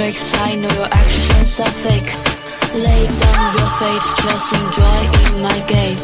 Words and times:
tricks, 0.00 0.32
I 0.40 0.54
know 0.56 0.72
your 0.80 0.88
actions 0.90 1.60
are 1.60 1.76
fake. 1.84 2.10
Lay 2.72 3.04
down 3.20 3.42
your 3.52 3.70
fate, 3.80 4.06
just 4.24 4.48
enjoy 4.56 5.00
in 5.20 5.32
my 5.44 5.58
game. 5.68 5.98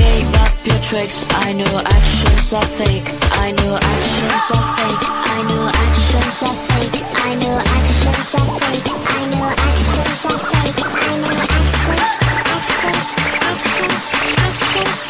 Gave 0.00 0.28
up 0.44 0.52
your 0.64 0.80
tricks, 0.88 1.26
I 1.28 1.52
know 1.52 1.68
your 1.68 1.84
actions 1.84 2.52
are 2.56 2.68
fake. 2.80 3.08
I 3.44 3.52
know 3.52 3.68
your 3.68 3.82
actions 3.92 4.48
are 4.56 4.66
fake. 4.78 5.04
I 5.28 5.44
know 5.44 5.60
your 5.60 5.74
actions 5.84 6.36
are 6.48 6.56
fake. 6.68 7.04
I 7.04 7.36
know 7.40 7.52
your 7.52 7.64
actions 7.76 8.32
are 8.40 8.48
fake. 8.64 8.88
I 8.96 9.22
know 9.28 9.44
your 9.44 9.56
actions 9.68 10.24
are 10.24 10.40
fake. 10.48 10.80
I 10.88 11.12
know 11.20 11.32
your 11.36 11.48
actions, 11.58 12.08
actions, 12.56 13.08
actions, 13.44 14.04
actions, 14.48 15.00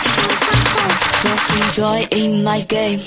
actions 0.00 0.72
are. 0.80 0.96
Just 1.24 1.46
enjoy 1.60 1.98
in 2.10 2.32
my 2.42 2.60
game. 2.62 3.00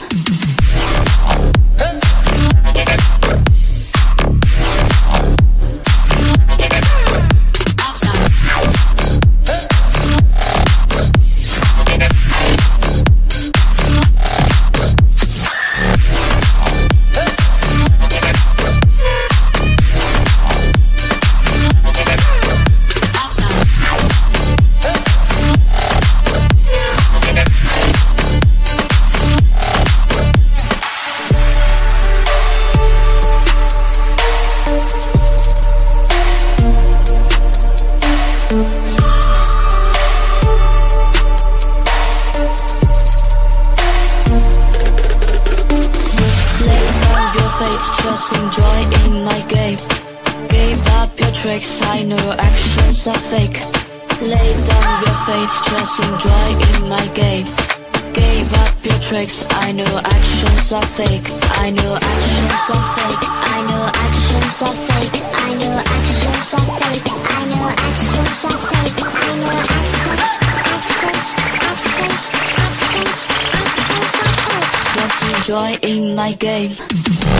Tricks, 59.29 59.45
I 59.51 59.71
know 59.71 60.01
actions 60.03 60.71
are 60.73 60.81
fake. 60.81 61.27
I 61.51 61.69
know 61.69 61.95
actions 61.95 62.69
are 62.73 62.85
fake. 62.95 63.23
I 63.29 63.61
know 63.69 63.83
actions 63.85 64.61
are 64.61 64.77
fake. 64.89 65.17
I 65.33 65.55
know 65.59 65.75
actions 65.79 66.53
are 66.53 66.69
fake. 66.79 67.07
I 67.09 67.45
know 67.49 67.65
actions 67.69 68.45
are 68.45 68.61
fake. 68.69 68.99
I 68.99 69.37
know 69.39 69.55
actions, 69.59 70.33
actions, 70.49 71.27
actions, 71.69 72.23
actions, 72.57 73.19
actions 73.59 74.13
are 74.19 74.35
fake. 74.45 74.73
Just 74.95 75.17
enjoy 75.37 75.71
in 75.87 76.15
my 76.15 76.31
game. 76.33 77.38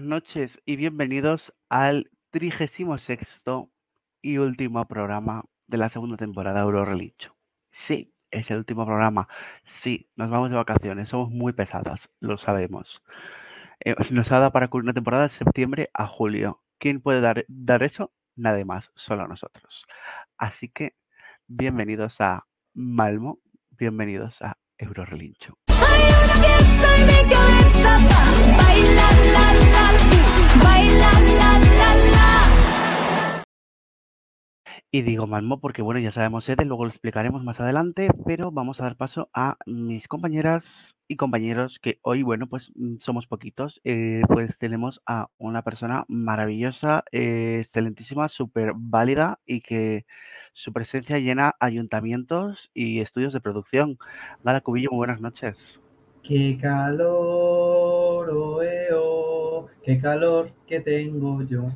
Buenas 0.00 0.22
noches 0.22 0.62
y 0.64 0.76
bienvenidos 0.76 1.52
al 1.68 2.10
36 2.30 3.44
y 4.22 4.38
último 4.38 4.88
programa 4.88 5.44
de 5.66 5.76
la 5.76 5.90
segunda 5.90 6.16
temporada 6.16 6.60
de 6.60 6.64
Euro 6.64 6.86
Relincho. 6.86 7.36
Sí, 7.70 8.14
es 8.30 8.50
el 8.50 8.56
último 8.58 8.86
programa. 8.86 9.28
Sí, 9.62 10.08
nos 10.16 10.30
vamos 10.30 10.48
de 10.48 10.56
vacaciones, 10.56 11.10
somos 11.10 11.28
muy 11.30 11.52
pesadas, 11.52 12.08
lo 12.18 12.38
sabemos. 12.38 13.02
Eh, 13.84 13.94
nos 14.10 14.32
ha 14.32 14.38
dado 14.38 14.52
para 14.52 14.68
cubrir 14.68 14.84
una 14.84 14.94
temporada 14.94 15.24
de 15.24 15.28
septiembre 15.28 15.90
a 15.92 16.06
julio. 16.06 16.62
¿Quién 16.78 17.02
puede 17.02 17.20
dar, 17.20 17.44
dar 17.48 17.82
eso? 17.82 18.10
Nadie 18.36 18.64
más, 18.64 18.92
solo 18.94 19.28
nosotros. 19.28 19.86
Así 20.38 20.70
que 20.70 20.96
bienvenidos 21.46 22.22
a 22.22 22.46
Malmo, 22.72 23.40
bienvenidos 23.76 24.40
a 24.40 24.56
Euro 24.78 25.04
Y 34.92 35.02
digo 35.02 35.28
Malmo 35.28 35.60
porque, 35.60 35.82
bueno, 35.82 36.00
ya 36.00 36.10
sabemos 36.10 36.42
sede, 36.42 36.64
luego 36.64 36.84
lo 36.84 36.90
explicaremos 36.90 37.44
más 37.44 37.60
adelante, 37.60 38.08
pero 38.26 38.50
vamos 38.50 38.80
a 38.80 38.84
dar 38.84 38.96
paso 38.96 39.30
a 39.32 39.56
mis 39.64 40.08
compañeras 40.08 40.96
y 41.06 41.14
compañeros 41.14 41.78
que 41.78 42.00
hoy, 42.02 42.24
bueno, 42.24 42.48
pues 42.48 42.72
mm, 42.74 42.96
somos 42.98 43.28
poquitos. 43.28 43.80
eh, 43.84 44.22
pues 44.26 44.58
tenemos 44.58 45.00
a 45.06 45.28
una 45.38 45.62
persona 45.62 46.04
maravillosa, 46.08 47.04
eh, 47.12 47.58
excelentísima, 47.60 48.26
súper 48.26 48.72
válida 48.74 49.38
y 49.46 49.60
que 49.60 50.06
su 50.54 50.72
presencia 50.72 51.20
llena 51.20 51.54
ayuntamientos 51.60 52.70
y 52.74 52.98
estudios 52.98 53.32
de 53.32 53.40
producción. 53.40 53.96
Gala 54.42 54.60
Cubillo, 54.60 54.90
muy 54.90 54.98
buenas 54.98 55.20
noches. 55.20 55.80
Qué 56.22 56.58
calor, 56.60 58.28
qué 59.90 60.00
calor 60.00 60.52
que 60.68 60.78
tengo 60.78 61.42
yo. 61.42 61.66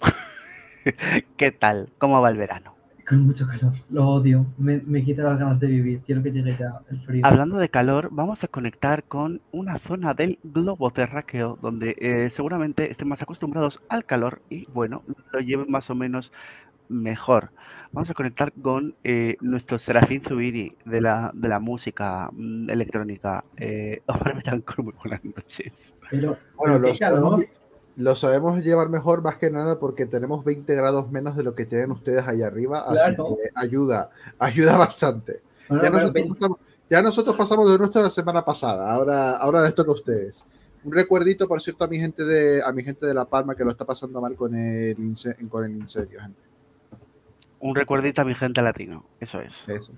¿Qué 1.38 1.50
tal? 1.52 1.88
¿Cómo 1.96 2.20
va 2.20 2.28
el 2.28 2.36
verano? 2.36 2.74
Con 3.08 3.26
mucho 3.26 3.46
calor, 3.46 3.72
lo 3.88 4.06
odio, 4.06 4.46
me, 4.58 4.78
me 4.86 5.02
quita 5.02 5.22
las 5.22 5.38
ganas 5.38 5.58
de 5.58 5.66
vivir, 5.66 6.00
quiero 6.04 6.22
que 6.22 6.30
llegue 6.30 6.54
ya 6.56 6.80
el 6.90 7.00
frío. 7.00 7.26
Hablando 7.26 7.56
de 7.56 7.68
calor, 7.70 8.10
vamos 8.12 8.44
a 8.44 8.48
conectar 8.48 9.04
con 9.04 9.40
una 9.52 9.78
zona 9.78 10.12
del 10.12 10.38
globo 10.44 10.90
terráqueo 10.92 11.58
donde 11.60 11.96
eh, 11.98 12.28
seguramente 12.30 12.90
estén 12.90 13.08
más 13.08 13.22
acostumbrados 13.22 13.80
al 13.88 14.04
calor 14.04 14.42
y 14.50 14.66
bueno, 14.66 15.02
lo 15.32 15.40
lleven 15.40 15.70
más 15.70 15.88
o 15.88 15.94
menos 15.94 16.30
mejor. 16.90 17.50
Vamos 17.92 18.10
a 18.10 18.14
conectar 18.14 18.52
con 18.52 18.94
eh, 19.02 19.36
nuestro 19.40 19.78
Serafín 19.78 20.22
Zubiri 20.22 20.76
de 20.84 21.00
la, 21.00 21.32
de 21.34 21.48
la 21.48 21.58
música 21.58 22.30
mm, 22.32 22.70
electrónica. 22.70 23.44
Eh, 23.56 24.02
Omar 24.06 24.36
Betancourt, 24.36 24.84
muy 24.84 24.94
buenas 25.02 25.24
noches. 25.24 25.72
Pero, 26.10 26.36
Bueno, 26.56 26.78
lo 26.78 26.94
sabemos, 26.94 27.42
lo 27.96 28.16
sabemos 28.16 28.64
llevar 28.64 28.88
mejor 28.88 29.22
más 29.22 29.36
que 29.36 29.50
nada 29.50 29.78
porque 29.78 30.06
tenemos 30.06 30.44
20 30.44 30.74
grados 30.74 31.10
menos 31.10 31.36
de 31.36 31.42
lo 31.42 31.54
que 31.54 31.66
tienen 31.66 31.90
ustedes 31.90 32.26
allá 32.26 32.46
arriba, 32.46 32.84
así 32.86 33.16
que 33.16 33.50
ayuda, 33.54 34.10
ayuda 34.38 34.76
bastante. 34.76 35.42
Bueno, 35.68 35.82
Ya 35.84 35.90
nosotros, 35.90 36.26
pasamos, 36.28 36.58
ya 36.88 37.02
nosotros 37.02 37.36
pasamos 37.36 37.72
de 37.72 37.78
nuestro 37.78 38.02
la 38.02 38.10
semana 38.10 38.44
pasada, 38.44 38.90
ahora, 38.92 39.32
ahora 39.32 39.62
les 39.62 39.74
toca 39.74 39.90
a 39.90 39.94
ustedes. 39.94 40.46
Un 40.82 40.92
recuerdito, 40.92 41.46
por 41.46 41.60
cierto, 41.60 41.84
a 41.84 41.88
mi 41.88 41.98
gente 41.98 42.24
de, 42.24 42.62
a 42.62 42.72
mi 42.72 42.82
gente 42.82 43.04
de 43.04 43.12
La 43.12 43.26
Palma 43.26 43.54
que 43.54 43.64
lo 43.64 43.70
está 43.70 43.84
pasando 43.84 44.20
mal 44.20 44.34
con 44.34 44.54
el, 44.54 44.96
con 45.48 45.64
el 45.64 45.72
incendio, 45.72 46.20
gente. 46.20 46.49
Un 47.60 47.74
recuerdito 47.74 48.22
a 48.22 48.24
mi 48.24 48.34
gente 48.34 48.62
latino, 48.62 49.04
eso 49.20 49.40
es. 49.40 49.68
Eso. 49.68 49.92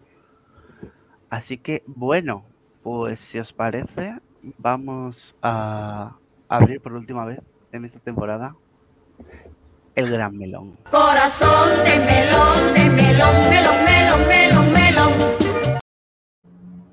Así 1.30 1.58
que 1.58 1.84
bueno, 1.86 2.44
pues 2.82 3.20
si 3.20 3.38
os 3.38 3.52
parece, 3.52 4.18
vamos 4.58 5.36
a 5.40 6.16
abrir 6.48 6.80
por 6.80 6.92
última 6.92 7.24
vez 7.24 7.40
en 7.70 7.84
esta 7.84 8.00
temporada 8.00 8.56
el 9.94 10.10
gran 10.10 10.36
melón. 10.36 10.76
Corazón 10.90 11.68
de 11.84 12.04
melón, 12.04 12.74
de 12.74 12.90
melón, 12.90 13.48
melón, 13.48 13.84
melón, 13.84 14.28
melón, 14.28 14.72
melón. 14.72 15.82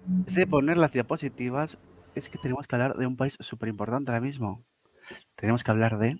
Antes 0.07 0.36
de 0.36 0.48
poner 0.48 0.77
las 0.77 0.94
diapositivas, 0.94 1.80
es 2.13 2.30
que 2.30 2.38
tenemos 2.38 2.68
que 2.68 2.75
hablar 2.75 2.95
de 2.95 3.07
un 3.07 3.18
país 3.18 3.36
súper 3.39 3.69
importante 3.69 4.12
ahora 4.12 4.21
mismo. 4.21 4.63
Tenemos 5.35 5.63
que 5.63 5.71
hablar 5.71 5.97
de 6.00 6.17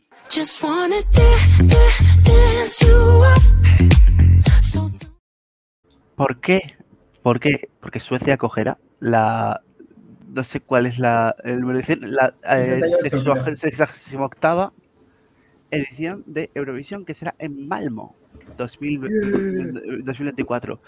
¿Por 6.16 6.40
qué? 6.40 6.76
¿Por 7.24 7.40
qué? 7.40 7.70
Porque 7.82 8.00
Suecia 8.00 8.34
acogerá 8.36 8.78
la 9.00 9.62
no 10.28 10.44
sé 10.44 10.60
cuál 10.60 10.86
es 10.86 11.00
la, 11.00 11.36
el 11.44 11.60
número 11.62 11.80
de 11.80 11.84
edición, 11.86 12.12
la 12.14 12.36
eh, 12.44 12.80
68, 13.02 13.34
creo. 13.44 13.56
68 13.56 14.74
edición 15.72 16.24
de 16.28 16.50
Eurovisión, 16.54 17.04
que 17.06 17.14
será 17.16 17.36
en 17.40 17.68
Malmo, 17.68 18.16
2000 18.58 19.02
2024. 20.04 20.80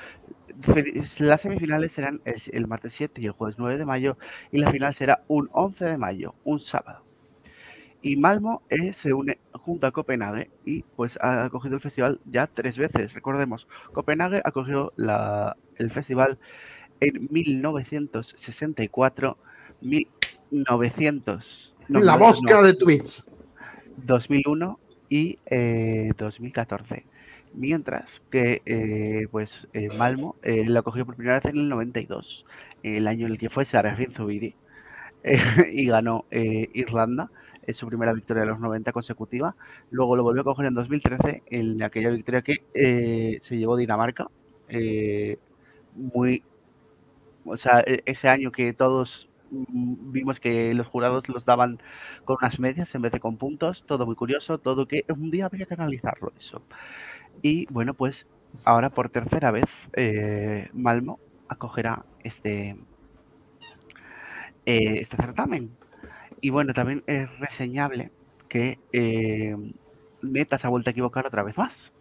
Fe- 0.62 1.04
Las 1.24 1.42
semifinales 1.42 1.92
serán 1.92 2.22
el, 2.26 2.36
el 2.52 2.68
martes 2.68 2.94
7 2.94 3.20
y 3.22 3.26
el 3.26 3.32
jueves 3.32 3.56
9 3.58 3.78
de 3.78 3.86
mayo, 3.86 4.18
y 4.52 4.60
la 4.60 4.70
final 4.72 4.94
será 4.94 5.24
un 5.28 5.50
11 5.54 5.86
de 5.86 5.98
mayo, 5.98 6.36
un 6.44 6.60
sábado. 6.60 7.04
Y 8.02 8.16
Malmo 8.16 8.64
eh, 8.70 8.94
se 8.94 9.14
une 9.14 9.38
junto 9.54 9.86
a 9.86 9.92
Copenhague 9.92 10.50
y 10.66 10.82
pues 10.96 11.20
ha 11.22 11.44
acogido 11.46 11.76
el 11.76 11.82
festival 11.82 12.20
ya 12.26 12.48
tres 12.48 12.78
veces. 12.78 13.14
Recordemos, 13.14 13.68
Copenhague 13.94 14.42
acogió 14.44 14.92
la, 14.96 15.56
el 15.78 15.92
festival 15.92 16.40
en 17.00 17.28
1964, 17.30 19.38
1900, 19.82 21.76
no, 21.90 22.00
la 22.00 22.18
no, 22.18 22.64
de 22.64 22.74
Twitch. 22.74 23.24
2001 23.98 24.80
y 25.10 25.38
eh, 25.46 26.12
2014. 26.18 27.06
Mientras 27.54 28.22
que 28.32 28.62
eh, 28.66 29.28
pues 29.30 29.68
eh, 29.74 29.90
Malmo 29.98 30.38
eh, 30.42 30.64
la 30.66 30.84
cogió 30.84 31.06
por 31.06 31.16
primera 31.16 31.40
vez 31.40 31.46
en 31.46 31.58
el 31.58 31.70
92, 31.70 32.46
el 32.82 33.08
año 33.08 33.26
en 33.26 33.34
el 33.34 33.38
que 33.38 33.50
fue 33.50 33.66
Sarafin 33.66 34.14
Zubiri 34.14 34.56
y 35.72 35.86
ganó 35.86 36.26
Irlanda, 36.32 37.30
es 37.72 37.78
su 37.78 37.88
primera 37.88 38.14
victoria 38.14 38.44
de 38.44 38.50
los 38.50 38.60
90 38.60 38.92
consecutiva. 38.94 39.56
Luego 39.92 40.16
lo 40.16 40.24
volvió 40.24 40.42
a 40.42 40.46
coger 40.46 40.68
en 40.68 40.76
2013, 40.76 41.44
en 41.48 41.82
aquella 41.84 42.10
victoria 42.12 42.42
que 42.44 42.58
eh, 42.74 43.40
se 43.42 43.58
llevó 43.58 43.78
Dinamarca. 43.78 44.28
eh, 44.70 45.38
muy, 45.96 46.44
o 47.46 47.58
sea, 47.58 47.82
e- 47.82 48.04
ese 48.06 48.28
año 48.30 48.52
que 48.52 48.74
todos 48.74 49.30
mm, 49.50 50.12
vimos 50.12 50.40
que 50.40 50.74
los 50.74 50.88
jurados 50.88 51.28
los 51.30 51.46
daban 51.46 51.80
con 52.26 52.38
unas 52.42 52.60
medias 52.60 52.94
en 52.96 53.02
vez 53.02 53.12
de 53.14 53.20
con 53.20 53.38
puntos, 53.38 53.84
todo 53.86 54.06
muy 54.06 54.16
curioso, 54.16 54.58
todo 54.60 54.88
que 54.88 55.04
un 55.10 55.32
día 55.32 55.46
habría 55.46 55.66
que 55.66 55.74
analizarlo 55.74 56.32
eso. 56.38 56.64
Y 57.42 57.68
bueno, 57.74 57.94
pues 57.96 58.28
ahora 58.66 58.90
por 58.92 59.10
tercera 59.10 59.52
vez 59.52 59.90
eh, 59.96 60.70
Malmo 60.74 61.20
acogerá 61.50 62.06
este, 62.24 62.78
eh, 64.66 65.00
este 65.02 65.18
certamen. 65.18 65.78
Y 66.42 66.50
bueno, 66.50 66.74
también 66.74 67.04
es 67.08 67.30
reseñable 67.40 68.12
que 68.50 68.80
eh, 68.92 69.56
Neta 70.22 70.58
se 70.58 70.68
ha 70.68 70.70
vuelto 70.70 70.90
a 70.90 70.92
equivocar 70.92 71.26
otra 71.28 71.44
vez 71.44 71.58
más. 71.58 71.92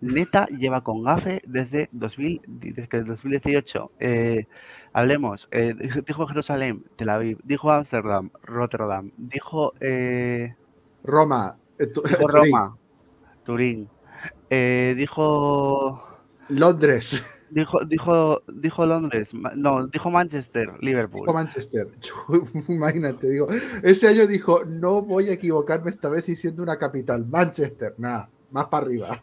Neta 0.00 0.46
lleva 0.46 0.82
con 0.82 1.02
gafe 1.02 1.40
desde, 1.46 1.88
2000, 1.92 2.40
desde 2.46 2.88
que 2.88 3.02
2018. 3.02 3.92
Eh, 4.00 4.46
hablemos, 4.92 5.48
eh, 5.50 5.74
dijo- 6.06 6.26
Jerusalén, 6.26 6.84
Tel 6.96 7.08
Aviv, 7.10 7.38
dijo 7.44 7.70
Ámsterdam, 7.70 8.30
Rotterdam, 8.42 9.10
dijo, 9.16 9.72
eh, 9.80 10.54
Roma. 11.04 11.56
dijo 11.78 12.26
Turín, 12.28 12.52
Roma, 12.52 12.76
Turín, 13.44 13.88
eh, 14.50 14.94
dijo 14.96 16.02
Londres. 16.48 17.37
Dijo, 17.50 17.84
dijo, 17.84 18.42
dijo 18.46 18.86
Londres, 18.86 19.32
ma- 19.32 19.52
no, 19.54 19.86
dijo 19.86 20.10
Manchester, 20.10 20.72
Liverpool. 20.80 21.22
Dijo 21.22 21.32
Manchester. 21.34 21.88
Imagínate, 22.68 23.28
digo. 23.28 23.48
Ese 23.82 24.08
año 24.08 24.26
dijo, 24.26 24.64
no 24.66 25.02
voy 25.02 25.28
a 25.30 25.32
equivocarme 25.32 25.90
esta 25.90 26.08
vez 26.08 26.26
diciendo 26.26 26.62
una 26.62 26.76
capital. 26.76 27.26
Manchester, 27.26 27.94
nada, 27.98 28.28
más 28.50 28.66
para 28.66 28.86
arriba. 28.86 29.22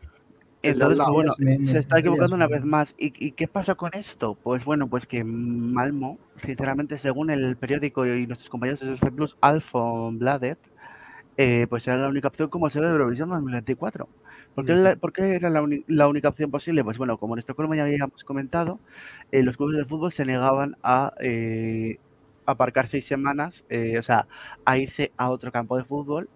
Entonces, 0.63 1.05
bueno, 1.11 1.33
se 1.63 1.77
está 1.77 1.99
equivocando 1.99 2.35
una 2.35 2.47
vez 2.47 2.65
más. 2.65 2.95
¿Y, 2.97 3.13
y 3.23 3.33
qué 3.33 3.47
pasa 3.47 3.75
con 3.75 3.91
esto? 3.93 4.35
Pues 4.41 4.65
bueno, 4.65 4.87
pues 4.87 5.05
que 5.05 5.23
Malmo, 5.23 6.17
sinceramente, 6.43 6.97
según 6.97 7.29
el 7.29 7.55
periódico 7.55 8.05
y 8.07 8.25
nuestros 8.25 8.49
compañeros 8.49 8.79
de 8.79 8.97
C 8.97 9.11
Plus, 9.11 9.37
Alfon 9.41 10.17
Bladet, 10.17 10.57
eh, 11.37 11.67
pues 11.69 11.85
era 11.87 11.97
la 11.97 12.07
única 12.07 12.29
opción 12.29 12.49
como 12.49 12.69
sede 12.69 12.85
de 12.85 12.91
Eurovisión 12.93 13.29
2024. 13.29 14.07
¿Por 14.55 14.65
qué, 14.65 14.73
la- 14.75 14.95
por 14.97 15.13
qué 15.13 15.35
era 15.35 15.49
la, 15.51 15.61
uni- 15.63 15.83
la 15.87 16.07
única 16.07 16.29
opción 16.29 16.51
posible? 16.51 16.83
Pues 16.83 16.97
bueno, 16.97 17.17
como 17.19 17.35
en 17.35 17.39
Estocolmo 17.39 17.75
ya 17.75 17.83
habíamos 17.83 18.23
comentado, 18.23 18.81
eh, 19.31 19.43
los 19.43 19.57
clubes 19.57 19.77
de 19.77 19.85
fútbol 19.85 20.11
se 20.13 20.25
negaban 20.25 20.75
a 20.83 21.13
eh, 21.21 21.99
aparcar 22.45 22.87
seis 22.87 23.05
semanas, 23.07 23.65
eh, 23.69 23.97
o 23.99 24.03
sea, 24.03 24.27
a 24.65 24.77
irse 24.77 25.13
a 25.17 25.29
otro 25.31 25.51
campo 25.51 25.77
de 25.77 25.85
fútbol 25.85 26.29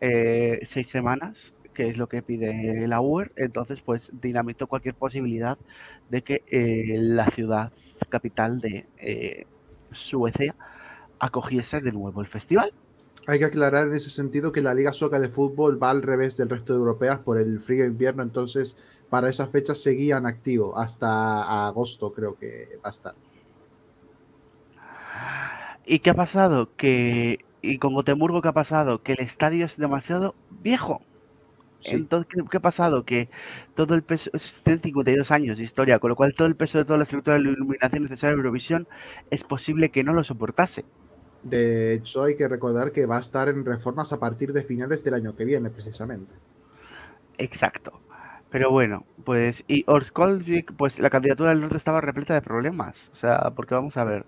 eh, 0.00 0.60
seis 0.64 0.88
semanas, 0.90 1.54
que 1.74 1.88
es 1.90 1.98
lo 1.98 2.08
que 2.08 2.22
pide 2.22 2.88
la 2.88 3.00
UER. 3.02 3.32
Entonces, 3.36 3.82
pues 3.84 4.10
dinamitó 4.12 4.66
cualquier 4.68 4.96
posibilidad 4.96 5.58
de 6.08 6.22
que 6.22 6.42
la 6.98 7.30
ciudad 7.30 7.72
capital 8.10 8.60
de 8.60 8.88
Suecia 9.90 10.56
acogiese 11.18 11.80
de 11.80 11.92
nuevo 11.92 12.20
el 12.20 12.28
festival. 12.28 12.72
Hay 13.28 13.38
que 13.38 13.44
aclarar 13.44 13.86
en 13.86 13.94
ese 13.94 14.10
sentido 14.10 14.50
que 14.50 14.60
la 14.60 14.74
Liga 14.74 14.92
Sueca 14.92 15.20
de 15.20 15.28
Fútbol 15.28 15.80
va 15.80 15.90
al 15.90 16.02
revés 16.02 16.36
del 16.36 16.48
resto 16.48 16.72
de 16.72 16.80
europeas 16.80 17.20
por 17.20 17.38
el 17.40 17.60
frío 17.60 17.84
invierno, 17.86 18.24
entonces 18.24 18.76
para 19.08 19.28
esa 19.30 19.46
fecha 19.46 19.76
seguían 19.76 20.26
activo 20.26 20.76
hasta 20.76 21.68
agosto 21.68 22.12
creo 22.12 22.36
que 22.36 22.80
va 22.84 22.88
a 22.88 22.90
estar. 22.90 23.14
¿Y 25.84 26.00
qué 26.00 26.10
ha 26.10 26.14
pasado? 26.14 26.74
Que, 26.76 27.38
y 27.62 27.78
con 27.78 27.94
Gotemburgo, 27.94 28.42
¿qué 28.42 28.48
ha 28.48 28.52
pasado? 28.52 29.02
Que 29.02 29.12
el 29.12 29.20
estadio 29.20 29.64
es 29.66 29.76
demasiado 29.76 30.34
viejo. 30.50 31.02
Sí. 31.80 31.96
Entonces, 31.96 32.28
¿qué, 32.34 32.42
qué 32.50 32.56
ha 32.58 32.60
pasado? 32.60 33.04
Que 33.04 33.30
todo 33.74 33.94
el 33.94 34.02
peso, 34.04 34.30
es- 34.34 34.62
tiene 34.64 34.80
52 34.82 35.30
años 35.32 35.58
de 35.58 35.64
historia, 35.64 35.98
con 36.00 36.10
lo 36.10 36.16
cual 36.16 36.34
todo 36.36 36.48
el 36.48 36.56
peso 36.56 36.78
de 36.78 36.84
toda 36.84 36.98
la 36.98 37.04
estructura 37.04 37.36
de 37.38 37.44
la 37.44 37.50
iluminación 37.52 38.04
necesaria 38.04 38.32
de 38.34 38.38
Eurovisión 38.38 38.88
es 39.30 39.44
posible 39.44 39.90
que 39.90 40.04
no 40.04 40.14
lo 40.14 40.24
soportase. 40.24 40.86
De 41.42 41.94
hecho, 41.94 42.22
hay 42.24 42.36
que 42.36 42.48
recordar 42.48 42.92
que 42.92 43.06
va 43.06 43.16
a 43.16 43.20
estar 43.20 43.48
en 43.48 43.64
reformas 43.64 44.12
a 44.12 44.20
partir 44.20 44.52
de 44.52 44.62
finales 44.64 45.02
del 45.04 45.14
año 45.14 45.34
que 45.36 45.44
viene, 45.44 45.70
precisamente. 45.70 46.34
Exacto. 47.38 48.00
Pero 48.50 48.70
bueno, 48.70 49.06
pues, 49.24 49.64
y 49.68 49.84
Orskolvik, 49.86 50.74
pues 50.76 50.98
la 50.98 51.10
candidatura 51.10 51.50
del 51.50 51.60
norte 51.60 51.76
estaba 51.76 52.00
repleta 52.00 52.34
de 52.34 52.42
problemas. 52.42 53.08
O 53.12 53.14
sea, 53.14 53.50
porque 53.54 53.74
vamos 53.74 53.96
a 53.96 54.04
ver. 54.04 54.26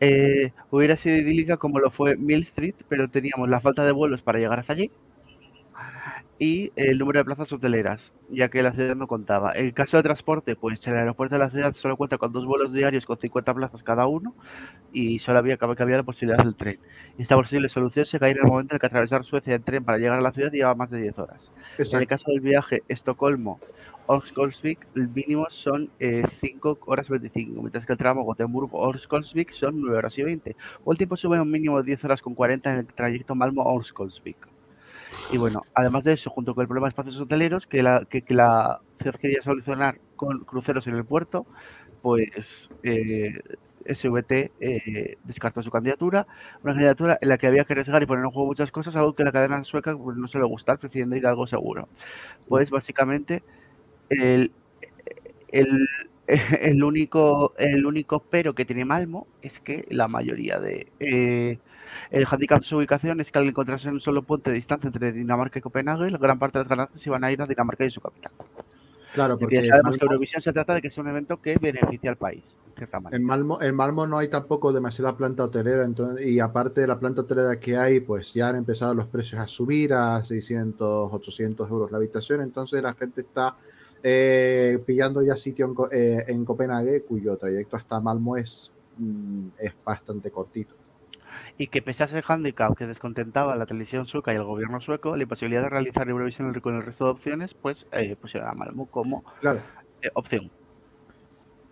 eh, 0.00 0.52
hubiera 0.70 0.96
sido 0.96 1.16
idílica 1.16 1.56
como 1.56 1.78
lo 1.80 1.90
fue 1.90 2.16
Mill 2.16 2.42
Street, 2.42 2.76
pero 2.88 3.10
teníamos 3.10 3.48
la 3.48 3.60
falta 3.60 3.84
de 3.84 3.92
vuelos 3.92 4.22
para 4.22 4.38
llegar 4.38 4.58
hasta 4.58 4.72
allí 4.74 4.92
y 6.38 6.72
el 6.76 6.98
número 6.98 7.20
de 7.20 7.24
plazas 7.24 7.52
hoteleras, 7.52 8.12
ya 8.28 8.48
que 8.48 8.62
la 8.62 8.72
ciudad 8.72 8.96
no 8.96 9.06
contaba. 9.06 9.52
El 9.52 9.72
caso 9.72 9.96
de 9.96 10.02
transporte, 10.02 10.56
pues 10.56 10.84
el 10.86 10.96
aeropuerto 10.96 11.36
de 11.36 11.38
la 11.38 11.50
ciudad 11.50 11.72
solo 11.74 11.96
cuenta 11.96 12.18
con 12.18 12.32
dos 12.32 12.44
vuelos 12.44 12.72
diarios 12.72 13.06
con 13.06 13.18
50 13.18 13.54
plazas 13.54 13.82
cada 13.82 14.06
uno 14.06 14.34
y 14.92 15.18
solo 15.20 15.38
había 15.38 15.56
que 15.56 15.64
había 15.64 15.96
la 15.96 16.02
posibilidad 16.02 16.42
del 16.42 16.56
tren. 16.56 16.78
Esta 17.18 17.36
posible 17.36 17.68
solución 17.68 18.04
se 18.04 18.18
cae 18.18 18.32
en 18.32 18.38
el 18.38 18.44
momento 18.44 18.72
en 18.72 18.76
el 18.76 18.80
que 18.80 18.86
atravesar 18.86 19.24
Suecia 19.24 19.54
en 19.54 19.62
tren 19.62 19.84
para 19.84 19.98
llegar 19.98 20.18
a 20.18 20.22
la 20.22 20.32
ciudad 20.32 20.50
lleva 20.50 20.74
más 20.74 20.90
de 20.90 21.00
10 21.02 21.18
horas. 21.18 21.52
En 21.78 22.00
el 22.00 22.06
caso 22.06 22.30
del 22.30 22.40
viaje 22.40 22.82
Estocolmo 22.88 23.60
Orskolsvik, 24.06 24.86
el 24.96 25.08
mínimo 25.08 25.46
son 25.48 25.88
eh, 25.98 26.24
5 26.30 26.78
horas 26.86 27.08
25, 27.08 27.60
mientras 27.60 27.86
que 27.86 27.92
el 27.92 27.98
tramo 27.98 28.24
Gotemburgo-Orskolsvik 28.24 29.50
son 29.52 29.80
9 29.80 29.96
horas 29.96 30.18
y 30.18 30.22
20. 30.22 30.56
O 30.84 30.92
el 30.92 30.98
tiempo 30.98 31.16
sube 31.16 31.38
a 31.38 31.42
un 31.42 31.50
mínimo 31.50 31.78
de 31.78 31.84
10 31.84 32.04
horas 32.04 32.20
con 32.20 32.34
40 32.34 32.72
en 32.72 32.78
el 32.80 32.86
trayecto 32.86 33.34
Malmo-Orskolsvik. 33.34 34.53
Y 35.28 35.38
bueno, 35.38 35.66
además 35.74 36.04
de 36.04 36.12
eso, 36.12 36.30
junto 36.30 36.54
con 36.54 36.62
el 36.62 36.68
problema 36.68 36.86
de 36.86 36.90
espacios 36.90 37.18
hoteleros, 37.20 37.66
que 37.66 37.82
la, 37.82 38.04
que, 38.08 38.22
la 38.28 38.80
ciudad 39.00 39.18
quería 39.18 39.40
solucionar 39.42 40.00
con 40.16 40.40
cruceros 40.44 40.86
en 40.86 40.94
el 40.96 41.04
puerto, 41.04 41.46
pues 42.02 42.70
eh, 42.82 43.40
SVT 43.86 44.52
eh, 44.60 45.16
descartó 45.24 45.62
su 45.62 45.70
candidatura, 45.70 46.26
una 46.62 46.74
candidatura 46.74 47.18
en 47.20 47.28
la 47.30 47.38
que 47.38 47.46
había 47.46 47.64
que 47.64 47.72
arriesgar 47.72 48.02
y 48.02 48.06
poner 48.06 48.24
en 48.24 48.30
juego 48.30 48.46
muchas 48.48 48.70
cosas, 48.70 48.96
algo 48.96 49.14
que 49.14 49.24
la 49.24 49.32
cadena 49.32 49.64
sueca 49.64 49.96
pues, 49.96 50.16
no 50.16 50.26
suele 50.28 50.46
gustar, 50.46 50.78
prefiriendo 50.78 51.16
ir 51.16 51.26
a 51.26 51.30
algo 51.30 51.46
seguro. 51.46 51.88
Pues 52.48 52.70
básicamente 52.70 53.42
el, 54.10 54.52
el, 55.48 55.86
el 56.26 56.82
único, 56.84 57.54
el 57.58 57.86
único 57.86 58.20
pero 58.30 58.54
que 58.54 58.64
tiene 58.64 58.84
Malmo 58.84 59.26
es 59.42 59.60
que 59.60 59.86
la 59.90 60.08
mayoría 60.08 60.58
de... 60.60 60.88
eh, 61.00 61.58
el 62.10 62.26
handicap 62.30 62.60
de 62.60 62.64
su 62.64 62.76
ubicación 62.76 63.20
es 63.20 63.30
que 63.30 63.38
al 63.38 63.48
encontrarse 63.48 63.88
en 63.88 63.94
un 63.94 64.00
solo 64.00 64.22
puente 64.22 64.50
de 64.50 64.56
distancia 64.56 64.88
entre 64.88 65.12
Dinamarca 65.12 65.58
y 65.58 65.62
Copenhague, 65.62 66.10
la 66.10 66.18
gran 66.18 66.38
parte 66.38 66.58
de 66.58 66.64
las 66.64 66.68
ganancias 66.68 67.06
iban 67.06 67.24
a 67.24 67.32
ir 67.32 67.42
a 67.42 67.46
Dinamarca 67.46 67.84
y 67.84 67.90
su 67.90 68.00
capital. 68.00 68.32
Claro, 69.14 69.38
Porque 69.38 69.62
ya 69.62 69.68
sabemos 69.68 69.96
que 69.96 70.04
Eurovisión 70.04 70.42
se 70.42 70.52
trata 70.52 70.74
de 70.74 70.82
que 70.82 70.90
sea 70.90 71.04
un 71.04 71.10
evento 71.10 71.40
que 71.40 71.56
beneficia 71.56 72.10
al 72.10 72.16
país, 72.16 72.58
cierta 72.76 72.98
manera. 72.98 73.16
En 73.16 73.24
Malmo, 73.24 73.62
en 73.62 73.72
Malmo 73.72 74.08
no 74.08 74.18
hay 74.18 74.26
tampoco 74.26 74.72
demasiada 74.72 75.16
planta 75.16 75.44
hotelera, 75.44 75.84
entonces, 75.84 76.26
y 76.26 76.40
aparte 76.40 76.80
de 76.80 76.88
la 76.88 76.98
planta 76.98 77.20
hotelera 77.20 77.60
que 77.60 77.76
hay, 77.76 78.00
pues 78.00 78.34
ya 78.34 78.48
han 78.48 78.56
empezado 78.56 78.92
los 78.92 79.06
precios 79.06 79.40
a 79.40 79.46
subir 79.46 79.94
a 79.94 80.24
600, 80.24 81.12
800 81.12 81.70
euros 81.70 81.92
la 81.92 81.98
habitación, 81.98 82.40
entonces 82.40 82.82
la 82.82 82.92
gente 82.94 83.20
está 83.20 83.54
eh, 84.02 84.82
pillando 84.84 85.22
ya 85.22 85.36
sitio 85.36 85.66
en, 85.66 85.74
eh, 85.92 86.24
en 86.26 86.44
Copenhague, 86.44 87.02
cuyo 87.02 87.36
trayecto 87.36 87.76
hasta 87.76 88.00
Malmo 88.00 88.36
es, 88.36 88.72
mm, 88.98 89.46
es 89.60 89.74
bastante 89.84 90.32
cortito. 90.32 90.74
Y 91.56 91.68
que 91.68 91.82
pese 91.82 92.02
a 92.02 92.06
ese 92.06 92.22
handicap 92.26 92.76
que 92.76 92.86
descontentaba 92.86 93.54
la 93.54 93.66
televisión 93.66 94.06
sueca 94.06 94.32
y 94.32 94.36
el 94.36 94.42
gobierno 94.44 94.80
sueco, 94.80 95.16
la 95.16 95.22
imposibilidad 95.22 95.62
de 95.62 95.68
realizar 95.68 96.08
Eurovisión 96.08 96.52
con 96.60 96.74
el 96.74 96.82
resto 96.82 97.04
de 97.04 97.10
opciones, 97.12 97.54
pues 97.54 97.86
eh, 97.92 98.16
pusieron 98.20 98.48
a 98.48 98.52
Malmo 98.54 98.86
como 98.86 99.22
Claro, 99.40 99.60
eh, 100.02 100.10
opción. 100.14 100.50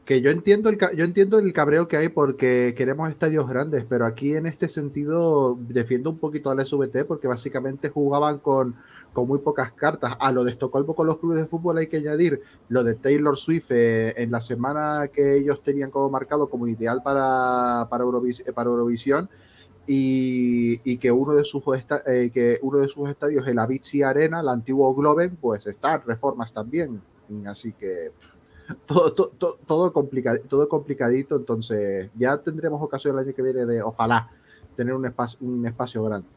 que 0.04 0.20
yo 0.20 0.30
entiendo 0.30 0.68
el 0.68 0.78
yo 0.96 1.04
entiendo 1.04 1.38
el 1.38 1.52
cabreo 1.52 1.86
que 1.88 1.96
hay 1.96 2.08
porque 2.08 2.74
queremos 2.76 3.08
estadios 3.10 3.48
grandes, 3.48 3.84
pero 3.84 4.04
aquí 4.04 4.34
en 4.36 4.46
este 4.46 4.68
sentido 4.68 5.56
defiendo 5.60 6.10
un 6.10 6.18
poquito 6.18 6.50
al 6.50 6.60
SVT 6.64 7.04
porque 7.04 7.28
básicamente 7.28 7.88
jugaban 7.88 8.38
con, 8.38 8.76
con 9.12 9.28
muy 9.28 9.38
pocas 9.40 9.72
cartas. 9.72 10.16
A 10.20 10.32
lo 10.32 10.42
de 10.44 10.50
Estocolmo 10.52 10.94
con 10.94 11.06
los 11.06 11.18
clubes 11.18 11.40
de 11.40 11.46
fútbol 11.46 11.78
hay 11.78 11.86
que 11.88 11.98
añadir 11.98 12.40
lo 12.68 12.82
de 12.84 12.94
Taylor 12.94 13.36
Swift 13.36 13.70
eh, 13.70 14.14
en 14.20 14.30
la 14.32 14.40
semana 14.40 15.08
que 15.12 15.36
ellos 15.38 15.62
tenían 15.62 15.90
como 15.90 16.10
marcado 16.10 16.48
como 16.50 16.66
ideal 16.66 17.00
para, 17.04 17.86
para, 17.88 18.04
Eurovis- 18.04 18.42
eh, 18.48 18.52
para 18.52 18.70
Eurovisión 18.70 19.28
y, 19.86 20.80
y 20.90 20.98
que 20.98 21.10
uno 21.10 21.34
de 21.34 21.44
sus 21.44 21.62
esta- 21.76 22.02
eh, 22.06 22.30
que 22.32 22.58
uno 22.62 22.78
de 22.80 22.88
sus 22.88 23.08
estadios, 23.08 23.46
el 23.48 23.58
Avicii 23.58 24.02
Arena, 24.02 24.40
el 24.40 24.48
antiguo 24.48 24.94
Globen, 24.94 25.36
pues 25.36 25.66
está 25.66 25.94
en 25.96 26.02
reformas 26.02 26.52
también. 26.52 27.02
Así 27.46 27.72
que 27.72 28.12
todo, 28.86 29.12
todo, 29.12 29.28
todo, 29.38 29.58
todo, 29.66 29.92
complica- 29.92 30.38
todo 30.48 30.68
complicadito, 30.68 31.36
entonces 31.36 32.10
ya 32.14 32.36
tendremos 32.38 32.82
ocasión 32.82 33.16
el 33.18 33.24
año 33.26 33.34
que 33.34 33.42
viene 33.42 33.66
de, 33.66 33.82
ojalá, 33.82 34.30
tener 34.76 34.94
un 34.94 35.06
espacio, 35.06 35.38
un 35.46 35.66
espacio 35.66 36.02
grande. 36.04 36.28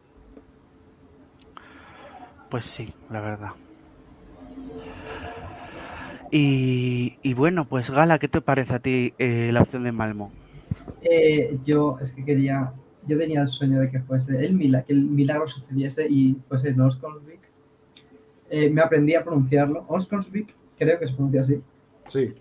Pues 2.50 2.66
sí, 2.66 2.94
la 3.10 3.22
verdad. 3.22 3.50
Y, 6.32 7.18
y 7.22 7.34
bueno, 7.34 7.66
pues 7.66 7.90
Gala, 7.90 8.20
¿qué 8.20 8.28
te 8.28 8.42
parece 8.42 8.74
a 8.76 8.80
ti 8.80 9.14
eh, 9.18 9.52
la 9.54 9.62
opción 9.62 9.84
de 9.84 9.92
Malmo? 9.92 10.32
Eh, 11.02 11.58
yo 11.64 11.98
es 12.02 12.12
que 12.12 12.26
quería, 12.26 12.74
yo 13.08 13.18
tenía 13.18 13.42
el 13.42 13.48
sueño 13.48 13.80
de 13.80 13.90
que 13.90 14.00
fuese 14.02 14.44
el 14.46 14.54
milagro, 14.54 14.88
que 14.88 14.94
el 14.94 15.04
milagro 15.04 15.48
sucediese 15.48 16.08
y 16.10 16.36
fuese 16.48 16.70
en 16.70 16.82
Osconsvik. 16.82 17.40
Eh, 18.50 18.70
me 18.70 18.82
aprendí 18.82 19.16
a 19.16 19.24
pronunciarlo. 19.24 19.86
Osconsvik, 19.88 20.56
creo 20.78 21.00
que 21.00 21.08
se 21.08 21.14
pronuncia 21.14 21.42
así. 21.42 21.62
Sí, 22.08 22.34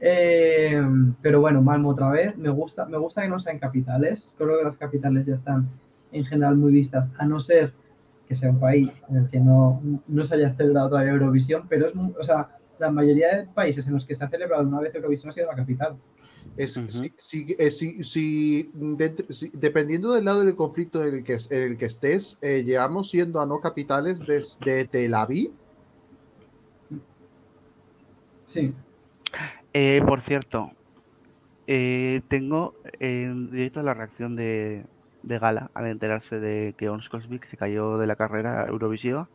Eh, 0.00 0.82
pero 1.22 1.40
bueno, 1.40 1.62
Malmo 1.62 1.90
otra 1.90 2.10
vez. 2.10 2.36
Me 2.36 2.50
gusta, 2.50 2.84
me 2.86 2.98
gusta 2.98 3.22
que 3.22 3.28
no 3.28 3.40
sean 3.40 3.58
capitales. 3.58 4.30
Creo 4.36 4.58
que 4.58 4.64
las 4.64 4.76
capitales 4.76 5.26
ya 5.26 5.34
están 5.34 5.68
en 6.12 6.24
general 6.24 6.56
muy 6.56 6.72
vistas, 6.72 7.08
a 7.18 7.26
no 7.26 7.40
ser 7.40 7.72
que 8.28 8.34
sea 8.34 8.50
un 8.50 8.60
país 8.60 9.04
en 9.08 9.16
el 9.16 9.28
que 9.28 9.38
no, 9.40 9.80
no 10.06 10.24
se 10.24 10.34
haya 10.34 10.54
celebrado 10.54 10.90
todavía 10.90 11.12
Eurovisión, 11.12 11.66
pero 11.68 11.86
es, 11.86 11.94
o 12.18 12.24
sea, 12.24 12.48
la 12.78 12.90
mayoría 12.90 13.36
de 13.36 13.46
países 13.46 13.86
en 13.86 13.94
los 13.94 14.04
que 14.04 14.14
se 14.14 14.24
ha 14.24 14.28
celebrado 14.28 14.66
una 14.66 14.80
vez 14.80 14.94
Eurovisión 14.94 15.30
ha 15.30 15.32
sido 15.32 15.46
la 15.46 15.54
capital. 15.56 15.96
Es, 16.56 16.76
Ujú. 16.76 16.88
si, 16.88 17.12
si- 17.16 17.56
eh, 17.58 17.70
si- 17.70 18.02
si 18.04 18.70
dentro- 18.72 19.26
si- 19.30 19.50
dependiendo 19.52 20.12
del 20.12 20.24
lado 20.24 20.42
del 20.44 20.56
conflicto 20.56 21.04
en 21.04 21.14
el 21.16 21.24
que, 21.24 21.36
en 21.50 21.62
el 21.62 21.76
que 21.78 21.84
estés, 21.86 22.38
eh, 22.42 22.64
llevamos 22.64 23.10
siendo 23.10 23.40
a 23.40 23.46
no 23.46 23.60
capitales 23.60 24.20
desde 24.20 24.86
Tel 24.86 25.14
Aviv. 25.14 25.50
Sí. 28.46 28.72
Eh, 29.74 30.00
por 30.06 30.22
cierto, 30.22 30.70
eh, 31.66 32.22
tengo 32.28 32.74
en 33.00 33.50
directo 33.50 33.82
la 33.82 33.92
reacción 33.92 34.36
de, 34.36 34.84
de 35.22 35.38
Gala 35.38 35.70
al 35.74 35.86
enterarse 35.88 36.38
de 36.38 36.74
que 36.78 36.88
Ons 36.88 37.08
Cosmic 37.08 37.46
se 37.48 37.56
cayó 37.56 37.98
de 37.98 38.06
la 38.06 38.16
carrera 38.16 38.66
Eurovisiva 38.68 39.28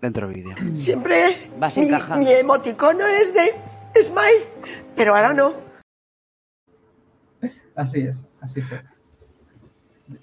dentro 0.00 0.26
del 0.26 0.36
vídeo. 0.42 0.56
Siempre 0.74 1.24
Vas 1.58 1.76
mi, 1.78 1.88
mi 2.18 2.32
emoticono 2.32 3.06
es 3.06 3.32
de 3.32 4.02
smile, 4.02 4.48
pero 4.96 5.14
ahora 5.14 5.32
no. 5.34 5.52
Así 7.74 8.00
es, 8.02 8.28
así 8.40 8.60
fue. 8.60 8.82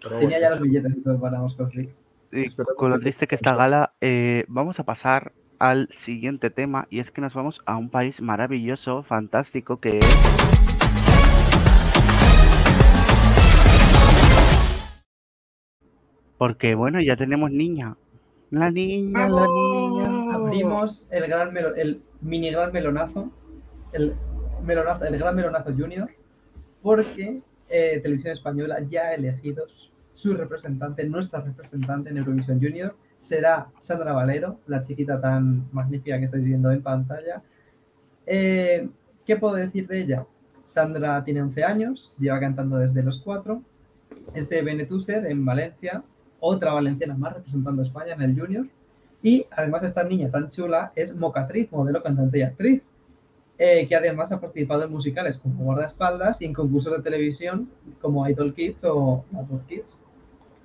Pero 0.01 0.19
Tenía 0.19 0.37
bueno. 0.37 0.39
ya 0.41 0.49
los 0.51 0.61
billetes 0.61 0.95
y 0.97 1.01
todo 1.01 1.19
para. 1.19 1.39
Y 1.39 2.45
Esperemos 2.45 2.75
con 2.77 2.89
lo 2.91 2.97
que- 2.97 3.01
triste 3.03 3.27
que 3.27 3.35
está 3.35 3.55
Gala, 3.55 3.93
eh, 3.99 4.45
vamos 4.47 4.79
a 4.79 4.83
pasar 4.83 5.33
al 5.59 5.89
siguiente 5.89 6.49
tema 6.49 6.87
y 6.89 6.99
es 6.99 7.11
que 7.11 7.21
nos 7.21 7.33
vamos 7.33 7.61
a 7.65 7.77
un 7.77 7.89
país 7.89 8.21
maravilloso, 8.21 9.03
fantástico, 9.03 9.79
que 9.79 9.99
es... 9.99 10.05
Porque 16.37 16.75
bueno, 16.75 16.99
ya 17.01 17.15
tenemos 17.15 17.51
niña. 17.51 17.95
La 18.49 18.69
niña, 18.71 19.29
la 19.29 19.45
niña. 19.47 20.33
Abrimos 20.33 21.07
el 21.11 21.27
gran 21.27 21.53
melo- 21.53 21.75
el 21.75 22.01
mini 22.21 22.51
gran 22.51 22.71
melonazo, 22.73 23.31
el 23.93 24.15
melonazo, 24.63 25.05
el 25.05 25.17
gran 25.17 25.35
melonazo 25.35 25.71
junior, 25.73 26.09
porque 26.81 27.41
eh, 27.69 27.99
Televisión 28.01 28.33
Española 28.33 28.79
ya 28.85 29.03
ha 29.09 29.13
elegido 29.15 29.65
su- 30.11 30.33
representante, 30.35 31.03
nuestra 31.07 31.41
representante 31.41 32.09
en 32.09 32.17
Eurovisión 32.17 32.59
Junior, 32.61 32.95
será 33.17 33.71
Sandra 33.79 34.13
Valero, 34.13 34.59
la 34.67 34.81
chiquita 34.81 35.19
tan 35.21 35.69
magnífica 35.71 36.19
que 36.19 36.25
estáis 36.25 36.43
viendo 36.43 36.71
en 36.71 36.81
pantalla. 36.83 37.43
Eh, 38.25 38.89
¿Qué 39.25 39.37
puedo 39.37 39.55
decir 39.55 39.87
de 39.87 39.99
ella? 40.01 40.27
Sandra 40.63 41.23
tiene 41.23 41.41
11 41.41 41.63
años, 41.63 42.15
lleva 42.19 42.39
cantando 42.39 42.77
desde 42.77 43.03
los 43.03 43.19
4, 43.19 43.63
es 44.33 44.49
de 44.49 44.61
Benetúser, 44.61 45.25
en 45.27 45.45
Valencia, 45.45 46.03
otra 46.39 46.73
valenciana 46.73 47.15
más 47.15 47.33
representando 47.33 47.81
a 47.81 47.85
España 47.85 48.13
en 48.13 48.21
el 48.21 48.39
Junior. 48.39 48.67
Y 49.21 49.45
además 49.51 49.83
esta 49.83 50.03
niña 50.03 50.31
tan 50.31 50.49
chula 50.49 50.91
es 50.95 51.15
mocatriz, 51.15 51.71
modelo, 51.71 52.01
cantante 52.03 52.39
y 52.39 52.41
actriz, 52.43 52.83
eh, 53.63 53.85
que 53.87 53.95
además 53.95 54.31
ha 54.31 54.39
participado 54.41 54.83
en 54.85 54.91
musicales 54.91 55.37
como 55.37 55.63
guardaespaldas 55.65 56.41
y 56.41 56.45
en 56.45 56.53
concursos 56.53 56.93
de 56.97 57.03
televisión 57.03 57.69
como 58.01 58.27
Idol 58.27 58.53
Kids 58.55 58.83
o 58.85 59.23
Adult 59.35 59.67
Kids. 59.67 59.95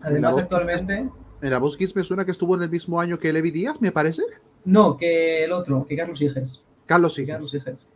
Además 0.01 0.37
actualmente, 0.39 1.07
En 1.43 1.51
la 1.51 1.59
voz 1.59 1.77
Kids 1.77 1.95
me 1.95 2.03
suena 2.05 2.25
que 2.25 2.31
estuvo 2.31 2.55
en 2.57 2.63
el 2.63 2.71
mismo 2.71 2.99
año 2.99 3.19
que 3.19 3.33
Levi 3.33 3.51
Díaz, 3.51 3.81
me 3.81 3.93
parece. 3.93 4.23
no, 4.65 4.97
que 4.97 5.45
el 5.45 5.53
otro, 5.53 5.85
que 5.87 5.95
Carlos 5.97 6.21
Higes. 6.23 6.63
Carlos 6.87 7.13
sí. 7.15 7.27
Carlos 7.27 7.53
Higes. 7.53 7.87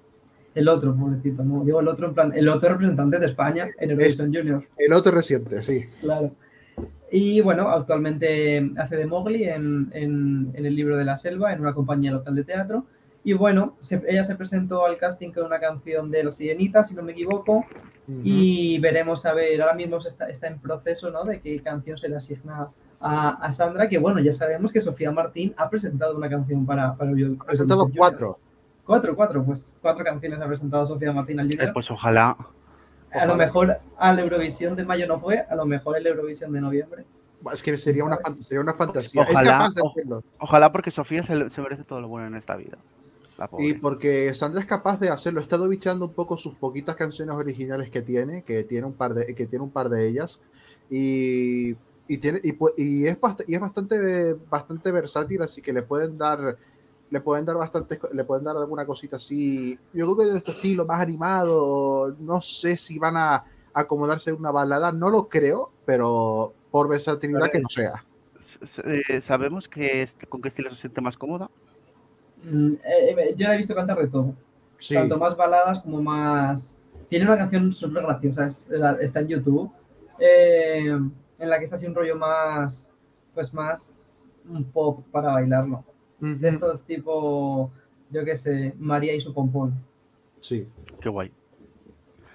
El 0.55 0.69
otro, 0.69 0.95
pobrecito, 0.95 1.45
no, 1.45 1.65
digo 1.65 1.81
el 1.81 1.89
otro 1.89 2.09
en 2.09 2.15
plan, 2.15 2.33
el 2.37 2.49
otro 2.49 2.71
representante 2.71 3.19
de 3.21 3.27
España 3.27 3.69
en 3.79 3.91
Eurovisión 3.93 4.35
Junior. 4.35 4.65
El 4.77 4.93
otro 4.93 5.13
reciente, 5.13 5.63
sí. 5.63 5.85
Claro. 6.03 6.33
Y 7.13 7.41
bueno, 7.41 7.69
actualmente 7.71 8.71
hace 8.77 8.97
de 8.97 9.07
Mowgli 9.07 9.45
en, 9.45 9.91
en- 9.95 10.51
en 10.55 10.67
el 10.67 10.75
libro 10.75 10.97
de 10.97 11.05
la 11.05 11.17
selva, 11.17 11.53
en 11.53 11.61
una 11.61 11.73
compañía 11.73 12.11
local 12.13 12.35
de 12.35 12.45
teatro. 12.45 12.85
Y 13.23 13.35
bueno, 13.35 13.77
se- 13.81 14.03
ella 14.09 14.25
se 14.25 14.35
presentó 14.35 14.87
al 14.87 14.97
casting 14.97 15.31
con 15.33 15.45
una 15.45 15.61
canción 15.61 16.11
de 16.11 16.25
La 16.25 16.33
Sirenita, 16.33 16.83
si 16.83 16.95
no 16.95 17.03
me 17.03 17.13
equivoco, 17.13 17.65
y 18.25 18.79
veremos 18.81 19.25
a 19.27 19.35
ver, 19.35 19.61
ahora 19.61 19.75
mismo 19.75 19.99
está, 19.99 20.29
está 20.29 20.47
en 20.49 20.59
proceso 20.59 21.11
¿no? 21.11 21.25
de 21.25 21.41
qué 21.41 21.61
canción 21.63 21.97
se 21.99 22.09
le 22.09 22.17
asigna 22.17 22.69
a, 23.01 23.29
a 23.47 23.53
Sandra, 23.53 23.89
que 23.89 23.99
bueno, 23.99 24.21
ya 24.21 24.33
sabemos 24.33 24.73
que 24.73 24.81
Sofía 24.81 25.11
Martín 25.13 25.55
ha 25.59 25.69
presentado 25.71 26.17
una 26.17 26.29
canción 26.29 26.65
para... 26.67 26.95
para 26.97 27.11
Ha 27.11 27.45
presentado 27.45 27.89
cuatro. 27.97 28.39
Cuatro, 28.87 29.15
cuatro, 29.15 29.45
pues 29.45 29.77
cuatro 29.81 30.03
canciones 30.05 30.41
ha 30.41 30.47
presentado 30.47 30.87
Sofía 30.87 31.13
Martín 31.13 31.39
al 31.41 31.47
Eh, 31.49 31.53
Junior. 31.57 31.73
pues 31.75 31.91
ojalá. 31.91 32.37
a 33.13 33.27
lo 33.27 33.37
mejor 33.37 33.79
a 33.99 34.13
la 34.15 34.21
Eurovisión 34.23 34.75
de 34.77 34.85
mayo 34.85 35.07
no 35.07 35.21
fue, 35.21 35.41
a 35.41 35.55
lo 35.55 35.67
mejor 35.67 35.97
el 35.99 36.07
Eurovisión 36.07 36.53
de 36.53 36.61
noviembre. 36.61 37.05
Es 37.53 37.63
que 37.63 37.77
sería 37.77 38.05
una, 38.05 38.19
sería 38.41 38.61
una 38.63 38.75
fantasía. 38.75 39.23
Ojalá, 39.23 39.41
es 39.41 39.49
capaz 39.51 39.75
de 39.75 39.83
o- 39.83 39.89
hacerlo. 39.91 40.25
Ojalá 40.39 40.73
porque 40.73 40.91
Sofía 40.91 41.23
se, 41.23 41.51
se 41.51 41.61
merece 41.63 41.85
todo 41.85 42.01
lo 42.01 42.09
bueno 42.09 42.27
en 42.27 42.35
esta 42.35 42.57
vida. 42.57 42.77
Y 43.59 43.75
porque 43.75 44.33
Sandra 44.35 44.61
es 44.61 44.67
capaz 44.67 45.01
de 45.01 45.09
hacerlo. 45.09 45.41
He 45.41 45.43
estado 45.43 45.69
bichando 45.69 46.07
un 46.07 46.13
poco 46.13 46.37
sus 46.37 46.55
poquitas 46.55 46.97
canciones 46.97 47.35
originales 47.37 47.91
que 47.91 48.03
tiene, 48.03 48.43
que 48.43 48.65
tiene 48.65 48.87
un 48.87 48.93
par 48.93 49.15
de, 49.15 49.35
que 49.35 49.47
tiene 49.47 49.65
un 49.65 49.71
par 49.71 49.89
de 49.89 50.09
ellas. 50.09 50.41
Y, 50.91 51.77
y 52.09 52.19
tiene, 52.19 52.41
y, 52.43 53.07
es, 53.07 53.19
y 53.47 53.55
es 53.55 53.61
bastante, 53.61 54.35
bastante 54.51 54.93
versátil, 54.93 55.43
así 55.43 55.63
que 55.63 55.73
le 55.73 55.83
pueden 55.83 56.19
dar, 56.19 56.59
le 57.09 57.21
pueden 57.21 57.47
dar 57.47 57.57
bastante, 57.57 57.99
le 58.13 58.25
pueden 58.25 58.45
dar 58.45 58.57
alguna 58.57 58.85
cosita 58.85 59.17
así. 59.17 59.79
Yo 59.95 60.07
creo 60.07 60.17
que 60.17 60.33
de 60.33 60.39
este 60.39 60.51
estilo 60.51 60.85
más 60.85 61.01
animado, 61.01 62.15
no 62.19 62.41
sé 62.41 62.77
si 62.77 62.99
van 62.99 63.17
a 63.17 63.45
acomodarse 63.73 64.31
en 64.31 64.37
una 64.37 64.51
balada, 64.51 64.93
no 64.93 65.09
lo 65.09 65.29
creo, 65.29 65.71
pero 65.87 66.53
por 66.71 66.89
versatilidad 66.89 67.51
que 67.51 67.61
no 67.61 67.69
sea. 67.69 68.05
Eh, 68.85 69.21
¿Sabemos 69.21 69.69
que 69.69 70.09
con 70.29 70.43
qué 70.43 70.49
estilo 70.49 70.71
se 70.71 70.77
siente 70.77 71.01
más 71.01 71.17
cómoda? 71.17 71.51
Mm, 72.45 72.73
eh, 72.75 73.15
eh, 73.19 73.35
yo 73.37 73.47
la 73.49 73.55
he 73.55 73.59
visto 73.59 73.75
cantar 73.75 73.99
de 73.99 74.09
todo, 74.09 74.35
Sí. 74.79 74.95
tanto 74.95 75.19
más 75.19 75.37
baladas 75.37 75.81
como 75.81 76.01
más... 76.03 76.81
Tiene 77.09 77.25
una 77.27 77.37
canción 77.37 77.73
súper 77.73 78.03
graciosa, 78.05 78.47
es- 78.47 78.71
está 79.01 79.21
en 79.21 79.29
YouTube, 79.29 79.71
eh, 80.19 80.87
en 81.39 81.49
la 81.51 81.59
que 81.59 81.65
es 81.65 81.73
así 81.73 81.87
un 81.87 81.95
rollo 81.95 82.17
más, 82.17 82.93
pues 83.35 83.53
más 83.53 84.37
un 84.49 84.65
pop 84.65 85.05
para 85.11 85.33
bailarlo. 85.33 85.85
De 86.21 86.49
estos 86.49 86.85
tipo, 86.85 87.71
yo 88.11 88.25
qué 88.25 88.37
sé, 88.37 88.75
María 88.79 89.15
y 89.15 89.21
su 89.21 89.33
pompón. 89.35 89.75
Sí. 90.41 90.69
Qué 91.01 91.09
guay. 91.09 91.33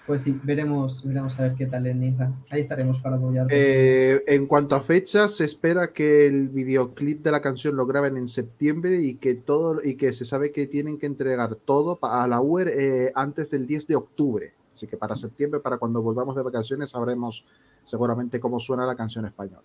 Pues 0.06 0.22
sí, 0.22 0.40
veremos, 0.44 1.04
veremos 1.04 1.40
a 1.40 1.44
ver 1.44 1.56
qué 1.56 1.66
tal 1.66 1.88
en 1.88 2.00
Niza. 2.00 2.32
Ahí 2.52 2.60
estaremos 2.60 3.02
para 3.02 3.16
apoyar. 3.16 3.48
Eh, 3.50 4.22
en 4.28 4.46
cuanto 4.46 4.76
a 4.76 4.82
fechas, 4.82 5.36
se 5.38 5.46
espera 5.46 5.94
que 5.94 6.28
el 6.28 6.50
videoclip 6.50 7.24
de 7.24 7.32
la 7.32 7.42
canción 7.42 7.76
lo 7.76 7.88
graben 7.88 8.16
en 8.16 8.28
septiembre 8.28 9.02
y 9.02 9.16
que 9.16 9.34
todo 9.34 9.82
y 9.84 9.96
que 9.96 10.14
se 10.14 10.26
sabe 10.26 10.52
que 10.52 10.68
tienen 10.68 11.00
que 11.00 11.08
entregar 11.08 11.56
todo 11.56 11.98
a 12.04 12.28
la 12.28 12.40
UER 12.40 12.68
eh, 12.68 13.12
antes 13.16 13.50
del 13.50 13.66
10 13.66 13.88
de 13.88 13.96
octubre. 13.96 14.54
Así 14.72 14.86
que 14.86 14.98
para 14.98 15.16
septiembre, 15.16 15.60
para 15.60 15.78
cuando 15.78 16.04
volvamos 16.04 16.36
de 16.36 16.44
vacaciones, 16.44 16.92
sabremos 16.92 17.48
seguramente 17.84 18.40
cómo 18.40 18.60
suena 18.60 18.86
la 18.86 18.96
canción 18.96 19.26
española. 19.26 19.64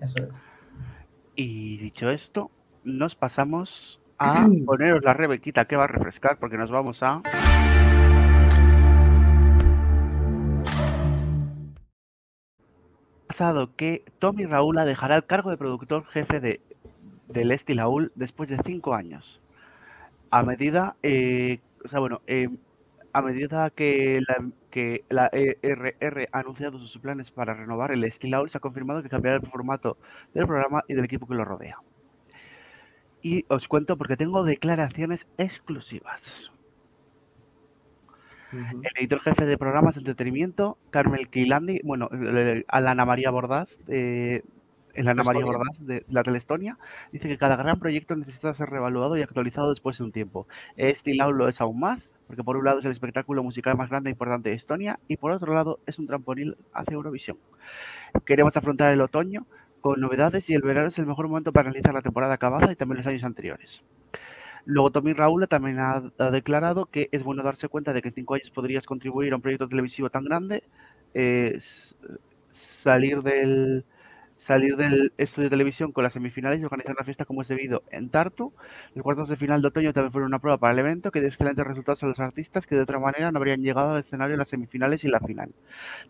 Eso 0.00 0.18
es. 0.18 0.72
Y 1.36 1.76
dicho 1.76 2.10
esto, 2.10 2.50
nos 2.82 3.14
pasamos 3.14 4.00
a 4.18 4.46
poneros 4.66 5.04
la 5.04 5.14
rebequita 5.14 5.66
que 5.66 5.76
va 5.76 5.84
a 5.84 5.88
refrescar 5.88 6.38
porque 6.38 6.56
nos 6.56 6.70
vamos 6.70 7.02
a... 7.02 7.22
que 13.76 14.04
Tommy 14.20 14.46
Raúl 14.46 14.76
dejará 14.84 15.16
el 15.16 15.24
cargo 15.24 15.50
de 15.50 15.56
productor 15.56 16.04
jefe 16.06 16.40
de, 16.40 16.60
del 17.28 17.50
Esti 17.50 17.74
Laúl 17.74 18.12
después 18.14 18.48
de 18.48 18.58
cinco 18.64 18.94
años. 18.94 19.40
A 20.30 20.42
medida, 20.42 20.96
eh, 21.02 21.58
o 21.84 21.88
sea, 21.88 21.98
bueno, 21.98 22.20
eh, 22.26 22.48
a 23.12 23.22
medida 23.22 23.70
que 23.70 24.20
la, 24.26 24.50
que 24.70 25.04
la 25.08 25.30
ERR 25.32 26.28
ha 26.32 26.38
anunciado 26.38 26.78
sus 26.78 26.98
planes 26.98 27.30
para 27.32 27.54
renovar 27.54 27.90
el 27.90 28.04
Esti 28.04 28.28
Laúl, 28.28 28.50
se 28.50 28.58
ha 28.58 28.60
confirmado 28.60 29.02
que 29.02 29.08
cambiará 29.08 29.38
el 29.38 29.50
formato 29.50 29.96
del 30.32 30.46
programa 30.46 30.84
y 30.86 30.94
del 30.94 31.04
equipo 31.04 31.26
que 31.26 31.34
lo 31.34 31.44
rodea. 31.44 31.78
Y 33.20 33.46
os 33.48 33.66
cuento 33.66 33.96
porque 33.96 34.16
tengo 34.16 34.44
declaraciones 34.44 35.26
exclusivas. 35.38 36.53
El 38.54 38.92
editor 38.96 39.20
jefe 39.20 39.44
de 39.46 39.58
programas 39.58 39.94
de 39.94 40.00
entretenimiento, 40.00 40.78
Carmel 40.90 41.28
Keilandi, 41.28 41.80
bueno, 41.84 42.08
a 42.68 42.80
la 42.80 42.90
Ana 42.92 43.04
María 43.04 43.30
Bordás, 43.30 43.80
eh, 43.88 44.42
el 44.94 45.08
Ana 45.08 45.24
María. 45.24 45.44
Bordás 45.44 45.84
de 45.84 46.04
la 46.08 46.22
Telestonia, 46.22 46.78
dice 47.12 47.28
que 47.28 47.36
cada 47.36 47.56
gran 47.56 47.78
proyecto 47.78 48.14
necesita 48.14 48.54
ser 48.54 48.70
revaluado 48.70 49.16
y 49.16 49.22
actualizado 49.22 49.70
después 49.70 49.98
de 49.98 50.04
un 50.04 50.12
tiempo. 50.12 50.46
Este 50.76 51.14
lado 51.14 51.32
lo 51.32 51.48
es 51.48 51.60
aún 51.60 51.80
más, 51.80 52.08
porque 52.26 52.44
por 52.44 52.56
un 52.56 52.64
lado 52.64 52.78
es 52.78 52.84
el 52.84 52.92
espectáculo 52.92 53.42
musical 53.42 53.76
más 53.76 53.90
grande 53.90 54.10
e 54.10 54.12
importante 54.12 54.50
de 54.50 54.54
Estonia, 54.54 55.00
y 55.08 55.16
por 55.16 55.32
otro 55.32 55.52
lado 55.54 55.80
es 55.86 55.98
un 55.98 56.06
trampolín 56.06 56.54
hacia 56.72 56.94
Eurovisión. 56.94 57.38
Queremos 58.24 58.56
afrontar 58.56 58.92
el 58.92 59.00
otoño 59.00 59.46
con 59.80 60.00
novedades 60.00 60.48
y 60.48 60.54
el 60.54 60.62
verano 60.62 60.88
es 60.88 60.98
el 60.98 61.06
mejor 61.06 61.28
momento 61.28 61.52
para 61.52 61.68
analizar 61.68 61.92
la 61.92 62.00
temporada 62.00 62.34
acabada 62.34 62.72
y 62.72 62.76
también 62.76 62.98
los 62.98 63.06
años 63.06 63.24
anteriores. 63.24 63.82
Luego 64.66 64.90
Tommy 64.90 65.12
Raúl 65.12 65.46
también 65.48 65.78
ha, 65.78 66.00
declarado 66.30 66.86
que 66.86 67.08
es 67.12 67.22
bueno 67.22 67.42
darse 67.42 67.68
cuenta 67.68 67.92
de 67.92 68.02
que 68.02 68.08
en 68.08 68.14
cinco 68.14 68.34
años 68.34 68.50
podrías 68.50 68.86
contribuir 68.86 69.32
a 69.32 69.36
un 69.36 69.42
proyecto 69.42 69.68
televisivo 69.68 70.10
tan 70.10 70.24
grande, 70.24 70.64
eh, 71.12 71.58
salir 72.52 73.22
del 73.22 73.84
salir 74.36 74.76
del 74.76 75.12
estudio 75.16 75.44
de 75.44 75.50
televisión 75.50 75.92
con 75.92 76.02
las 76.02 76.12
semifinales 76.12 76.60
y 76.60 76.64
organizar 76.64 76.92
una 76.92 77.04
fiesta 77.04 77.24
como 77.24 77.42
es 77.42 77.48
debido 77.48 77.82
en 77.90 78.10
Tartu. 78.10 78.52
Los 78.94 79.02
cuartos 79.02 79.28
de 79.28 79.36
final 79.36 79.62
de 79.62 79.68
otoño 79.68 79.92
también 79.92 80.12
fueron 80.12 80.28
una 80.28 80.38
prueba 80.38 80.58
para 80.58 80.72
el 80.72 80.78
evento 80.80 81.10
que 81.10 81.20
dio 81.20 81.28
excelentes 81.28 81.64
resultados 81.64 82.02
a 82.02 82.06
los 82.06 82.18
artistas 82.20 82.66
que 82.66 82.74
de 82.74 82.82
otra 82.82 82.98
manera 82.98 83.30
no 83.30 83.38
habrían 83.38 83.62
llegado 83.62 83.92
al 83.92 84.00
escenario 84.00 84.34
en 84.34 84.38
las 84.38 84.48
semifinales 84.48 85.04
y 85.04 85.08
la 85.08 85.20
final. 85.20 85.54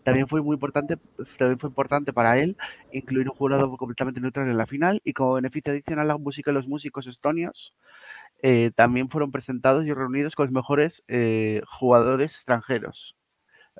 También 0.03 0.27
fue 0.27 0.41
muy 0.41 0.55
importante, 0.55 0.97
también 1.37 1.59
fue 1.59 1.69
importante 1.69 2.13
para 2.13 2.37
él 2.39 2.57
incluir 2.91 3.29
un 3.29 3.35
jurado 3.35 3.77
completamente 3.77 4.19
neutral 4.19 4.49
en 4.49 4.57
la 4.57 4.65
final 4.65 5.01
y 5.03 5.13
como 5.13 5.33
beneficio 5.33 5.71
adicional 5.71 6.07
la 6.07 6.17
música 6.17 6.51
y 6.51 6.53
los 6.53 6.67
músicos 6.67 7.07
estonios 7.07 7.73
eh, 8.41 8.71
también 8.75 9.09
fueron 9.09 9.31
presentados 9.31 9.85
y 9.85 9.93
reunidos 9.93 10.35
con 10.35 10.45
los 10.45 10.53
mejores 10.53 11.03
eh, 11.07 11.61
jugadores 11.67 12.35
extranjeros. 12.35 13.15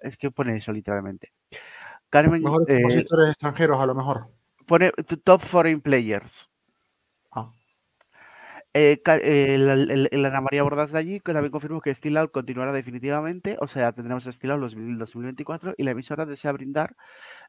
Es 0.02 0.18
que 0.18 0.32
pone 0.32 0.58
eso 0.58 0.72
literalmente. 0.72 1.32
Carmen 2.10 2.42
Mejores 2.44 2.70
eh, 2.70 2.82
compositores 2.82 3.30
extranjeros, 3.30 3.80
a 3.80 3.86
lo 3.86 3.96
mejor. 3.96 4.28
pone 4.66 4.92
top 5.24 5.42
foreign 5.42 5.82
players. 5.82 6.50
Ah. 7.32 7.52
Eh, 8.74 9.02
el, 9.24 9.70
el- 9.70 10.10
el 10.12 10.26
Ana 10.26 10.42
María 10.42 10.64
Bordas 10.64 10.92
de 10.92 11.00
allí 11.00 11.20
que 11.22 11.32
también 11.32 11.52
confirmó 11.52 11.80
que 11.80 11.96
Still 11.96 12.18
Out 12.18 12.32
continuará 12.32 12.74
definitivamente, 12.74 13.56
o 13.62 13.68
sea, 13.68 13.94
tendremos 13.94 14.26
Still 14.26 14.52
Out 14.52 14.60
los 14.60 14.74
2024 14.76 15.76
y 15.78 15.84
la 15.84 15.92
emisora 15.92 16.26
desea 16.26 16.52
brindar 16.52 16.96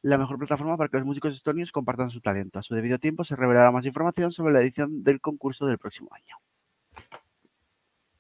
la 0.03 0.19
mejor 0.19 0.39
plataforma 0.39 0.77
para 0.77 0.89
que 0.89 0.99
los 0.99 1.07
músicos 1.07 1.35
estonios 1.35 1.73
compartan 1.73 2.11
su 2.11 2.21
talento. 2.21 2.61
A 2.61 2.63
su 2.63 2.75
debido 2.77 2.99
tiempo 3.01 3.25
se 3.25 3.35
revelará 3.35 3.73
más 3.73 3.87
información 3.87 4.31
sobre 4.31 4.53
la 4.55 4.61
edición 4.61 5.03
del 5.03 5.21
concurso 5.21 5.67
del 5.67 5.79
próximo 5.79 6.11
año. 6.13 6.37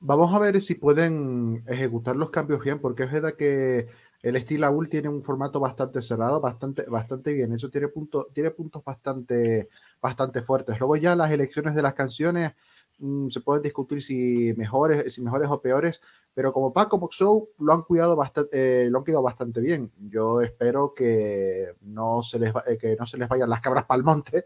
Vamos 0.00 0.34
a 0.34 0.38
ver 0.38 0.60
si 0.60 0.74
pueden 0.74 1.64
ejecutar 1.66 2.16
los 2.16 2.30
cambios 2.30 2.62
bien, 2.62 2.80
porque 2.80 3.04
es 3.04 3.12
verdad 3.12 3.34
que 3.34 3.88
el 4.22 4.36
estilo 4.36 4.66
AUL 4.66 4.88
tiene 4.88 5.08
un 5.08 5.22
formato 5.22 5.58
bastante 5.58 6.02
cerrado, 6.02 6.40
bastante, 6.40 6.82
bastante 6.84 7.32
bien 7.32 7.52
hecho, 7.54 7.70
tiene, 7.70 7.88
punto, 7.88 8.28
tiene 8.32 8.50
puntos 8.50 8.84
bastante, 8.84 9.68
bastante 10.00 10.42
fuertes. 10.42 10.78
Luego 10.80 10.96
ya 10.96 11.16
las 11.16 11.30
elecciones 11.30 11.74
de 11.74 11.82
las 11.82 11.94
canciones 11.94 12.52
mm, 12.98 13.28
se 13.28 13.40
pueden 13.40 13.62
discutir 13.62 14.02
si 14.02 14.52
mejores, 14.56 15.14
si 15.14 15.22
mejores 15.22 15.48
o 15.50 15.62
peores, 15.62 16.00
pero 16.34 16.52
como 16.52 16.72
Paco 16.72 16.98
Box 16.98 17.16
Show 17.16 17.48
lo 17.58 17.72
han 17.72 17.82
cuidado 17.82 18.16
bastante, 18.16 18.90
lo 18.90 18.98
han 18.98 19.04
cuidado 19.04 19.22
bastante 19.22 19.60
bien. 19.60 19.90
Yo 20.10 20.42
espero 20.42 20.92
que 20.94 21.74
no 21.82 22.22
se 22.22 22.38
les, 22.38 22.52
eh, 22.66 22.76
que 22.78 22.96
no 22.96 23.06
se 23.06 23.16
les 23.18 23.28
vayan 23.28 23.48
las 23.48 23.60
cabras 23.60 23.84
para 23.86 24.02
monte, 24.02 24.44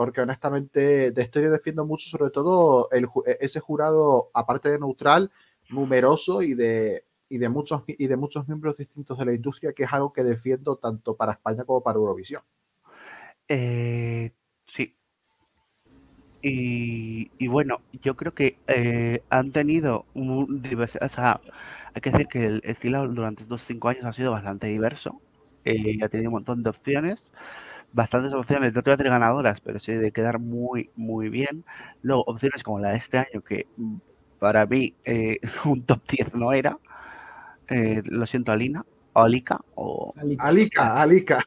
porque 0.00 0.22
honestamente 0.22 1.10
de 1.10 1.20
esto 1.20 1.42
defiendo 1.42 1.84
mucho, 1.84 2.08
sobre 2.08 2.30
todo 2.30 2.88
el, 2.90 3.04
e- 3.26 3.36
ese 3.42 3.60
jurado, 3.60 4.30
aparte 4.32 4.70
de 4.70 4.78
neutral, 4.78 5.30
numeroso 5.68 6.40
y 6.40 6.54
de, 6.54 7.04
y, 7.28 7.36
de 7.36 7.50
muchos, 7.50 7.82
y 7.86 8.06
de 8.06 8.16
muchos 8.16 8.48
miembros 8.48 8.78
distintos 8.78 9.18
de 9.18 9.26
la 9.26 9.34
industria, 9.34 9.74
que 9.74 9.82
es 9.82 9.92
algo 9.92 10.10
que 10.10 10.24
defiendo 10.24 10.76
tanto 10.76 11.16
para 11.16 11.32
España 11.32 11.64
como 11.64 11.82
para 11.82 11.98
Eurovisión. 11.98 12.40
Eh, 13.46 14.32
sí. 14.64 14.96
Y, 16.40 17.46
bueno, 17.48 17.82
yo 18.02 18.16
creo 18.16 18.32
que 18.32 18.56
eh, 18.68 19.22
han 19.28 19.52
tenido 19.52 20.06
un 20.14 20.62
divers- 20.62 20.96
o 21.04 21.08
sea, 21.10 21.42
hay 21.92 22.00
que 22.00 22.10
decir 22.10 22.26
que 22.28 22.46
el 22.46 22.62
estilo 22.64 23.06
durante 23.06 23.42
estos 23.42 23.60
cinco 23.66 23.90
años 23.90 24.06
ha 24.06 24.14
sido 24.14 24.32
bastante 24.32 24.68
diverso. 24.68 25.20
eh, 25.66 25.98
ha 26.02 26.08
tenido 26.08 26.30
un 26.30 26.36
montón 26.36 26.62
de 26.62 26.70
opciones, 26.70 27.22
bastantes 27.92 28.32
opciones, 28.32 28.72
no 28.74 28.82
te 28.82 28.90
voy 28.90 28.94
a 28.94 28.96
decir 28.96 29.10
ganadoras, 29.10 29.60
pero 29.60 29.78
sí 29.78 29.92
de 29.92 30.12
quedar 30.12 30.38
muy, 30.38 30.90
muy 30.94 31.28
bien. 31.28 31.64
Luego, 32.02 32.24
opciones 32.26 32.62
como 32.62 32.78
la 32.78 32.90
de 32.90 32.98
este 32.98 33.18
año, 33.18 33.42
que 33.42 33.66
mm, 33.76 33.96
para 34.38 34.66
mí 34.66 34.94
eh, 35.04 35.38
un 35.64 35.84
top 35.84 36.02
10 36.08 36.34
no 36.34 36.52
era. 36.52 36.78
Eh, 37.68 38.02
lo 38.04 38.26
siento, 38.26 38.52
Alina, 38.52 38.84
o 39.12 39.22
Alika, 39.22 39.60
o 39.74 40.12
Alica. 40.16 40.46
Alica, 40.46 41.02
Alica. 41.02 41.44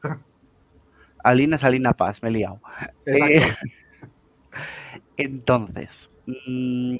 Alina 1.22 1.58
Salina 1.58 1.92
Paz, 1.94 2.22
me 2.22 2.28
he 2.28 2.32
liado. 2.32 2.60
Eh, 3.06 3.40
entonces, 5.16 6.10
mm, 6.26 6.96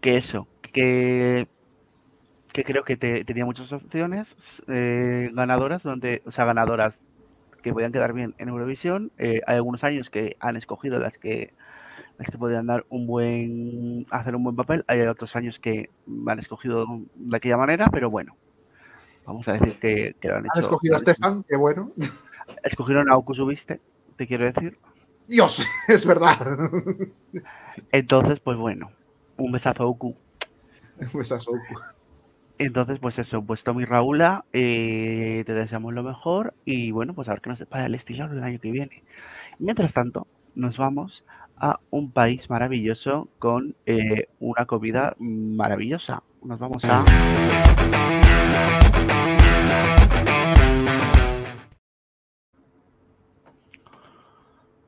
que 0.00 0.16
eso, 0.16 0.48
que, 0.72 1.48
que 2.52 2.64
creo 2.64 2.84
que 2.84 2.96
te- 2.96 3.24
tenía 3.24 3.44
muchas 3.44 3.72
opciones 3.72 4.34
eh, 4.68 5.30
ganadoras, 5.32 5.82
donde, 5.82 6.22
o 6.24 6.30
sea, 6.30 6.44
ganadoras 6.44 7.00
que 7.64 7.72
podían 7.72 7.92
quedar 7.92 8.12
bien 8.12 8.34
en 8.38 8.50
Eurovisión. 8.50 9.10
Eh, 9.18 9.40
hay 9.46 9.56
algunos 9.56 9.82
años 9.84 10.10
que 10.10 10.36
han 10.38 10.56
escogido 10.56 10.98
las 10.98 11.16
que 11.18 11.54
las 12.18 12.30
que 12.30 12.38
podían 12.38 12.66
dar 12.66 12.84
un 12.90 13.06
buen 13.06 14.06
hacer 14.10 14.36
un 14.36 14.44
buen 14.44 14.54
papel. 14.54 14.84
Hay 14.86 15.00
otros 15.00 15.34
años 15.34 15.58
que 15.58 15.90
han 16.26 16.38
escogido 16.38 16.86
de 17.14 17.36
aquella 17.36 17.56
manera, 17.56 17.86
pero 17.90 18.10
bueno, 18.10 18.36
vamos 19.24 19.48
a 19.48 19.54
decir 19.54 19.78
que, 19.80 20.14
que 20.20 20.28
lo 20.28 20.36
han 20.36 20.44
hecho. 20.44 20.52
Han 20.54 20.60
escogido 20.60 20.96
a. 20.96 20.98
Stefan, 20.98 21.44
qué 21.48 21.56
bueno. 21.56 21.90
Escogieron 22.62 23.10
a 23.10 23.16
Oku 23.16 23.34
Subiste, 23.34 23.80
te 24.16 24.26
quiero 24.26 24.44
decir. 24.44 24.78
Dios, 25.26 25.66
es 25.88 26.06
verdad. 26.06 26.36
Entonces, 27.90 28.40
pues 28.40 28.58
bueno, 28.58 28.90
un 29.38 29.50
besazo 29.50 29.84
a 29.84 29.86
Oku. 29.86 30.14
Pues 31.10 31.32
eso. 31.32 31.52
Entonces, 32.58 32.98
pues 33.00 33.18
eso, 33.18 33.42
pues 33.42 33.64
Tommy 33.64 33.84
Raúla, 33.84 34.44
eh, 34.52 35.42
te 35.44 35.54
deseamos 35.54 35.92
lo 35.92 36.04
mejor 36.04 36.54
y 36.64 36.92
bueno, 36.92 37.12
pues 37.12 37.28
a 37.28 37.32
ver 37.32 37.40
qué 37.40 37.50
nos 37.50 37.58
depara 37.58 37.86
el 37.86 37.94
estilo 37.94 38.28
del 38.28 38.44
año 38.44 38.60
que 38.60 38.70
viene. 38.70 39.02
Mientras 39.58 39.92
tanto, 39.92 40.28
nos 40.54 40.76
vamos 40.78 41.24
a 41.56 41.80
un 41.90 42.12
país 42.12 42.48
maravilloso 42.50 43.28
con 43.38 43.74
eh, 43.86 44.28
una 44.38 44.66
comida 44.66 45.16
maravillosa. 45.18 46.22
Nos 46.42 46.58
vamos 46.60 46.84
a... 46.84 47.04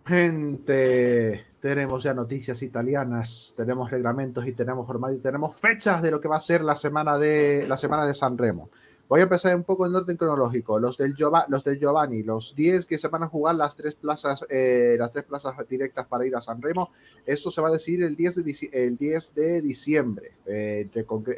Gente, 0.07 1.47
tenemos 1.67 2.05
ya 2.05 2.15
noticias 2.15 2.63
italianas, 2.63 3.53
tenemos 3.57 3.91
reglamentos 3.91 4.47
y 4.47 4.53
tenemos 4.53 4.87
formatos 4.87 5.17
y 5.17 5.21
tenemos 5.21 5.57
fechas 5.57 6.01
de 6.01 6.13
lo 6.13 6.21
que 6.21 6.29
va 6.29 6.37
a 6.37 6.41
ser 6.41 6.63
la 6.63 6.77
semana 6.77 7.19
de 7.19 7.67
la 7.69 7.77
semana 7.77 8.07
de 8.07 8.15
San 8.15 8.39
Remo. 8.39 8.71
Voy 9.09 9.19
a 9.21 9.25
empezar 9.25 9.55
un 9.57 9.65
poco 9.65 9.85
en 9.87 9.95
orden 9.95 10.17
cronológico. 10.17 10.79
Los 10.79 10.97
del, 10.97 11.15
Giova- 11.17 11.47
los 11.49 11.65
del 11.65 11.79
Giovanni, 11.81 12.23
los 12.23 12.55
10 12.55 12.87
que 12.87 12.99
se 12.99 13.09
van 13.09 13.25
a 13.25 13.29
jugar 13.29 13.55
las 13.57 13.75
tres 13.77 13.95
plazas, 13.97 14.45
eh, 14.49 14.97
las 14.99 15.13
tres 15.13 15.25
plazas 15.25 15.55
directas 15.69 16.07
para 16.07 16.25
ir 16.27 16.35
a 16.37 16.41
San 16.41 16.61
Remo. 16.63 16.91
Esto 17.25 17.51
se 17.51 17.61
va 17.61 17.69
a 17.69 17.73
decidir 17.73 18.03
el 18.05 18.15
10 18.17 18.35
de, 18.45 18.69
el 18.73 18.97
10 18.97 19.35
de 19.35 19.61
diciembre. 19.63 20.33
Eh, 20.47 20.89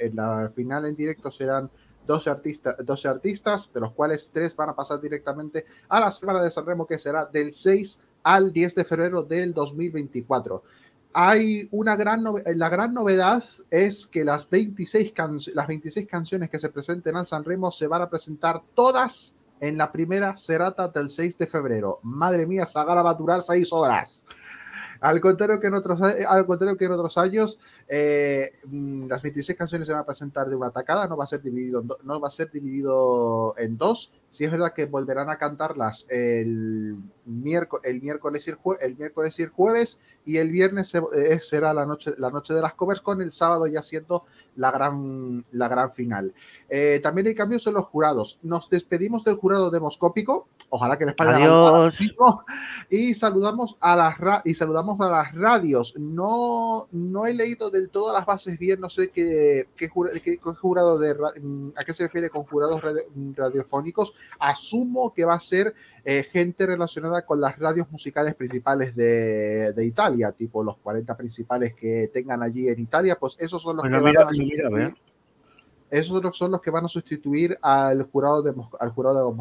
en 0.01 0.17
la 0.17 0.51
final 0.55 0.85
en 0.87 0.95
directo 0.97 1.31
serán 1.31 1.71
12, 2.07 2.31
artistas 2.31 2.77
12 2.85 3.09
artistas, 3.09 3.73
de 3.73 3.81
los 3.81 3.93
cuales 3.93 4.31
tres 4.33 4.57
van 4.57 4.71
a 4.71 4.75
pasar 4.75 4.99
directamente 5.01 5.67
a 5.91 6.01
la 6.01 6.11
semana 6.11 6.43
de 6.43 6.51
San 6.51 6.65
Remo, 6.65 6.87
que 6.87 6.99
será 6.99 7.27
del 7.27 7.53
6 7.53 8.01
al 8.29 8.53
10 8.53 8.75
de 8.75 8.85
febrero 8.85 9.23
del 9.23 9.55
2024. 9.55 10.63
Hay 11.15 11.67
una 11.71 11.97
gran 11.97 12.23
nove- 12.23 12.45
la 12.55 12.69
gran 12.69 12.93
novedad 12.93 13.43
es 13.71 14.07
que 14.07 14.23
las 14.23 14.51
26, 14.51 15.13
can- 15.13 15.39
las 15.55 15.67
26 15.67 16.07
canciones 16.07 16.51
que 16.51 16.59
se 16.59 16.69
presenten 16.69 17.17
al 17.17 17.27
San 17.27 17.43
Remo 17.43 17.71
se 17.71 17.87
van 17.87 18.03
a 18.03 18.11
presentar 18.11 18.61
todas 18.75 19.35
en 19.61 19.79
la 19.79 19.91
primera 19.91 20.37
serata 20.37 20.89
del 20.89 21.09
6 21.09 21.39
de 21.39 21.47
febrero. 21.47 22.01
Madre 22.03 22.47
mía, 22.47 22.65
esa 22.65 22.85
gala 22.85 23.03
va 23.03 23.11
a 23.13 23.15
durar 23.15 23.41
6 23.41 23.73
horas. 23.73 24.23
Al 25.01 25.21
contrario 25.23 25.59
que 25.59 25.69
en 25.69 25.75
otros, 25.75 26.01
al 26.03 26.45
contrario 26.45 26.77
que 26.77 26.85
en 26.85 26.93
otros 26.93 27.17
años, 27.17 27.59
eh, 27.89 28.53
mm, 28.67 29.09
las 29.09 29.23
26 29.23 29.57
canciones 29.59 29.87
se 29.87 29.93
van 29.95 30.03
a 30.03 30.07
presentar 30.07 30.49
de 30.49 30.57
una 30.57 30.71
tacada, 30.71 31.07
no 31.09 31.17
va 31.17 31.25
a 31.25 31.29
ser 31.29 31.43
dividido 31.43 31.81
en, 31.81 31.87
do- 31.89 31.99
no 32.05 32.21
va 32.21 32.29
a 32.29 32.31
ser 32.31 32.51
dividido 32.51 33.55
en 33.59 33.77
dos, 33.79 34.13
Sí 34.31 34.45
es 34.45 34.51
verdad 34.51 34.75
que 34.75 34.85
volverán 34.85 35.31
a 35.31 35.39
cantarlas 35.39 36.05
el, 36.11 36.99
miércoles, 37.25 37.83
el, 37.91 38.03
miércoles, 38.03 38.47
y 38.47 38.51
el, 38.51 38.59
jue- 38.59 38.77
el 38.83 38.95
miércoles 38.95 39.39
y 39.39 39.43
el 39.43 39.49
jueves 39.49 40.01
y 40.27 40.37
el 40.37 40.51
viernes 40.51 40.89
se- 40.89 41.01
eh, 41.15 41.41
será 41.43 41.73
la 41.73 41.87
noche, 41.87 42.13
la 42.19 42.31
noche 42.31 42.53
de 42.53 42.61
las 42.61 42.75
covers 42.75 43.01
con 43.01 43.23
el 43.23 43.33
sábado 43.33 43.67
ya 43.67 43.83
siendo 43.83 44.25
la 44.57 44.71
gran, 44.71 45.47
la 45.53 45.69
gran 45.69 45.93
final. 45.93 46.35
Eh, 46.69 47.01
también 47.03 47.27
hay 47.29 47.35
cambios 47.35 47.67
en 47.69 47.73
los 47.73 47.87
jurados. 47.87 48.39
Nos 48.43 48.69
despedimos 48.69 49.25
del 49.25 49.37
jurado 49.37 49.71
demoscópico. 49.71 50.49
Ojalá 50.69 50.99
que 50.99 51.05
hagan 51.05 51.43
ahora 51.45 51.79
Adiós. 51.87 51.99
mismo. 51.99 52.45
y 52.91 53.15
saludamos 53.15 53.79
a 53.81 53.97
las 53.97 54.17
y 54.45 54.55
saludamos 54.55 55.01
a 55.01 55.09
las 55.09 55.35
radios. 55.35 55.95
No, 55.99 56.87
no 56.93 57.25
he 57.25 57.33
leído 57.33 57.71
del 57.79 57.91
todo 57.91 58.13
las 58.13 58.27
bases 58.27 58.59
bien, 58.59 58.81
no 58.81 58.89
sé 58.89 59.11
qué, 59.11 59.69
qué, 59.77 59.89
qué- 60.23 60.39
qué 60.39 60.41
jurado 60.61 60.99
de 60.99 61.15
mm, 61.41 61.71
a 61.77 61.85
qué 61.85 61.95
se 61.95 62.05
refiere 62.05 62.29
con 62.31 62.45
jurados 62.45 62.81
radio- 62.83 63.03
radiofónicos. 63.35 64.15
Asumo 64.39 65.13
que 65.15 65.25
va 65.25 65.35
a 65.35 65.41
ser 65.41 65.75
eh, 66.05 66.23
gente 66.23 66.67
relacionada 66.67 67.25
con 67.25 67.41
las 67.41 67.59
radios 67.59 67.91
musicales 67.91 68.35
principales 68.35 68.95
de, 68.97 69.73
de 69.73 69.85
Italia, 69.85 70.33
tipo 70.33 70.63
los 70.65 70.77
40 70.79 71.17
principales 71.17 71.75
que 71.75 72.11
tengan 72.13 72.43
allí 72.43 72.69
en 72.69 72.81
Italia, 72.81 73.17
pues 73.19 73.37
esos 73.41 73.63
son 73.63 73.77
los 73.77 73.83
Bueno, 73.83 73.99
que 73.99 74.05
van 74.05 74.17
a 74.17 74.21
mira. 74.71 74.95
Esos 75.91 76.37
son 76.37 76.51
los- 76.53 76.61
que 76.61 76.71
van 76.71 76.85
a 76.85 76.89
sustituir 76.89 77.59
al 77.63 78.03
jurado, 78.05 78.43
de, 78.43 78.55
al 78.81 78.91
jurado. 78.91 79.35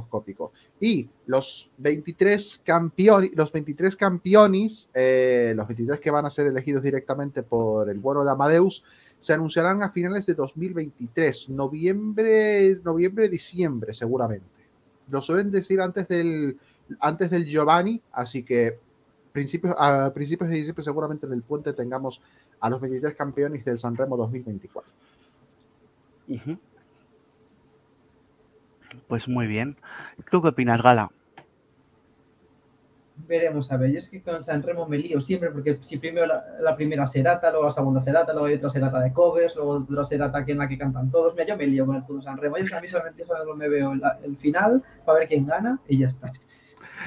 Y 0.79 1.09
los 1.25 1.71
23 1.77 2.61
campeones, 2.63 3.31
los 3.35 3.51
23 3.51 3.95
campeones, 3.95 4.89
eh, 4.93 5.53
los 5.55 5.67
23 5.67 5.99
que 5.99 6.11
van 6.11 6.25
a 6.25 6.29
ser 6.29 6.47
elegidos 6.47 6.83
directamente 6.83 7.43
por 7.43 7.89
el 7.89 7.99
bueno 7.99 8.23
de 8.23 8.31
Amadeus, 8.31 8.85
se 9.19 9.33
anunciarán 9.33 9.81
a 9.81 9.89
finales 9.89 10.25
de 10.27 10.35
2023, 10.35 11.49
noviembre, 11.49 12.79
noviembre, 12.83 13.27
diciembre, 13.29 13.93
seguramente. 13.93 14.45
Lo 15.09 15.21
suelen 15.21 15.49
decir 15.51 15.81
antes 15.81 16.07
del, 16.07 16.57
antes 16.99 17.29
del 17.29 17.45
Giovanni, 17.45 18.01
así 18.11 18.43
que 18.43 18.79
principios, 19.31 19.75
a 19.77 20.11
principios 20.13 20.49
de 20.49 20.57
diciembre 20.57 20.83
seguramente 20.83 21.25
en 21.25 21.33
el 21.33 21.41
puente 21.41 21.73
tengamos 21.73 22.21
a 22.59 22.69
los 22.69 22.79
23 22.79 23.15
campeones 23.15 23.65
del 23.65 23.79
Sanremo 23.79 24.17
2024. 24.17 24.91
Pues 29.07 29.27
muy 29.27 29.47
bien. 29.47 29.77
¿Tú 30.29 30.41
qué 30.41 30.49
opinas, 30.49 30.81
Gala? 30.81 31.09
Veremos 33.27 33.71
a 33.71 33.77
ver. 33.77 33.91
Yo 33.91 33.99
es 33.99 34.09
que 34.09 34.21
con 34.21 34.35
el 34.35 34.43
Sanremo 34.43 34.87
me 34.87 34.97
lío 34.97 35.19
siempre 35.21 35.49
porque 35.49 35.77
si 35.81 35.97
primero 35.97 36.27
la, 36.27 36.43
la 36.59 36.75
primera 36.75 37.07
serata, 37.07 37.49
luego 37.49 37.65
la 37.65 37.71
segunda 37.71 37.99
serata, 37.99 38.31
luego 38.31 38.47
hay 38.47 38.55
otra 38.55 38.69
serata 38.69 38.99
de 38.99 39.11
covers, 39.11 39.55
luego 39.55 39.71
otra 39.71 40.05
serata 40.05 40.45
que 40.45 40.51
en 40.51 40.59
la 40.59 40.67
que 40.67 40.77
cantan 40.77 41.09
todos. 41.09 41.33
Mira, 41.33 41.47
yo 41.47 41.57
me 41.57 41.65
lío 41.65 41.85
con 41.85 41.95
el 41.95 42.03
puto 42.03 42.21
Sanremo. 42.21 42.57
Yo 42.57 42.65
a 42.65 42.87
solamente 42.87 43.25
solo 43.25 43.55
me 43.55 43.69
veo 43.69 43.93
el 44.23 44.37
final 44.37 44.83
para 45.05 45.19
ver 45.19 45.27
quién 45.27 45.47
gana 45.47 45.79
y 45.87 45.97
ya 45.97 46.09
está. 46.09 46.31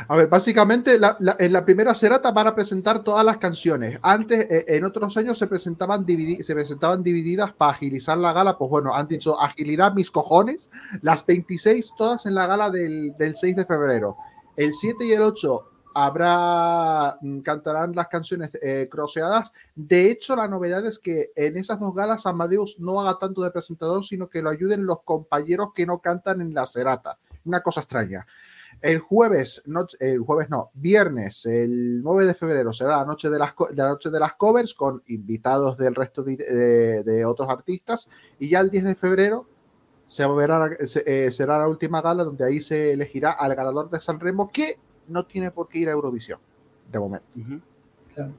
A 0.09 0.17
ver, 0.17 0.29
básicamente 0.29 0.99
en 1.39 1.53
la 1.53 1.65
primera 1.65 1.95
serata 1.95 2.31
van 2.31 2.47
a 2.47 2.55
presentar 2.55 3.03
todas 3.03 3.25
las 3.25 3.39
canciones. 3.39 3.99
Antes, 4.03 4.47
eh, 4.51 4.65
en 4.69 4.85
otros 4.85 5.17
años 5.17 5.39
se 5.39 5.47
presentaban, 5.47 6.05
dividi- 6.07 6.43
se 6.43 6.55
presentaban 6.55 7.03
divididas 7.03 7.53
para 7.53 7.73
agilizar 7.73 8.17
la 8.19 8.33
gala. 8.33 8.57
Pues 8.59 8.71
bueno, 8.71 8.95
han 8.95 9.09
dicho 9.09 9.41
agilidad 9.41 9.93
mis 9.95 10.11
cojones. 10.11 10.71
Las 11.03 11.25
26 11.27 11.93
todas 11.97 12.27
en 12.27 12.35
la 12.35 12.47
gala 12.47 12.71
del, 12.71 13.15
del 13.19 13.35
6 13.35 13.57
de 13.57 13.65
febrero. 13.67 14.17
El 14.57 14.75
7 14.75 15.05
y 15.07 15.13
el 15.13 15.23
8 15.23 15.67
habrá, 15.93 17.19
mm, 17.21 17.41
cantarán 17.41 17.95
las 17.95 18.09
canciones 18.09 18.51
eh, 18.63 18.89
croceadas. 18.91 19.53
De 19.75 20.11
hecho, 20.11 20.37
la 20.37 20.49
novedad 20.49 20.85
es 20.87 20.99
que 20.99 21.33
en 21.35 21.57
esas 21.57 21.81
dos 21.81 21.95
galas 21.95 22.27
Amadeus 22.27 22.79
no 22.81 23.01
haga 23.01 23.19
tanto 23.19 23.43
de 23.43 23.51
presentador, 23.51 24.05
sino 24.05 24.29
que 24.29 24.43
lo 24.43 24.51
ayuden 24.51 24.87
los 24.87 25.03
compañeros 25.03 25.71
que 25.75 25.87
no 25.87 25.99
cantan 25.99 26.41
en 26.41 26.55
la 26.55 26.67
serata. 26.67 27.19
Una 27.45 27.61
cosa 27.61 27.81
extraña. 27.81 28.27
El 28.83 28.99
jueves, 28.99 29.63
no, 29.67 29.87
el 29.99 30.21
jueves 30.21 30.49
no, 30.49 30.71
viernes, 30.75 31.45
el 31.47 32.03
9 32.03 32.25
de 32.25 32.35
febrero 32.35 32.73
será 32.73 32.97
la 32.99 33.05
noche 33.05 33.29
de 33.29 33.39
las, 33.39 33.53
co- 33.53 33.69
la 33.75 33.89
noche 33.89 34.09
de 34.11 34.19
las 34.19 34.35
covers 34.35 34.73
con 34.75 35.03
invitados 35.09 35.77
del 35.77 35.95
resto 35.95 36.23
de, 36.23 36.37
de- 36.37 37.03
de 37.05 37.25
otros 37.27 37.49
artistas 37.51 38.09
y 38.39 38.49
ya 38.49 38.61
el 38.61 38.71
10 38.71 38.85
de 38.85 38.95
febrero 38.95 39.47
se 40.07 40.27
verá, 40.27 40.71
se- 40.87 41.05
eh, 41.07 41.31
será 41.31 41.59
la 41.59 41.69
última 41.69 42.01
gala 42.01 42.25
donde 42.25 42.45
ahí 42.45 42.61
se 42.63 42.93
elegirá 42.95 43.33
al 43.33 43.55
ganador 43.55 43.91
de 43.91 44.01
San 44.01 44.19
Remo 44.19 44.51
que 44.51 44.79
no 45.09 45.27
tiene 45.27 45.51
por 45.51 45.69
qué 45.69 45.81
ir 45.81 45.89
a 45.89 45.93
Eurovisión 45.93 46.41
de 46.91 46.99
momento. 46.99 47.27
Claro. 48.15 48.33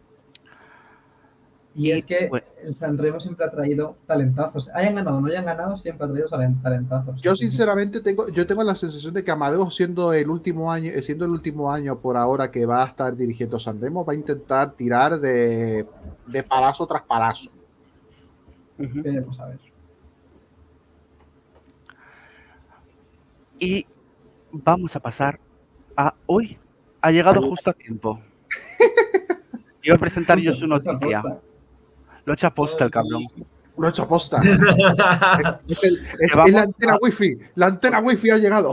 Y, 1.73 1.87
Y, 1.87 1.91
es 1.93 2.05
que 2.05 2.27
pues- 2.29 2.43
el 2.63 2.75
Sanremo 2.75 3.19
siempre 3.21 3.45
ha 3.45 3.49
traído 3.49 3.95
talentazos. 4.05 4.69
Hayan 4.75 4.95
ganado 4.95 5.17
o 5.17 5.21
no 5.21 5.27
hayan 5.27 5.45
ganado, 5.45 5.77
siempre 5.77 6.05
ha 6.05 6.09
traído 6.09 6.27
talen- 6.27 6.61
talentazos. 6.61 7.21
Yo 7.21 7.35
sinceramente 7.35 8.01
tengo, 8.01 8.27
yo 8.29 8.45
tengo 8.45 8.63
la 8.63 8.75
sensación 8.75 9.13
de 9.13 9.23
que 9.23 9.31
Amadeus 9.31 9.73
siendo 9.75 10.11
el 10.13 10.29
último 10.29 10.71
año, 10.71 10.91
eh, 10.91 11.01
siendo 11.01 11.23
el 11.25 11.31
último 11.31 11.71
año 11.71 11.97
por 11.99 12.17
ahora 12.17 12.51
que 12.51 12.65
va 12.65 12.83
a 12.83 12.87
estar 12.87 13.15
dirigiendo 13.15 13.57
San 13.59 13.79
Remo, 13.79 14.03
va 14.05 14.13
a 14.13 14.15
intentar 14.17 14.73
tirar 14.73 15.19
de, 15.19 15.87
de 16.27 16.43
palazo 16.43 16.85
tras 16.85 17.03
palazo. 17.03 17.49
Ujú. 18.77 19.01
Veremos 19.01 19.39
a 19.39 19.45
ver. 19.47 19.59
Y 23.59 23.85
vamos 24.51 24.95
a 24.95 24.99
pasar 24.99 25.39
a 25.95 26.13
hoy. 26.25 26.57
Ha 27.01 27.11
llegado 27.11 27.41
justo 27.41 27.69
a 27.69 27.73
tiempo. 27.73 28.19
Iba 29.83 29.95
a 29.95 29.99
presentar 29.99 30.37
yo 30.39 30.53
su 30.53 30.67
noticia. 30.67 31.23
Lo 32.25 32.33
he 32.33 32.35
hecho 32.35 32.47
a 32.47 32.53
posta 32.53 32.85
el 32.85 32.91
cabrón. 32.91 33.25
Lo 33.77 33.87
he 33.87 33.89
hecho 33.89 34.07
posta. 34.07 34.41
es, 35.67 35.83
el- 35.83 35.95
es- 36.19 36.35
vamos 36.35 36.49
es 36.49 36.53
la 36.55 36.61
antena 36.63 36.93
a- 36.93 36.97
wifi. 37.01 37.37
La 37.55 37.65
antena 37.67 37.99
wifi 37.99 38.29
ha 38.29 38.37
llegado. 38.37 38.71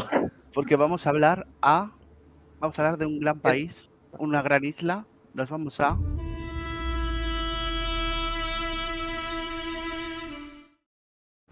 Porque 0.55 0.77
vamos 0.77 1.07
a 1.07 1.11
hablar 1.11 1.47
a. 1.63 1.93
Vamos 2.61 2.79
a 2.79 2.83
hablar 2.83 2.99
de 2.99 3.07
un 3.07 3.21
gran 3.21 3.39
país, 3.39 3.91
una 4.19 4.43
gran 4.43 4.65
isla. 4.65 5.07
Nos 5.35 5.49
vamos 5.49 5.79
a. 5.81 5.97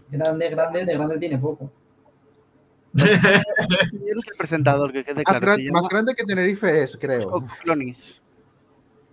Grande, 0.09 0.49
grande, 0.49 0.85
de 0.85 0.93
grande 0.93 1.17
tiene 1.17 1.37
poco. 1.37 1.71
Eres 2.97 4.27
el 4.31 4.37
presentador 4.37 4.91
que 4.91 5.03
quede 5.03 5.15
Más, 5.15 5.23
claro. 5.25 5.39
gran- 5.41 5.55
se 5.57 5.63
llama 5.63 5.81
más 5.81 5.89
grande 5.89 6.15
que 6.15 6.23
Tenerife 6.23 6.83
es, 6.83 6.97
creo. 6.97 7.43
Clonis. 7.61 8.21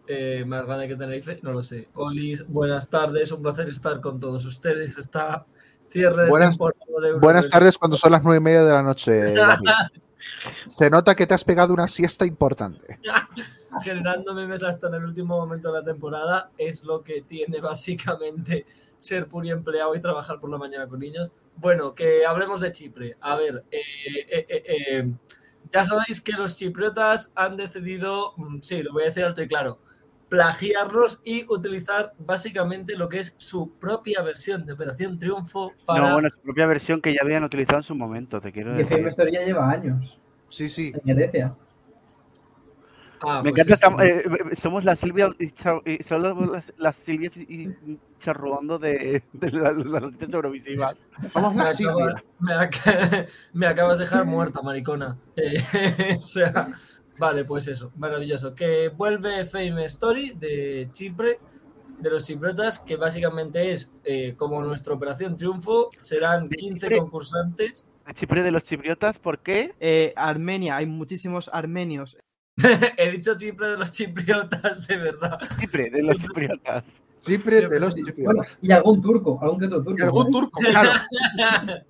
Eh, 0.06 0.44
más 0.46 0.66
grande 0.66 0.86
que 0.88 0.96
Tenerife, 0.96 1.38
no 1.42 1.52
lo 1.52 1.62
sé. 1.62 1.88
Olis, 1.94 2.46
buenas 2.46 2.88
tardes, 2.90 3.32
un 3.32 3.42
placer 3.42 3.68
estar 3.68 4.00
con 4.00 4.20
todos 4.20 4.44
ustedes. 4.44 4.98
Está 4.98 5.46
cierre 5.88 6.24
de 6.24 6.28
Buenas- 6.30 6.58
temporada 6.58 6.84
de 7.00 7.08
Euro 7.08 7.20
Buenas 7.20 7.48
tardes 7.48 7.78
cuando 7.78 7.96
son 7.96 8.12
las 8.12 8.22
nueve 8.22 8.38
y 8.38 8.42
media 8.42 8.64
de 8.64 8.72
la 8.72 8.82
noche. 8.82 9.34
Se 10.68 10.88
nota 10.90 11.14
que 11.14 11.26
te 11.26 11.34
has 11.34 11.44
pegado 11.44 11.72
una 11.74 11.88
siesta 11.88 12.26
importante. 12.26 12.98
Generando 13.82 14.34
memes 14.34 14.62
hasta 14.62 14.86
en 14.88 14.94
el 14.94 15.04
último 15.04 15.36
momento 15.38 15.72
de 15.72 15.80
la 15.80 15.84
temporada 15.84 16.50
es 16.58 16.82
lo 16.84 17.02
que 17.02 17.22
tiene 17.22 17.60
básicamente 17.60 18.66
ser 18.98 19.28
empleado 19.32 19.94
y 19.94 20.00
trabajar 20.00 20.38
por 20.40 20.50
la 20.50 20.58
mañana 20.58 20.86
con 20.86 21.00
niños. 21.00 21.30
Bueno, 21.56 21.94
que 21.94 22.24
hablemos 22.24 22.60
de 22.60 22.72
Chipre. 22.72 23.16
A 23.20 23.36
ver, 23.36 23.64
eh, 23.70 23.80
eh, 24.30 24.46
eh, 24.48 24.62
eh, 24.68 25.12
ya 25.72 25.84
sabéis 25.84 26.20
que 26.20 26.32
los 26.32 26.56
chipriotas 26.56 27.32
han 27.34 27.56
decidido, 27.56 28.32
mm, 28.36 28.58
sí, 28.62 28.82
lo 28.82 28.92
voy 28.92 29.02
a 29.02 29.06
decir 29.06 29.24
alto 29.24 29.42
y 29.42 29.48
claro, 29.48 29.78
plagiarnos 30.28 31.20
y 31.24 31.44
utilizar 31.48 32.12
básicamente 32.18 32.96
lo 32.96 33.08
que 33.08 33.20
es 33.20 33.34
su 33.36 33.72
propia 33.78 34.22
versión 34.22 34.64
de 34.66 34.72
Operación 34.72 35.18
Triunfo 35.18 35.72
para... 35.86 36.08
No, 36.08 36.14
bueno, 36.14 36.28
su 36.30 36.40
propia 36.40 36.66
versión 36.66 37.00
que 37.00 37.12
ya 37.12 37.20
habían 37.22 37.44
utilizado 37.44 37.78
en 37.78 37.82
su 37.84 37.94
momento, 37.94 38.40
te 38.40 38.50
quiero 38.52 38.74
Y 38.74 38.78
decir. 38.82 39.06
Story 39.08 39.32
ya 39.32 39.42
lleva 39.42 39.70
años 39.70 40.18
Sí, 40.48 40.68
sí. 40.68 40.92
en 41.04 41.16
Grecia. 41.16 41.54
Ah, 43.26 43.42
Me 43.42 43.50
pues 43.52 43.66
encanta, 43.66 43.74
esto- 43.74 44.02
estamos- 44.02 44.50
eh, 44.52 44.56
somos 44.56 44.84
la 44.84 44.96
Silvia 44.96 45.30
y, 45.38 45.50
Cha- 45.50 45.80
y 45.86 46.02
somos 46.02 46.50
las, 46.50 46.72
las 46.76 46.96
Silvias 46.96 47.36
y, 47.38 47.42
y 47.42 47.98
charruando 48.18 48.78
de, 48.78 49.22
de 49.32 49.50
la- 49.50 49.72
las 49.72 50.02
noticias 50.02 50.34
eurovisivas. 50.34 50.96
Somos 51.32 51.54
Me, 51.54 51.64
la 51.64 51.70
Silvia. 51.70 52.22
me 52.40 52.52
ac- 52.52 53.26
me 53.54 53.66
acabas 53.66 53.96
de 53.98 54.04
dejar 54.04 54.26
muerta, 54.26 54.60
maricona. 54.62 55.16
Eh, 55.36 56.16
o 56.18 56.20
sea, 56.20 56.70
vale, 57.18 57.44
pues 57.44 57.68
eso, 57.68 57.92
maravilloso. 57.96 58.54
Que 58.54 58.88
vuelve 58.88 59.44
Fame 59.44 59.84
Story 59.86 60.30
de 60.34 60.88
Chipre, 60.92 61.38
de 61.98 62.10
los 62.10 62.26
chipriotas, 62.26 62.78
que 62.80 62.96
básicamente 62.96 63.72
es 63.72 63.90
eh, 64.04 64.34
como 64.36 64.60
nuestra 64.62 64.94
Operación 64.94 65.36
Triunfo. 65.36 65.90
Serán 66.02 66.48
De 66.48 66.56
15 66.56 66.86
Chipre. 66.86 66.98
concursantes. 66.98 67.88
De 68.06 68.14
Chipre 68.14 68.42
de 68.42 68.50
los 68.50 68.62
chipriotas, 68.64 69.18
¿por 69.18 69.38
qué? 69.38 69.74
Eh, 69.80 70.12
Armenia, 70.16 70.76
hay 70.76 70.86
muchísimos 70.86 71.48
armenios. 71.52 72.18
He 72.96 73.10
dicho 73.10 73.36
Chipre 73.36 73.70
de 73.70 73.78
los 73.78 73.90
chipriotas, 73.92 74.86
de 74.86 74.96
verdad. 74.96 75.38
Chipre 75.60 75.90
de 75.90 76.02
los 76.02 76.18
chipriotas. 76.18 76.84
Siempre 77.24 77.66
de 77.66 77.80
los 77.80 77.94
Bueno, 78.18 78.42
y 78.60 78.70
algún 78.70 79.00
turco, 79.00 79.38
algún 79.40 79.58
que 79.58 79.64
otro 79.64 79.82
turco. 79.82 79.98
Y 79.98 80.02
algún 80.02 80.24
¿no? 80.26 80.30
turco, 80.30 80.60
claro. 80.60 80.90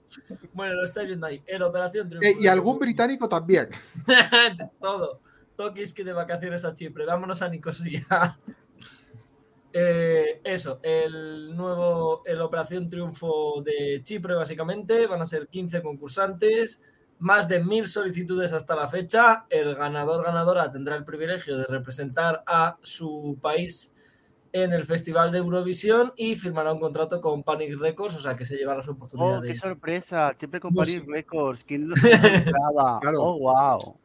bueno, 0.53 0.75
lo 0.75 0.85
estáis 0.85 1.09
viendo 1.09 1.27
ahí. 1.27 1.43
El 1.45 1.65
Operación 1.65 2.09
Triunfo. 2.09 2.29
Eh, 2.29 2.37
y 2.39 2.47
algún 2.47 2.79
británico 2.79 3.29
también. 3.29 3.69
Todo. 4.81 5.21
Tokiski 5.57 6.05
de 6.05 6.13
vacaciones 6.13 6.65
a 6.65 6.73
Chipre. 6.73 7.05
Vámonos 7.05 7.43
a 7.43 7.49
Nicosia. 7.49 8.39
Eh, 9.73 10.41
eso, 10.45 10.79
el 10.85 11.57
nuevo, 11.57 12.23
el 12.25 12.41
Operación 12.41 12.89
Triunfo 12.89 13.61
de 13.65 14.03
Chipre, 14.05 14.35
básicamente. 14.35 15.09
Van 15.09 15.21
a 15.21 15.27
ser 15.27 15.49
15 15.49 15.83
concursantes. 15.83 16.81
Más 17.19 17.49
de 17.49 17.63
mil 17.63 17.87
solicitudes 17.87 18.53
hasta 18.53 18.75
la 18.77 18.89
fecha. 18.89 19.45
El 19.49 19.75
ganador 19.75 20.25
ganadora 20.25 20.71
tendrá 20.71 20.97
el 20.97 21.05
privilegio 21.05 21.57
de 21.57 21.65
representar 21.65 22.43
a 22.47 22.77
su 22.83 23.39
país 23.41 23.93
en 24.53 24.73
el 24.73 24.85
Festival 24.85 25.33
de 25.33 25.39
Eurovisión 25.39 26.13
y 26.17 26.37
firmará 26.37 26.73
un 26.73 26.79
contrato 26.79 27.21
con 27.21 27.43
Panic 27.43 27.77
Records, 27.79 28.15
o 28.17 28.21
sea 28.21 28.37
que 28.37 28.45
se 28.45 28.57
llevará 28.57 28.83
su 28.83 28.93
oportunidad 28.93 29.39
Oh, 29.39 29.41
de 29.41 29.53
qué 29.53 29.59
sorpresa. 29.59 30.33
Siempre 30.39 30.61
con 30.61 30.73
Paris 30.75 31.03
Records. 31.07 31.65
¿Quién 31.65 31.89
lo? 31.89 31.95
Claro. 33.01 33.21
Oh, 33.23 33.39
wow. 33.39 33.97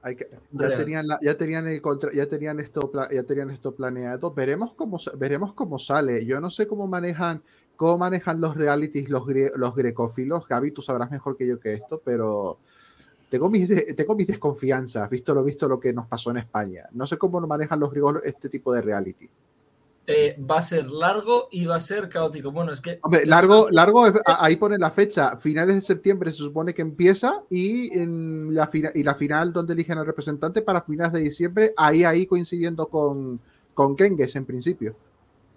Hay 0.00 0.14
que- 0.16 0.28
ya 0.52 0.76
tenían 0.76 1.06
la- 1.08 1.18
ya 1.20 1.36
tenían 1.36 1.66
el 1.66 1.82
contra- 1.82 2.12
ya 2.12 2.26
tenían 2.26 2.60
esto 2.60 2.90
ya 3.10 3.22
tenían 3.24 3.50
esto 3.50 3.74
planeado 3.74 4.32
veremos 4.32 4.72
cómo 4.74 4.96
veremos 5.18 5.52
cómo 5.54 5.78
sale 5.80 6.24
yo 6.24 6.40
no 6.40 6.50
sé 6.50 6.68
cómo 6.68 6.86
manejan 6.86 7.42
cómo 7.78 7.96
manejan 7.96 8.40
los 8.42 8.54
realities 8.56 9.08
los 9.08 9.22
gre- 9.24 9.54
los 9.56 9.74
grecófilos 9.74 10.46
Gaby 10.46 10.72
tú 10.72 10.82
sabrás 10.82 11.10
mejor 11.10 11.36
que 11.38 11.46
yo 11.46 11.58
que 11.58 11.72
esto 11.72 12.02
pero 12.04 12.58
tengo 13.30 13.48
mis 13.48 13.68
de- 13.68 13.94
tengo 13.94 14.14
mis 14.16 14.26
desconfianzas 14.26 15.08
visto 15.08 15.32
lo 15.34 15.42
visto 15.44 15.68
lo 15.68 15.78
que 15.78 15.92
nos 15.94 16.06
pasó 16.06 16.30
en 16.32 16.38
España 16.38 16.86
no 16.92 17.06
sé 17.06 17.16
cómo 17.16 17.40
manejan 17.40 17.78
los 17.80 17.90
griegos 17.90 18.16
este 18.24 18.48
tipo 18.50 18.72
de 18.74 18.82
reality 18.82 19.30
Eh, 20.10 20.36
va 20.40 20.56
a 20.56 20.62
ser 20.62 20.90
largo 20.90 21.48
y 21.50 21.66
va 21.66 21.76
a 21.76 21.80
ser 21.80 22.08
caótico. 22.08 22.50
Bueno, 22.50 22.72
es 22.72 22.80
que 22.80 22.98
Hombre, 23.02 23.26
largo, 23.26 23.68
largo, 23.70 24.06
ahí 24.40 24.56
pone 24.56 24.78
la 24.78 24.90
fecha, 24.90 25.36
finales 25.36 25.74
de 25.74 25.82
septiembre 25.82 26.32
se 26.32 26.38
supone 26.38 26.72
que 26.72 26.80
empieza 26.80 27.42
y, 27.50 27.92
en 27.94 28.54
la, 28.54 28.70
y 28.94 29.02
la 29.02 29.14
final 29.14 29.52
donde 29.52 29.74
eligen 29.74 29.98
al 29.98 30.06
representante 30.06 30.62
para 30.62 30.80
finales 30.80 31.12
de 31.12 31.20
diciembre, 31.20 31.74
ahí, 31.76 32.04
ahí 32.04 32.24
coincidiendo 32.26 32.86
con, 32.86 33.38
con 33.74 33.94
Kengues 33.94 34.34
en 34.36 34.46
principio. 34.46 34.96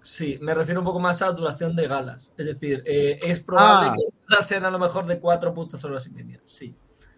Sí, 0.02 0.38
me 0.42 0.52
refiero 0.54 0.80
un 0.80 0.86
poco 0.86 1.00
más 1.00 1.22
a 1.22 1.30
duración 1.32 1.74
de 1.76 1.86
galas. 1.88 2.32
Es 2.36 2.46
decir, 2.46 2.82
eh, 2.84 3.18
es 3.22 3.40
probable 3.40 3.90
Ah. 3.90 3.94
que 3.96 4.34
las 4.34 4.46
sean 4.46 4.64
a 4.64 4.70
lo 4.70 4.78
mejor 4.78 5.06
de 5.06 5.18
cuatro 5.18 5.54
putas 5.54 5.84
horas 5.84 6.06
y 6.06 6.10
media. 6.10 6.40
Sí. 6.44 6.74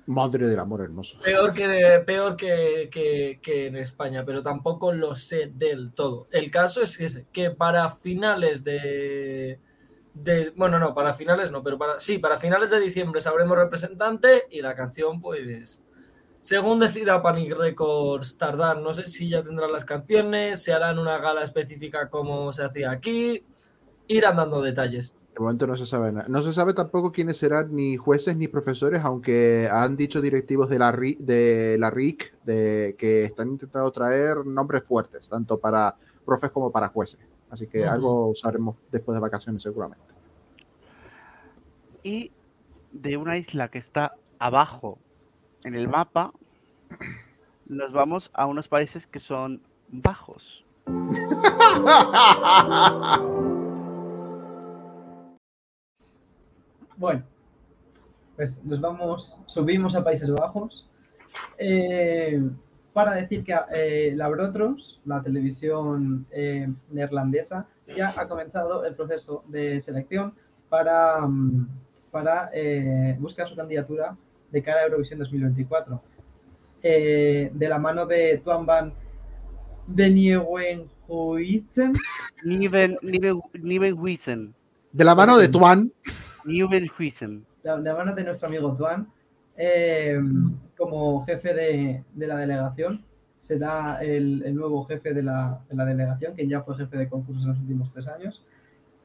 Madre 0.07 0.47
del 0.47 0.59
amor 0.59 0.83
hermoso. 0.83 1.19
Peor 1.23 1.55
que, 1.55 2.03
peor 2.07 2.37
que, 2.37 2.91
que- 2.93 3.41
que 3.43 3.67
en 3.69 3.77
España, 3.77 4.23
pero 4.27 4.43
tampoco 4.43 4.93
lo 4.93 5.15
sé 5.15 5.51
del 5.55 5.93
todo. 5.93 6.27
El 6.31 6.51
caso 6.51 6.83
es 6.83 7.01
ese, 7.01 7.27
que 7.33 7.51
para 7.51 7.89
finales 7.89 8.63
de, 8.65 9.59
de- 10.13 10.53
Bueno, 10.57 10.79
no, 10.79 10.95
para 10.95 11.15
finales 11.15 11.51
no, 11.51 11.63
pero 11.63 11.79
para. 11.79 12.01
Sí, 12.01 12.19
para 12.19 12.37
finales 12.37 12.69
de 12.69 12.81
diciembre 12.81 13.23
sabremos 13.23 13.57
representante 13.57 14.43
y 14.51 14.61
la 14.61 14.75
canción, 14.75 15.23
pues. 15.23 15.81
Según 16.45 16.79
decida 16.79 17.23
Panic 17.23 17.57
Records 17.57 18.37
tardar, 18.37 18.79
no 18.79 18.93
sé 18.93 19.07
si 19.07 19.31
ya 19.31 19.43
tendrán 19.43 19.73
las 19.73 19.87
canciones, 19.87 20.63
se 20.63 20.75
harán 20.75 20.99
una 20.99 21.17
gala 21.17 21.43
específica 21.43 22.11
como 22.11 22.53
se 22.53 22.63
hacía 22.63 22.91
aquí, 22.91 23.43
irán 24.09 24.37
dando 24.37 24.61
detalles. 24.61 25.15
De 25.33 25.41
momento 25.41 25.67
no 25.67 25.75
se 25.75 25.87
sabe 25.87 26.13
nada. 26.13 26.27
No 26.29 26.43
se 26.43 26.53
sabe 26.53 26.75
tampoco 26.75 27.13
quiénes 27.13 27.39
serán 27.39 27.75
ni 27.75 27.97
jueces 27.97 28.37
ni 28.37 28.47
profesores, 28.47 29.01
aunque 29.03 29.71
han 29.73 29.97
dicho 29.97 30.21
directivos 30.21 30.69
de 30.69 30.79
la, 30.79 30.93
de 30.93 31.77
la 31.79 31.89
RIC 31.89 32.35
de, 32.45 32.95
que 32.99 33.25
están 33.25 33.49
intentando 33.49 33.91
traer 33.91 34.45
nombres 34.45 34.83
fuertes, 34.85 35.31
tanto 35.31 35.59
para 35.59 35.97
profes 36.27 36.51
como 36.51 36.71
para 36.71 36.89
jueces. 36.89 37.21
Así 37.49 37.69
que 37.69 37.87
algo 37.87 38.27
usaremos 38.27 38.77
después 38.93 39.17
de 39.17 39.23
vacaciones 39.23 39.63
seguramente. 39.63 40.13
Y 42.03 42.33
de 42.93 43.17
una 43.17 43.39
isla 43.39 43.71
que 43.71 43.79
está 43.79 44.13
abajo 44.39 44.99
en 45.65 45.75
el 45.75 45.89
mapa, 45.89 46.33
nos 47.67 47.93
vamos 47.93 48.31
a 48.35 48.47
unos 48.47 48.69
países 48.69 49.07
que 49.07 49.19
son 49.19 49.63
bajos. 49.89 50.65
Bueno, 56.97 57.25
pues 58.37 58.65
nos 58.65 58.81
vamos, 58.81 59.37
subimos 59.47 59.97
a 59.97 60.05
Países 60.05 60.31
Bajos 60.31 60.89
eh, 61.59 62.41
para 62.93 63.15
decir 63.15 63.43
que 63.43 63.53
eh, 63.75 64.13
la 64.15 64.29
Brotros, 64.29 65.01
la 65.05 65.21
televisión 65.21 66.25
eh, 66.31 66.73
neerlandesa, 66.91 67.67
ya 67.97 68.13
ha 68.17 68.29
comenzado 68.29 68.85
el 68.85 68.95
proceso 68.95 69.43
de 69.49 69.81
selección 69.81 70.35
para, 70.69 71.27
mm, 71.27 71.67
para 72.13 72.51
eh, 72.55 73.17
buscar 73.19 73.49
su 73.49 73.57
candidatura 73.57 74.17
de 74.55 74.63
cara 74.63 74.81
a 74.81 74.85
Eurovisión 74.85 75.19
2024. 75.19 76.01
Eh, 76.83 77.51
de 77.53 77.69
la 77.69 77.79
mano 77.79 78.07
de 78.07 78.39
Tuan 78.39 78.65
van 78.65 78.95
de 79.87 80.09
Nieuwenhuizen, 80.11 81.93
Nivenhuizen. 82.45 84.55
De 84.93 85.05
la 85.05 85.15
mano 85.15 85.37
de 85.37 85.49
Tuan, 85.49 85.93
Nivenhuizen. 86.45 87.45
de 87.63 87.83
la 87.83 87.95
mano 87.95 88.15
de 88.15 88.25
nuestro 88.25 88.49
amigo 88.49 88.75
Tuan, 88.77 89.09
eh, 89.57 90.19
como 90.77 91.25
jefe 91.27 91.53
de, 91.53 92.05
de 92.15 92.27
la 92.27 92.37
delegación. 92.37 93.05
Será 93.39 93.99
el, 94.03 94.43
el 94.47 94.55
nuevo 94.55 94.85
jefe 94.85 95.13
de 95.13 95.23
la, 95.23 95.61
de 95.69 95.77
la 95.77 95.85
delegación, 95.85 96.35
que 96.37 96.47
ya 96.47 96.63
fue 96.63 96.77
jefe 96.77 96.97
de 96.97 97.09
concursos 97.09 97.43
en 97.45 97.51
los 97.51 97.59
últimos 97.59 97.93
tres 97.93 98.07
años. 98.07 98.43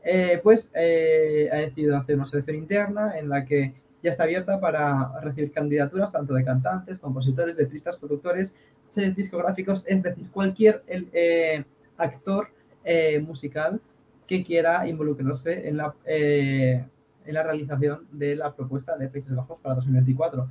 Eh, 0.04 0.40
pues 0.42 0.72
eh, 0.76 1.50
ha 1.52 1.58
decidido 1.58 1.98
hacer 1.98 2.16
una 2.16 2.26
selección 2.26 2.56
interna 2.56 3.18
en 3.18 3.28
la 3.28 3.46
que 3.46 3.74
ya 4.02 4.12
está 4.12 4.24
abierta 4.24 4.60
para 4.60 5.20
recibir 5.22 5.52
candidaturas 5.52 6.12
tanto 6.12 6.34
de 6.34 6.44
cantantes, 6.44 7.00
compositores, 7.00 7.56
letristas, 7.56 7.98
productores, 7.98 8.56
sellos 8.88 9.16
discográficos, 9.16 9.84
es 9.88 10.02
decir, 10.02 10.30
cualquier 10.32 10.84
eh, 10.88 11.64
actor 11.98 12.50
eh, 12.84 13.20
musical 13.20 13.80
que 14.26 14.44
quiera 14.44 14.88
involucrarse 14.88 15.68
en 15.68 15.78
la, 15.78 15.94
eh, 16.06 16.86
en 17.26 17.34
la 17.34 17.44
realización 17.44 18.08
de 18.12 18.36
la 18.36 18.54
propuesta 18.54 18.96
de 18.96 19.08
Países 19.08 19.36
Bajos 19.36 19.60
para 19.60 19.76
2024. 19.76 20.50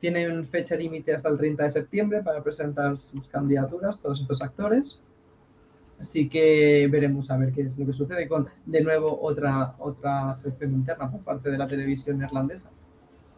Tienen 0.00 0.46
fecha 0.46 0.76
límite 0.76 1.14
hasta 1.14 1.28
el 1.28 1.36
30 1.36 1.64
de 1.64 1.70
septiembre 1.70 2.22
para 2.22 2.42
presentar 2.42 2.96
sus 2.98 3.28
candidaturas, 3.28 4.00
todos 4.00 4.20
estos 4.20 4.40
actores. 4.42 4.98
Así 5.98 6.28
que 6.28 6.88
veremos 6.90 7.30
a 7.30 7.36
ver 7.36 7.52
qué 7.52 7.62
es 7.62 7.78
lo 7.78 7.84
que 7.84 7.92
sucede 7.92 8.26
con, 8.26 8.48
de 8.64 8.80
nuevo, 8.80 9.20
otra, 9.20 9.74
otra 9.78 10.32
selección 10.32 10.72
interna 10.72 11.10
por 11.10 11.20
parte 11.20 11.50
de 11.50 11.58
la 11.58 11.66
televisión 11.66 12.18
neerlandesa. 12.18 12.70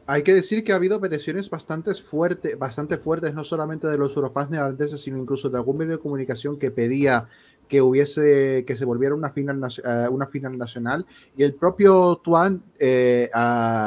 Hay 0.07 0.23
que 0.23 0.35
decir 0.35 0.65
que 0.65 0.73
ha 0.73 0.77
habido 0.77 0.99
versiones 1.01 1.49
bastante, 1.51 1.95
fuerte, 1.95 2.55
bastante 2.55 2.99
fuertes, 2.99 3.35
no 3.35 3.45
solamente 3.45 3.87
de 3.87 3.99
los 3.99 4.17
eurofans 4.17 4.51
neerlandeses, 4.51 5.01
sino 5.01 5.19
incluso 5.19 5.49
de 5.49 5.59
algún 5.59 5.79
medio 5.79 5.93
de 5.93 5.99
comunicación 5.99 6.59
que 6.59 6.71
pedía 6.71 7.29
que 7.73 7.81
hubiese 7.81 8.67
que 8.67 8.77
se 8.77 8.85
volviera 8.85 9.15
una 9.15 9.31
final, 9.31 9.59
eh, 9.83 10.07
una 10.11 10.27
final 10.27 10.59
nacional. 10.59 11.07
Y 11.35 11.43
el 11.43 11.55
propio 11.55 12.17
Tuan, 12.23 12.63
eh, 12.79 13.31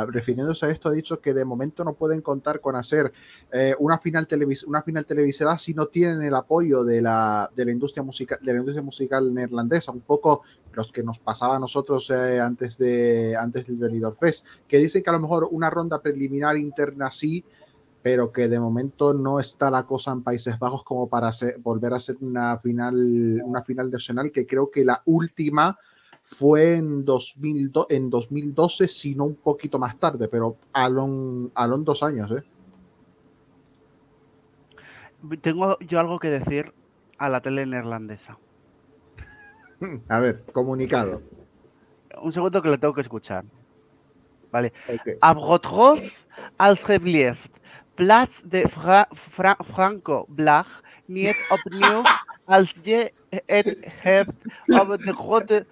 refiriéndose 0.08 0.66
a 0.66 0.70
esto, 0.70 0.90
ha 0.90 0.92
dicho 0.92 1.22
que 1.22 1.36
de 1.36 1.46
momento 1.46 1.84
no 1.84 1.94
pueden 1.94 2.22
contar 2.22 2.62
con 2.62 2.76
hacer 2.76 3.14
eh, 3.52 3.76
una, 3.78 4.00
final 4.00 4.28
una 4.66 4.82
final 4.82 5.06
televisada 5.06 5.60
si 5.60 5.76
no 5.76 5.86
tienen 5.86 6.24
el 6.24 6.34
apoyo 6.34 6.84
de 6.84 7.00
la, 7.00 7.52
de 7.56 7.64
la, 7.64 7.72
industria, 7.72 8.02
musical, 8.02 8.40
de 8.42 8.54
la 8.54 8.60
industria 8.60 8.84
musical 8.84 9.32
neerlandesa, 9.32 9.92
un 9.92 10.02
poco 10.02 10.42
los 10.76 10.92
que 10.92 11.04
nos 11.04 11.20
pasaba 11.20 11.56
a 11.56 11.60
nosotros 11.60 12.10
eh, 12.10 12.40
antes, 12.40 12.78
de, 12.78 13.36
antes 13.36 13.66
del 13.68 13.78
Benidorm 13.78 14.16
Fest, 14.16 14.46
que 14.68 14.78
dicen 14.78 15.04
que 15.04 15.10
a 15.10 15.14
lo 15.14 15.20
mejor 15.20 15.48
una 15.52 15.70
ronda 15.70 16.02
preliminar 16.02 16.58
interna 16.58 17.12
sí, 17.12 17.44
pero 18.02 18.32
que 18.32 18.48
de 18.48 18.60
momento 18.60 19.14
no 19.14 19.40
está 19.40 19.72
la 19.72 19.86
cosa 19.86 20.12
en 20.12 20.22
Países 20.22 20.60
Bajos 20.60 20.84
como 20.84 21.08
para 21.10 21.30
hacer- 21.30 21.58
volver 21.60 21.94
a 21.94 22.00
ser 22.00 22.18
una 22.22 22.58
final, 22.60 23.42
una 23.44 23.64
final 23.64 23.90
nacional, 23.90 24.32
que 24.32 24.46
creo 24.46 24.70
que 24.70 24.86
la 24.86 25.02
última 25.06 25.78
fue 26.22 26.76
en, 26.76 27.06
2002, 27.06 27.88
en 27.90 28.10
2012, 28.10 28.88
si 28.88 29.16
no 29.16 29.26
un 29.26 29.36
poquito 29.36 29.80
más 29.80 29.98
tarde, 30.00 30.28
pero 30.28 30.58
alon, 30.74 31.52
alon 31.56 31.84
dos 31.84 32.04
años, 32.04 32.32
¿eh? 32.32 32.44
Tengo 35.42 35.80
yo 35.80 36.00
algo 36.00 36.20
que 36.20 36.30
decir 36.30 36.74
a 37.18 37.30
la 37.30 37.42
tele 37.42 37.66
neerlandesa. 37.66 38.38
A 40.10 40.20
ver, 40.20 40.44
comunicado. 40.52 41.22
Un 42.22 42.32
segundo 42.32 42.62
que 42.62 42.70
lo 42.70 42.80
tengo 42.80 42.94
que 42.94 43.02
escuchar. 43.02 43.44
Vale. 44.52 44.72
Ok. 44.88 45.18
Abrotros 45.22 46.26
alsjeblieft. 46.58 47.52
Plaats 47.96 48.42
de 48.44 48.68
Fra 48.68 49.08
Fra 49.32 49.58
Franco 49.74 50.26
Blag 50.30 50.82
niet 51.06 51.36
opnieuw 51.50 52.02
als 52.46 52.76
je 52.84 53.12
het 53.46 53.78
hebt 53.86 54.34
op 54.68 54.98
de 54.98 55.14
grote 55.14 55.66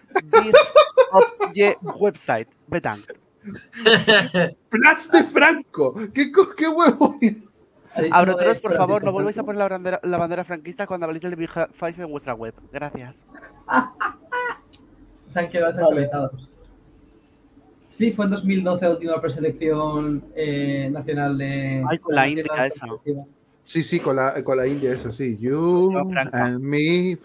op 1.12 1.50
je 1.54 1.78
website. 2.00 2.48
Bedankt. 2.66 3.14
Platz 4.70 5.10
de 5.10 5.24
Franco, 5.34 5.92
qué, 6.14 6.30
co- 6.32 6.54
qué 6.56 6.66
huevo. 6.66 7.18
Abrotros, 8.12 8.46
Modest, 8.46 8.62
por 8.62 8.76
favor, 8.76 9.04
no 9.04 9.12
volváis 9.12 9.38
a 9.38 9.44
poner 9.44 9.60
la 9.60 9.68
bandera, 9.68 10.00
la 10.04 10.18
bandera 10.18 10.44
franquista 10.44 10.88
cuando 10.88 11.06
habléis 11.06 11.24
del 11.24 11.36
Big 11.36 11.50
Five 11.50 11.96
en 11.98 12.12
vuestra 12.12 12.34
web. 12.34 12.54
Gracias. 12.72 13.16
Se 15.14 15.40
han 15.40 15.50
quedado 15.50 15.72
desactualizados. 15.72 16.50
Sí, 17.90 18.12
fue 18.12 18.26
en 18.26 18.32
2012 18.32 18.86
la 18.86 18.92
última 18.92 19.22
preselección 19.22 20.24
eh, 20.36 20.90
nacional 20.92 21.38
de. 21.38 21.84
Ay, 21.88 22.00
con 22.00 22.16
la 22.16 22.28
India 22.28 22.44
esa. 22.66 22.86
selectiva. 22.88 23.24
Sí, 23.64 23.82
sí, 23.82 24.00
con 24.00 24.16
la, 24.18 24.44
con 24.44 24.58
la 24.58 24.68
India 24.68 24.92
es 24.92 25.06
así. 25.06 25.38
You 25.38 25.92
No, 25.92 26.06
and 26.34 26.60
me. 26.60 27.18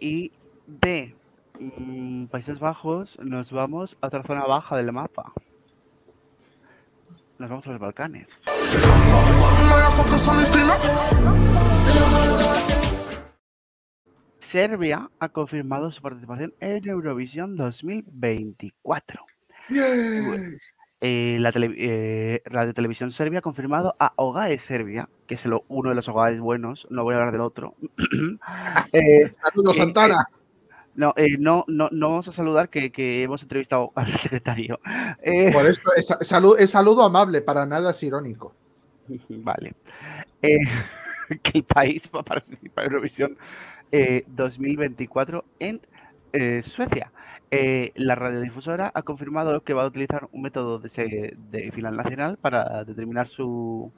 Y 0.00 0.32
de 0.66 1.14
mm, 1.60 2.26
Países 2.26 2.58
Bajos, 2.58 3.18
nos 3.22 3.52
vamos 3.52 3.96
a 4.00 4.08
otra 4.08 4.22
zona 4.24 4.44
baja 4.44 4.76
del 4.76 4.92
mapa. 4.92 5.32
Nos 7.38 7.48
vamos 7.50 7.66
a 7.66 7.70
los 7.70 7.80
Balcanes. 7.80 8.28
Serbia 14.40 15.10
ha 15.20 15.28
confirmado 15.28 15.90
su 15.92 16.00
participación 16.00 16.54
en 16.60 16.88
Eurovisión 16.88 17.56
2024. 17.56 19.24
Eh, 21.00 21.36
la 21.38 21.52
tele- 21.52 21.74
eh, 21.78 22.42
Radio 22.46 22.74
Televisión 22.74 23.12
Serbia 23.12 23.38
ha 23.40 23.42
confirmado 23.42 23.94
a 24.00 24.12
Ogae 24.16 24.58
Serbia, 24.58 25.08
que 25.26 25.34
es 25.36 25.44
el- 25.46 25.60
uno 25.68 25.90
de 25.90 25.94
los 25.94 26.08
Ogaes 26.08 26.40
buenos, 26.40 26.86
no 26.90 27.04
voy 27.04 27.14
a 27.14 27.18
hablar 27.18 27.32
del 27.32 27.42
otro. 27.42 27.74
Eh, 28.92 29.22
eh, 29.22 29.30
Santana. 29.74 30.26
No, 30.98 31.14
eh, 31.16 31.36
no, 31.38 31.64
no, 31.68 31.88
no 31.92 32.10
vamos 32.10 32.26
a 32.26 32.32
saludar 32.32 32.68
que, 32.68 32.90
que 32.90 33.22
hemos 33.22 33.40
entrevistado 33.42 33.92
al 33.94 34.08
secretario. 34.18 34.80
Eh, 35.22 35.50
Por 35.52 35.64
esto 35.66 35.88
es, 35.96 36.10
salu- 36.10 36.56
es 36.58 36.70
saludo 36.70 37.04
amable, 37.04 37.40
para 37.40 37.64
nada 37.66 37.92
es 37.92 38.02
irónico. 38.02 38.54
Vale. 39.28 39.74
Eh, 40.42 40.58
que 41.42 41.58
el 41.58 41.62
país 41.64 42.02
va 42.14 42.20
a 42.20 42.24
participar 42.24 42.84
en 42.86 42.90
Eurovisión 42.92 43.36
eh, 43.92 44.24
2024 44.26 45.44
en 45.60 45.80
Suecia. 46.62 47.12
La 47.94 48.14
radiodifusora 48.14 48.90
ha 48.92 49.02
confirmado 49.02 49.62
que 49.62 49.72
va 49.74 49.84
a 49.84 49.86
utilizar 49.86 50.28
un 50.32 50.42
método 50.42 50.78
de, 50.80 51.34
de 51.50 51.70
final 51.72 51.96
nacional 51.96 52.36
para 52.38 52.84
determinar 52.84 53.28
su, 53.28 53.90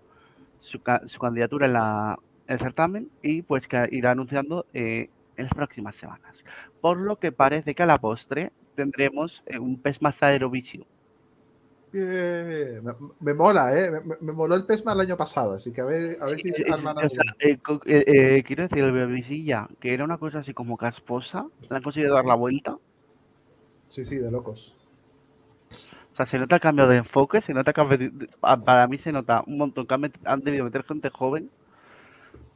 su, 0.59 0.81
ca- 0.83 1.03
su 1.07 1.19
candidatura 1.19 1.67
en, 1.67 1.73
la, 1.73 2.19
el 2.47 2.59
certamen 2.61 3.09
y 3.23 3.43
pues 3.43 3.67
que 3.67 3.89
irá 3.91 4.11
anunciando 4.13 4.67
en 4.73 5.09
las 5.37 5.53
próximas 5.55 5.97
semanas. 5.97 6.45
Por 6.83 6.99
lo 6.99 7.19
que 7.19 7.33
parece 7.33 7.75
que 7.75 7.83
a 7.85 7.87
la 7.87 8.01
postre 8.01 8.53
tendremos 8.75 9.43
eh, 9.47 9.59
un 9.59 9.81
PES 9.81 10.03
más 10.03 10.23
Aerovisión. 10.23 10.87
Bien, 11.93 12.85
Me, 12.85 12.93
me 13.21 13.35
mola, 13.35 13.77
¿eh? 13.79 13.91
Me, 13.91 14.17
me 14.21 14.33
moló 14.33 14.55
el 14.55 14.65
PESMA 14.67 14.93
el 14.93 15.01
año 15.01 15.17
pasado, 15.17 15.55
así 15.55 15.73
que 15.73 15.81
a 15.81 15.85
ver, 15.85 16.19
a 16.23 16.27
ver 16.27 16.41
Sí, 16.43 16.53
si 16.53 16.53
sí, 16.53 16.63
arman 16.69 16.97
o 17.03 17.09
sea, 17.09 17.25
eh, 17.41 17.59
eh, 17.87 18.05
eh, 18.39 18.43
quiero 18.45 18.63
decir, 18.65 18.85
el 18.85 18.93
Bebisilla, 18.93 19.69
que 19.81 19.93
era 19.95 20.05
una 20.05 20.19
cosa 20.19 20.39
así 20.41 20.55
como 20.55 20.77
casposa, 20.77 21.47
le 21.69 21.77
han 21.77 21.83
conseguido 21.83 22.15
dar 22.15 22.25
la 22.25 22.35
vuelta. 22.35 22.79
Sí, 23.89 24.05
sí, 24.07 24.17
de 24.19 24.31
locos. 24.31 24.77
O 26.13 26.15
sea, 26.15 26.27
se 26.27 26.39
nota 26.39 26.57
el 26.57 26.61
cambio 26.61 26.87
de 26.87 26.97
enfoque, 26.99 27.41
se 27.41 27.55
nota 27.55 27.73
que 27.73 28.11
para 28.41 28.87
mí 28.89 28.99
se 28.99 29.13
nota 29.13 29.43
un 29.47 29.59
montón 29.59 29.87
que 29.87 29.95
han, 29.95 30.13
han 30.25 30.41
debido 30.41 30.65
meter 30.65 30.85
gente 30.85 31.11
joven, 31.11 31.51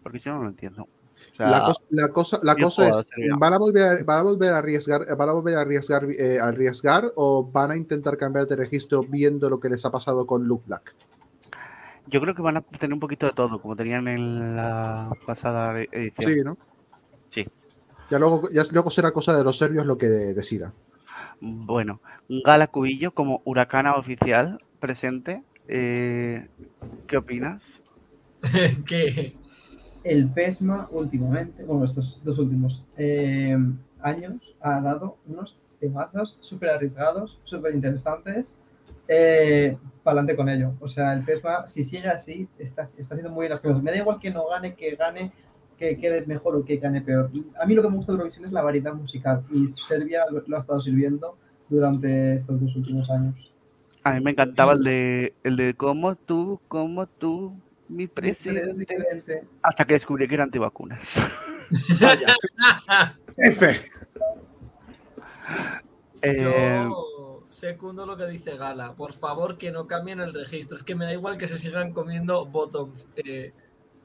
porque 0.03 0.19
si 0.19 0.29
no, 0.29 0.37
no 0.37 0.45
lo 0.45 0.49
entiendo. 0.51 0.89
O 1.33 1.37
sea, 1.37 1.49
La 1.51 1.63
cosa, 1.65 1.83
la 1.91 2.09
cosa, 2.11 2.41
la 2.43 2.53
es. 2.97 3.07
¿van 3.39 3.53
a 3.55 3.59
volver, 3.59 3.83
a- 4.01 4.05
van 4.05 4.19
a 4.19 4.23
volver 4.23 4.53
a 4.53 4.59
arriesgar, 4.59 5.17
van 5.17 5.29
a 5.29 5.33
volver 5.33 5.57
a 5.57 5.61
arriesgar, 5.63 6.05
eh, 6.11 6.39
a 6.41 6.49
arriesgar 6.49 7.13
o 7.17 7.45
van 7.51 7.71
a 7.73 7.77
intentar 7.77 8.17
cambiar 8.17 8.47
de 8.47 8.57
registro 8.57 9.03
viendo 9.03 9.49
lo 9.51 9.59
que 9.61 9.69
les 9.69 9.85
ha 9.85 9.91
pasado 9.91 10.27
con 10.27 10.45
Luke 10.45 10.65
Black? 10.67 10.95
yo 12.07 12.21
creo 12.21 12.35
que 12.35 12.43
van 12.43 12.59
a 12.59 12.61
tener 12.61 12.93
un 12.93 13.01
poquito 13.01 13.25
de 13.25 13.33
todo, 13.33 13.61
como 13.63 13.75
tenían 13.75 14.07
en 14.09 14.57
la 14.57 15.11
pasada 15.27 15.81
edición. 15.81 16.33
Sí, 16.35 16.41
¿no? 16.45 16.59
Sí. 17.31 17.47
Ya 18.11 18.19
luego, 18.19 18.51
ya 18.51 18.63
luego 18.73 18.91
será 18.91 19.11
cosa 19.11 19.35
de 19.37 19.43
los 19.43 19.57
serbios 19.57 19.87
lo 19.87 19.97
que 19.97 20.09
de- 20.11 20.35
decidan. 20.35 20.75
Bueno, 21.41 22.01
Gala 22.29 22.67
Cubillo 22.67 23.13
como 23.15 23.41
huracana 23.47 23.95
oficial 23.97 24.61
presente. 24.81 25.43
eh, 25.67 26.47
¿Qué 27.07 27.17
opinas? 27.17 27.63
que 28.87 29.35
El 30.05 30.29
PESMA 30.29 30.89
últimamente, 30.91 31.65
bueno, 31.65 31.85
estos 31.85 32.21
dos 32.23 32.39
últimos 32.39 32.85
eh, 32.97 33.57
años, 34.01 34.55
ha 34.61 34.81
dado 34.81 35.17
unos 35.27 35.59
temazos 35.81 36.37
súper 36.41 36.71
arriesgados, 36.71 37.41
súper 37.45 37.75
interesantes. 37.75 38.57
Eh, 39.09 39.77
para 40.03 40.21
adelante 40.21 40.37
con 40.37 40.49
ello. 40.49 40.73
O 40.81 40.89
sea, 40.89 41.15
el 41.15 41.25
PESMA, 41.25 41.67
si 41.67 41.83
sigue 41.83 42.09
así, 42.09 42.49
está, 42.59 42.89
está 42.97 43.15
haciendo 43.15 43.31
muy 43.31 43.43
bien 43.43 43.51
las 43.51 43.61
cosas. 43.61 43.83
Me 43.83 43.91
da 43.91 43.97
igual 43.99 44.19
que 44.19 44.31
no 44.31 44.47
gane, 44.49 44.75
que 44.75 44.95
gane, 44.97 45.33
que 45.79 45.97
quede 45.99 46.25
mejor 46.27 46.57
o 46.57 46.65
que 46.65 46.77
gane 46.77 47.01
peor. 47.01 47.31
A 47.61 47.67
mí 47.67 47.75
lo 47.75 47.83
que 47.83 47.89
me 47.89 47.97
gusta 47.97 48.13
de 48.13 48.17
Eurovisión 48.17 48.45
es 48.45 48.53
la 48.53 48.63
variedad 48.63 48.95
musical 48.95 49.43
y 49.51 49.67
Serbia 49.67 50.25
lo, 50.31 50.57
ha 50.57 50.61
estado 50.61 50.81
sirviendo 50.81 51.37
durante 51.69 52.35
estos 52.35 52.61
dos 52.61 52.77
últimos 52.77 53.11
años. 53.11 53.53
A 54.05 54.13
mí 54.13 54.21
me 54.21 54.33
encantaba 54.33 54.75
el 54.75 54.85
de, 54.85 55.35
el 55.43 55.77
tú, 56.27 56.61
como 56.69 57.07
tú, 57.07 57.55
mi 57.89 58.07
presidente. 58.07 59.45
Hasta 59.63 59.85
que 59.85 59.95
descubrí 59.95 60.27
que 60.29 60.35
eran 60.35 60.47
antivacunas. 60.47 61.15
Vaya. 62.01 62.35
F. 63.37 63.81
Eh, 66.23 66.37
yo 66.41 67.45
secundo 67.55 68.05
lo 68.05 68.17
que 68.17 68.27
dice 68.27 68.57
Gala. 68.57 68.95
Por 68.95 69.13
favor, 69.13 69.57
que 69.57 69.71
no 69.71 69.87
cambien 69.87 70.21
el 70.21 70.35
registro. 70.35 70.77
Es 70.77 70.83
que 70.83 70.95
me 70.95 71.05
da 71.05 71.13
igual 71.13 71.39
que 71.39 71.47
se 71.47 71.57
sigan 71.57 71.93
comiendo 71.93 72.47
bottoms. 72.47 73.07
Eh, 73.17 73.53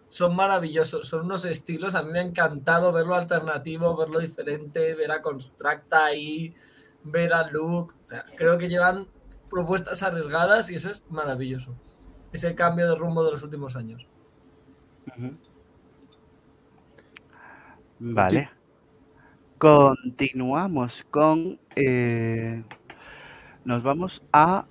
son 0.08 0.36
maravillosos, 0.36 1.08
son 1.08 1.26
unos 1.26 1.46
estilos. 1.46 1.96
A 1.96 2.04
mí 2.04 2.12
me 2.12 2.20
ha 2.20 2.24
encantado 2.24 2.92
verlo 2.92 3.16
alternativo, 3.16 3.96
verlo 3.96 4.20
diferente, 4.20 4.94
ver 4.96 5.12
a 5.12 5.22
Constructa 5.22 6.06
ahí, 6.06 6.54
ver 7.04 7.34
a 7.34 7.50
Luke. 7.50 7.94
O 8.02 8.06
sea, 8.06 8.26
creo 8.36 8.58
que 8.58 8.70
llevan 8.70 9.08
propuestas 9.50 10.04
arriesgadas 10.04 10.70
y 10.70 10.76
eso 10.76 10.92
es 10.92 11.04
maravilloso. 11.10 11.76
Ese 12.32 12.56
cambio 12.56 12.88
de 12.88 12.96
rumbo 12.96 13.24
de 13.24 13.32
los 13.32 13.44
últimos 13.44 13.76
años. 13.76 14.08
Vale. 18.00 18.50
Continuamos 19.58 21.04
con. 21.10 21.60
eh, 21.76 22.64
nos 23.66 23.84
vamos 23.84 24.24
a 24.32 24.66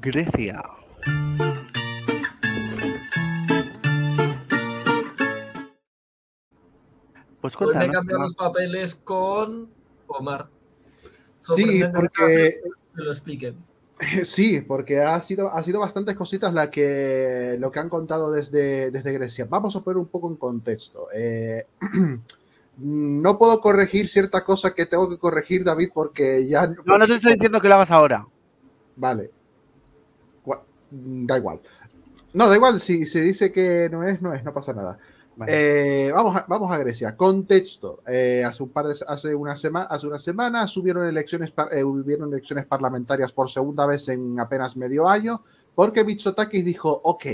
Grecia. 0.00 0.62
Pues 7.40 7.56
cuéntanos. 7.56 7.94
cambiar 7.94 8.20
los 8.20 8.34
papeles 8.34 8.94
con 8.96 9.70
Omar. 10.08 10.48
Sí, 11.38 11.82
porque 11.94 12.60
que 12.94 13.02
lo 13.02 13.10
expliquen. 13.10 13.56
Sí, 14.24 14.60
porque 14.60 15.00
ha 15.00 15.20
sido, 15.22 15.50
ha 15.50 15.62
sido 15.62 15.80
bastantes 15.80 16.16
cositas 16.16 16.52
la 16.52 16.70
que, 16.70 17.56
lo 17.58 17.72
que 17.72 17.78
han 17.78 17.88
contado 17.88 18.30
desde, 18.30 18.90
desde 18.90 19.12
Grecia. 19.12 19.46
Vamos 19.48 19.76
a 19.76 19.80
poner 19.80 19.98
un 19.98 20.08
poco 20.08 20.28
en 20.28 20.36
contexto. 20.36 21.08
Eh, 21.14 21.66
no 22.78 23.38
puedo 23.38 23.60
corregir 23.60 24.08
cierta 24.08 24.44
cosa 24.44 24.74
que 24.74 24.86
tengo 24.86 25.08
que 25.08 25.18
corregir, 25.18 25.64
David, 25.64 25.90
porque 25.94 26.46
ya... 26.46 26.66
No, 26.66 26.98
no 26.98 27.06
te 27.06 27.14
estoy 27.14 27.32
diciendo 27.32 27.60
que 27.60 27.68
lo 27.68 27.74
hagas 27.76 27.90
ahora. 27.90 28.26
Vale. 28.96 29.30
Da 30.90 31.38
igual. 31.38 31.60
No, 32.32 32.48
da 32.48 32.56
igual, 32.56 32.80
si 32.80 33.06
se 33.06 33.20
dice 33.20 33.50
que 33.50 33.88
no 33.90 34.06
es, 34.06 34.22
no 34.22 34.32
es, 34.34 34.44
no 34.44 34.52
pasa 34.52 34.72
nada. 34.72 34.98
Vale. 35.36 35.52
Eh, 36.08 36.12
vamos, 36.12 36.34
a, 36.34 36.46
vamos 36.48 36.72
a 36.72 36.78
Grecia. 36.78 37.14
Contexto. 37.16 38.00
Eh, 38.06 38.42
hace, 38.44 38.62
un 38.62 38.70
par 38.70 38.86
de, 38.86 38.94
hace, 39.06 39.34
una 39.34 39.56
sema, 39.56 39.82
hace 39.82 40.06
una 40.06 40.18
semana 40.18 40.64
hubieron 40.76 41.06
elecciones, 41.06 41.52
eh, 41.72 41.84
hubieron 41.84 42.32
elecciones 42.32 42.64
parlamentarias 42.64 43.32
por 43.32 43.50
segunda 43.50 43.84
vez 43.86 44.08
en 44.08 44.40
apenas 44.40 44.76
medio 44.76 45.08
año, 45.08 45.42
porque 45.74 46.04
Mitsotakis 46.04 46.64
dijo, 46.64 47.00
ok, 47.04 47.26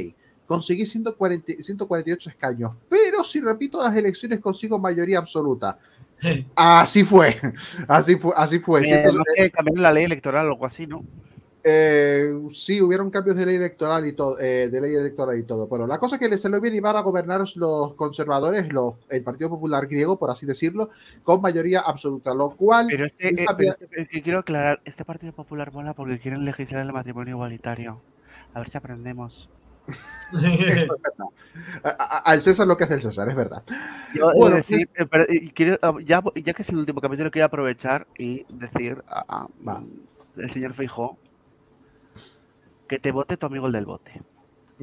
conseguí 0.47 0.85
140 0.85 1.53
148 1.62 2.31
escaños, 2.31 2.73
pero 2.88 3.23
si 3.25 3.41
repito 3.41 3.83
las 3.83 3.95
elecciones 3.97 4.41
consigo 4.41 4.79
mayoría 4.79 5.19
absoluta. 5.19 5.79
Así 6.57 7.03
fue, 7.05 7.41
así 7.88 8.15
fue, 8.17 8.33
así 8.37 8.59
fue. 8.61 8.83
Eh, 8.83 8.87
Ciento- 8.87 9.09
además 9.09 9.27
que 9.35 9.51
cambiaron 9.51 9.83
la 9.83 9.93
ley 9.93 10.05
electoral 10.05 10.47
o 10.47 10.51
algo 10.53 10.67
así, 10.67 10.87
¿no? 10.87 11.05
Eh, 11.64 12.33
sí, 12.51 12.81
hubieron 12.81 13.11
cambios 13.11 13.37
de 13.37 13.46
ley 13.46 13.57
electoral 13.57 14.07
y 14.07 14.12
todo, 14.12 14.38
eh, 14.40 14.68
de 14.68 14.81
ley 14.81 14.94
electoral 14.94 15.38
y 15.38 15.44
todo. 15.44 15.68
Pero 15.68 15.87
la 15.87 15.98
cosa 15.98 16.18
que 16.18 16.29
les 16.29 16.40
salió 16.40 16.61
bien 16.61 16.75
iban 16.75 16.96
a 16.96 17.01
gobernar 17.03 17.40
los 17.57 17.94
conservadores, 17.94 18.72
los, 18.72 18.94
el 19.09 19.22
Partido 19.22 19.51
Popular 19.51 19.87
griego, 19.87 20.18
por 20.18 20.31
así 20.31 20.44
decirlo, 20.46 20.90
con 21.22 21.41
mayoría 21.41 21.80
absoluta, 21.80 22.34
lo 22.34 22.51
cual 22.51 22.87
Pero 22.89 23.07
este, 23.07 23.28
eh, 23.28 23.34
pero 23.37 23.57
pia- 23.57 23.76
este- 23.80 24.01
eh, 24.03 24.09
que 24.11 24.22
quiero 24.22 24.41
aclarar, 24.41 24.80
este 24.84 25.05
Partido 25.05 25.32
Popular 25.32 25.72
mola 25.72 25.95
porque 25.95 26.18
quieren 26.18 26.45
legislar 26.45 26.82
el 26.84 26.93
matrimonio 26.93 27.37
igualitario. 27.37 28.01
A 28.55 28.59
ver 28.59 28.68
si 28.68 28.78
aprendemos. 28.78 29.49
eso 30.32 30.47
es 30.47 30.89
verdad. 30.89 31.26
A- 31.82 31.89
a- 31.91 32.18
al 32.30 32.41
César 32.41 32.66
lo 32.66 32.76
que 32.76 32.84
hace 32.84 32.95
el 32.95 33.03
César, 33.03 33.28
es 33.28 33.34
verdad. 33.37 33.62
Yo 34.14 34.28
de 34.30 34.39
Bueno, 34.39 34.57
decir, 34.57 34.89
eh, 34.95 35.07
pero, 35.11 35.24
eh, 35.24 35.53
quiero, 35.55 35.78
ah, 35.82 35.95
ya, 36.05 36.22
ya 36.37 36.55
que 36.55 36.62
es 36.62 36.68
el 36.68 36.76
último 36.78 37.01
capítulo, 37.01 37.30
quiero 37.30 37.47
aprovechar 37.47 38.07
y 38.18 38.45
decir 38.49 39.03
a, 39.09 39.47
el 40.37 40.51
señor 40.51 40.74
Feijó 40.74 41.18
que 42.93 42.99
te 42.99 43.11
vote 43.11 43.38
tu 43.38 43.47
amigo 43.47 43.66
el 43.68 43.72
del 43.72 43.86
bote. 43.86 44.20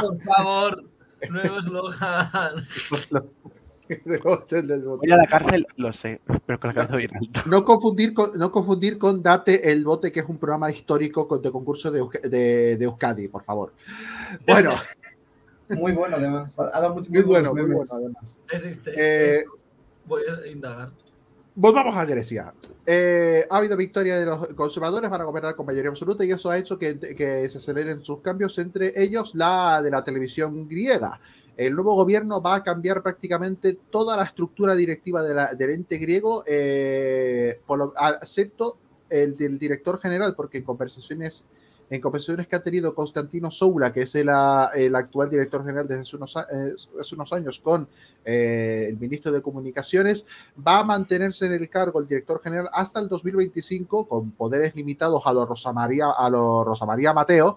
Por 0.00 0.16
favor, 0.24 0.82
nuevo 1.30 1.58
eslogan. 1.60 2.66
Voy 4.18 5.12
a 5.12 5.16
la 5.16 5.26
cárcel, 5.26 5.66
lo 5.76 5.92
sé, 5.92 6.20
pero 6.44 6.58
con 6.58 6.68
la 6.68 6.74
cabeza 6.74 6.96
bien 6.96 7.16
alta. 7.16 7.44
No 7.46 7.64
confundir, 7.64 8.12
con, 8.12 8.36
no 8.36 8.50
confundir 8.50 8.98
con 8.98 9.22
Date 9.22 9.70
el 9.70 9.84
Bote, 9.84 10.10
que 10.12 10.20
es 10.20 10.26
un 10.28 10.38
programa 10.38 10.70
histórico 10.72 11.26
con- 11.28 11.40
de 11.40 11.50
concurso 11.52 11.90
de, 11.92 12.04
de, 12.28 12.76
de 12.76 12.84
Euskadi, 12.84 13.28
por 13.28 13.42
favor. 13.44 13.72
Bueno, 14.46 14.72
Muy 15.70 15.92
bueno, 15.92 16.16
además. 16.16 16.58
Ha 16.58 16.64
ha 16.76 16.80
dado 16.80 16.94
mucho, 16.94 17.10
muy 17.10 17.22
bueno, 17.22 17.52
muy 17.54 17.62
bueno, 17.62 17.90
además. 17.92 18.38
Existe. 18.50 18.90
Eh, 18.96 19.36
eso. 19.38 19.52
Voy 20.06 20.22
a 20.24 20.46
indagar. 20.48 20.90
Volvamos 21.60 21.96
a 21.96 22.04
Grecia. 22.04 22.54
Eh, 22.86 23.44
ha 23.50 23.56
habido 23.56 23.76
victoria 23.76 24.16
de 24.16 24.24
los 24.24 24.46
conservadores, 24.54 25.10
van 25.10 25.22
a 25.22 25.24
gobernar 25.24 25.56
con 25.56 25.66
mayoría 25.66 25.90
absoluta 25.90 26.24
y 26.24 26.30
eso 26.30 26.52
ha 26.52 26.56
hecho 26.56 26.78
que, 26.78 26.96
que 27.00 27.48
se 27.48 27.58
aceleren 27.58 28.04
sus 28.04 28.20
cambios, 28.20 28.56
entre 28.58 28.92
ellos 28.94 29.34
la 29.34 29.82
de 29.82 29.90
la 29.90 30.04
televisión 30.04 30.68
griega. 30.68 31.20
El 31.56 31.72
nuevo 31.72 31.96
gobierno 31.96 32.40
va 32.40 32.54
a 32.54 32.62
cambiar 32.62 33.02
prácticamente 33.02 33.76
toda 33.90 34.16
la 34.16 34.22
estructura 34.22 34.76
directiva 34.76 35.24
del 35.24 35.70
ente 35.70 35.98
griego, 35.98 36.44
eh, 36.46 37.60
excepto 38.22 38.78
el 39.10 39.36
del 39.36 39.58
director 39.58 39.98
general, 39.98 40.36
porque 40.36 40.58
en 40.58 40.64
conversaciones, 40.64 41.44
en 41.90 42.00
conversaciones 42.00 42.46
que 42.46 42.56
ha 42.56 42.62
tenido 42.62 42.94
Constantino 42.94 43.50
Soula, 43.50 43.92
que 43.92 44.02
es 44.02 44.14
el, 44.14 44.28
ah, 44.30 44.70
el 44.74 44.94
actual 44.94 45.30
director 45.30 45.64
general 45.64 45.88
desde 45.88 46.02
hace 46.02 46.16
unos, 46.16 46.36
a- 46.36 46.46
eh, 46.52 46.72
hace 47.00 47.14
unos 47.14 47.32
años, 47.32 47.60
con 47.60 47.88
eh, 48.24 48.86
el 48.90 48.98
ministro 48.98 49.32
de 49.32 49.40
Comunicaciones, 49.40 50.26
va 50.66 50.80
a 50.80 50.84
mantenerse 50.84 51.46
en 51.46 51.52
el 51.52 51.68
cargo 51.70 52.00
el 52.00 52.06
director 52.08 52.40
general 52.42 52.68
hasta 52.72 53.00
el 53.00 53.08
2025, 53.08 54.06
con 54.06 54.32
poderes 54.32 54.74
limitados 54.74 55.26
a 55.26 55.32
los 55.32 55.48
Rosa 55.48 55.72
María, 55.72 56.10
a 56.16 56.28
los 56.28 56.64
Rosa 56.66 56.84
María 56.84 57.12
Mateo, 57.14 57.56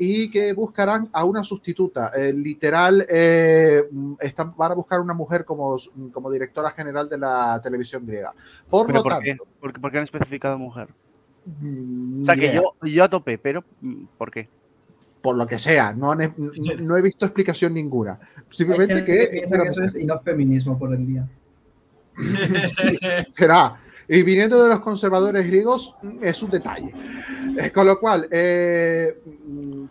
y 0.00 0.30
que 0.30 0.52
buscarán 0.52 1.08
a 1.12 1.24
una 1.24 1.42
sustituta. 1.44 2.12
Eh, 2.16 2.32
literal, 2.32 3.04
eh, 3.08 3.82
están, 4.20 4.56
van 4.56 4.72
a 4.72 4.74
buscar 4.74 5.00
una 5.00 5.14
mujer 5.14 5.44
como, 5.44 5.76
como 6.12 6.30
directora 6.30 6.70
general 6.70 7.08
de 7.08 7.18
la 7.18 7.60
televisión 7.62 8.06
griega. 8.06 8.32
Por 8.68 8.86
¿Pero 8.86 8.98
lo 8.98 9.02
por 9.02 9.12
tanto, 9.12 9.24
qué? 9.24 9.36
¿Por 9.60 9.72
qué, 9.72 9.80
por 9.80 9.90
qué 9.90 9.98
han 9.98 10.04
especificado 10.04 10.58
mujer? 10.58 10.88
Mm, 11.60 12.22
O 12.22 12.24
sea, 12.26 12.34
que 12.36 12.54
yo, 12.54 12.74
yo 12.86 13.04
a 13.04 13.08
tope, 13.10 13.38
pero 13.38 13.64
mm, 13.80 14.04
¿por 14.16 14.30
qué? 14.30 14.48
por 15.20 15.36
lo 15.36 15.46
que 15.48 15.58
sea, 15.58 15.92
no, 15.92 16.12
han- 16.12 16.32
no, 16.36 16.74
no 16.80 16.96
he 16.96 17.02
visto 17.02 17.26
explicación 17.26 17.74
ninguna. 17.74 18.18
Simplemente 18.48 19.04
que, 19.04 19.18
que 19.18 19.26
piensa 19.32 19.58
que 19.58 19.68
eso 19.68 19.82
es 19.82 19.94
y 19.96 20.06
no 20.06 20.18
feminismo 20.20 20.78
por 20.78 20.94
el 20.94 21.06
día. 21.06 21.28
será. 23.30 23.80
Y 24.10 24.22
viniendo 24.22 24.62
de 24.62 24.70
los 24.70 24.80
conservadores 24.80 25.46
griegos, 25.46 25.96
mm, 26.02 26.24
es 26.24 26.42
un 26.42 26.50
detalle. 26.50 26.94
Eh, 27.58 27.70
Con 27.72 27.86
lo 27.86 27.98
cual, 28.00 28.26
eh, 28.30 29.18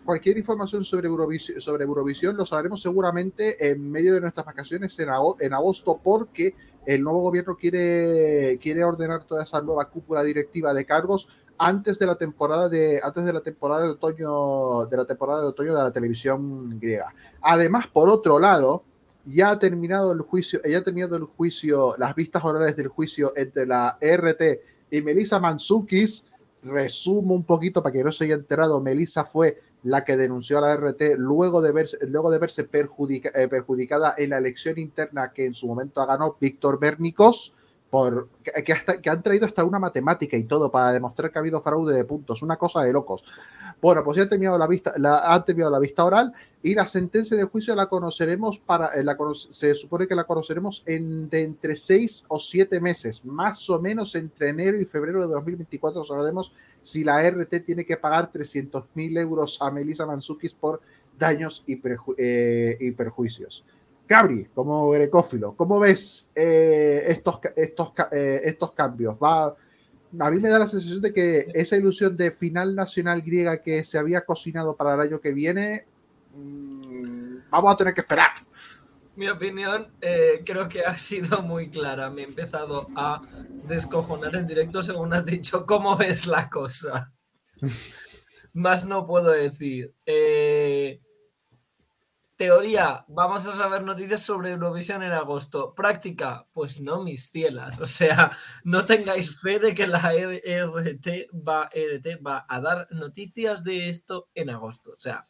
cualquier 0.04 0.38
información 0.38 0.82
sobre 0.84 1.06
Eurovisión, 1.08 1.60
sobre 1.60 1.84
Eurovisión 1.84 2.36
lo 2.36 2.44
sabremos 2.46 2.80
seguramente 2.82 3.70
en 3.70 3.90
medio 3.90 4.14
de 4.14 4.20
nuestras 4.22 4.46
vacaciones 4.46 4.98
en, 4.98 5.08
en 5.40 5.52
agosto, 5.52 6.00
porque 6.02 6.54
el 6.86 7.02
nuevo 7.02 7.20
gobierno 7.20 7.54
quiere, 7.56 8.58
quiere 8.60 8.82
ordenar 8.82 9.24
toda 9.24 9.44
esa 9.44 9.60
nueva 9.60 9.88
cúpula 9.90 10.22
directiva 10.24 10.72
de 10.74 10.84
cargos 10.86 11.28
antes 11.58 11.98
de 11.98 12.06
la 12.06 12.16
temporada 12.16 12.68
de 12.68 13.00
antes 13.02 13.24
de 13.24 13.32
la 13.32 13.40
temporada 13.40 13.82
de 13.82 13.90
otoño 13.90 14.86
de 14.86 14.96
la 14.96 15.04
temporada 15.04 15.40
de 15.42 15.48
otoño 15.48 15.74
de 15.74 15.82
la 15.82 15.92
televisión 15.92 16.78
griega. 16.78 17.14
Además, 17.42 17.86
por 17.88 18.08
otro 18.08 18.38
lado, 18.38 18.84
ya 19.24 19.50
ha 19.50 19.58
terminado 19.58 20.12
el 20.12 20.20
juicio, 20.20 20.60
ya 20.68 20.78
ha 20.78 20.84
terminado 20.84 21.16
el 21.16 21.24
juicio, 21.24 21.94
las 21.98 22.14
vistas 22.14 22.44
orales 22.44 22.76
del 22.76 22.88
juicio 22.88 23.32
entre 23.36 23.66
la 23.66 23.98
ERT 24.00 24.42
y 24.90 25.02
Melissa 25.02 25.38
Mansukis. 25.38 26.26
Resumo 26.60 27.34
un 27.34 27.44
poquito 27.44 27.82
para 27.82 27.92
que 27.92 28.02
no 28.02 28.10
se 28.10 28.24
haya 28.24 28.34
enterado. 28.34 28.80
Melissa 28.80 29.24
fue 29.24 29.60
la 29.84 30.04
que 30.04 30.16
denunció 30.16 30.58
a 30.58 30.62
la 30.62 30.76
RT 30.76 31.16
luego 31.16 31.62
de 31.62 31.72
verse, 31.72 31.98
luego 32.06 32.30
de 32.30 32.38
verse 32.38 32.62
eh, 32.62 33.48
perjudicada 33.48 34.14
en 34.18 34.30
la 34.30 34.38
elección 34.38 34.78
interna 34.78 35.32
que 35.32 35.44
en 35.44 35.54
su 35.54 35.68
momento 35.68 36.04
ganó 36.06 36.36
Víctor 36.40 36.80
Bernicos, 36.80 37.54
por, 37.90 38.28
que, 38.64 38.72
hasta- 38.72 39.00
que 39.00 39.08
han 39.08 39.22
traído 39.22 39.46
hasta 39.46 39.64
una 39.64 39.78
matemática 39.78 40.36
y 40.36 40.44
todo 40.44 40.70
para 40.70 40.92
demostrar 40.92 41.30
que 41.32 41.38
ha 41.38 41.40
habido 41.40 41.60
fraude 41.60 41.94
de 41.96 42.04
puntos, 42.04 42.42
una 42.42 42.56
cosa 42.56 42.82
de 42.82 42.92
locos. 42.92 43.24
Bueno, 43.80 44.04
pues 44.04 44.18
ya 44.18 44.24
ha 44.24 44.28
terminado 44.28 44.58
la 44.58 44.66
vista, 44.66 44.92
la, 44.98 45.32
ha 45.32 45.44
terminado 45.44 45.72
la 45.72 45.78
vista 45.78 46.04
oral 46.04 46.32
y 46.62 46.74
la 46.74 46.86
sentencia 46.86 47.36
de 47.36 47.44
juicio 47.44 47.74
la 47.74 47.86
conoceremos 47.86 48.58
para, 48.58 48.88
eh, 48.94 49.04
la 49.04 49.16
se 49.50 49.74
supone 49.74 50.06
que 50.06 50.14
la 50.14 50.24
conoceremos 50.24 50.82
en, 50.86 51.30
de 51.30 51.44
entre 51.44 51.76
seis 51.76 52.24
o 52.28 52.38
siete 52.40 52.80
meses, 52.80 53.24
más 53.24 53.70
o 53.70 53.80
menos 53.80 54.14
entre 54.16 54.50
enero 54.50 54.78
y 54.80 54.84
febrero 54.84 55.22
de 55.26 55.32
2024 55.32 56.04
sabremos 56.04 56.52
si 56.82 57.04
la 57.04 57.22
RT 57.26 57.60
tiene 57.64 57.86
que 57.86 57.96
pagar 57.96 58.30
300 58.30 58.84
mil 58.94 59.16
euros 59.16 59.62
a 59.62 59.70
Melissa 59.70 60.04
Mansukis 60.06 60.52
por 60.54 60.80
daños 61.18 61.64
y, 61.66 61.80
eh, 62.18 62.76
y 62.80 62.90
perjuicios. 62.92 63.64
Gabri, 64.08 64.46
como 64.54 64.90
grecófilo, 64.90 65.54
¿cómo 65.54 65.78
ves 65.78 66.30
eh, 66.34 67.04
estos, 67.08 67.40
estos, 67.54 67.92
eh, 68.10 68.40
estos 68.42 68.72
cambios? 68.72 69.16
Va, 69.22 69.48
a 69.48 70.30
mí 70.30 70.40
me 70.40 70.48
da 70.48 70.58
la 70.58 70.66
sensación 70.66 71.02
de 71.02 71.12
que 71.12 71.46
esa 71.52 71.76
ilusión 71.76 72.16
de 72.16 72.30
final 72.30 72.74
nacional 72.74 73.20
griega 73.20 73.58
que 73.58 73.84
se 73.84 73.98
había 73.98 74.22
cocinado 74.22 74.74
para 74.76 74.94
el 74.94 75.00
año 75.00 75.20
que 75.20 75.34
viene, 75.34 75.84
mm, 76.34 77.50
vamos 77.50 77.74
a 77.74 77.76
tener 77.76 77.92
que 77.92 78.00
esperar. 78.00 78.30
Mi 79.14 79.28
opinión 79.28 79.88
eh, 80.00 80.42
creo 80.46 80.68
que 80.70 80.84
ha 80.84 80.96
sido 80.96 81.42
muy 81.42 81.68
clara. 81.68 82.08
Me 82.08 82.22
he 82.22 82.24
empezado 82.24 82.88
a 82.96 83.20
descojonar 83.64 84.36
en 84.36 84.46
directo 84.46 84.80
según 84.80 85.12
has 85.12 85.26
dicho 85.26 85.66
cómo 85.66 85.96
ves 85.96 86.26
la 86.26 86.48
cosa. 86.48 87.12
Más 88.54 88.86
no 88.86 89.06
puedo 89.06 89.30
decir. 89.32 89.92
Eh, 90.06 91.00
teoría, 92.38 93.04
vamos 93.08 93.46
a 93.48 93.56
saber 93.56 93.82
noticias 93.82 94.22
sobre 94.22 94.52
Eurovisión 94.52 95.02
en 95.02 95.10
agosto. 95.10 95.74
Práctica, 95.74 96.46
pues 96.52 96.80
no, 96.80 97.02
mis 97.02 97.30
cielas. 97.30 97.78
O 97.80 97.86
sea, 97.86 98.32
no 98.64 98.84
tengáis 98.84 99.40
fe 99.40 99.58
de 99.58 99.74
que 99.74 99.88
la 99.88 99.98
RT 99.98 101.30
va, 101.34 101.68
RT 101.74 102.24
va 102.24 102.46
a 102.48 102.60
dar 102.60 102.86
noticias 102.92 103.64
de 103.64 103.88
esto 103.88 104.28
en 104.34 104.50
agosto. 104.50 104.92
O 104.92 105.00
sea, 105.00 105.26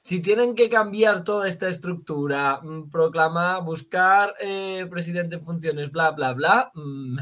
si 0.00 0.20
tienen 0.20 0.56
que 0.56 0.68
cambiar 0.68 1.22
toda 1.22 1.48
esta 1.48 1.68
estructura, 1.68 2.60
mm, 2.60 2.90
proclamar, 2.90 3.62
buscar 3.62 4.34
eh, 4.40 4.86
presidente 4.90 5.36
en 5.36 5.44
funciones, 5.44 5.92
bla, 5.92 6.10
bla, 6.10 6.32
bla, 6.32 6.72
mm, 6.74 7.18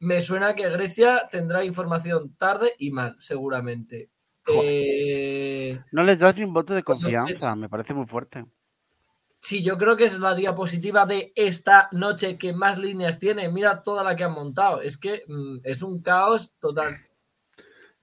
me 0.00 0.22
suena 0.22 0.54
que 0.54 0.68
Grecia 0.70 1.28
tendrá 1.28 1.64
información 1.64 2.34
tarde 2.36 2.74
y 2.78 2.92
mal, 2.92 3.16
seguramente. 3.18 4.10
Eh, 4.50 5.80
No 5.92 6.02
les 6.02 6.18
das 6.18 6.34
ni 6.36 6.44
un 6.44 6.52
voto 6.52 6.74
de 6.74 6.82
confianza, 6.82 7.54
me 7.56 7.68
parece 7.68 7.94
muy 7.94 8.06
fuerte. 8.06 8.44
sí, 9.40 9.62
yo 9.62 9.78
creo 9.78 9.96
que 9.96 10.04
es 10.04 10.18
la 10.18 10.34
diapositiva 10.34 11.06
de 11.06 11.32
esta 11.34 11.88
noche 11.92 12.36
que 12.38 12.52
más 12.52 12.78
líneas 12.78 13.18
tiene. 13.18 13.48
Mira 13.48 13.82
toda 13.82 14.02
la 14.04 14.14
que 14.16 14.24
han 14.24 14.32
montado. 14.32 14.82
Es 14.82 14.98
que 14.98 15.22
mm, 15.26 15.60
es 15.64 15.82
un 15.82 16.02
caos 16.02 16.52
total. 16.60 16.96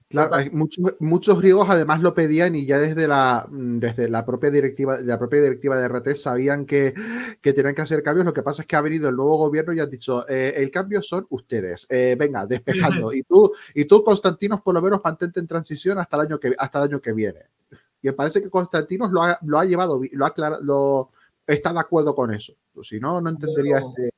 Claro, 0.08 0.36
hay 0.36 0.50
muchos, 0.50 0.94
muchos 1.00 1.40
griegos 1.40 1.68
además 1.68 2.00
lo 2.00 2.14
pedían 2.14 2.54
y 2.54 2.64
ya 2.64 2.78
desde 2.78 3.08
la, 3.08 3.44
mm, 3.50 3.78
desde 3.80 4.08
la 4.08 4.24
propia 4.24 4.50
directiva, 4.52 5.00
la 5.00 5.18
propia 5.18 5.42
directiva 5.42 5.76
de 5.76 5.86
RT 5.86 6.14
sabían 6.14 6.64
que, 6.64 6.94
que 7.42 7.52
tenían 7.52 7.74
que 7.74 7.82
hacer 7.82 8.04
cambios. 8.04 8.24
Lo 8.24 8.32
que 8.32 8.44
pasa 8.44 8.62
es 8.62 8.68
que 8.68 8.76
ha 8.76 8.80
venido 8.80 9.08
el 9.08 9.16
nuevo 9.16 9.36
gobierno 9.36 9.72
y 9.72 9.80
han 9.80 9.90
dicho, 9.90 10.24
eh, 10.28 10.54
el 10.56 10.70
cambio 10.70 11.02
son 11.02 11.26
ustedes. 11.30 11.86
Eh, 11.90 12.16
venga, 12.18 12.46
despejando. 12.46 13.10
Y 13.16 13.22
tú, 13.24 13.52
y 13.74 13.84
tú, 13.86 14.04
Constantinos, 14.04 14.60
por 14.60 14.74
lo 14.74 14.82
menos 14.82 15.00
mantente 15.02 15.40
en 15.40 15.48
transición 15.48 15.98
hasta 15.98 16.16
el 16.16 16.22
año 16.22 16.38
que, 16.38 16.54
hasta 16.56 16.78
el 16.78 16.84
año 16.90 17.00
que 17.00 17.12
viene. 17.12 17.40
Y 18.02 18.08
me 18.08 18.12
parece 18.12 18.42
que 18.42 18.50
Constantinos 18.50 19.10
lo 19.12 19.22
ha, 19.22 19.38
lo 19.42 19.58
ha 19.58 19.64
llevado, 19.64 20.00
lo 20.12 20.24
ha 20.26 20.28
aclara- 20.34 20.60
lo, 20.62 21.10
está 21.46 21.72
de 21.72 21.80
acuerdo 21.80 22.14
con 22.14 22.32
eso. 22.32 22.54
Si 22.82 23.00
no, 23.00 23.20
no 23.20 23.30
entendería 23.30 23.78
este. 23.78 24.10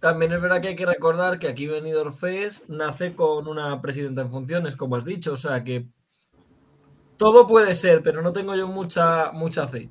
También 0.00 0.32
es 0.32 0.40
verdad 0.40 0.60
que 0.60 0.68
hay 0.68 0.76
que 0.76 0.86
recordar 0.86 1.38
que 1.38 1.48
aquí 1.48 1.66
Benidorm 1.66 2.12
Fest 2.12 2.68
nace 2.68 3.14
con 3.14 3.48
una 3.48 3.80
presidenta 3.80 4.22
en 4.22 4.30
funciones, 4.30 4.76
como 4.76 4.96
has 4.96 5.04
dicho. 5.04 5.32
O 5.32 5.36
sea 5.36 5.64
que 5.64 5.86
todo 7.16 7.46
puede 7.46 7.74
ser, 7.74 8.02
pero 8.02 8.20
no 8.22 8.32
tengo 8.32 8.54
yo 8.54 8.68
mucha, 8.68 9.32
mucha 9.32 9.66
fe. 9.66 9.90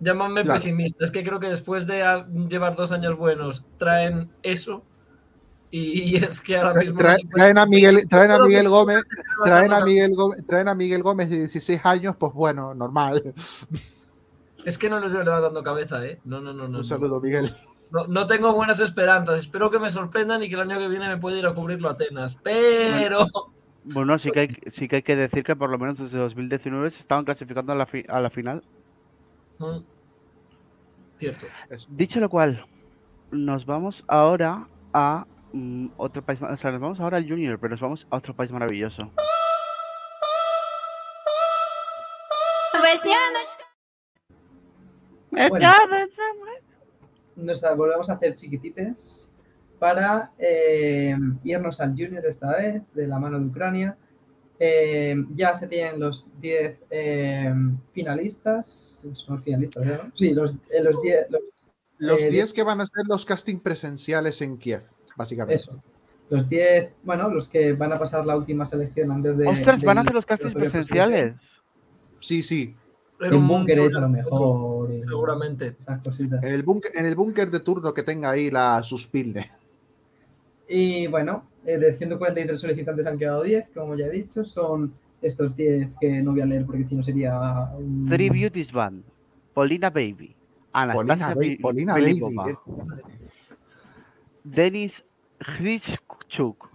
Llámame 0.00 0.42
Claro. 0.42 0.56
pesimista. 0.56 1.04
Es 1.04 1.10
que 1.10 1.24
creo 1.24 1.40
que 1.40 1.48
después 1.48 1.86
de 1.86 2.24
llevar 2.48 2.76
dos 2.76 2.92
años 2.92 3.16
buenos 3.16 3.64
traen 3.78 4.30
eso. 4.42 4.84
Y, 5.70 6.02
y 6.02 6.16
es 6.24 6.40
que 6.40 6.56
ahora 6.56 6.74
mismo. 6.80 7.00
no 7.02 7.08
traen 7.34 7.58
a 7.58 7.66
Miguel, 7.66 8.06
traen 8.08 8.30
a 8.30 8.38
Miguel 8.38 8.68
Gómez, 8.68 9.02
traen 9.44 9.72
a 9.72 9.80
Miguel. 9.84 10.14
Gómez, 10.14 10.46
traen 10.46 10.68
a 10.68 10.74
Miguel 10.74 11.02
Gómez 11.02 11.30
de 11.30 11.36
16 11.38 11.80
años, 11.84 12.16
pues 12.18 12.32
bueno, 12.32 12.74
normal. 12.74 13.34
Es 14.64 14.76
que 14.78 14.90
no 14.90 15.00
les 15.00 15.10
veo 15.12 15.22
levantando 15.22 15.62
cabeza, 15.62 16.04
¿eh? 16.04 16.20
No, 16.24 16.40
no, 16.40 16.52
no. 16.52 16.60
no, 16.60 16.64
Un 16.66 16.72
no. 16.72 16.82
saludo, 16.82 17.20
Miguel. 17.20 17.50
No, 17.90 18.06
no 18.06 18.26
tengo 18.26 18.52
buenas 18.52 18.80
esperanzas. 18.80 19.40
Espero 19.40 19.70
que 19.70 19.78
me 19.78 19.90
sorprendan 19.90 20.42
y 20.42 20.48
que 20.48 20.54
el 20.54 20.60
año 20.60 20.78
que 20.78 20.88
viene 20.88 21.08
me 21.08 21.16
pueda 21.16 21.38
ir 21.38 21.46
a 21.46 21.54
cubrirlo 21.54 21.88
a 21.88 21.92
Atenas. 21.92 22.36
Pero. 22.42 23.26
Bueno, 23.94 24.18
sí 24.18 24.30
que, 24.30 24.40
hay, 24.40 24.56
sí 24.66 24.86
que 24.88 24.96
hay 24.96 25.02
que 25.02 25.16
decir 25.16 25.42
que 25.44 25.56
por 25.56 25.70
lo 25.70 25.78
menos 25.78 25.98
desde 25.98 26.18
2019 26.18 26.90
se 26.90 27.00
estaban 27.00 27.24
clasificando 27.24 27.72
a 27.72 27.76
la, 27.76 27.86
fi- 27.86 28.04
a 28.08 28.20
la 28.20 28.28
final. 28.28 28.62
Mm. 29.58 29.78
Cierto. 31.16 31.46
Dicho 31.88 32.20
lo 32.20 32.28
cual, 32.28 32.66
nos 33.30 33.64
vamos 33.64 34.04
ahora 34.06 34.68
a 34.92 35.26
mm, 35.52 35.86
otro 35.96 36.20
país, 36.22 36.40
o 36.42 36.56
sea, 36.58 36.70
nos 36.72 36.80
vamos 36.80 37.00
ahora 37.00 37.16
al 37.16 37.26
Junior, 37.26 37.58
pero 37.58 37.70
nos 37.70 37.80
vamos 37.80 38.06
a 38.10 38.16
otro 38.16 38.34
país 38.34 38.50
maravilloso. 38.50 39.10
Bueno. 45.48 45.72
Nos 47.38 47.62
volvemos 47.76 48.10
a 48.10 48.14
hacer 48.14 48.34
chiquitites 48.34 49.32
para 49.78 50.32
eh, 50.38 51.16
irnos 51.44 51.80
al 51.80 51.90
Junior 51.90 52.24
esta 52.26 52.56
vez, 52.56 52.82
de 52.94 53.06
la 53.06 53.18
mano 53.18 53.38
de 53.38 53.46
Ucrania. 53.46 53.96
Eh, 54.60 55.14
ya 55.36 55.54
se 55.54 55.68
tienen 55.68 56.00
los 56.00 56.28
10 56.40 56.78
eh, 56.90 57.54
finalistas. 57.92 59.06
Son 59.12 59.36
los 59.36 59.44
finalistas, 59.44 59.84
¿no? 59.86 60.10
Sí, 60.14 60.34
los, 60.34 60.52
eh, 60.70 60.82
los 60.82 61.00
10. 61.02 61.26
los- 61.30 61.42
Los 62.00 62.22
Eh, 62.22 62.30
10 62.30 62.52
que 62.52 62.62
van 62.62 62.80
a 62.80 62.86
ser 62.86 63.04
los 63.08 63.24
casting 63.24 63.58
presenciales 63.58 64.40
en 64.42 64.56
Kiev. 64.58 64.82
básicamente. 65.16 65.62
Eso. 65.62 65.82
Los 66.30 66.48
10, 66.48 66.90
bueno, 67.02 67.28
los 67.28 67.48
que 67.48 67.72
van 67.72 67.92
a 67.92 67.98
pasar 67.98 68.24
la 68.26 68.36
última 68.36 68.64
selección 68.66 69.10
antes 69.10 69.36
de. 69.36 69.48
Ostras, 69.48 69.82
van 69.82 69.98
a 69.98 70.00
hacer 70.02 70.14
los 70.14 70.26
castings 70.26 70.54
presenciales. 70.54 71.34
Sí, 72.20 72.42
sí. 72.42 72.76
Era 73.20 73.28
En 73.30 73.34
un 73.42 73.48
búnkeres 73.48 73.94
a 73.96 74.00
lo 74.00 74.06
búnker, 74.08 74.24
mejor. 74.24 74.92
y 74.94 75.02
Seguramente. 75.02 75.74
Esas 75.78 76.00
cositas. 76.02 76.42
En 76.44 76.52
el 76.54 76.62
búnker, 76.62 76.90
en 76.94 77.06
el 77.06 77.14
búnker 77.16 77.50
de 77.50 77.60
turno 77.60 77.92
que 77.92 78.02
tenga 78.02 78.30
ahí 78.30 78.50
la 78.50 78.82
suspilne. 78.82 79.48
Y 80.68 81.06
bueno, 81.08 81.44
eh, 81.64 81.78
de 81.78 81.94
143 81.96 82.60
solicitantes 82.60 83.06
han 83.06 83.18
quedado 83.18 83.42
10, 83.42 83.70
como 83.74 83.96
ya 83.96 84.06
he 84.06 84.10
dicho. 84.10 84.44
Son 84.44 84.92
estos 85.22 85.56
10 85.56 85.96
que 86.00 86.22
no 86.22 86.30
voy 86.32 86.42
a 86.42 86.46
leer 86.46 86.64
porque 86.64 86.84
si 86.84 86.94
no 86.96 87.02
sería 87.02 87.36
un... 87.76 88.06
Three 88.08 88.30
Beauties 88.30 88.70
Band. 88.72 89.02
Polina 89.54 89.90
Baby. 89.90 90.34
Polina, 90.70 90.92
Anastasia 90.92 91.34
Ba- 91.34 91.40
Fi- 91.42 91.56
Polina 91.56 91.94
Baby. 91.94 92.36
Eh. 92.50 92.54
Denis 94.44 95.04
Hrischuk. 95.40 96.68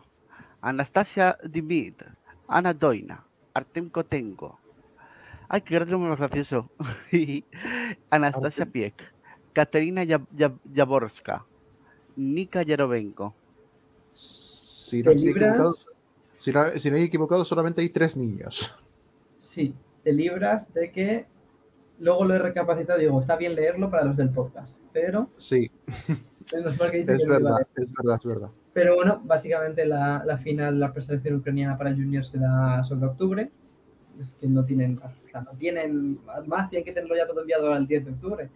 Anastasia 0.62 1.38
Dimit. 1.44 2.04
Ana 2.48 2.74
Doina. 2.74 3.24
Artem 3.54 3.90
Kotenko. 3.90 4.60
Ay, 5.54 5.62
qué 5.62 5.80
nombre 5.86 6.10
más 6.10 6.18
gracioso. 6.18 6.68
Anastasia 8.10 8.66
Piek. 8.66 8.96
Katerina 9.54 10.04
Yab- 10.04 10.26
Yab- 10.36 10.58
Yaborska. 10.74 11.46
Nika 12.16 12.64
Yarovenko. 12.64 13.36
Si 14.10 15.04
no, 15.04 15.12
si, 16.38 16.52
no, 16.52 16.70
si 16.74 16.90
no 16.90 16.98
he 16.98 17.04
equivocado, 17.04 17.46
solamente 17.46 17.82
hay 17.82 17.90
tres 17.90 18.18
niños. 18.18 18.76
Sí, 19.38 19.76
te 20.04 20.12
libras 20.12 20.74
de 20.74 20.92
que 20.92 21.28
luego 22.00 22.26
lo 22.26 22.34
he 22.34 22.40
recapacitado 22.40 23.00
y 23.00 23.04
digo, 23.04 23.20
está 23.22 23.36
bien 23.36 23.54
leerlo 23.54 23.92
para 23.92 24.06
los 24.06 24.18
del 24.18 24.32
podcast, 24.32 24.80
pero 24.92 25.30
Sí, 25.38 25.70
menos 26.52 26.80
mal 26.80 26.90
que 26.90 26.98
he 26.98 27.02
dicho 27.02 27.14
es 27.14 27.20
que 27.26 27.30
verdad, 27.30 27.68
es 27.76 27.94
verdad, 27.94 28.18
es 28.20 28.26
verdad. 28.26 28.50
Pero 28.74 28.96
bueno, 28.96 29.22
básicamente 29.24 29.86
la, 29.86 30.24
la 30.26 30.40
final, 30.40 30.80
la 30.80 30.92
preselección 30.92 31.36
ucraniana 31.36 31.78
para 31.78 31.92
juniors 31.92 32.30
será 32.30 32.84
sobre 32.84 33.06
octubre. 33.06 33.52
Es 34.20 34.34
que 34.34 34.48
no 34.48 34.64
tienen, 34.66 35.00
o 35.04 35.08
sea, 35.28 35.42
no 35.42 35.52
tienen 35.58 36.20
más, 36.48 36.70
tienen 36.70 36.86
que 36.86 36.92
tenerlo 36.94 37.16
ya 37.16 37.28
todo 37.28 37.42
enviado 37.42 37.74
al 37.74 37.88
10 37.88 38.06
de 38.06 38.12
octubre. 38.12 38.50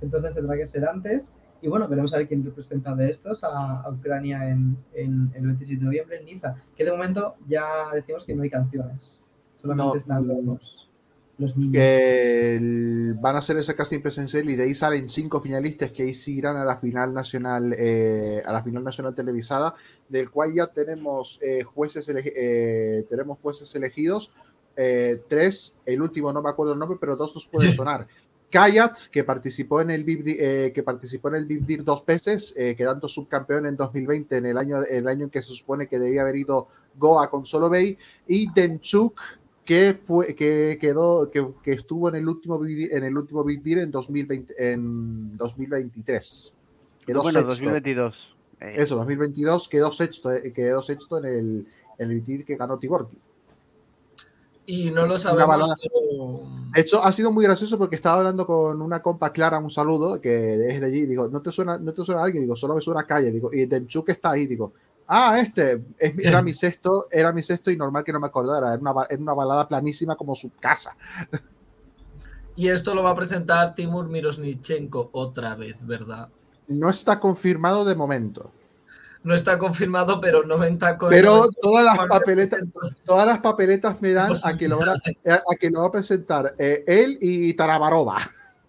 Entonces 0.00 0.34
tendrá 0.34 0.56
que 0.56 0.66
ser 0.66 0.84
antes. 0.88 1.32
Y 1.60 1.68
bueno, 1.68 1.86
veremos 1.86 2.12
a 2.12 2.16
ver 2.18 2.26
quién 2.28 2.44
representa 2.44 2.94
de 2.94 3.08
estos 3.10 3.44
a, 3.44 3.82
a 3.82 3.90
Ucrania 3.90 4.48
en, 4.48 4.76
en 4.94 5.30
el 5.34 5.46
27 5.46 5.78
de 5.78 5.84
noviembre 5.84 6.18
en 6.18 6.24
Niza. 6.24 6.56
Que 6.76 6.84
de 6.84 6.90
momento 6.90 7.36
ya 7.48 7.64
decimos 7.94 8.24
que 8.24 8.34
no 8.34 8.42
hay 8.42 8.50
canciones. 8.50 9.20
Solamente 9.60 9.92
No, 9.92 9.96
están 9.96 10.26
los, 10.26 10.88
los 11.38 11.56
niños. 11.56 11.76
El- 11.76 13.14
van 13.20 13.36
a 13.36 13.38
hacer 13.38 13.56
ese 13.58 13.74
casting 13.76 14.00
presencial 14.00 14.48
y 14.50 14.56
de 14.56 14.64
ahí 14.64 14.74
salen 14.74 15.08
cinco 15.08 15.40
finalistas 15.40 15.92
que 15.92 16.02
ahí 16.02 16.14
sí 16.14 16.36
irán 16.38 16.56
a 16.56 16.64
la 16.64 16.76
final 16.76 17.14
nacional, 17.14 17.72
eh, 17.78 18.42
a 18.44 18.52
la 18.52 18.62
final 18.64 18.82
nacional 18.82 19.14
televisada, 19.14 19.74
del 20.08 20.30
cual 20.30 20.52
ya 20.54 20.66
tenemos 20.66 21.38
eh, 21.42 21.62
jueces 21.62 22.08
eh, 22.08 23.06
tenemos 23.08 23.38
jueces 23.40 23.72
elegidos, 23.76 24.32
eh, 24.76 25.22
tres, 25.28 25.74
el 25.86 26.02
último 26.02 26.32
no 26.32 26.42
me 26.42 26.50
acuerdo 26.50 26.72
el 26.72 26.78
nombre, 26.78 26.98
pero 27.00 27.16
dos 27.16 27.34
nos 27.34 27.46
pueden 27.46 27.72
sonar. 27.72 28.06
Kayat, 28.50 29.08
que 29.10 29.24
participó 29.24 29.80
en 29.80 29.90
el 29.90 30.04
Big 30.04 30.24
eh, 30.26 30.72
que 30.74 30.82
participó 30.82 31.28
en 31.28 31.36
el 31.36 31.46
Big 31.46 31.84
dos 31.84 32.04
veces, 32.04 32.52
eh, 32.56 32.74
quedando 32.76 33.08
subcampeón 33.08 33.66
en 33.66 33.76
2020, 33.76 34.36
en 34.36 34.46
el 34.46 34.58
año, 34.58 34.76
el 34.82 35.08
año 35.08 35.24
en 35.24 35.30
que 35.30 35.40
se 35.40 35.54
supone 35.54 35.86
que 35.86 35.98
debía 35.98 36.20
haber 36.20 36.36
ido 36.36 36.68
Goa 36.96 37.30
con 37.30 37.46
Solo 37.46 37.70
Bay, 37.70 37.96
y 38.28 38.52
Demchuk, 38.52 39.18
que 39.64 39.94
fue 39.94 40.34
que 40.34 40.78
quedó 40.80 41.30
que, 41.30 41.46
que 41.62 41.72
estuvo 41.72 42.08
en 42.08 42.16
el 42.16 42.28
último 42.28 42.60
en 42.64 43.04
el 43.04 43.16
último 43.16 43.44
Big 43.44 43.62
Deal 43.62 43.80
en 43.80 43.90
2020 43.90 44.72
en 44.72 45.36
2023 45.36 46.52
quedó 47.06 47.22
bueno, 47.22 47.40
sexto. 47.40 47.64
2022. 47.64 48.36
Eh, 48.60 48.74
eso 48.76 48.96
2022 48.96 49.68
quedó 49.68 49.92
sexto 49.92 50.32
eh, 50.32 50.52
quedó 50.52 50.82
sexto 50.82 51.18
en 51.18 51.24
el 51.24 51.68
en 51.98 52.10
el 52.10 52.14
Big 52.16 52.24
Deal 52.24 52.44
que 52.44 52.56
ganó 52.56 52.78
Tiborki 52.78 53.16
Y 54.66 54.90
no 54.90 55.06
lo 55.06 55.18
sabemos. 55.18 55.74
pero- 55.82 56.62
de 56.74 56.80
hecho 56.80 57.02
ha 57.04 57.12
sido 57.12 57.30
muy 57.32 57.44
gracioso 57.44 57.76
porque 57.78 57.96
estaba 57.96 58.18
hablando 58.18 58.46
con 58.46 58.80
una 58.80 59.02
compa 59.02 59.30
Clara 59.32 59.58
un 59.58 59.70
saludo 59.70 60.20
que 60.20 60.54
es 60.70 60.80
de 60.80 60.86
allí 60.86 61.04
digo 61.04 61.28
no 61.28 61.42
te 61.42 61.52
suena 61.52 61.76
no 61.78 61.92
te 61.92 62.02
suena 62.04 62.22
alguien 62.22 62.44
digo 62.44 62.56
solo 62.56 62.74
me 62.74 62.80
suena 62.80 63.02
calle 63.04 63.30
digo 63.30 63.50
y 63.52 63.66
Demchuk 63.66 64.08
está 64.08 64.30
ahí 64.30 64.46
digo 64.46 64.72
ah 65.06 65.38
este 65.38 65.84
es, 65.98 66.14
era 66.18 66.40
mi 66.40 66.54
sexto 66.54 67.08
era 67.10 67.30
mi 67.32 67.42
sexto 67.42 67.70
y 67.70 67.76
normal 67.76 68.04
que 68.04 68.12
no 68.12 68.20
me 68.20 68.26
acordara 68.28 68.72
era 68.72 68.80
una, 68.80 69.04
era 69.10 69.20
una 69.20 69.34
balada 69.34 69.68
planísima 69.68 70.16
como 70.16 70.34
su 70.34 70.50
casa 70.58 70.96
Y 72.56 72.68
esto 72.68 72.94
lo 72.94 73.02
va 73.02 73.10
a 73.10 73.14
presentar 73.16 73.74
Timur 73.74 74.08
Mirosnichenko 74.08 75.10
otra 75.12 75.54
vez, 75.54 75.76
¿verdad? 75.86 76.28
no 76.68 76.88
está 76.88 77.20
confirmado 77.20 77.84
de 77.84 77.94
momento 77.96 78.50
No 79.24 79.34
está 79.34 79.56
confirmado, 79.56 80.20
pero 80.20 80.42
90 80.42 80.98
con 80.98 81.10
Pero 81.10 81.36
90 81.36 81.60
todas 81.60 81.84
las 81.84 82.08
papeletas, 82.08 82.60
todas 83.04 83.26
las 83.26 83.38
papeletas 83.38 84.00
me 84.02 84.12
dan 84.12 84.32
a 84.44 84.58
que 84.58 84.68
lo, 84.68 84.78
van 84.78 84.90
a, 84.90 84.94
a 84.94 85.56
que 85.60 85.70
lo 85.70 85.82
va 85.82 85.86
a 85.86 85.92
presentar 85.92 86.54
eh, 86.58 86.82
él 86.86 87.18
y 87.20 87.54
Tarabarova. 87.54 88.18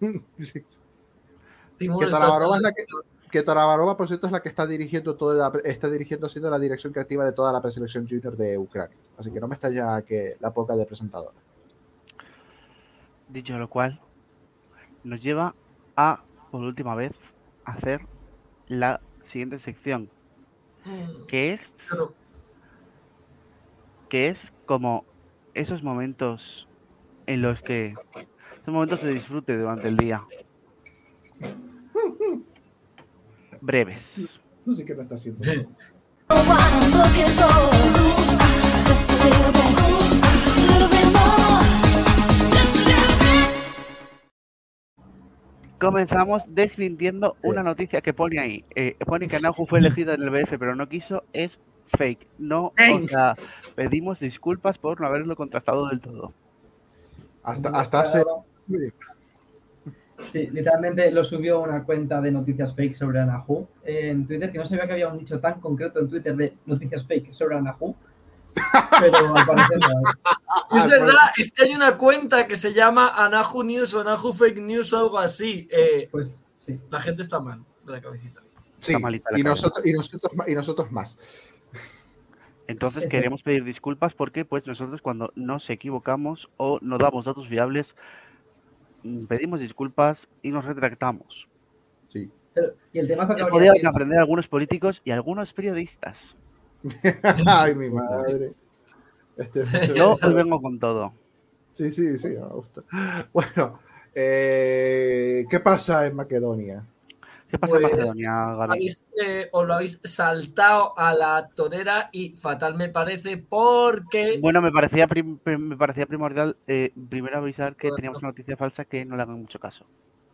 Timur 1.76 2.04
que 2.04 2.10
Tarabarova 2.10 2.56
es 2.56 2.62
la 2.62 2.72
que, 2.72 2.86
que 3.30 3.42
Tarabarova, 3.42 3.96
por 3.96 4.06
cierto, 4.06 4.26
es 4.26 4.32
la 4.32 4.42
que 4.42 4.48
está 4.48 4.64
dirigiendo 4.64 5.16
toda 5.16 5.50
la, 5.50 5.58
está 5.64 5.90
dirigiendo 5.90 6.26
haciendo 6.26 6.50
la 6.50 6.60
dirección 6.60 6.92
creativa 6.92 7.24
de 7.24 7.32
toda 7.32 7.52
la 7.52 7.60
preselección 7.60 8.06
junior 8.08 8.36
de 8.36 8.56
Ucrania. 8.56 8.96
Así 9.18 9.32
que 9.32 9.40
no 9.40 9.48
me 9.48 9.54
está 9.54 9.70
ya 9.70 10.02
que 10.02 10.36
la 10.38 10.52
poca 10.52 10.76
de 10.76 10.86
presentadora. 10.86 11.36
Dicho 13.28 13.58
lo 13.58 13.68
cual, 13.68 14.00
nos 15.02 15.20
lleva 15.20 15.56
a, 15.96 16.22
por 16.52 16.60
última 16.60 16.94
vez, 16.94 17.12
hacer 17.64 18.02
la 18.68 19.00
siguiente 19.24 19.58
sección, 19.58 20.10
que 21.28 21.52
es, 21.52 21.72
que 24.08 24.28
es 24.28 24.52
como 24.66 25.04
esos 25.54 25.82
momentos 25.82 26.68
en 27.26 27.42
los 27.42 27.60
que, 27.62 27.94
esos 28.52 28.68
momentos 28.68 29.02
de 29.02 29.12
disfrute 29.12 29.56
durante 29.56 29.88
el 29.88 29.96
día. 29.96 30.22
Breves. 33.60 34.40
Tú 34.64 34.72
sí 34.72 34.84
que 34.84 34.94
me 34.94 35.02
estás 35.02 35.20
haciendo. 35.20 35.44
Comenzamos 45.84 46.44
desmintiendo 46.54 47.36
una 47.42 47.62
noticia 47.62 48.00
que 48.00 48.12
pone 48.12 48.40
ahí. 48.40 48.64
Eh, 48.74 48.96
pone 49.06 49.28
que 49.28 49.36
Anahu 49.36 49.66
fue 49.66 49.78
elegido 49.78 50.12
en 50.12 50.22
el 50.22 50.30
BF, 50.30 50.58
pero 50.58 50.74
no 50.74 50.88
quiso. 50.88 51.24
Es 51.32 51.58
fake. 51.96 52.26
No, 52.38 52.72
o 52.76 53.08
sea, 53.08 53.34
pedimos 53.74 54.20
disculpas 54.20 54.78
por 54.78 55.00
no 55.00 55.06
haberlo 55.06 55.36
contrastado 55.36 55.88
del 55.88 56.00
todo. 56.00 56.32
Hasta, 57.42 57.68
hasta 57.68 58.00
hace. 58.00 58.24
Sí, 60.18 60.46
literalmente 60.52 61.10
lo 61.10 61.24
subió 61.24 61.60
una 61.60 61.82
cuenta 61.82 62.20
de 62.20 62.30
noticias 62.30 62.74
fake 62.74 62.94
sobre 62.94 63.20
Anahu 63.20 63.66
en 63.84 64.26
Twitter, 64.26 64.50
que 64.50 64.58
no 64.58 64.66
sabía 64.66 64.86
que 64.86 64.92
había 64.92 65.08
un 65.08 65.18
nicho 65.18 65.40
tan 65.40 65.60
concreto 65.60 66.00
en 66.00 66.08
Twitter 66.08 66.36
de 66.36 66.54
noticias 66.66 67.04
fake 67.04 67.32
sobre 67.32 67.56
Anahu. 67.56 67.94
Pero 69.00 69.36
al 69.36 69.46
parecer 69.46 69.78
no 69.78 69.86
hay. 69.88 70.82
Es 70.84 70.90
verdad, 70.90 71.30
es 71.36 71.52
que 71.52 71.64
hay 71.64 71.74
una 71.74 71.96
cuenta 71.98 72.46
que 72.46 72.56
se 72.56 72.72
llama 72.72 73.08
Anahu 73.16 73.62
News 73.64 73.94
o 73.94 74.00
Anahu 74.00 74.32
Fake 74.32 74.58
News 74.60 74.92
o 74.92 74.98
algo 74.98 75.18
así. 75.18 75.68
Eh, 75.70 76.08
Pues 76.10 76.46
sí. 76.60 76.78
la 76.90 77.00
gente 77.00 77.22
está 77.22 77.40
mal 77.40 77.64
de 77.84 77.92
la 77.92 78.00
cabecita. 78.00 78.40
Sí, 78.78 78.92
Está 78.92 78.98
malita 79.02 79.30
la 79.32 79.38
y 79.38 79.42
cabeza. 79.42 79.66
nosotros, 79.66 79.86
y, 79.86 79.92
nosotros, 79.92 80.32
y 80.46 80.54
nosotros 80.54 80.92
más. 80.92 81.18
Entonces 82.66 83.06
queremos 83.08 83.42
pedir 83.42 83.62
disculpas 83.64 84.14
porque 84.14 84.44
pues 84.46 84.66
nosotros 84.66 85.02
cuando 85.02 85.32
nos 85.34 85.68
equivocamos 85.68 86.48
o 86.56 86.78
no 86.80 86.96
damos 86.96 87.26
datos 87.26 87.46
fiables, 87.48 87.94
mm, 89.02 89.26
pedimos 89.26 89.60
disculpas 89.60 90.28
y 90.42 90.50
nos 90.50 90.64
retractamos. 90.64 91.46
Sí. 92.10 92.30
Pero- 92.54 92.72
y 92.92 93.00
el 93.00 93.08
temazo 93.08 93.34
que 93.34 93.42
sido- 93.42 93.88
aprender 93.90 94.18
algunos 94.18 94.48
políticos 94.48 95.02
y 95.04 95.10
algunos 95.10 95.52
periodistas. 95.52 96.36
Ay, 97.46 97.74
mi 97.74 97.90
madre. 97.90 98.52
Este, 99.36 99.64
Yo 99.94 100.18
hoy 100.22 100.34
vengo 100.34 100.60
con 100.60 100.78
todo. 100.78 101.12
Sí, 101.72 101.90
sí, 101.90 102.16
sí, 102.18 102.28
me 102.28 102.46
gusta. 102.46 102.82
Bueno, 103.32 103.80
eh, 104.14 105.44
¿qué 105.50 105.60
pasa 105.60 106.06
en 106.06 106.14
Macedonia? 106.16 106.84
¿Qué 107.48 107.58
pasa 107.58 107.76
en 107.76 107.82
Pues, 107.82 107.82
Macedonia? 107.82 108.56
Habéis, 108.68 109.04
eh, 109.22 109.48
os 109.52 109.66
lo 109.66 109.74
habéis 109.74 110.00
saltado 110.04 110.98
a 110.98 111.12
la 111.14 111.48
torera 111.54 112.08
y 112.12 112.34
fatal 112.36 112.74
me 112.76 112.88
parece 112.88 113.38
porque 113.38 114.40
Bueno, 114.40 114.62
me 114.62 114.72
parecía, 114.72 115.06
prim- 115.06 115.38
me 115.44 115.76
parecía 115.76 116.06
primordial 116.06 116.56
eh, 116.66 116.92
primero 117.08 117.38
avisar 117.38 117.76
que 117.76 117.90
teníamos 117.92 118.18
una 118.20 118.28
noticia 118.28 118.56
falsa 118.56 118.84
que 118.84 119.04
no 119.04 119.16
le 119.16 119.22
hagan 119.22 119.40
mucho 119.40 119.58
caso. 119.58 119.84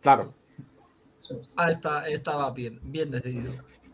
Claro. 0.01 0.33
Ah, 1.55 1.69
está, 1.69 2.07
estaba 2.07 2.51
bien, 2.51 2.79
bien 2.83 3.09
decidido. 3.11 3.53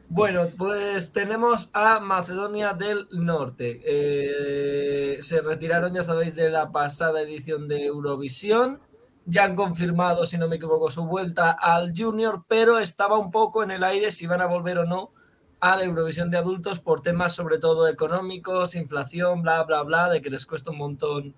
Bueno, 0.09 0.43
pues 0.57 1.11
tenemos 1.11 1.69
a 1.73 1.99
Macedonia 1.99 2.73
del 2.73 3.07
Norte. 3.11 3.81
Eh, 3.83 5.21
se 5.21 5.41
retiraron, 5.41 5.93
ya 5.93 6.01
sabéis, 6.01 6.35
de 6.35 6.49
la 6.49 6.71
pasada 6.71 7.21
edición 7.21 7.67
de 7.67 7.85
Eurovisión. 7.85 8.79
Ya 9.25 9.43
han 9.43 9.55
confirmado, 9.55 10.25
si 10.25 10.37
no 10.37 10.47
me 10.47 10.55
equivoco, 10.55 10.89
su 10.89 11.05
vuelta 11.05 11.51
al 11.51 11.93
Junior, 11.95 12.45
pero 12.47 12.79
estaba 12.79 13.17
un 13.17 13.31
poco 13.31 13.63
en 13.63 13.71
el 13.71 13.83
aire 13.83 14.09
si 14.11 14.27
van 14.27 14.39
a 14.41 14.45
volver 14.45 14.79
o 14.79 14.85
no 14.85 15.11
a 15.59 15.75
la 15.75 15.83
Eurovisión 15.83 16.29
de 16.29 16.37
adultos 16.37 16.79
por 16.79 17.01
temas 17.01 17.35
sobre 17.35 17.57
todo 17.57 17.87
económicos, 17.89 18.75
inflación, 18.75 19.41
bla, 19.41 19.63
bla, 19.63 19.83
bla, 19.83 20.09
de 20.09 20.21
que 20.21 20.29
les 20.29 20.45
cuesta 20.45 20.71
un 20.71 20.77
montón 20.77 21.35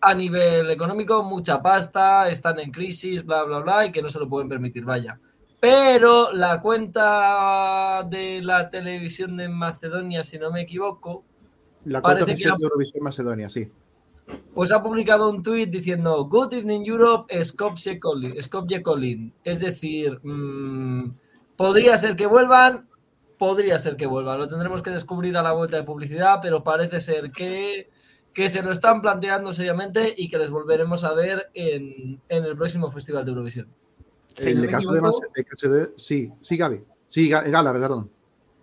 a 0.00 0.14
nivel 0.14 0.70
económico, 0.70 1.22
mucha 1.24 1.60
pasta, 1.60 2.28
están 2.28 2.60
en 2.60 2.70
crisis, 2.70 3.24
bla, 3.24 3.42
bla, 3.42 3.58
bla, 3.58 3.86
y 3.86 3.92
que 3.92 4.02
no 4.02 4.08
se 4.08 4.20
lo 4.20 4.28
pueden 4.28 4.48
permitir, 4.48 4.84
vaya. 4.84 5.18
Pero 5.62 6.32
la 6.32 6.60
cuenta 6.60 8.04
de 8.10 8.42
la 8.42 8.68
televisión 8.68 9.36
de 9.36 9.48
Macedonia, 9.48 10.24
si 10.24 10.36
no 10.36 10.50
me 10.50 10.62
equivoco, 10.62 11.22
La 11.84 12.02
cuenta 12.02 12.24
oficial 12.24 12.56
de 12.58 12.64
Eurovisión 12.64 13.04
Macedonia, 13.04 13.48
sí. 13.48 13.70
pues 14.52 14.72
ha 14.72 14.82
publicado 14.82 15.30
un 15.30 15.40
tuit 15.40 15.70
diciendo 15.70 16.24
Good 16.24 16.54
evening 16.54 16.84
Europe, 16.84 17.44
Skopje 17.44 18.00
Kolin, 18.00 18.42
Skopje 18.42 18.82
Kolin. 18.82 19.32
Es 19.44 19.60
decir, 19.60 20.18
mm, 20.24 21.12
podría 21.54 21.96
ser 21.96 22.16
que 22.16 22.26
vuelvan, 22.26 22.88
podría 23.38 23.78
ser 23.78 23.94
que 23.94 24.06
vuelvan. 24.06 24.40
Lo 24.40 24.48
tendremos 24.48 24.82
que 24.82 24.90
descubrir 24.90 25.36
a 25.36 25.42
la 25.42 25.52
vuelta 25.52 25.76
de 25.76 25.84
publicidad, 25.84 26.40
pero 26.42 26.64
parece 26.64 26.98
ser 26.98 27.30
que, 27.30 27.88
que 28.34 28.48
se 28.48 28.64
lo 28.64 28.72
están 28.72 29.00
planteando 29.00 29.52
seriamente 29.52 30.12
y 30.16 30.28
que 30.28 30.38
les 30.38 30.50
volveremos 30.50 31.04
a 31.04 31.14
ver 31.14 31.52
en, 31.54 32.20
en 32.28 32.44
el 32.44 32.56
próximo 32.56 32.90
Festival 32.90 33.24
de 33.24 33.30
Eurovisión. 33.30 33.68
Si 34.36 34.48
en 34.48 34.54
no 34.56 34.60
el 34.62 34.66
me 34.66 34.72
caso 34.72 34.92
de, 34.92 34.98
equivoco- 35.00 35.26
el 35.34 35.44
caso 35.44 35.70
de- 35.70 35.88
Sí, 35.96 36.32
sí, 36.40 36.56
Gaby. 36.56 36.84
Sí, 37.08 37.30
Ga- 37.30 37.48
Gala, 37.50 37.72
perdón. 37.72 38.10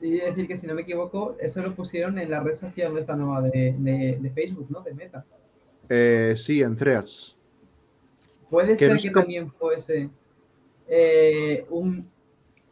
Y 0.02 0.12
decir 0.20 0.48
que 0.48 0.58
si 0.58 0.66
no 0.66 0.74
me 0.76 0.84
equivoco, 0.84 1.36
eso 1.40 1.62
lo 1.62 1.76
pusieron 1.76 2.18
en 2.18 2.32
la 2.32 2.40
red 2.40 2.54
social 2.56 2.98
esta 2.98 3.16
nueva 3.16 3.42
de, 3.42 3.76
de- 3.78 4.18
de 4.22 4.30
Facebook, 4.32 4.68
¿no? 4.70 4.82
De 4.82 4.94
Meta. 4.94 5.26
Eh, 5.90 6.34
sí, 6.38 6.62
en 6.62 6.76
Threads. 6.76 7.36
Puede 8.50 8.78
ser 8.78 8.98
que 8.98 9.10
también 9.12 9.52
fuese 9.52 10.10
eh, 10.88 11.66
un, 11.70 12.10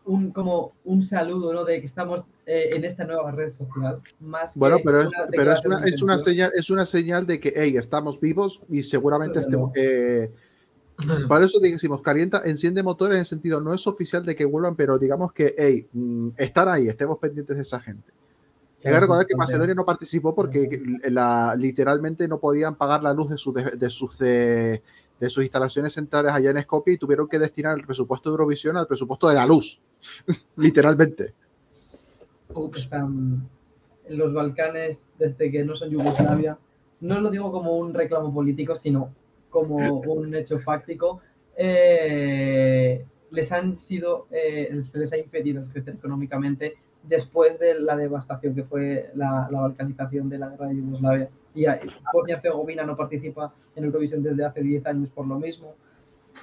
un 0.05 0.31
como 0.31 0.73
un 0.85 1.03
saludo, 1.03 1.53
¿no? 1.53 1.65
De 1.65 1.79
que 1.79 1.85
estamos 1.85 2.23
eh, 2.45 2.69
en 2.73 2.85
esta 2.85 3.03
nueva 3.05 3.29
red 3.31 3.49
social. 3.49 4.01
Más 4.19 4.55
Bueno, 4.55 4.77
pero 4.83 5.01
es, 5.01 5.07
una 5.07 5.27
pero 5.29 5.51
es, 5.51 5.65
una, 5.65 5.79
de 5.81 5.89
es, 5.89 6.01
una 6.01 6.13
intención. 6.13 6.19
señal, 6.19 6.51
es 6.55 6.69
una 6.69 6.85
señal 6.85 7.27
de 7.27 7.39
que, 7.39 7.53
hey, 7.55 7.75
estamos 7.77 8.19
vivos 8.21 8.63
y 8.69 8.81
seguramente 8.83 9.39
estemos... 9.39 9.71
eh, 11.03 11.25
Por 11.27 11.43
eso 11.43 11.59
decimos, 11.59 12.01
calienta, 12.01 12.41
enciende 12.45 12.83
motores 12.83 13.15
en 13.15 13.19
el 13.19 13.25
sentido, 13.25 13.61
no 13.61 13.73
es 13.73 13.85
oficial 13.87 14.25
de 14.25 14.35
que 14.35 14.45
vuelvan, 14.45 14.75
pero 14.75 14.97
digamos 14.97 15.31
que, 15.31 15.53
hey, 15.57 15.87
mm, 15.93 16.29
están 16.37 16.69
ahí, 16.69 16.87
estemos 16.87 17.17
pendientes 17.17 17.55
de 17.55 17.61
esa 17.61 17.79
gente. 17.79 18.11
Hay 18.83 18.93
que 18.93 18.99
recordar 18.99 19.25
que 19.25 19.35
Macedonia 19.35 19.75
no 19.75 19.85
participó 19.85 20.33
porque 20.33 20.81
la, 21.09 21.55
literalmente 21.57 22.27
no 22.27 22.39
podían 22.39 22.75
pagar 22.75 23.03
la 23.03 23.13
luz 23.13 23.29
de, 23.29 23.37
sus 23.37 23.53
de, 23.53 23.63
de 23.71 23.89
sus 23.89 24.17
de, 24.17 24.81
de 25.19 25.29
sus 25.29 25.43
instalaciones 25.43 25.93
centrales 25.93 26.31
allá 26.31 26.51
en 26.51 26.61
Skopje 26.61 26.93
y 26.93 26.97
tuvieron 26.97 27.27
que 27.27 27.39
destinar 27.39 27.77
el 27.77 27.85
presupuesto 27.85 28.29
de 28.29 28.33
Eurovisión 28.33 28.77
al 28.77 28.87
presupuesto 28.87 29.27
de 29.27 29.35
la 29.35 29.45
luz, 29.45 29.81
literalmente. 30.55 31.33
Ups. 32.53 32.89
los 34.09 34.33
Balcanes 34.33 35.11
desde 35.17 35.51
que 35.51 35.63
no 35.63 35.75
son 35.75 35.89
Yugoslavia. 35.89 36.57
No 36.99 37.19
lo 37.19 37.29
digo 37.29 37.51
como 37.51 37.77
un 37.77 37.93
reclamo 37.93 38.33
político, 38.33 38.75
sino 38.75 39.13
como 39.49 39.99
un 39.99 40.35
hecho 40.35 40.59
fáctico. 40.59 41.21
Eh, 41.55 43.05
les 43.31 43.51
han 43.51 43.77
sido, 43.77 44.27
eh, 44.31 44.79
se 44.81 44.99
les 44.99 45.11
ha 45.13 45.17
impedido 45.17 45.65
crecer 45.71 45.95
económicamente 45.95 46.75
después 47.03 47.59
de 47.59 47.79
la 47.79 47.95
devastación 47.95 48.53
que 48.53 48.63
fue 48.63 49.11
la, 49.15 49.47
la 49.51 49.61
balcanización 49.61 50.29
de 50.29 50.37
la 50.37 50.49
guerra 50.49 50.67
de 50.67 50.75
Yugoslavia. 50.75 51.29
Y 51.55 51.65
Bosnia 52.13 52.27
y 52.27 52.31
Herzegovina 52.33 52.83
no 52.83 52.95
participa 52.95 53.53
en 53.75 53.85
Eurovisión 53.85 54.21
desde 54.21 54.45
hace 54.45 54.61
10 54.61 54.85
años 54.85 55.09
por 55.09 55.25
lo 55.27 55.39
mismo. 55.39 55.73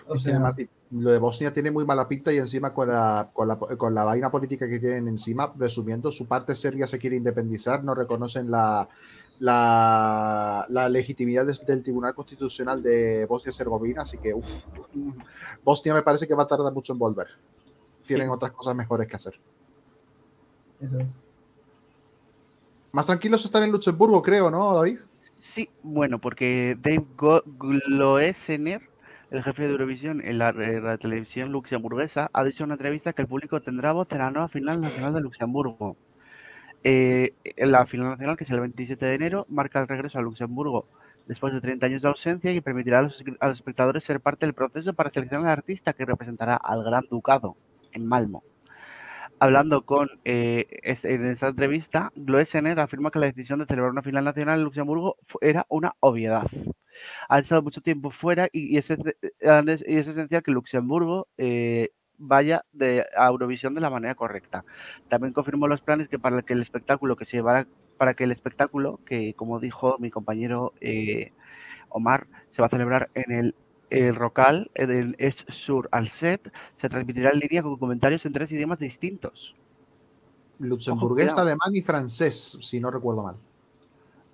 O 0.09 0.19
sea, 0.19 0.55
lo 0.91 1.13
de 1.13 1.19
Bosnia 1.19 1.53
tiene 1.53 1.71
muy 1.71 1.85
mala 1.85 2.09
pinta 2.09 2.33
y 2.33 2.39
encima 2.39 2.75
con 2.75 2.89
la, 2.89 3.31
con 3.33 3.47
la, 3.47 3.57
con 3.57 3.95
la 3.95 4.05
vaina 4.05 4.31
política 4.31 4.69
que 4.69 4.81
tienen 4.81 5.09
encima, 5.09 5.53
resumiendo, 5.57 6.11
su 6.11 6.27
parte 6.27 6.57
serbia 6.57 6.87
se 6.87 6.99
quiere 6.99 7.17
independizar, 7.17 7.85
no 7.85 7.95
reconocen 7.95 8.51
la, 8.51 8.89
la, 9.41 10.65
la 10.69 10.89
legitimidad 10.89 11.47
del 11.47 11.83
Tribunal 11.83 12.15
Constitucional 12.15 12.83
de 12.83 13.27
Bosnia-Herzegovina, 13.27 14.03
así 14.03 14.19
que 14.19 14.33
uf, 14.35 14.65
Bosnia 15.63 15.95
me 15.95 16.03
parece 16.03 16.27
que 16.27 16.35
va 16.35 16.45
a 16.45 16.47
tardar 16.47 16.73
mucho 16.73 16.93
en 16.93 16.99
volver. 16.99 17.27
Tienen 18.07 18.27
Sí. 18.29 18.33
otras 18.33 18.53
cosas 18.53 18.75
mejores 18.77 19.09
que 19.09 19.17
hacer. 19.17 19.35
eso 20.81 20.99
es. 21.01 21.23
Más 22.93 23.07
tranquilos 23.07 23.45
están 23.45 23.65
en 23.65 23.73
Luxemburgo, 23.73 24.23
creo, 24.23 24.51
¿no, 24.51 24.75
David? 24.75 24.99
Sí, 25.41 25.69
bueno, 25.83 26.21
porque 26.21 26.77
Dave 26.81 27.05
Gloesener, 27.59 28.83
el 29.31 29.43
jefe 29.43 29.63
de 29.65 29.71
Eurovisión 29.71 30.21
en 30.25 30.39
la, 30.39 30.51
en 30.51 30.85
la 30.85 30.97
televisión 30.97 31.51
luxemburguesa, 31.51 32.31
ha 32.33 32.45
dicho 32.45 32.63
en 32.63 32.67
una 32.67 32.75
entrevista 32.75 33.13
que 33.13 33.23
el 33.23 33.29
público 33.29 33.61
tendrá 33.61 33.93
voz 33.93 34.07
en 34.13 34.19
la 34.19 34.31
nueva 34.31 34.49
final 34.49 34.81
nacional 34.81 35.13
de 35.13 35.21
Luxemburgo. 35.23 35.97
Eh, 36.87 37.33
la 37.57 37.87
final 37.87 38.11
nacional, 38.11 38.37
que 38.37 38.45
es 38.45 38.51
el 38.51 38.61
27 38.61 39.07
de 39.07 39.15
enero, 39.15 39.47
marca 39.49 39.81
el 39.81 39.89
regreso 39.89 40.19
a 40.19 40.23
Luxemburgo 40.23 40.87
después 41.27 41.55
de 41.55 41.63
30 41.63 41.87
años 41.87 42.03
de 42.03 42.09
ausencia 42.09 42.53
y 42.53 42.61
permitirá 42.61 42.99
a 42.99 43.03
los, 43.03 43.25
espectadores 43.53 44.05
ser 44.05 44.21
parte 44.21 44.45
del 44.45 44.55
proceso 44.55 44.93
para 44.93 45.11
seleccionar 45.11 45.47
al 45.47 45.53
artista 45.53 45.95
que 45.95 46.05
representará 46.05 46.57
al 46.57 46.85
Gran 46.85 47.07
Ducado 47.11 47.57
en 47.93 48.07
Malmo. 48.07 48.45
Hablando 49.39 49.85
con 49.85 50.11
eh, 50.25 50.67
en 50.83 51.27
esta 51.27 51.49
entrevista, 51.49 52.13
Gloesener 52.15 52.79
afirma 52.79 53.11
que 53.11 53.19
la 53.19 53.27
decisión 53.27 53.59
de 53.59 53.67
celebrar 53.67 53.91
una 53.91 54.03
final 54.03 54.25
nacional 54.25 54.59
en 54.59 54.65
Luxemburgo 54.65 55.17
era 55.41 55.67
una 55.71 55.95
obviedad. 56.01 56.47
Han 57.29 57.41
estado 57.41 57.63
mucho 57.63 57.81
tiempo 57.81 58.11
fuera 58.11 58.49
y 58.53 58.77
es 58.77 58.91
esencial 58.91 60.43
que 60.43 60.53
Luxemburgo 60.53 61.29
eh, 61.39 61.91
vaya 62.19 62.65
de, 62.73 63.07
a 63.17 63.27
Eurovisión 63.29 63.75
de 63.75 63.81
la 63.81 63.91
manera 63.91 64.15
correcta. 64.15 64.65
También 65.09 65.33
confirmó 65.33 65.67
los 65.69 65.81
planes 65.81 66.09
que 66.09 66.19
para 66.19 66.43
que 66.43 66.53
el 66.53 66.63
espectáculo 66.63 67.17
que 67.17 67.25
se 67.25 67.39
llevará, 67.39 67.67
para 67.97 68.15
que 68.15 68.25
el 68.25 68.33
espectáculo 68.33 69.01
que, 69.05 69.35
como 69.35 69.61
dijo 69.61 69.97
mi 69.99 70.11
compañero 70.11 70.73
eh, 70.81 71.33
Omar, 71.89 72.27
se 72.51 72.63
va 72.63 72.67
a 72.67 72.71
celebrar 72.71 73.11
en 73.15 73.33
el 73.33 73.55
el 73.91 74.15
Rocal, 74.15 74.71
en 74.75 74.91
el 74.91 75.17
Es 75.19 75.45
Sur 75.49 75.89
al 75.93 76.09
Set, 76.09 76.53
se 76.77 76.89
transmitirá 76.89 77.31
en 77.31 77.39
línea 77.39 77.63
con 77.63 77.77
comentarios 77.77 78.27
en 78.27 78.33
tres 78.33 78.51
idiomas 78.51 78.79
distintos. 78.79 79.55
Luxemburgués, 80.59 81.35
alemán 81.35 81.75
y 81.75 81.83
francés, 81.83 82.59
si 82.61 82.81
no 82.81 82.91
recuerdo 82.91 83.23
mal. 83.23 83.37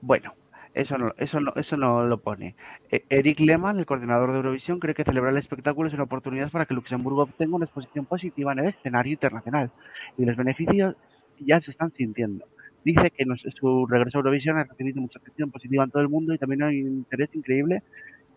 Bueno, 0.01 0.33
eso 0.75 0.99
no, 0.99 1.13
eso 1.17 1.41
no, 1.41 1.53
eso 1.57 1.77
no 1.77 2.07
lo 2.07 2.19
pone. 2.19 2.55
Eh, 2.91 3.05
Eric 3.09 3.41
Lehmann, 3.41 3.79
el 3.79 3.87
coordinador 3.87 4.31
de 4.31 4.37
Eurovisión, 4.37 4.79
cree 4.79 4.95
que 4.95 5.05
celebrar 5.05 5.33
el 5.33 5.39
espectáculo 5.39 5.89
es 5.89 5.95
una 5.95 6.05
oportunidad 6.05 6.51
para 6.51 6.67
que 6.67 6.75
Luxemburgo 6.75 7.23
obtenga 7.23 7.57
una 7.57 7.65
exposición 7.65 8.07
positiva 8.07 8.53
en 8.53 8.61
el 8.61 8.67
escenario 8.69 9.13
internacional 9.13 9.71
y 10.17 10.25
los 10.25 10.37
beneficios 10.37 10.95
ya 11.39 11.61
se 11.61 11.71
están 11.73 11.93
sintiendo. 11.93 12.45
Dice 12.85 13.11
que 13.11 13.25
nos- 13.27 13.43
su 13.59 13.87
regreso 13.87 14.19
a 14.19 14.21
Eurovisión 14.21 14.59
ha 14.59 14.65
recibido 14.65 15.01
mucha 15.01 15.19
atención 15.19 15.51
positiva 15.51 15.85
en 15.85 15.91
todo 15.91 16.03
el 16.03 16.09
mundo 16.09 16.33
y 16.35 16.39
también 16.39 16.63
hay 16.63 16.83
un 16.83 16.95
interés 16.99 17.31
increíble 17.35 17.83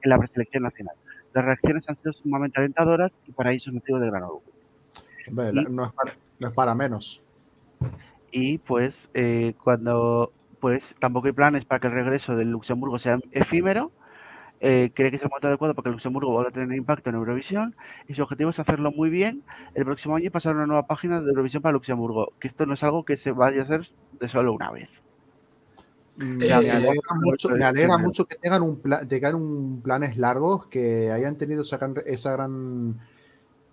en 0.01 0.09
la 0.09 0.17
preselección 0.17 0.63
nacional. 0.63 0.95
Las 1.33 1.45
reacciones 1.45 1.87
han 1.89 1.95
sido 1.95 2.13
sumamente 2.13 2.59
alentadoras 2.59 3.11
y 3.27 3.31
para 3.31 3.51
ello 3.51 3.63
es 3.67 3.73
motivo 3.73 3.99
de 3.99 4.07
gran 4.07 4.23
orgullo. 4.23 4.51
No 6.39 6.47
es 6.49 6.53
para 6.53 6.75
menos. 6.75 7.23
y 8.31 8.57
pues 8.57 9.09
eh, 9.13 9.53
cuando 9.63 10.33
pues 10.63 10.95
tampoco 10.99 11.27
hay 11.27 11.33
planes 11.33 11.65
para 11.65 11.81
que 11.81 11.87
el 11.87 11.93
regreso 11.93 12.35
del 12.37 12.49
Luxemburgo 12.49 12.97
sea 12.99 13.19
efímero. 13.31 13.91
Eh, 14.61 14.91
cree 14.95 15.11
que 15.11 15.17
es 15.17 15.23
el 15.23 15.29
momento 15.29 15.49
adecuado 15.49 15.73
para 15.75 15.85
que 15.85 15.91
Luxemburgo 15.91 16.31
vuelva 16.31 16.49
a 16.49 16.53
tener 16.53 16.77
impacto 16.77 17.09
en 17.09 17.17
Eurovisión. 17.17 17.75
Y 18.07 18.13
su 18.15 18.23
objetivo 18.23 18.49
es 18.51 18.59
hacerlo 18.59 18.91
muy 18.91 19.09
bien. 19.09 19.43
El 19.75 19.85
próximo 19.85 20.15
año 20.15 20.27
y 20.27 20.29
pasar 20.29 20.53
a 20.53 20.57
una 20.57 20.67
nueva 20.67 20.87
página 20.87 21.21
de 21.21 21.29
Eurovisión 21.29 21.61
para 21.63 21.73
Luxemburgo 21.73 22.33
que 22.39 22.47
esto 22.47 22.65
no 22.65 22.75
es 22.75 22.83
algo 22.83 23.03
que 23.05 23.17
se 23.17 23.31
vaya 23.33 23.61
a 23.61 23.65
hacer 23.65 23.81
de 24.21 24.29
solo 24.29 24.53
una 24.53 24.71
vez. 24.71 24.89
Me 26.15 26.45
Eh, 26.45 26.51
alegra, 26.51 26.79
bueno, 26.79 27.01
mucho, 27.23 27.49
me 27.49 27.65
alegra 27.65 27.97
mucho 27.97 28.25
que 28.25 28.35
tengan 28.35 28.61
un 28.61 28.79
pla- 28.79 29.05
tengan 29.07 29.35
un 29.35 29.81
planes 29.81 30.15
largos, 30.17 30.67
que 30.67 31.11
hayan 31.11 31.37
tenido 31.37 31.63
esa 31.63 31.77
gran, 31.77 31.95
esa 32.05 32.33
gran 32.33 32.99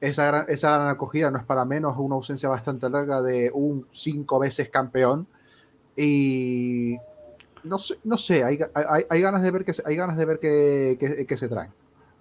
esa 0.00 0.26
gran 0.26 0.46
esa 0.48 0.76
gran 0.76 0.88
acogida, 0.88 1.30
no 1.30 1.38
es 1.38 1.44
para 1.44 1.64
menos, 1.66 1.96
una 1.98 2.14
ausencia 2.16 2.48
bastante 2.48 2.88
larga 2.90 3.22
de 3.22 3.50
un 3.54 3.86
cinco 3.90 4.38
veces 4.40 4.70
campeón. 4.70 5.26
Y 6.02 6.96
no 7.64 7.78
sé, 7.78 7.96
no 8.04 8.16
sé, 8.16 8.42
hay, 8.44 8.58
hay, 8.74 9.04
hay 9.08 9.20
ganas 9.20 9.42
de 9.42 9.50
ver 9.50 9.64
que 9.64 9.72
hay 9.84 9.96
ganas 9.96 10.16
de 10.16 10.24
ver 10.24 10.38
que, 10.38 10.96
que- 10.98 11.26
que 11.26 11.36
se 11.36 11.48
traen. 11.48 11.70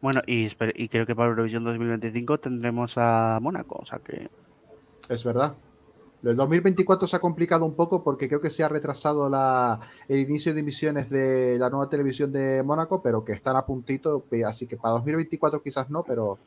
bueno 0.01 0.21
y, 0.27 0.47
y 0.75 0.89
creo 0.89 1.05
que 1.05 1.15
para 1.15 1.29
Eurovisión 1.29 1.63
2025 1.63 2.39
tendremos 2.39 2.93
a 2.97 3.39
Mónaco 3.41 3.79
o 3.81 3.85
sea 3.85 3.99
que 3.99 4.29
Es 5.07 5.23
verdad. 5.23 5.55
El 6.21 6.35
2024 6.35 7.07
se 7.07 7.15
ha 7.15 7.19
complicado 7.19 7.65
un 7.65 7.75
poco 7.75 8.03
porque 8.03 8.27
creo 8.27 8.41
que 8.41 8.49
se 8.49 8.61
ha 8.63 8.67
retrasado 8.69 9.29
la, 9.29 9.79
el 10.09 10.19
inicio 10.19 10.53
de 10.53 10.59
emisiones 10.59 11.09
de 11.09 11.57
la 11.57 11.69
nueva 11.69 11.87
televisión 11.89 12.33
de 12.33 12.61
Mónaco, 12.61 13.01
pero 13.01 13.23
que 13.23 13.31
están 13.31 13.55
a 13.55 13.65
puntito. 13.65 14.25
Así 14.45 14.67
que 14.67 14.75
para 14.75 14.95
2024 14.95 15.63
quizás 15.63 15.89
no, 15.89 16.03
pero 16.03 16.37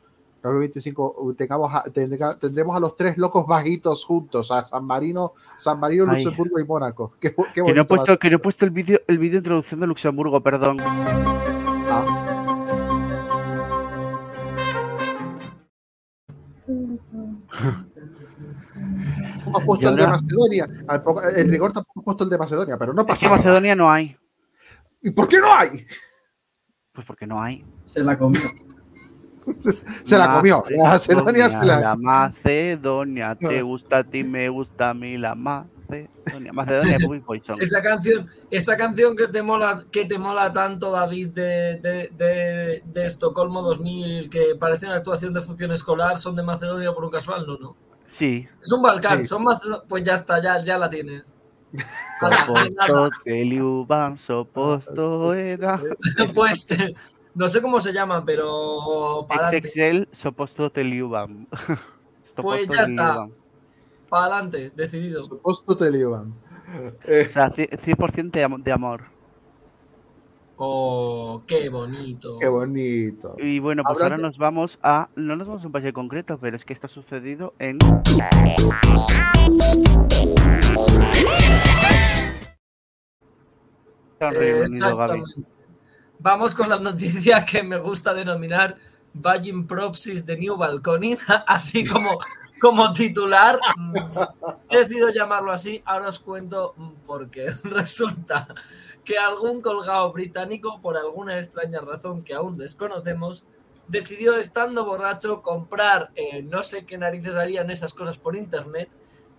2025 0.49 1.33
tengamos 1.37 1.73
a- 1.73 1.83
tendrá- 1.83 2.37
tendremos 2.37 2.75
a 2.75 2.79
los 2.79 2.95
tres 2.97 3.17
locos 3.17 3.45
vaguitos 3.47 4.03
juntos, 4.05 4.51
a 4.51 4.63
San 4.65 4.85
Marino, 4.85 5.33
San 5.57 5.79
Marino, 5.79 6.05
Ay. 6.09 6.15
Luxemburgo 6.23 6.59
y 6.59 6.65
Mónaco. 6.65 7.13
Qué, 7.19 7.33
qué 7.53 7.63
que 7.63 7.73
no 7.73 7.81
he 7.81 7.85
puesto 7.85 8.17
que 8.19 8.29
no 8.29 8.35
he 8.35 8.39
puesto 8.39 8.65
el 8.65 8.71
vídeo 8.71 8.99
el 9.07 9.17
vídeo 9.17 9.33
de 9.33 9.37
introducción 9.39 9.79
de 9.79 9.87
Luxemburgo 9.87 10.41
perdón 10.41 10.77
Ah, 10.81 12.03
tampoco 19.43 19.57
has 19.59 19.65
puesto 19.65 19.89
el 19.89 19.95
de 19.95 20.07
Macedonia. 20.07 20.67
En 21.37 21.49
rigor 21.49 21.71
tampoco 21.73 21.99
has 21.99 22.03
puesto 22.05 22.23
el 22.23 22.29
de 22.29 22.37
Macedonia, 22.37 22.77
pero 22.77 22.93
no 22.93 23.05
pasa 23.05 23.25
nada. 23.27 23.37
Macedonia 23.37 23.75
no 23.75 23.91
hay. 23.91 24.15
¿Y 25.01 25.11
por 25.11 25.27
qué 25.27 25.39
no 25.39 25.53
hay? 25.53 25.85
Pues 26.93 27.05
porque 27.05 27.27
no 27.27 27.41
hay. 27.41 27.65
Se 27.85 28.03
la 28.03 28.17
comió. 28.17 28.41
Se 30.03 30.17
la 30.17 30.35
comió. 30.35 30.63
La 30.69 30.89
Macedonia 30.89 31.49
se 31.49 31.65
la. 31.65 31.79
La 31.79 31.95
Macedonia, 31.95 33.35
te 33.39 33.61
gusta 33.61 33.99
a 33.99 34.03
ti, 34.03 34.23
me 34.23 34.49
gusta 34.49 34.91
a 34.91 34.93
mí 34.93 35.17
la 35.17 35.35
Macedonia. 35.35 36.53
Macedonia. 36.53 36.97
Esa 37.59 37.81
canción, 37.81 38.27
esa 38.49 38.77
canción 38.77 39.15
que 39.15 39.27
te 39.27 39.43
mola, 39.43 39.85
que 39.91 40.05
te 40.05 40.17
mola 40.17 40.51
tanto, 40.51 40.91
David, 40.91 41.29
de, 41.29 41.79
de, 41.81 42.09
de, 42.17 42.83
de 42.85 43.05
Estocolmo 43.05 43.61
2000, 43.61 44.29
que 44.29 44.55
parece 44.59 44.87
una 44.87 44.95
actuación 44.95 45.33
de 45.33 45.41
función 45.41 45.71
escolar, 45.71 46.17
son 46.17 46.35
de 46.35 46.43
Macedonia 46.43 46.93
por 46.93 47.05
un 47.05 47.11
casual, 47.11 47.45
no, 47.45 47.57
no. 47.57 47.75
Sí. 48.05 48.47
Es 48.61 48.71
un 48.71 48.81
Balcán, 48.81 49.19
Sí. 49.19 49.25
son 49.25 49.43
Macedonia. 49.43 49.83
Pues 49.87 50.03
ya 50.03 50.13
está, 50.13 50.41
ya, 50.41 50.63
ya 50.63 50.77
la 50.77 50.89
tienes. 50.89 51.23
Soposto 54.19 55.35
soposto. 56.17 56.33
Pues 56.33 56.67
no 57.35 57.47
sé 57.47 57.61
cómo 57.61 57.79
se 57.81 57.93
llaman, 57.93 58.23
pero 58.25 59.25
XXL, 59.29 60.07
soposto 60.11 60.69
te 60.71 60.83
liubam. 60.83 61.47
Pues 62.35 62.63
Soposto 62.65 62.73
ya 62.73 62.81
está. 62.81 63.27
para 64.09 64.25
adelante, 64.25 64.71
decidido. 64.75 65.21
Supuesto 65.21 65.75
te 65.77 65.91
llevan. 65.91 66.33
O 66.33 67.29
sea, 67.29 67.51
ci- 67.51 67.69
100% 67.69 68.31
de, 68.31 68.43
am- 68.43 68.63
de 68.63 68.71
amor. 68.71 69.03
Oh, 70.57 71.43
qué 71.45 71.69
bonito. 71.69 72.39
Qué 72.39 72.47
bonito. 72.47 73.35
Y 73.37 73.59
bueno, 73.59 73.83
pues 73.83 74.01
ahora 74.01 74.17
nos 74.17 74.39
vamos 74.39 74.79
a. 74.81 75.09
No 75.15 75.35
nos 75.35 75.47
vamos 75.47 75.63
a 75.63 75.67
un 75.67 75.71
país 75.73 75.85
en 75.85 75.91
concreto, 75.93 76.39
pero 76.39 76.55
es 76.55 76.65
que 76.65 76.73
está 76.73 76.87
sucedido 76.87 77.53
en. 77.59 77.77
En 84.19 84.31
Reino 84.31 84.63
Unido, 84.65 84.97
Gaby. 84.97 85.23
Vamos 86.23 86.55
con 86.55 86.69
las 86.69 86.79
noticias 86.79 87.43
que 87.43 87.63
me 87.63 87.77
gusta 87.77 88.13
denominar 88.13 88.77
Virgin 89.13 89.67
Propsis 89.67 90.25
de 90.25 90.37
New 90.37 90.55
Balconing, 90.55 91.17
así 91.47 91.85
como, 91.85 92.17
como 92.61 92.93
titular. 92.93 93.59
mm, 93.75 93.93
He 94.69 94.77
decidido 94.77 95.09
llamarlo 95.09 95.51
así, 95.51 95.83
ahora 95.83 96.07
os 96.07 96.19
cuento 96.19 96.75
mm, 96.77 96.91
por 97.05 97.29
qué. 97.29 97.49
Resulta 97.65 98.47
que 99.03 99.17
algún 99.17 99.61
colgado 99.61 100.13
británico, 100.13 100.79
por 100.81 100.95
alguna 100.95 101.37
extraña 101.37 101.81
razón 101.81 102.23
que 102.23 102.33
aún 102.33 102.55
desconocemos, 102.55 103.43
decidió, 103.89 104.37
estando 104.37 104.85
borracho, 104.85 105.41
comprar, 105.41 106.11
eh, 106.15 106.41
no 106.41 106.63
sé 106.63 106.85
qué 106.85 106.97
narices 106.97 107.35
harían 107.35 107.69
esas 107.69 107.93
cosas 107.93 108.17
por 108.17 108.37
internet, 108.37 108.87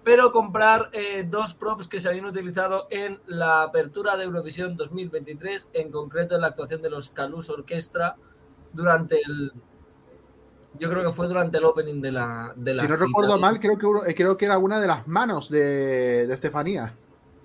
pero 0.05 0.31
comprar 0.33 0.91
eh, 0.93 1.25
dos 1.29 1.55
props 1.55 1.89
que 1.89 1.99
se 1.99 2.09
habían 2.09 2.27
utilizado 2.27 2.87
en 2.91 3.21
la 3.27 3.63
apertura 3.63 4.17
de 4.17 4.25
Eurovisión 4.25 4.77
2023, 4.77 5.69
en 5.73 5.91
concreto 5.91 6.35
en 6.35 6.43
la 6.43 6.49
actuación 6.49 6.83
de 6.83 6.91
los 6.91 7.09
Calus 7.11 7.49
Orquestra 7.51 8.17
durante 8.73 9.21
el... 9.27 9.53
Yo 10.79 10.91
creo 10.91 11.05
que 11.05 11.13
fue 11.13 11.29
durante 11.29 11.59
el 11.59 11.65
opening 11.65 12.01
de 12.03 12.13
la... 12.13 12.53
De 12.57 12.75
la 12.75 12.83
Si 12.83 12.89
no 12.89 12.97
recuerdo 12.97 13.39
mal, 13.39 13.61
creo 13.61 13.79
que, 13.79 14.15
creo 14.15 14.37
que 14.37 14.45
era 14.45 14.59
una 14.59 14.81
de 14.81 14.89
las 14.89 15.07
manos 15.07 15.49
de, 15.49 16.27
de 16.27 16.35
Estefanía. 16.35 16.95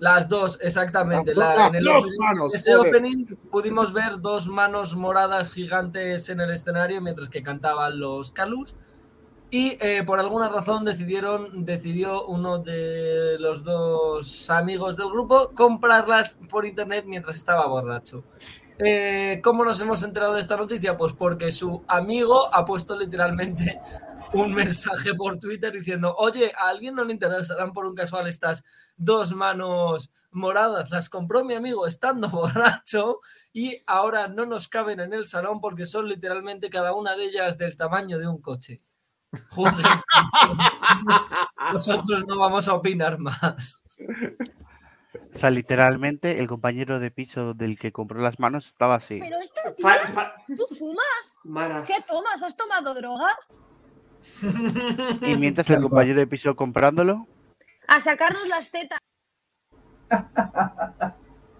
Las 0.00 0.28
dos, 0.28 0.58
exactamente. 0.60 1.34
Las 1.34 1.56
La- 1.56 1.66
en 1.68 1.74
el 1.76 1.82
dos 1.84 2.04
opening- 2.06 2.18
manos, 2.18 2.54
ese 2.54 2.74
joder. 2.74 2.88
opening 2.96 3.26
pudimos 3.50 3.92
ver 3.92 4.20
dos 4.20 4.48
manos 4.48 4.96
moradas 4.96 5.52
gigantes 5.52 6.28
en 6.28 6.40
el 6.40 6.50
escenario 6.50 7.00
mientras 7.00 7.28
que 7.28 7.42
cantaban 7.42 8.00
los 8.00 8.32
Calus. 8.32 8.74
Y 9.52 9.76
eh, 9.80 10.04
por 10.04 10.20
alguna 10.20 10.48
razón 10.48 10.84
decidieron, 10.84 11.64
decidió 11.64 12.24
uno 12.26 12.58
de 12.58 13.36
los 13.40 13.64
dos 13.64 14.48
amigos 14.48 14.96
del 14.96 15.08
grupo 15.08 15.50
comprarlas 15.54 16.38
por 16.48 16.64
internet 16.64 17.04
mientras 17.04 17.34
estaba 17.34 17.66
borracho. 17.66 18.22
Eh, 18.78 19.40
¿Cómo 19.42 19.64
nos 19.64 19.80
hemos 19.80 20.04
enterado 20.04 20.34
de 20.34 20.40
esta 20.40 20.56
noticia? 20.56 20.96
Pues 20.96 21.14
porque 21.14 21.50
su 21.50 21.82
amigo 21.88 22.48
ha 22.54 22.64
puesto 22.64 22.96
literalmente 22.96 23.80
un 24.34 24.54
mensaje 24.54 25.14
por 25.14 25.38
Twitter 25.38 25.72
diciendo, 25.72 26.14
oye, 26.16 26.52
¿a 26.56 26.68
alguien 26.68 26.94
no 26.94 27.02
le 27.02 27.12
interesarán 27.12 27.72
por 27.72 27.86
un 27.86 27.96
casual 27.96 28.28
estas 28.28 28.64
dos 28.96 29.34
manos 29.34 30.12
moradas? 30.30 30.92
Las 30.92 31.08
compró 31.08 31.44
mi 31.44 31.54
amigo 31.54 31.88
estando 31.88 32.28
borracho 32.30 33.18
y 33.52 33.82
ahora 33.88 34.28
no 34.28 34.46
nos 34.46 34.68
caben 34.68 35.00
en 35.00 35.12
el 35.12 35.26
salón 35.26 35.60
porque 35.60 35.86
son 35.86 36.08
literalmente 36.08 36.70
cada 36.70 36.94
una 36.94 37.16
de 37.16 37.24
ellas 37.24 37.58
del 37.58 37.76
tamaño 37.76 38.16
de 38.16 38.28
un 38.28 38.40
coche. 38.40 38.80
Joder, 39.50 39.72
nosotros 41.72 42.24
no 42.26 42.38
vamos 42.38 42.66
a 42.68 42.74
opinar 42.74 43.18
más. 43.18 43.84
O 45.34 45.38
sea, 45.38 45.50
literalmente 45.50 46.40
el 46.40 46.48
compañero 46.48 46.98
de 46.98 47.10
piso 47.10 47.54
del 47.54 47.78
que 47.78 47.92
compró 47.92 48.20
las 48.20 48.38
manos 48.40 48.66
estaba 48.66 48.96
así. 48.96 49.18
Pero 49.20 49.38
esto, 49.40 49.60
tío, 49.76 49.86
Fa- 49.88 49.98
fa- 50.08 50.34
¿tú 50.48 50.66
fumas? 50.76 51.38
Mara. 51.44 51.84
¿Qué 51.84 51.94
tomas? 52.06 52.42
¿Has 52.42 52.56
tomado 52.56 52.94
drogas? 52.94 53.62
Y 55.22 55.36
mientras 55.36 55.70
el 55.70 55.80
compañero 55.82 56.18
de 56.20 56.26
piso 56.26 56.54
comprándolo, 56.56 57.26
A 57.88 58.00
sacarnos 58.00 58.46
las 58.48 58.70
tetas. 58.70 58.98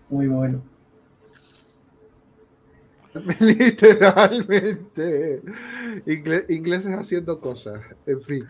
Muy 0.09 0.27
bueno. 0.27 0.63
Literalmente. 3.41 5.43
Ingle- 6.07 6.47
ingleses 6.49 6.93
haciendo 6.97 7.41
cosas. 7.41 7.83
En 8.07 8.21
fin. 8.23 8.45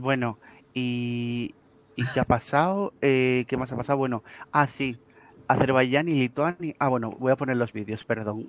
bueno, 0.00 0.38
y, 0.74 1.54
¿y 1.96 2.04
qué 2.14 2.20
ha 2.20 2.24
pasado? 2.24 2.92
Eh, 3.02 3.44
¿Qué 3.48 3.56
más 3.56 3.70
ha 3.72 3.76
pasado? 3.76 3.98
Bueno, 3.98 4.22
ah, 4.52 4.66
sí, 4.66 4.98
Azerbaiyán 5.46 6.08
y 6.08 6.14
Lituania. 6.14 6.74
Ah, 6.78 6.88
bueno, 6.88 7.10
voy 7.18 7.32
a 7.32 7.36
poner 7.36 7.56
los 7.56 7.72
vídeos, 7.72 8.04
perdón. 8.04 8.46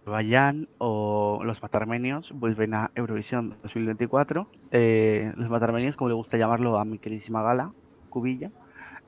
Azerbaiyán 0.00 0.68
o 0.78 1.42
los 1.44 1.62
matarmenios 1.62 2.32
vuelven 2.32 2.74
a 2.74 2.90
Eurovisión 2.94 3.56
2024. 3.62 4.48
Eh, 4.72 5.32
los 5.36 5.48
matarmenios, 5.48 5.96
como 5.96 6.08
le 6.08 6.14
gusta 6.14 6.36
llamarlo 6.36 6.78
a 6.78 6.84
mi 6.84 6.98
queridísima 6.98 7.42
gala, 7.42 7.72
Cubilla. 8.12 8.50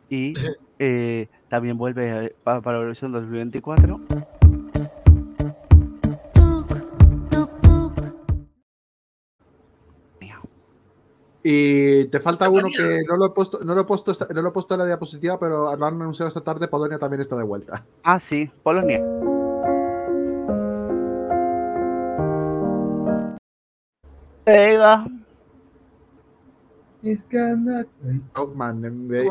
Y 0.09 0.33
eh, 0.81 1.29
también 1.49 1.79
vuelve 1.79 2.27
eh, 2.27 2.35
pa- 2.43 2.61
para 2.61 2.79
Eurovisión 2.79 3.13
2024. 3.13 4.01
Y 11.47 12.07
te 12.07 12.21
falta 12.21 12.49
uno 12.49 12.69
que 12.75 13.03
no 13.07 13.17
lo 13.19 13.27
he 13.27 13.31
puesto, 13.31 13.59
no 13.65 13.75
lo 13.75 13.83
he 13.83 13.85
puesto, 13.85 14.09
no 14.33 14.41
lo 14.41 14.49
he 14.49 14.53
puesto 14.53 14.75
en 14.75 14.81
la 14.81 14.87
diapositiva, 14.87 15.39
pero 15.39 15.77
lo 15.77 15.85
han 15.87 16.01
anunciado 16.01 16.29
esta 16.29 16.41
tarde. 16.43 16.69
Polonia 16.69 16.99
también 16.99 17.21
está 17.21 17.37
de 17.37 17.45
vuelta. 17.45 17.85
Ah, 18.03 18.19
sí, 18.19 18.51
Polonia. 18.63 19.03
Ahí 24.47 24.77
va. 24.77 25.07
It's 27.05 27.27
gonna 27.31 27.87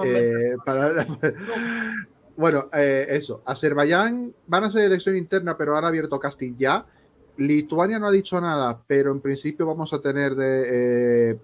eh, 0.05 0.55
para- 0.65 0.91
bueno, 2.37 2.69
eh, 2.73 3.05
eso. 3.09 3.41
Azerbaiyán 3.45 4.33
van 4.47 4.63
a 4.63 4.67
hacer 4.67 4.85
elección 4.85 5.17
interna, 5.17 5.57
pero 5.57 5.75
han 5.77 5.85
abierto 5.85 6.19
casting 6.19 6.55
ya. 6.57 6.85
Lituania 7.37 7.97
no 7.97 8.07
ha 8.07 8.11
dicho 8.11 8.39
nada, 8.39 8.79
pero 8.85 9.11
en 9.11 9.19
principio 9.21 9.65
vamos 9.65 9.91
a 9.93 9.99
tener 10.01 10.35
de. 10.35 11.31
eh, 11.31 11.37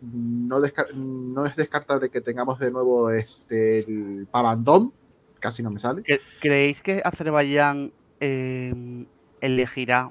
no, 0.00 0.60
no 0.94 1.46
es 1.46 1.56
descartable 1.56 2.08
que 2.10 2.20
tengamos 2.20 2.58
de 2.60 2.70
nuevo 2.70 3.10
este 3.10 3.80
el 3.80 4.28
Pavandom. 4.30 4.92
Casi 5.40 5.62
no 5.62 5.70
me 5.70 5.78
sale. 5.80 6.02
¿Cre- 6.02 6.20
¿Creéis 6.40 6.80
que 6.80 7.02
Azerbaiyán 7.04 7.92
eh, 8.20 9.06
elegirá, 9.40 10.10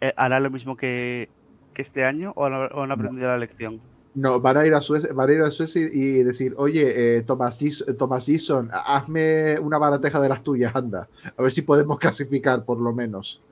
eh, 0.00 0.12
hará 0.16 0.40
lo 0.40 0.50
mismo 0.50 0.76
que, 0.76 1.28
que 1.74 1.82
este 1.82 2.04
año 2.04 2.32
o 2.36 2.46
han, 2.46 2.54
o 2.54 2.82
han 2.82 2.92
aprendido 2.92 3.28
la 3.28 3.36
lección? 3.38 3.80
No, 4.14 4.40
van 4.40 4.56
a 4.56 4.64
ir 4.66 4.72
a 4.74 4.80
Suecia, 4.80 5.12
van 5.12 5.28
a, 5.28 5.32
ir 5.32 5.40
a 5.42 5.50
Suecia 5.50 5.82
y 5.92 6.22
decir, 6.22 6.54
oye, 6.56 7.16
eh, 7.18 7.22
Thomas, 7.22 7.60
Gis- 7.60 7.84
Thomas 7.98 8.24
Gison, 8.26 8.70
hazme 8.72 9.58
una 9.58 9.76
barateja 9.76 10.20
de 10.20 10.28
las 10.28 10.42
tuyas, 10.44 10.74
anda. 10.76 11.08
A 11.36 11.42
ver 11.42 11.50
si 11.50 11.62
podemos 11.62 11.98
clasificar 11.98 12.64
por 12.64 12.80
lo 12.80 12.92
menos. 12.94 13.42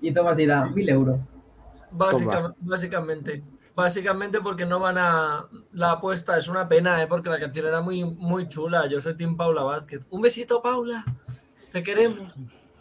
Y 0.00 0.10
Tomás 0.12 0.36
dirá, 0.36 0.66
mil 0.66 0.88
euros. 0.88 1.20
Básica- 1.92 2.52
básicamente. 2.60 3.42
Básicamente 3.76 4.40
porque 4.40 4.66
no 4.66 4.80
van 4.80 4.98
a. 4.98 5.46
La 5.72 5.92
apuesta 5.92 6.36
es 6.36 6.48
una 6.48 6.68
pena, 6.68 7.00
¿eh? 7.00 7.06
porque 7.06 7.30
la 7.30 7.38
canción 7.38 7.66
era 7.66 7.80
muy, 7.80 8.02
muy 8.04 8.48
chula. 8.48 8.88
Yo 8.88 9.00
soy 9.00 9.14
Team 9.16 9.36
Paula 9.36 9.62
Vázquez. 9.62 10.04
Un 10.10 10.20
besito, 10.20 10.60
Paula. 10.60 11.04
Te 11.70 11.80
queremos. 11.84 12.36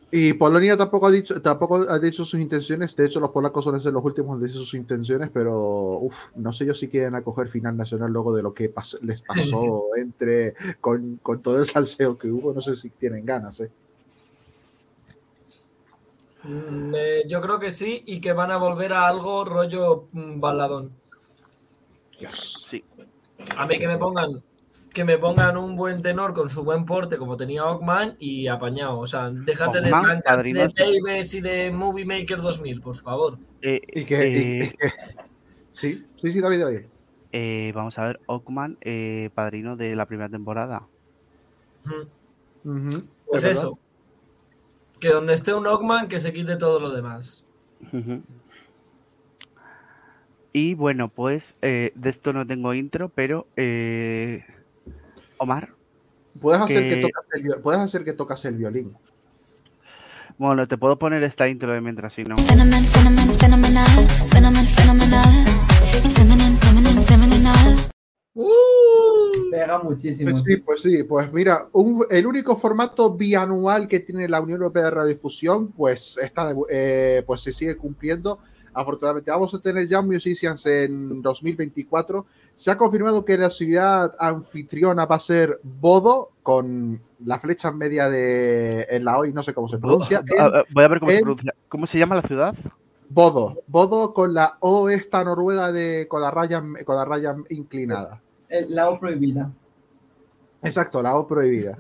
Y 0.10 0.32
Polonia 0.34 0.78
tampoco 0.78 1.08
ha 1.08 1.12
dicho, 1.12 1.42
tampoco 1.42 1.86
ha 1.90 2.00
dicho 2.00 2.24
sus 2.24 2.40
intenciones. 2.40 2.96
De 2.96 3.06
hecho, 3.06 3.20
los 3.20 3.32
polacos 3.32 3.64
suelen 3.66 3.82
ser 3.82 3.92
los 3.92 4.04
últimos 4.06 4.36
en 4.38 4.42
decir 4.42 4.58
sus 4.62 4.74
intenciones, 4.76 5.30
pero 5.34 6.00
uf, 6.00 6.30
no 6.36 6.54
sé 6.54 6.66
yo 6.66 6.74
si 6.74 6.88
quieren 6.88 7.14
acoger 7.16 7.50
final 7.50 7.76
nacional 7.76 8.12
luego 8.12 8.34
de 8.34 8.42
lo 8.42 8.54
que 8.54 8.74
pas- 8.74 9.00
les 9.02 9.22
pasó 9.22 9.88
entre 9.98 10.56
con, 10.80 11.20
con 11.22 11.42
todo 11.42 11.60
el 11.60 11.66
salseo 11.66 12.18
que 12.18 12.30
hubo. 12.30 12.54
No 12.54 12.62
sé 12.62 12.76
si 12.76 12.90
tienen 12.90 13.26
ganas, 13.26 13.60
¿eh? 13.60 13.70
Mm, 16.44 16.94
eh, 16.96 17.24
yo 17.28 17.42
creo 17.42 17.60
que 17.60 17.72
sí 17.72 18.04
y 18.06 18.22
que 18.22 18.32
van 18.32 18.52
a 18.52 18.58
volver 18.58 18.94
a 18.94 19.08
algo 19.08 19.44
rollo 19.44 20.08
mm, 20.14 20.40
baladón. 20.40 20.92
Sí. 22.32 22.84
A 23.58 23.66
mí 23.66 23.78
que 23.78 23.88
me 23.88 23.98
pongan 23.98 24.42
que 24.98 25.04
me 25.04 25.20
pongan 25.20 25.58
un 25.58 25.76
buen 25.76 26.02
tenor 26.02 26.34
con 26.34 26.50
su 26.50 26.64
buen 26.64 26.84
porte 26.84 27.20
como 27.20 27.38
tenía 27.38 27.64
Ockman 27.66 28.16
y 28.18 28.48
apañado. 28.48 28.98
O 28.98 29.06
sea, 29.06 29.30
déjate 29.30 29.80
de 29.82 29.90
Ockman, 29.90 30.22
blancas, 30.24 30.44
de. 30.74 31.00
Babies 31.04 31.34
y 31.36 31.42
de 31.42 31.72
Movie 31.72 32.04
Maker 32.04 32.42
2000, 32.42 32.82
por 32.82 32.96
favor. 32.96 33.38
Eh, 33.62 33.80
Y 33.94 34.06
que, 34.06 34.24
eh, 34.24 34.30
y 34.32 34.70
que- 34.76 34.90
Sí, 35.72 36.04
sí, 36.16 36.32
sí, 36.32 36.42
David, 36.42 36.62
David. 36.62 36.80
eh, 37.32 37.72
vamos 37.76 37.96
a 38.00 38.06
ver, 38.06 38.20
Ockman, 38.26 38.80
eh, 38.82 39.30
padrino 39.36 39.76
de 39.78 39.96
la 39.96 40.08
primera 40.08 40.30
temporada. 40.30 40.82
Mm, 42.64 42.90
Pues 43.28 43.44
es 43.44 43.44
verdad. 43.44 43.52
eso. 43.52 43.80
Que 45.00 45.10
donde 45.10 45.36
esté 45.36 45.54
un 45.54 45.68
Ockman, 45.68 46.08
que 46.08 46.20
se 46.20 46.34
quite 46.34 46.56
todo 46.56 46.80
lo 46.80 46.90
demás. 46.90 47.46
Y 50.54 50.74
bueno, 50.74 51.10
pues 51.10 51.56
eh, 51.62 51.92
de 51.94 52.10
esto 52.10 52.34
no 52.34 52.48
tengo 52.48 52.74
intro, 52.74 53.10
pero 53.10 53.46
eh, 53.58 54.44
Omar, 55.38 55.70
Puedes 56.42 56.62
hacer, 56.62 56.88
que... 56.90 56.96
que- 56.96 57.02
tocas 57.02 57.26
el, 57.34 57.44
vi- 57.44 57.62
puedes 57.64 57.82
hacer 57.82 58.04
que 58.04 58.14
tocas 58.14 58.46
el 58.46 58.56
violín. 58.58 58.96
bueno, 60.38 60.68
te 60.68 60.78
puedo 60.78 60.98
poner 61.00 61.24
esta 61.24 61.48
intro 61.48 61.72
de 61.74 61.82
mientras 61.82 62.14
si 62.14 62.24
no. 62.24 62.36
Phenomen, 62.38 62.84
phenomenal. 62.86 63.88
Phenomen, 64.32 64.66
phenomenal. 64.68 65.46
Feminine, 66.16 66.58
feminine, 66.58 67.04
feminine. 67.06 67.78
Pega 69.52 69.80
muchísimo. 69.80 70.30
Pues 70.32 70.44
sí, 70.46 70.58
pues 70.58 70.82
sí, 70.82 71.04
pues 71.04 71.32
mira, 71.34 71.68
un- 71.74 72.06
el 72.10 72.28
único 72.28 72.56
formato 72.56 73.16
bianual 73.16 73.88
que 73.88 74.00
tiene 74.02 74.28
la 74.28 74.42
Unión 74.42 74.62
Europea 74.62 74.86
de 74.86 74.92
Radiodifusión, 74.92 75.72
pues 75.72 76.18
está, 76.22 76.54
de- 76.54 76.60
eh, 76.70 77.24
pues 77.26 77.42
se 77.42 77.52
sigue 77.54 77.76
cumpliendo. 77.76 78.40
Afortunadamente, 78.80 79.32
vamos 79.32 79.52
a 79.56 79.60
tener 79.60 79.88
Young 79.88 80.06
Musicians 80.06 80.64
en 80.68 81.20
2024. 81.24 82.26
Se 82.54 82.70
ha 82.70 82.78
confirmado 82.78 83.26
que 83.26 83.36
la 83.36 83.50
ciudad 83.50 84.14
anfitriona 84.20 85.06
va 85.08 85.16
a 85.16 85.20
ser 85.20 85.60
Bodo, 85.64 86.30
con 86.44 87.02
la 87.26 87.40
flecha 87.40 87.70
en 87.70 87.78
media 87.80 88.08
de 88.08 88.84
en 88.92 89.04
la 89.04 89.18
hoy, 89.18 89.34
no 89.34 89.42
sé 89.42 89.56
cómo 89.56 89.68
se 89.68 89.80
pronuncia. 89.80 90.20
en 90.20 90.52
Voy 90.76 90.84
a 90.84 90.88
ver 90.88 91.00
cómo 91.00 91.12
se 91.12 91.20
pronuncia. 91.22 91.56
¿Cómo 91.68 91.88
se 91.88 91.98
llama 91.98 92.16
la 92.18 92.22
ciudad? 92.22 92.54
Bodo, 93.10 93.58
Bodo 93.66 94.14
con 94.14 94.36
la 94.36 94.58
O 94.60 94.90
esta 94.90 95.24
noruega 95.24 95.72
de 95.72 96.06
con 96.08 96.22
la 96.22 96.30
raya 96.30 96.62
con 96.86 96.96
la 96.98 97.06
raya 97.06 97.36
inclinada. 97.50 98.22
El- 98.48 98.76
La 98.76 98.90
O 98.92 99.00
prohibida. 99.00 99.50
Exacto, 100.64 101.02
la 101.04 101.16
O 101.18 101.28
prohibida. 101.28 101.78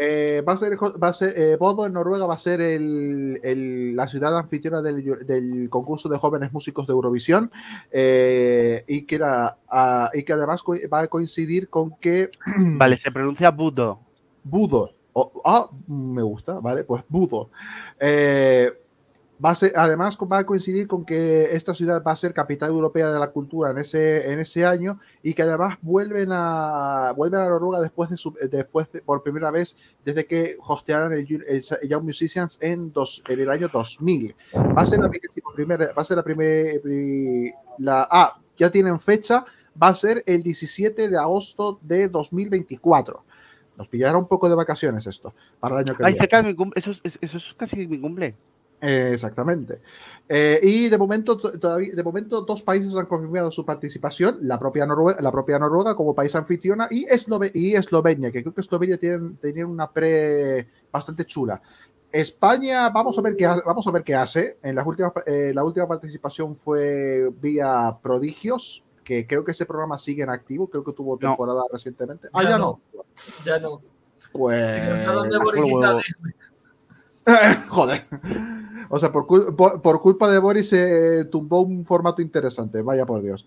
Eh, 0.00 0.44
va 0.46 0.52
a 0.52 0.56
ser, 0.56 0.76
va 0.76 1.08
a 1.08 1.12
ser 1.12 1.34
eh, 1.36 1.56
Bodo 1.58 1.84
en 1.84 1.92
Noruega 1.92 2.24
va 2.26 2.34
a 2.34 2.38
ser 2.38 2.60
el- 2.60 3.40
el- 3.42 3.96
la 3.96 4.06
ciudad 4.06 4.38
anfitriona 4.38 4.80
del, 4.80 5.26
del 5.26 5.68
concurso 5.68 6.08
de 6.08 6.16
jóvenes 6.18 6.52
músicos 6.52 6.86
de 6.86 6.92
Eurovisión 6.92 7.50
eh, 7.90 8.84
y, 8.86 9.02
que 9.06 9.16
era, 9.16 9.58
ah, 9.68 10.08
y 10.14 10.22
que 10.22 10.32
además 10.34 10.62
va 10.92 11.00
a 11.00 11.06
coincidir 11.08 11.68
con 11.68 11.96
que 11.98 12.30
Vale, 12.76 12.96
se 12.96 13.10
pronuncia 13.10 13.50
Budo. 13.50 13.98
Budo, 14.44 14.92
o- 15.14 15.32
ah, 15.44 15.68
me 15.88 16.22
gusta, 16.22 16.60
vale, 16.60 16.84
pues 16.84 17.02
Budo. 17.08 17.50
Eh, 17.98 18.70
va 19.44 19.50
a 19.50 19.54
ser, 19.54 19.72
además 19.76 20.18
va 20.30 20.38
a 20.38 20.46
coincidir 20.46 20.88
con 20.88 21.04
que 21.04 21.54
esta 21.54 21.74
ciudad 21.74 22.02
va 22.04 22.10
a 22.12 22.16
ser 22.16 22.34
capital 22.34 22.70
europea 22.70 23.12
de 23.12 23.18
la 23.20 23.30
cultura 23.30 23.70
en 23.70 23.78
ese, 23.78 24.32
en 24.32 24.40
ese 24.40 24.66
año 24.66 24.98
y 25.22 25.34
que 25.34 25.42
además 25.42 25.78
vuelven 25.80 26.30
a, 26.32 27.12
vuelven 27.16 27.40
a 27.40 27.48
Noruega 27.48 27.80
después 27.80 28.10
de 28.10 28.16
su, 28.16 28.34
después 28.50 28.90
de- 28.92 29.00
por 29.02 29.22
primera 29.22 29.50
vez 29.52 29.76
desde 30.04 30.26
que 30.26 30.56
hostearon 30.66 31.12
el, 31.12 31.26
el 31.48 31.88
Young 31.88 32.04
Musicians 32.04 32.58
en, 32.60 32.92
dos, 32.92 33.22
en 33.28 33.38
el 33.40 33.50
año 33.50 33.68
2000. 33.72 34.34
Va 34.76 34.82
a 34.82 34.86
ser 34.86 34.98
la 34.98 35.08
primera, 35.54 35.86
va 35.96 36.02
a 36.02 36.04
ser 36.04 36.16
la 36.16 36.22
primera, 36.24 36.80
la, 37.78 38.08
ah, 38.10 38.40
ya 38.56 38.70
tienen 38.70 38.98
fecha, 38.98 39.44
va 39.80 39.88
a 39.88 39.94
ser 39.94 40.22
el 40.26 40.42
17 40.42 41.08
de 41.08 41.16
agosto 41.16 41.78
de 41.82 42.08
2024. 42.08 43.24
Nos 43.76 43.88
pillará 43.88 44.18
un 44.18 44.26
poco 44.26 44.48
de 44.48 44.56
vacaciones 44.56 45.06
esto 45.06 45.32
para 45.60 45.76
el 45.76 45.86
año 45.86 45.96
que 45.96 46.04
Ay, 46.04 46.14
viene. 46.14 46.22
cerca 46.24 46.42
de 46.42 46.52
mi. 46.54 46.70
Eso 46.74 46.90
es, 46.90 47.00
es- 47.04 47.18
eso 47.20 47.38
es 47.38 47.44
casi 47.56 47.86
mi 47.86 48.00
cumple. 48.00 48.34
Eh, 48.80 49.10
exactamente. 49.12 49.80
Eh, 50.28 50.60
y 50.62 50.88
de 50.88 50.98
momento, 50.98 51.36
to- 51.38 51.58
todavía, 51.58 51.94
de 51.94 52.02
momento, 52.02 52.42
dos 52.42 52.62
países 52.62 52.94
han 52.94 53.06
confirmado 53.06 53.50
su 53.50 53.64
participación: 53.64 54.38
la 54.42 54.58
propia 54.58 54.84
Noruega, 54.86 55.20
la 55.22 55.32
propia 55.32 55.58
Noruega 55.58 55.94
como 55.96 56.14
país 56.14 56.34
anfitriona 56.36 56.86
y, 56.90 57.06
Eslove- 57.06 57.50
y 57.54 57.74
Eslovenia, 57.74 58.30
que 58.30 58.42
creo 58.42 58.54
que 58.54 58.60
Eslovenia 58.60 58.98
tiene, 58.98 59.32
tenía 59.40 59.66
una 59.66 59.90
pre 59.90 60.68
bastante 60.92 61.24
chula. 61.24 61.60
España, 62.12 62.88
vamos 62.90 63.18
a 63.18 63.22
ver 63.22 63.36
qué, 63.36 63.46
vamos 63.46 63.86
a 63.86 63.90
ver 63.90 64.02
qué 64.04 64.14
hace. 64.14 64.58
En 64.62 64.74
las 64.76 64.86
últimas, 64.86 65.12
eh, 65.26 65.52
la 65.54 65.64
última 65.64 65.88
participación 65.88 66.54
fue 66.56 67.30
vía 67.40 67.98
Prodigios, 68.02 68.84
que 69.04 69.26
creo 69.26 69.44
que 69.44 69.52
ese 69.52 69.66
programa 69.66 69.98
sigue 69.98 70.22
en 70.22 70.30
activo, 70.30 70.68
creo 70.68 70.84
que 70.84 70.92
tuvo 70.92 71.14
No. 71.14 71.18
temporada 71.18 71.62
recientemente. 71.72 72.28
Ah, 72.32 72.42
Ya 72.44 72.50
ya 72.50 72.58
no. 72.58 72.80
no. 72.94 73.04
Ya 73.44 73.58
no. 73.58 73.80
Pues. 74.32 74.68
Se 74.68 74.74
cansaron 74.76 75.28
de 75.30 75.36
por 75.38 75.46
Boris 75.46 75.66
y 75.66 75.72
huevo. 75.74 76.00
Tadej. 77.24 77.68
Joder. 77.68 78.04
O 78.90 78.98
sea, 78.98 79.10
por, 79.12 79.26
cul- 79.26 79.54
por- 79.56 79.80
por 79.82 80.00
culpa 80.00 80.30
de 80.30 80.38
Boris 80.38 80.68
se 80.70 81.24
tumbó 81.26 81.60
un 81.60 81.84
formato 81.84 82.22
interesante, 82.22 82.82
vaya 82.82 83.04
por 83.06 83.22
Dios. 83.22 83.46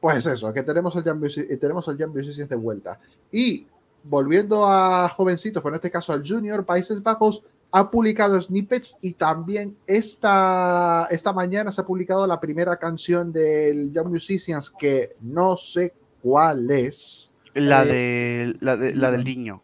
Pues 0.00 0.24
eso, 0.26 0.52
que 0.52 0.62
tenemos 0.62 0.94
el 0.96 1.02
Jam 1.02 1.20
eh, 1.24 1.56
tenemos 1.56 1.86
el 1.88 1.96
Jam 1.98 2.10
Musicians 2.10 2.48
de 2.48 2.56
vuelta. 2.56 2.98
Y 3.32 3.66
volviendo 4.04 4.66
a 4.66 5.08
jovencitos, 5.08 5.62
pero 5.62 5.74
en 5.74 5.78
este 5.78 5.90
caso 5.90 6.12
al 6.12 6.22
Junior, 6.26 6.64
Países 6.64 7.02
Bajos 7.02 7.44
ha 7.72 7.90
publicado 7.90 8.40
snippets 8.40 8.96
y 9.02 9.12
también 9.14 9.76
esta, 9.86 11.06
esta 11.10 11.32
mañana 11.32 11.70
se 11.72 11.80
ha 11.80 11.84
publicado 11.86 12.26
la 12.26 12.40
primera 12.40 12.76
canción 12.76 13.32
del 13.32 13.92
Young 13.92 14.08
Musicians 14.08 14.70
que 14.70 15.16
no 15.20 15.56
sé 15.56 15.92
cuál 16.22 16.70
es. 16.70 17.30
La, 17.54 17.82
Eh, 17.84 17.86
de, 17.88 18.56
la, 18.60 18.76
de- 18.76 18.94
la 18.94 19.10
del 19.10 19.24
niño. 19.24 19.60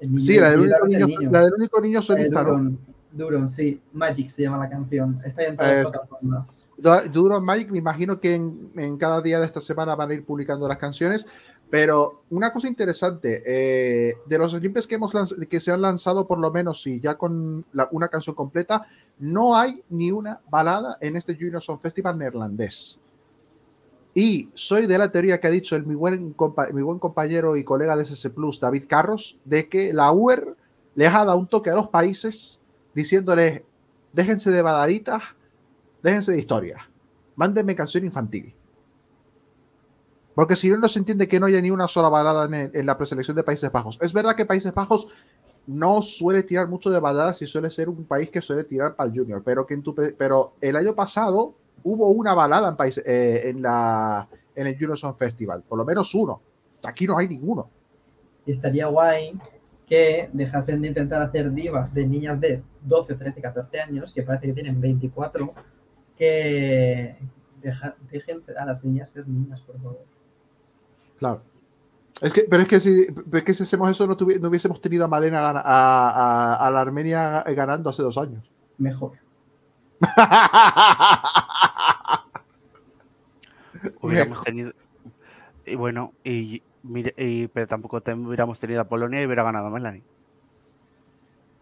Niño- 0.00 0.18
Sí, 0.18 0.38
la 0.38 0.50
del 0.50 0.60
único 0.60 0.84
el 0.84 1.06
niño, 1.06 1.30
la 1.30 1.40
del 1.44 1.54
único 1.54 1.80
niño 1.80 2.00
Eh, 2.00 2.02
solista, 2.02 2.42
¿no? 2.42 2.76
Duron, 3.12 3.32
Duron, 3.32 3.48
sí. 3.48 3.80
Magic 3.92 4.28
se 4.28 4.42
llama 4.42 4.58
la 4.58 4.68
canción. 4.70 5.20
Está 5.24 5.44
en 5.44 5.56
todas 5.56 5.72
las 5.82 5.90
plataformas. 5.90 6.64
Du- 6.76 7.10
Duro 7.12 7.40
Mike, 7.40 7.70
me 7.70 7.78
imagino 7.78 8.18
que 8.20 8.34
en, 8.34 8.72
en 8.74 8.96
cada 8.96 9.20
día 9.20 9.38
de 9.38 9.46
esta 9.46 9.60
semana 9.60 9.94
van 9.94 10.10
a 10.10 10.14
ir 10.14 10.24
publicando 10.24 10.66
las 10.66 10.78
canciones, 10.78 11.26
pero 11.70 12.22
una 12.30 12.52
cosa 12.52 12.66
interesante, 12.68 13.42
eh, 13.46 14.14
de 14.26 14.38
los 14.38 14.52
snippets 14.52 14.86
que, 14.86 14.96
hemos 14.96 15.12
que 15.48 15.60
se 15.60 15.70
han 15.70 15.80
lanzado, 15.80 16.26
por 16.26 16.38
lo 16.40 16.50
menos, 16.50 16.86
y 16.86 16.98
ya 17.00 17.14
con 17.16 17.64
la- 17.72 17.88
una 17.92 18.08
canción 18.08 18.34
completa, 18.34 18.84
no 19.18 19.56
hay 19.56 19.82
ni 19.90 20.10
una 20.10 20.40
balada 20.50 20.96
en 21.00 21.16
este 21.16 21.34
Junior 21.34 21.62
Song 21.62 21.78
Festival 21.80 22.18
neerlandés. 22.18 22.98
Y 24.14 24.50
soy 24.54 24.86
de 24.86 24.98
la 24.98 25.10
teoría 25.10 25.40
que 25.40 25.46
ha 25.46 25.50
dicho 25.50 25.74
el, 25.76 25.86
mi, 25.86 25.94
buen 25.94 26.34
mi 26.72 26.82
buen 26.82 26.98
compañero 26.98 27.56
y 27.56 27.64
colega 27.64 27.96
de 27.96 28.02
SS 28.02 28.30
Plus, 28.30 28.60
David 28.60 28.84
Carros, 28.88 29.40
de 29.44 29.68
que 29.68 29.92
la 29.92 30.12
UER 30.12 30.54
les 30.94 31.08
ha 31.14 31.24
dado 31.24 31.38
un 31.38 31.46
toque 31.46 31.70
a 31.70 31.74
los 31.74 31.88
países 31.88 32.60
diciéndoles, 32.94 33.62
déjense 34.12 34.50
de 34.50 34.62
baladitas, 34.62 35.22
déjense 36.02 36.32
de 36.32 36.38
historia. 36.38 36.88
Mándenme 37.36 37.74
canción 37.74 38.04
infantil. 38.04 38.54
Porque 40.34 40.56
si 40.56 40.70
no, 40.70 40.78
no 40.78 40.88
se 40.88 40.98
entiende 40.98 41.28
que 41.28 41.40
no 41.40 41.46
haya 41.46 41.60
ni 41.60 41.70
una 41.70 41.88
sola 41.88 42.08
balada 42.08 42.48
en, 42.72 42.86
la 42.86 42.96
preselección 42.96 43.36
de 43.36 43.42
Países 43.42 43.70
Bajos. 43.70 43.98
Es 44.00 44.12
verdad 44.12 44.34
que 44.34 44.46
Países 44.46 44.72
Bajos 44.72 45.08
no 45.66 46.02
suele 46.02 46.42
tirar 46.42 46.68
mucho 46.68 46.90
de 46.90 46.98
baladas 46.98 47.42
y 47.42 47.46
suele 47.46 47.70
ser 47.70 47.88
un 47.88 48.04
país 48.04 48.30
que 48.30 48.40
suele 48.40 48.64
tirar 48.64 48.96
para 48.96 49.10
el 49.10 49.18
Junior. 49.18 49.42
Pero, 49.44 49.66
que 49.66 49.74
en 49.74 49.82
tu 49.82 49.94
pero 49.94 50.54
el 50.60 50.76
año 50.76 50.94
pasado 50.94 51.54
hubo 51.82 52.08
una 52.08 52.34
balada 52.34 52.70
en, 52.70 52.76
país, 52.76 52.98
eh, 53.04 53.42
en, 53.44 53.62
la, 53.62 54.26
en 54.54 54.66
el 54.66 54.74
Junior 54.74 54.96
Song 54.96 55.14
Festival. 55.14 55.62
Por 55.62 55.78
lo 55.78 55.84
menos 55.84 56.14
uno. 56.14 56.40
Aquí 56.82 57.06
no 57.06 57.18
hay 57.18 57.28
ninguno. 57.28 57.68
Estaría 58.46 58.86
guay 58.86 59.38
que 59.86 60.30
dejasen 60.32 60.80
de 60.82 60.88
intentar 60.88 61.20
hacer 61.22 61.52
divas 61.52 61.92
de 61.92 62.06
niñas 62.06 62.40
de 62.40 62.62
12, 62.82 63.14
13, 63.14 63.40
14 63.42 63.80
años, 63.80 64.12
que 64.12 64.22
parece 64.22 64.46
que 64.46 64.52
tienen 64.54 64.80
24, 64.80 65.52
que 66.16 67.16
deja- 67.62 67.94
dejen 68.10 68.42
a 68.58 68.64
las 68.64 68.82
niñas 68.84 69.10
ser 69.10 69.28
niñas, 69.28 69.60
por 69.60 69.76
favor. 69.78 70.04
Claro. 71.18 71.42
Es 72.20 72.32
que, 72.32 72.42
pero 72.48 72.62
es 72.62 72.68
que 72.68 72.80
si, 72.80 73.06
es 73.32 73.42
que 73.42 73.54
si 73.54 73.62
hacemos 73.64 73.90
eso, 73.90 74.06
no, 74.06 74.16
tuvi- 74.16 74.40
no 74.40 74.48
hubiésemos 74.48 74.80
tenido 74.80 75.04
a 75.04 75.08
Malena 75.08 75.50
a, 75.50 75.60
a- 75.60 76.66
a 76.66 76.70
la 76.70 76.80
Armenia 76.80 77.42
ganando 77.54 77.90
hace 77.90 78.02
dos 78.02 78.16
años. 78.18 78.50
Mejor. 78.78 79.12
Hubiéramos 84.00 84.42
tenido. 84.42 84.72
Y 85.66 85.74
bueno, 85.74 86.12
y, 86.24 86.62
y- 86.84 87.46
pero 87.48 87.66
tampoco 87.66 88.00
te- 88.00 88.14
hubiéramos 88.14 88.58
tenido 88.58 88.80
a 88.80 88.84
Polonia 88.84 89.22
y 89.22 89.26
hubiera 89.26 89.42
ganado 89.44 89.70
Melanie. 89.70 90.02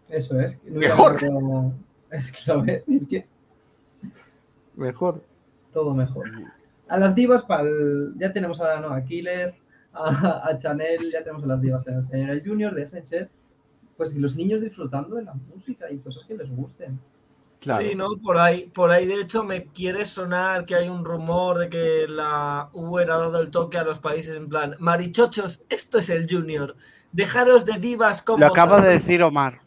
Eso 0.09 0.39
es. 0.39 0.57
que 0.57 0.69
no 0.71 0.79
Mejor. 0.79 1.17
Es 2.11 2.29
que 2.29 2.51
lo 2.51 2.61
ves, 2.63 2.85
es 2.89 3.07
que 3.07 3.25
Mejor. 4.75 5.23
todo 5.71 5.93
mejor. 5.93 6.29
A 6.89 6.97
las 6.97 7.15
divas, 7.15 7.41
para 7.43 7.63
ya 8.17 8.33
tenemos 8.33 8.59
a, 8.59 8.81
no, 8.81 8.89
a 8.89 9.01
Killer, 9.05 9.55
a, 9.93 10.41
a 10.49 10.57
Chanel, 10.57 11.09
ya 11.09 11.19
tenemos 11.23 11.43
a 11.43 11.47
las 11.47 11.61
divas 11.61 11.87
en 11.87 11.93
el 11.95 12.03
señor 12.03 12.29
el 12.31 12.45
Junior, 12.45 12.73
dejen 12.75 13.05
ser, 13.05 13.29
pues 13.95 14.13
los 14.15 14.35
niños 14.35 14.59
disfrutando 14.61 15.15
de 15.15 15.23
la 15.23 15.33
música 15.33 15.89
y 15.89 15.99
cosas 15.99 16.25
que 16.25 16.35
les 16.35 16.49
gusten. 16.53 16.99
Claro. 17.61 17.85
Sí, 17.87 17.93
¿no? 17.93 18.17
Por 18.17 18.39
ahí, 18.39 18.71
por 18.73 18.89
ahí 18.91 19.05
de 19.05 19.21
hecho 19.21 19.43
me 19.43 19.65
quiere 19.67 20.03
sonar 20.05 20.65
que 20.65 20.73
hay 20.73 20.89
un 20.89 21.05
rumor 21.05 21.59
de 21.59 21.69
que 21.69 22.07
la 22.09 22.69
U 22.73 22.97
era 22.97 23.17
dado 23.17 23.39
el 23.39 23.51
toque 23.51 23.77
a 23.77 23.83
los 23.83 23.99
países 23.99 24.35
en 24.35 24.49
plan, 24.49 24.75
marichochos, 24.79 25.61
esto 25.69 25.99
es 25.99 26.09
el 26.09 26.25
Junior, 26.27 26.75
dejaros 27.11 27.65
de 27.65 27.73
divas 27.73 28.23
como... 28.23 28.39
Lo 28.39 28.47
acaba 28.47 28.81
de 28.81 28.93
decir 28.93 29.21
Omar. 29.21 29.61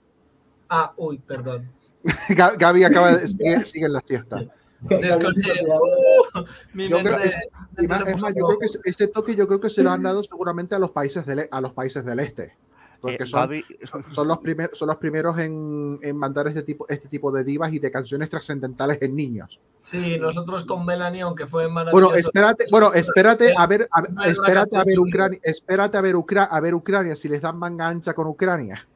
Ah, 0.68 0.92
uy, 0.96 1.18
perdón. 1.18 1.70
Ga- 2.30 2.58
Gaby 2.58 2.82
acaba 2.82 3.12
de 3.14 3.28
sigue, 3.28 3.60
sigue 3.60 3.86
en 3.86 3.92
la 3.92 4.00
siesta. 4.04 4.44
Desconté. 4.80 5.52
Uh, 5.64 6.44
mi 6.74 6.88
Yo 6.88 6.98
creo, 6.98 7.16
que 7.16 8.66
ese 8.90 9.06
toque 9.06 9.36
yo 9.36 9.46
creo 9.46 9.60
que 9.60 9.70
se 9.70 9.82
lo 9.84 9.90
han 9.92 10.02
dado 10.02 10.22
seguramente 10.24 10.74
a 10.74 10.78
los 10.80 10.90
países 10.90 11.24
del, 11.24 11.38
e- 11.38 11.48
a 11.50 11.60
los 11.60 11.72
países 11.72 12.04
del 12.04 12.18
este. 12.18 12.56
Porque 13.04 13.24
Eh, 13.24 13.86
son, 14.10 14.26
los 14.28 14.38
primeros 14.38 14.78
son 14.78 14.88
los 14.88 14.96
primeros 14.96 15.38
en, 15.38 15.98
en 16.00 16.16
mandar 16.16 16.48
este 16.48 16.62
tipo 16.62 16.86
este 16.88 17.06
tipo 17.08 17.30
de 17.30 17.44
divas 17.44 17.70
y 17.72 17.78
de 17.78 17.90
canciones 17.90 18.30
trascendentales 18.30 18.96
en 19.02 19.14
niños. 19.14 19.60
Sí, 19.82 20.18
nosotros 20.18 20.64
con 20.64 20.86
Melanie, 20.86 21.20
aunque 21.20 21.46
fue 21.46 21.68
maravilloso. 21.68 22.08
Bueno, 22.08 22.18
espérate, 22.18 22.64
bueno, 22.70 22.92
espérate 22.94 23.52
a 23.54 23.66
ver, 23.66 23.86
a- 23.92 24.00
No 24.02 24.24
espérate 24.24 24.78
a 24.78 24.84
ver. 24.84 24.98
Ucrania, 24.98 25.38
espérate 25.42 25.98
a 25.98 26.00
ver 26.00 26.14
Ucra- 26.16 26.48
a 26.50 26.60
ver 26.62 26.74
Ucrania 26.74 27.14
si 27.14 27.28
les 27.28 27.42
dan 27.42 27.58
manga 27.58 27.86
ancha 27.88 28.14
con 28.14 28.26
Ucrania. 28.26 28.88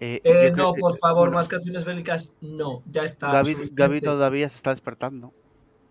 Eh, 0.00 0.20
Eh, 0.24 0.52
no, 0.56 0.74
por 0.74 0.96
favor, 0.98 1.26
bueno, 1.28 1.36
más 1.36 1.46
canciones 1.48 1.84
bélicas, 1.84 2.32
no, 2.40 2.82
ya 2.90 3.02
está. 3.04 3.44
Suficiente. 3.44 3.74
Gaby 3.82 4.00
todavía 4.00 4.48
se 4.50 4.56
está 4.56 4.70
despertando. 4.70 5.32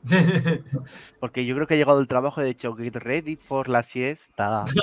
Porque 1.19 1.45
yo 1.45 1.55
creo 1.55 1.67
que 1.67 1.73
ha 1.75 1.77
llegado 1.77 1.99
el 1.99 2.07
trabajo 2.07 2.41
y 2.41 2.43
ha 2.43 2.47
dicho 2.47 2.75
get 2.75 2.95
ready 2.95 3.35
for 3.35 3.69
la 3.69 3.83
siesta. 3.83 4.63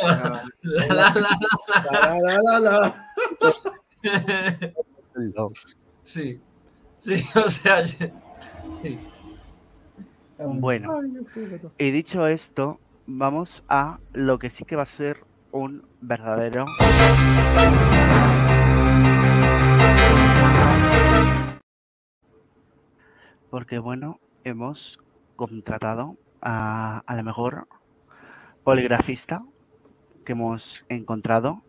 Sí, 6.02 6.40
sí, 6.98 7.24
o 7.34 7.48
sea, 7.48 7.86
sí. 7.86 8.12
Bueno, 10.38 10.90
y 11.78 11.90
dicho 11.92 12.26
esto, 12.26 12.78
vamos 13.06 13.62
a 13.68 14.00
lo 14.12 14.38
que 14.38 14.50
sí 14.50 14.64
que 14.64 14.76
va 14.76 14.82
a 14.82 14.86
ser 14.86 15.24
un 15.52 15.86
verdadero. 16.00 16.66
Porque 23.50 23.78
bueno, 23.78 24.18
hemos 24.42 24.98
contratado 25.36 26.16
a, 26.40 27.02
a 27.06 27.14
la 27.14 27.22
mejor 27.22 27.66
poligrafista 28.64 29.42
que 30.24 30.32
hemos 30.32 30.84
encontrado. 30.88 31.62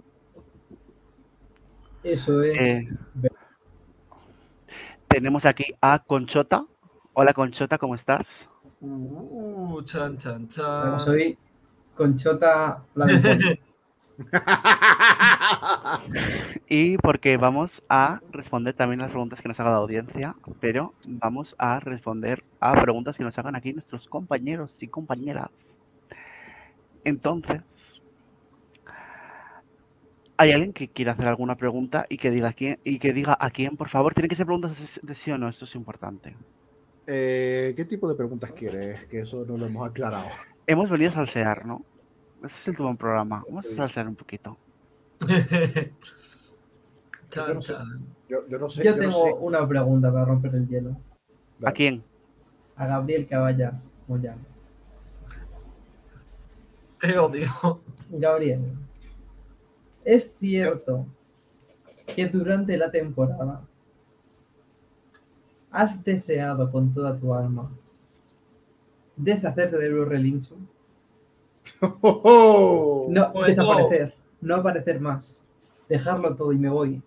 Eso 2.03 2.41
es. 2.43 2.59
Eh, 2.59 2.89
tenemos 5.07 5.45
aquí 5.45 5.66
a 5.82 5.99
Conchota. 5.99 6.66
Hola 7.13 7.34
Conchota, 7.34 7.78
¿cómo 7.78 7.95
estás? 7.95 8.47
Uh, 8.82 9.82
chan, 9.84 10.18
chan, 10.18 10.47
Bueno, 10.80 10.97
chan. 10.97 10.99
soy 10.99 11.38
Conchota 11.95 12.84
la. 12.93 13.07
Y 16.68 16.97
porque 16.97 17.38
vamos 17.38 17.84
a 17.89 18.22
responder 18.32 18.74
también 18.74 18.99
las 18.99 19.11
preguntas 19.11 19.41
que 19.41 19.47
nos 19.47 19.59
haga 19.59 19.72
la 19.72 19.78
audiencia, 19.78 20.36
pero 20.59 20.93
vamos 21.07 21.55
a 21.57 21.80
responder 21.80 22.43
a 22.59 22.74
preguntas 22.82 23.18
que 23.18 23.24
nos 23.24 23.38
hagan 23.38 23.55
aquí 23.55 23.74
nuestros 23.74 24.07
compañeros 24.07 24.82
y 24.82 24.88
compañeras. 24.88 25.51
Entonces, 27.03 27.61
¿hay 30.38 30.51
alguien 30.51 30.74
que 30.74 30.88
quiera 30.88 31.11
hacer 31.13 31.28
alguna 31.28 31.55
pregunta 31.55 32.05
y 32.09 32.18
que 32.18 32.32
diga 32.32 32.49
a 32.49 32.53
quién, 32.53 32.80
y 32.84 32.99
que 32.99 33.13
diga 33.13 33.38
a 33.39 33.51
quién, 33.51 33.78
por 33.78 33.89
favor? 33.89 34.13
Tienen 34.13 34.30
que 34.30 34.36
ser 34.36 34.45
preguntas 34.45 34.99
de- 35.01 35.16
sí 35.16 35.32
o 35.32 35.38
no, 35.38 35.49
esto 35.49 35.66
es 35.66 35.76
importante. 35.76 36.36
Eh, 37.07 37.74
¿Qué 37.76 37.86
tipo 37.86 38.09
de 38.09 38.16
preguntas 38.16 38.51
quieres? 38.53 39.05
Que 39.05 39.20
eso 39.20 39.45
no 39.45 39.57
lo 39.57 39.68
hemos 39.68 39.88
aclarado. 39.88 40.28
Hemos 40.66 40.89
venido 40.89 41.11
a 41.11 41.13
salsear, 41.13 41.66
¿no? 41.66 41.86
Ese 42.45 42.55
es 42.55 42.67
el 42.67 42.71
último 42.71 42.95
programa. 42.95 43.43
Vamos 43.47 43.65
a 43.65 43.75
salsear 43.75 44.07
un 44.07 44.15
poquito. 44.15 44.57
Yo 47.31 47.53
no 47.53 47.61
sé. 47.61 47.73
chan. 47.73 48.05
Yo, 48.29 48.47
yo 48.47 48.59
no 48.59 48.69
sé. 48.69 48.83
Yo 48.83 48.91
yo 48.91 48.95
no 48.95 49.01
tengo 49.01 49.25
sé. 49.25 49.35
una 49.39 49.67
pregunta 49.67 50.11
para 50.11 50.25
romper 50.25 50.55
el 50.55 50.67
hielo. 50.67 50.95
¿A 51.63 51.71
quién? 51.71 52.03
A 52.75 52.87
Gabriel 52.87 53.27
Caballas 53.27 53.91
Moyano. 54.07 54.41
Te 56.99 57.17
odio. 57.17 57.81
Gabriel, 58.09 58.61
¿es 60.03 60.31
cierto 60.39 61.05
que 62.15 62.27
durante 62.27 62.77
la 62.77 62.89
temporada 62.91 63.61
has 65.71 66.03
deseado 66.03 66.71
con 66.71 66.93
toda 66.93 67.17
tu 67.17 67.33
alma 67.33 67.69
deshacerte 69.17 69.77
de 69.77 69.89
Blue 69.89 70.05
Relincho? 70.05 70.55
No, 73.07 73.32
Bueno. 73.32 73.47
desaparecer, 73.47 74.15
no 74.41 74.55
aparecer 74.55 74.99
más. 74.99 75.41
Dejarlo 75.88 76.36
todo 76.36 76.51
y 76.51 76.57
me 76.57 76.69
voy. 76.69 77.01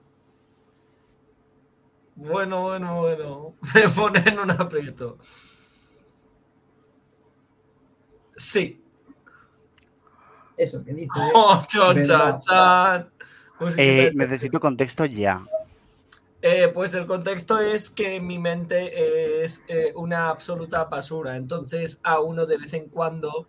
Bueno, 2.15 2.63
bueno, 2.63 3.01
bueno. 3.01 3.55
Me 3.75 3.89
ponen 3.89 4.27
en 4.29 4.39
un 4.41 4.51
aprieto. 4.51 5.19
Sí. 8.37 8.81
Eso 10.57 10.85
que 10.85 10.95
dice. 10.95 11.11
Oh, 11.35 11.63
chan, 11.69 11.97
verdad. 11.97 12.41
chan, 12.41 13.11
chan. 13.61 13.73
Eh, 13.77 14.13
necesito 14.15 14.61
contexto 14.61 15.05
ya. 15.05 15.45
Eh, 16.41 16.69
pues 16.73 16.95
el 16.95 17.07
contexto 17.07 17.59
es 17.59 17.91
que 17.91 18.21
mi 18.21 18.39
mente 18.39 19.43
es 19.43 19.63
eh, 19.67 19.93
una 19.97 20.29
absoluta 20.29 20.85
basura. 20.85 21.37
Entonces 21.37 21.99
a 22.05 22.21
uno 22.21 22.47
de 22.47 22.59
vez 22.59 22.73
en 22.75 22.89
cuando 22.89 23.49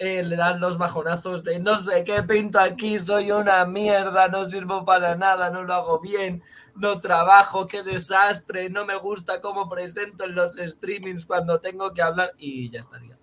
eh, 0.00 0.22
le 0.22 0.34
dan 0.34 0.60
los 0.60 0.78
bajonazos 0.78 1.44
de 1.44 1.58
no 1.60 1.76
sé 1.76 2.04
qué 2.04 2.22
pinto 2.22 2.58
aquí, 2.58 2.98
soy 2.98 3.30
una 3.32 3.66
mierda, 3.66 4.28
no 4.28 4.46
sirvo 4.46 4.82
para 4.82 5.14
nada, 5.14 5.50
no 5.50 5.62
lo 5.62 5.74
hago 5.74 6.00
bien, 6.00 6.42
no 6.74 6.98
trabajo, 7.00 7.66
qué 7.66 7.82
desastre, 7.82 8.70
no 8.70 8.86
me 8.86 8.96
gusta 8.96 9.42
cómo 9.42 9.68
presento 9.68 10.24
en 10.24 10.34
los 10.34 10.54
streamings 10.54 11.26
cuando 11.26 11.60
tengo 11.60 11.92
que 11.92 12.00
hablar 12.00 12.32
y 12.38 12.70
ya 12.70 12.80
estaría. 12.80 13.19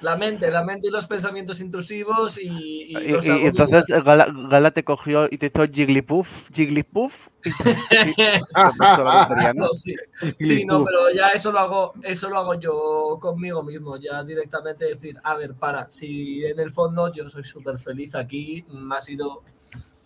La 0.00 0.14
mente, 0.14 0.50
la 0.50 0.62
mente 0.62 0.88
y 0.88 0.90
los 0.90 1.06
pensamientos 1.06 1.60
intrusivos 1.60 2.38
y, 2.38 2.48
y 2.48 2.96
Y, 2.96 3.08
los 3.08 3.26
y 3.26 3.30
entonces 3.30 3.86
Gala, 4.04 4.28
Gala 4.50 4.70
te 4.70 4.84
cogió 4.84 5.26
y 5.30 5.38
te 5.38 5.46
hizo 5.46 5.66
Jigglypuff, 5.66 6.50
Jigglypuff. 6.52 7.28
¿no? 9.54 9.54
No, 9.54 9.72
sí. 9.72 9.94
Sí, 10.38 10.66
no, 10.66 10.84
pero 10.84 11.10
ya 11.14 11.28
eso 11.28 11.50
lo 11.50 11.60
hago, 11.60 11.94
eso 12.02 12.28
lo 12.28 12.38
hago 12.38 12.54
yo 12.54 13.18
conmigo 13.20 13.62
mismo, 13.62 13.96
ya 13.96 14.22
directamente 14.22 14.84
decir, 14.84 15.18
a 15.22 15.34
ver, 15.34 15.54
para, 15.54 15.90
si 15.90 16.44
en 16.44 16.60
el 16.60 16.70
fondo 16.70 17.10
yo 17.10 17.28
soy 17.30 17.44
súper 17.44 17.78
feliz 17.78 18.14
aquí, 18.14 18.66
me 18.68 18.96
ha 18.96 19.00
sido 19.00 19.44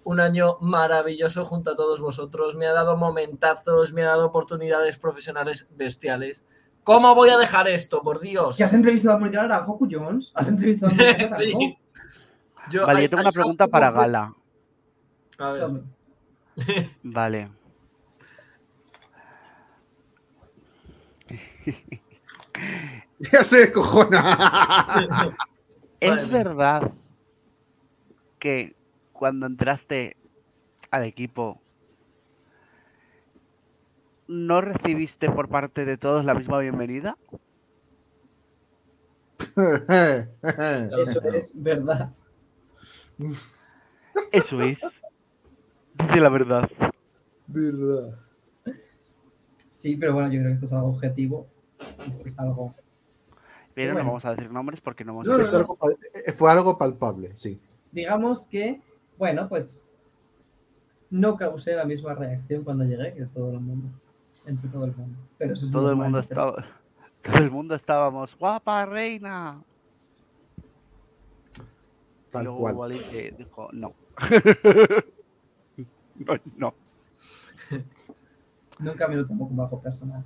un 0.04 0.20
año 0.20 0.56
maravilloso 0.60 1.44
junto 1.44 1.72
a 1.72 1.76
todos 1.76 2.00
vosotros, 2.00 2.54
me 2.54 2.66
ha 2.66 2.72
dado 2.72 2.96
momentazos, 2.96 3.92
me 3.92 4.02
ha 4.02 4.08
dado 4.08 4.26
oportunidades 4.26 4.98
profesionales 4.98 5.66
bestiales. 5.76 6.44
¿Cómo 6.90 7.14
voy 7.14 7.30
a 7.30 7.36
dejar 7.38 7.68
esto, 7.68 8.02
por 8.02 8.18
Dios? 8.18 8.56
¿Que 8.56 8.64
has 8.64 8.74
entrevistado 8.74 9.14
a 9.14 9.20
Mónica 9.20 9.42
Naranjo, 9.42 9.74
Goku 9.74 9.86
Jones? 9.88 10.32
¿Has 10.34 10.48
entrevistado 10.48 10.90
a 10.90 10.94
Mónica 10.96 11.12
Naranjo? 11.18 11.36
Sí. 11.36 11.78
Yo- 12.68 12.84
Vale, 12.84 12.98
hay- 12.98 13.04
yo 13.04 13.10
tengo 13.10 13.22
una 13.22 13.30
pregunta 13.30 13.68
para 13.68 13.90
Gala. 13.92 14.34
A 15.38 15.52
ver. 15.52 15.70
Vale. 17.04 17.50
Ya 23.32 23.44
se 23.44 23.70
cojona. 23.72 24.16
¿Es 26.00 26.10
Vale. 26.10 26.26
verdad 26.32 26.90
que 28.40 28.74
cuando 29.12 29.46
entraste 29.46 30.16
al 30.90 31.04
equipo 31.04 31.60
no 34.30 34.60
recibiste 34.60 35.28
por 35.28 35.48
parte 35.48 35.84
de 35.84 35.96
todos 35.98 36.24
la 36.24 36.34
misma 36.34 36.60
bienvenida? 36.60 37.18
Eso 39.56 41.20
es 41.34 41.50
verdad. 41.52 42.12
Eso 44.30 44.60
es. 44.62 44.80
Dice 45.94 46.20
la 46.20 46.28
verdad. 46.28 46.70
Verdad. 47.48 48.16
Sí, 49.68 49.96
pero 49.96 50.14
bueno, 50.14 50.28
yo 50.30 50.38
creo 50.38 50.46
que 50.50 50.52
esto 50.54 50.66
es 50.66 50.72
algo 50.74 50.88
objetivo. 50.90 51.48
Esto 51.80 52.24
es 52.24 52.38
algo. 52.38 52.72
Pero 53.74 53.92
Bueno. 53.94 54.04
no 54.04 54.10
vamos 54.10 54.24
a 54.26 54.30
decir 54.30 54.50
nombres 54.50 54.80
porque 54.80 55.04
no 55.04 55.12
hemos 55.12 55.26
No, 55.26 55.34
algo 55.58 55.78
eh, 56.14 56.32
fue 56.32 56.52
algo 56.52 56.78
palpable, 56.78 57.32
sí. 57.34 57.58
Digamos 57.90 58.46
que, 58.46 58.80
bueno, 59.18 59.48
pues 59.48 59.90
no 61.10 61.36
causé 61.36 61.74
la 61.74 61.84
misma 61.84 62.14
reacción 62.14 62.62
cuando 62.62 62.84
llegué 62.84 63.12
que 63.14 63.24
todo 63.26 63.50
el 63.50 63.60
mundo. 63.60 63.88
Entre 64.50 64.68
todo 64.68 64.84
el 64.84 64.94
mundo. 64.96 65.16
Pero 65.38 65.54
eso 65.54 65.66
es 65.66 65.72
todo 65.72 65.90
el 65.90 65.96
mundo 65.96 66.20
pero- 66.20 66.22
estaba 66.22 66.66
todo 67.22 67.36
el 67.44 67.50
mundo 67.50 67.74
estábamos 67.74 68.36
guapa 68.38 68.84
reina 68.86 69.62
y 72.32 72.42
luego 72.42 72.58
cual. 72.60 72.74
Wally 72.76 72.98
que 72.98 73.34
dijo 73.38 73.68
no 73.72 73.92
no 76.16 76.34
no 76.56 76.74
Nunca 78.78 79.08
me 79.08 79.16
lo 79.16 79.26
tomo 79.26 79.46
como 79.46 79.62
algo 79.62 79.78
personal. 79.82 80.24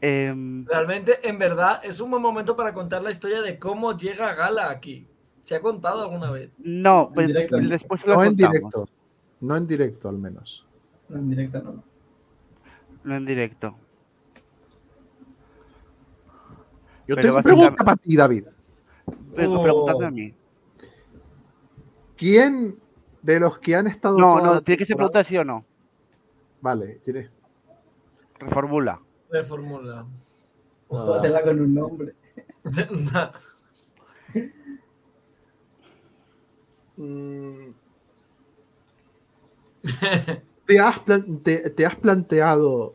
Em, 0.00 0.64
Realmente, 0.66 1.28
en 1.28 1.38
verdad, 1.40 1.80
es 1.82 1.98
un 1.98 2.08
buen 2.10 2.22
momento 2.22 2.54
para 2.54 2.72
contar 2.72 3.02
la 3.02 3.10
historia 3.10 3.42
de 3.42 3.58
cómo 3.58 3.96
llega 3.96 4.32
Gala 4.34 4.70
aquí. 4.70 5.04
¿Se 5.42 5.56
ha 5.56 5.60
contado 5.60 6.02
alguna 6.04 6.30
vez? 6.30 6.50
no, 6.58 7.10
pues, 7.12 7.26
directo. 7.26 7.56
después 7.58 8.06
lo 8.06 8.14
No 8.14 8.22
en 8.22 8.28
contamos. 8.28 8.52
directo. 8.52 8.88
No 9.40 9.56
en 9.56 9.66
directo, 9.66 10.08
al 10.08 10.18
menos. 10.18 10.64
No, 11.08 11.18
en 11.18 11.30
directo 11.30 11.60
no. 11.62 11.82
No 13.04 13.16
en 13.16 13.26
directo. 13.26 13.76
Yo 17.06 17.16
Pero 17.16 17.20
tengo 17.20 17.42
pregunta 17.42 17.84
para 17.84 17.96
ti, 17.96 18.16
David. 18.16 18.46
Pero 19.36 19.52
Oh. 19.60 20.02
A 20.02 20.10
mí. 20.10 20.34
¿Quién 22.16 22.78
de 23.20 23.40
los 23.40 23.58
que 23.58 23.76
han 23.76 23.86
estado 23.86 24.18
No, 24.18 24.40
no, 24.40 24.62
tiene 24.62 24.78
que 24.78 24.86
ser 24.86 24.96
pregunta 24.96 25.22
sí 25.24 25.36
o 25.36 25.44
no. 25.44 25.64
Vale, 26.60 27.00
tiene. 27.04 27.30
Reformula. 28.38 29.00
Reformula. 29.30 30.06
Jódela 30.88 31.42
con 31.42 31.60
un 31.60 31.74
nombre. 31.74 32.14
Mm. 36.96 37.74
¿Te 40.66 40.78
has, 40.80 41.02
te, 41.42 41.70
te 41.70 41.86
has 41.86 41.96
planteado 41.96 42.94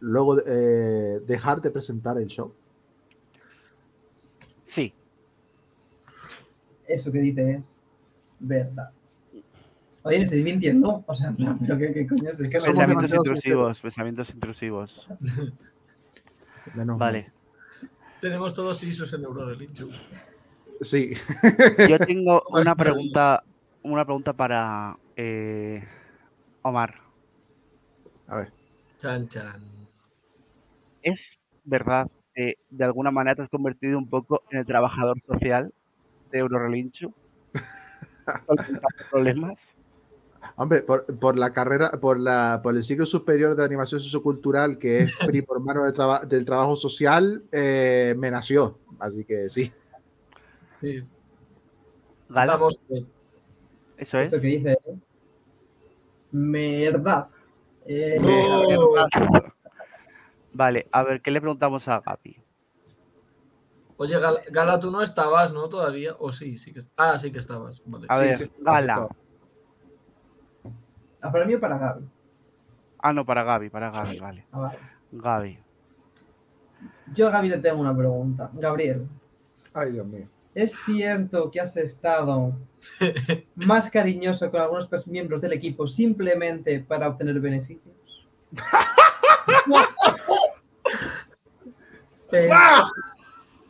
luego 0.00 0.36
de- 0.36 0.42
eh, 0.46 1.20
dejar 1.26 1.60
de 1.60 1.70
presentar 1.70 2.18
el 2.18 2.28
show? 2.28 2.52
Sí. 4.64 4.92
Eso 6.86 7.10
que 7.10 7.18
dice 7.18 7.52
es 7.52 7.76
verdad. 8.38 8.90
Oye, 10.02 10.18
¿me 10.18 10.24
estáis 10.24 10.44
mintiendo? 10.44 11.02
O 11.06 11.14
sea, 11.14 11.28
en 11.28 11.36
plan, 11.36 11.58
¿pero 11.58 11.76
qué, 11.78 11.92
qué 11.92 12.06
coño 12.06 12.30
es 12.30 12.36
somos 12.36 12.50
Pensamientos 12.50 13.12
intrusivos, 13.12 13.80
pensamientos 13.80 14.30
intrusivos. 14.30 15.08
Menos. 16.74 16.98
Vale. 16.98 17.32
Tenemos 18.20 18.54
todos 18.54 18.82
ISOs 18.84 19.12
en 19.14 19.24
Euroreligion. 19.24 19.90
Sí. 20.80 21.10
Yo 21.88 21.98
tengo 21.98 22.42
una 22.50 22.76
pregunta, 22.76 23.42
una 23.82 24.04
pregunta 24.04 24.32
para 24.32 24.96
eh, 25.16 25.82
Omar. 26.68 26.94
A 28.28 28.36
ver. 28.36 28.52
Chan, 28.98 29.28
chan. 29.28 29.62
¿Es 31.02 31.38
verdad 31.64 32.08
que 32.34 32.54
de 32.70 32.84
alguna 32.84 33.10
manera 33.10 33.36
te 33.36 33.42
has 33.42 33.48
convertido 33.48 33.98
un 33.98 34.08
poco 34.08 34.42
en 34.50 34.58
el 34.58 34.66
trabajador 34.66 35.18
social 35.26 35.72
de 36.30 36.38
Eurorelincho? 36.38 37.12
¿Solventando 38.46 38.88
problemas? 39.10 39.60
Hombre, 40.56 40.82
por, 40.82 41.04
por 41.18 41.36
la 41.38 41.52
carrera, 41.52 41.90
por 41.92 42.18
la, 42.18 42.60
por 42.62 42.74
el 42.76 42.82
ciclo 42.84 43.04
superior 43.04 43.56
de 43.56 43.64
animación 43.64 44.00
sociocultural, 44.00 44.78
que 44.78 45.00
es 45.00 45.12
PRI 45.26 45.42
por 45.42 45.60
mano 45.60 45.84
de 45.84 45.92
traba- 45.92 46.24
del 46.24 46.44
trabajo 46.44 46.76
social, 46.76 47.44
eh, 47.52 48.14
me 48.18 48.30
nació. 48.30 48.78
Así 48.98 49.24
que 49.24 49.50
sí. 49.50 49.72
Sí. 50.74 51.04
Estamos 52.28 52.84
bien. 52.88 53.06
Eso 53.98 54.18
es. 54.18 54.32
Eso 54.32 54.40
que 54.40 54.76
verdad. 56.36 57.28
Eh, 57.86 58.18
No. 58.20 59.06
Vale, 60.52 60.86
a 60.90 61.02
ver, 61.02 61.20
¿qué 61.20 61.30
le 61.30 61.40
preguntamos 61.40 61.86
a 61.88 62.00
Gaby? 62.00 62.42
Oye, 63.98 64.18
Gala, 64.18 64.40
Gala, 64.50 64.80
tú 64.80 64.90
no 64.90 65.02
estabas, 65.02 65.52
¿no? 65.52 65.68
Todavía. 65.68 66.14
O 66.18 66.32
sí, 66.32 66.58
sí 66.58 66.72
que. 66.72 66.80
Ah, 66.96 67.18
sí 67.18 67.30
que 67.32 67.38
estabas. 67.38 67.82
Vale. 67.86 68.06
A 68.08 68.16
Sí, 68.16 68.24
ver, 68.24 68.34
sí, 68.36 68.50
Gala. 68.58 69.08
ah, 71.22 71.32
para 71.32 71.44
mí 71.44 71.54
o 71.54 71.60
para 71.60 71.78
Gaby. 71.78 72.04
Ah, 72.98 73.12
no, 73.12 73.24
para 73.24 73.42
Gaby, 73.44 73.70
para 73.70 73.90
Gaby, 73.90 74.18
vale. 74.18 74.46
Ah, 74.52 74.58
vale. 74.58 74.78
Gaby. 75.12 75.58
Yo 77.14 77.28
a 77.28 77.30
Gaby 77.30 77.48
le 77.48 77.58
tengo 77.58 77.80
una 77.80 77.96
pregunta. 77.96 78.50
Gabriel, 78.54 79.08
Ay, 79.72 79.92
Dios 79.92 80.06
mío. 80.06 80.26
¿Es 80.56 80.74
cierto 80.86 81.50
que 81.50 81.60
has 81.60 81.76
estado 81.76 82.56
más 83.54 83.90
cariñoso 83.90 84.50
con 84.50 84.62
algunos 84.62 85.06
miembros 85.06 85.42
del 85.42 85.52
equipo 85.52 85.86
simplemente 85.86 86.80
para 86.80 87.08
obtener 87.08 87.38
beneficios? 87.38 87.94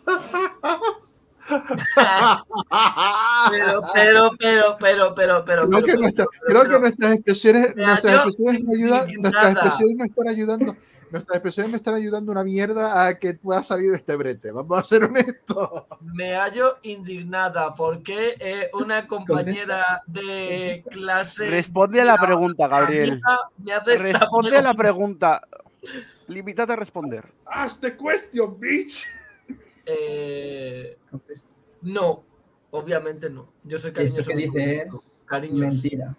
Pero, 3.51 3.83
pero, 3.95 4.31
pero, 4.39 4.77
pero, 4.79 5.15
pero, 5.15 5.45
pero. 5.45 5.69
Creo 5.69 5.81
que, 5.83 5.87
pero- 5.87 6.01
nuestra- 6.01 6.27
pero- 6.47 6.61
creo 6.61 6.73
que 6.73 6.81
nuestras 6.81 7.13
expresiones, 7.13 7.77
nuestras 7.77 8.15
expresiones 8.15 8.65
me 8.65 8.77
ayudan, 8.77 9.09
nuestras 9.21 9.53
expresiones 9.53 9.97
me 9.97 10.05
están 10.07 10.29
ayudando, 10.29 10.77
nuestras 11.11 11.37
expresiones 11.37 11.71
me 11.73 11.77
están 11.79 11.95
ayudando 11.95 12.33
una 12.33 12.45
mierda 12.45 13.07
a 13.07 13.19
que 13.19 13.35
puedas 13.35 13.67
salir 13.67 13.91
de 13.91 13.97
este 13.97 14.17
brete. 14.17 14.51
Vamos 14.51 14.79
a 14.79 14.85
ser 14.85 15.05
honestos. 15.05 15.85
Me 16.01 16.35
hallo 16.35 16.79
indignada 16.83 17.75
porque 17.75 18.35
eh, 18.39 18.71
una 18.73 19.07
compañera 19.07 20.03
de 20.07 20.83
clase. 20.91 21.49
Responde 21.51 22.01
a 22.01 22.05
la 22.05 22.17
pregunta, 22.19 22.67
Gabriel. 22.69 23.21
Responde 23.85 24.59
a 24.59 24.63
la 24.63 24.75
pregunta. 24.75 25.41
pregunta. 25.43 25.43
Limítate 26.29 26.73
a 26.73 26.77
responder. 26.77 27.25
Ask 27.47 27.81
the 27.81 27.97
question, 27.97 28.59
bitch. 28.59 29.05
Eh, 29.87 30.99
no, 31.83 32.25
obviamente 32.73 33.31
no. 33.31 33.49
Yo 33.65 33.79
soy 33.79 33.93
cariñoso. 33.93 34.21
Eso 34.21 34.29
que 34.31 34.35
con 34.35 34.43
dice 34.55 34.87
todo. 34.91 34.99
es 35.01 35.25
Cariños. 35.27 35.75
mentira. 35.75 36.17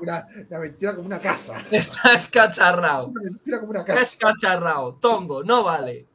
Una, 0.00 0.26
una 0.48 0.58
mentira 0.60 0.94
como 0.94 1.06
una 1.06 1.20
casa. 1.20 1.58
Está 1.70 2.14
escacharrao. 2.14 3.06
Una 3.08 3.22
mentira 3.22 3.58
como 3.60 3.70
una 3.70 3.80
Está 3.80 3.94
casa. 3.94 4.06
escacharrao. 4.06 4.94
Tongo, 4.94 5.42
no 5.44 5.64
vale. 5.64 6.06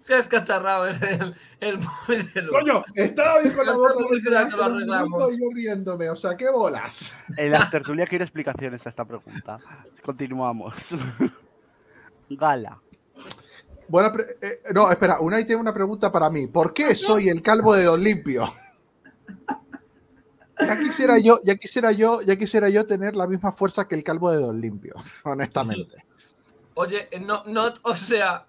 Se 0.00 0.14
ha 0.14 0.18
escacharrao 0.18 0.86
el, 0.86 0.96
el, 1.02 1.34
el 1.60 1.78
móvil. 1.78 2.48
Coño, 2.50 2.84
estaba 2.94 3.40
bien 3.40 3.52
con 3.52 3.66
la 3.66 3.72
boca 3.72 3.94
lo 3.98 4.64
arreglamos. 4.64 5.32
yo 5.32 5.48
riéndome. 5.54 6.08
O 6.08 6.16
sea, 6.16 6.36
qué 6.36 6.48
bolas. 6.50 7.18
En 7.36 7.50
la 7.50 7.68
tertulia 7.68 8.06
quiero 8.06 8.24
explicaciones 8.24 8.86
a 8.86 8.90
esta 8.90 9.04
pregunta. 9.04 9.58
Continuamos. 10.04 10.74
Gala. 12.30 12.80
Buena 13.88 14.12
pre- 14.12 14.36
eh, 14.42 14.60
no, 14.74 14.90
espera, 14.90 15.18
Unai 15.20 15.46
tiene 15.46 15.60
una 15.60 15.72
pregunta 15.72 16.12
para 16.12 16.28
mí. 16.30 16.46
¿Por 16.46 16.74
qué 16.74 16.94
soy 16.94 17.28
el 17.28 17.40
calvo 17.42 17.74
de 17.74 17.84
Don 17.84 18.02
Limpio? 18.02 18.44
Ya 20.60 20.76
quisiera 20.76 21.18
yo, 21.18 21.38
ya 21.44 21.54
quisiera 21.54 21.92
yo, 21.92 22.20
ya 22.22 22.34
quisiera 22.36 22.68
yo 22.68 22.84
tener 22.84 23.14
la 23.14 23.28
misma 23.28 23.52
fuerza 23.52 23.86
que 23.86 23.94
el 23.94 24.02
calvo 24.02 24.30
de 24.32 24.40
Don 24.40 24.60
Limpio, 24.60 24.94
honestamente. 25.24 26.04
Oye, 26.74 27.08
eh, 27.12 27.20
no, 27.20 27.44
no, 27.46 27.72
o 27.82 27.94
sea, 27.94 28.44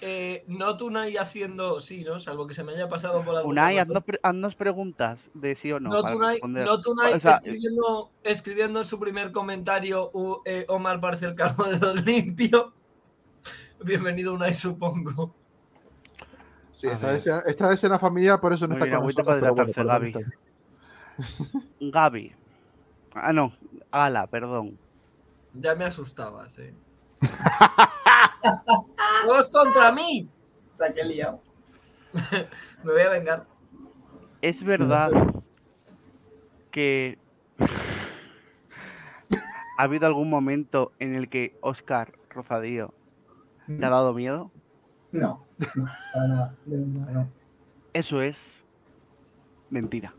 eh, 0.00 0.44
no 0.46 0.76
tú 0.76 0.86
Unai 0.86 1.16
haciendo 1.16 1.80
sí, 1.80 2.04
¿no? 2.04 2.20
Salvo 2.20 2.46
que 2.46 2.54
se 2.54 2.62
me 2.62 2.74
haya 2.74 2.88
pasado 2.88 3.24
por 3.24 3.36
alguna 3.36 3.62
Unai, 3.62 3.76
razón. 3.76 3.90
haznos, 3.90 4.04
pre- 4.04 4.20
haznos 4.22 4.54
preguntas 4.54 5.18
de 5.34 5.56
sí 5.56 5.72
o 5.72 5.80
no. 5.80 5.90
No, 5.90 6.04
Tunay, 6.04 6.40
no 6.44 6.80
Tunay 6.80 7.14
O 7.14 7.20
sea, 7.20 7.32
escribiendo, 7.32 8.10
escribiendo 8.22 8.78
en 8.78 8.84
su 8.86 9.00
primer 9.00 9.32
comentario 9.32 10.10
u- 10.12 10.42
eh, 10.44 10.64
Omar 10.68 11.00
parece 11.00 11.26
el 11.26 11.34
calvo 11.34 11.64
de 11.64 11.78
Don 11.78 11.96
Limpio. 12.04 12.72
Bienvenido 13.84 14.34
Unai, 14.34 14.54
supongo. 14.54 15.34
Sí, 16.72 16.88
A 16.88 16.92
esta 16.92 17.06
ver. 17.06 17.14
vez, 17.16 17.26
esta 17.26 17.68
vez 17.68 17.84
era 17.84 17.98
familia, 17.98 18.40
por 18.40 18.52
eso 18.52 18.66
no 18.66 18.74
Muy 18.74 18.76
está 18.76 18.84
bien, 18.86 18.96
con 18.96 19.04
nosotros. 19.04 19.36
pero 19.40 19.54
bueno, 19.54 19.72
Gaby. 19.84 20.14
Gaby. 21.80 22.34
Ah, 23.14 23.32
no. 23.32 23.52
Gala, 23.92 24.26
perdón. 24.26 24.78
Ya 25.52 25.74
me 25.74 25.84
asustabas, 25.84 26.58
eh. 26.64 26.74
¡Todos 29.26 29.48
contra 29.50 29.92
mí! 29.92 30.28
Está 30.72 30.92
que 30.92 31.04
liado. 31.04 31.40
Me 32.82 32.92
voy 32.92 33.02
a 33.02 33.10
vengar. 33.10 33.46
Es 34.42 34.62
verdad 34.64 35.10
que 36.70 37.18
ha 39.78 39.82
habido 39.82 40.06
algún 40.06 40.28
momento 40.30 40.92
en 40.98 41.14
el 41.14 41.28
que 41.28 41.56
Oscar 41.60 42.12
Rozadío 42.30 42.92
te 43.66 43.84
ha 43.84 43.90
dado 43.90 44.12
miedo. 44.14 44.50
No, 45.12 45.44
no, 45.76 45.86
para 46.12 46.26
nada. 46.28 46.54
de 46.66 46.76
verdad, 46.78 47.12
no. 47.12 47.28
Eso 47.92 48.20
es 48.22 48.64
mentira. 49.70 50.12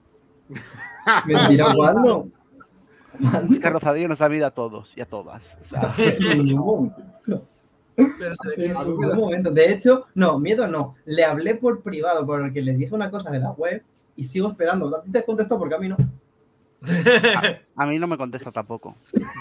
¿Mentira 1.26 1.66
cuándo? 1.76 2.28
Oscar 3.50 3.74
Rozadío 3.74 4.08
nos 4.08 4.20
da 4.20 4.28
vida 4.28 4.48
a 4.48 4.52
todos 4.52 4.96
y 4.98 5.02
a 5.02 5.06
todas. 5.06 5.44
O 5.62 5.66
sea, 5.66 5.94
En 6.32 6.44
ningún 6.46 6.94
Pero 7.96 8.36
se 8.36 8.50
ve 8.50 8.66
en 8.68 8.76
que- 8.76 8.86
ningún 8.86 9.16
momento. 9.18 9.52
De 9.52 9.72
hecho, 9.72 10.06
no, 10.16 10.38
miedo 10.40 10.68
no. 10.68 10.96
Le 11.06 11.24
hablé 11.24 11.56
por 11.56 11.82
privado 11.82 12.26
porque 12.26 12.62
les 12.62 12.78
dije 12.78 12.94
una 12.94 13.10
cosa 13.12 13.32
de 13.32 13.40
la 13.40 13.52
web 13.52 13.84
y 14.18 14.24
sigo 14.26 14.50
esperando. 14.50 14.96
A 14.96 15.02
ti 15.02 15.12
te 15.12 15.24
contestó 15.24 15.58
porque 15.58 15.76
a 15.76 15.80
mí 15.80 15.88
no. 15.90 15.98
A 17.76 17.86
mí 17.86 17.98
no 18.00 18.08
me 18.08 18.18
contesta 18.18 18.52
tampoco. 18.52 18.96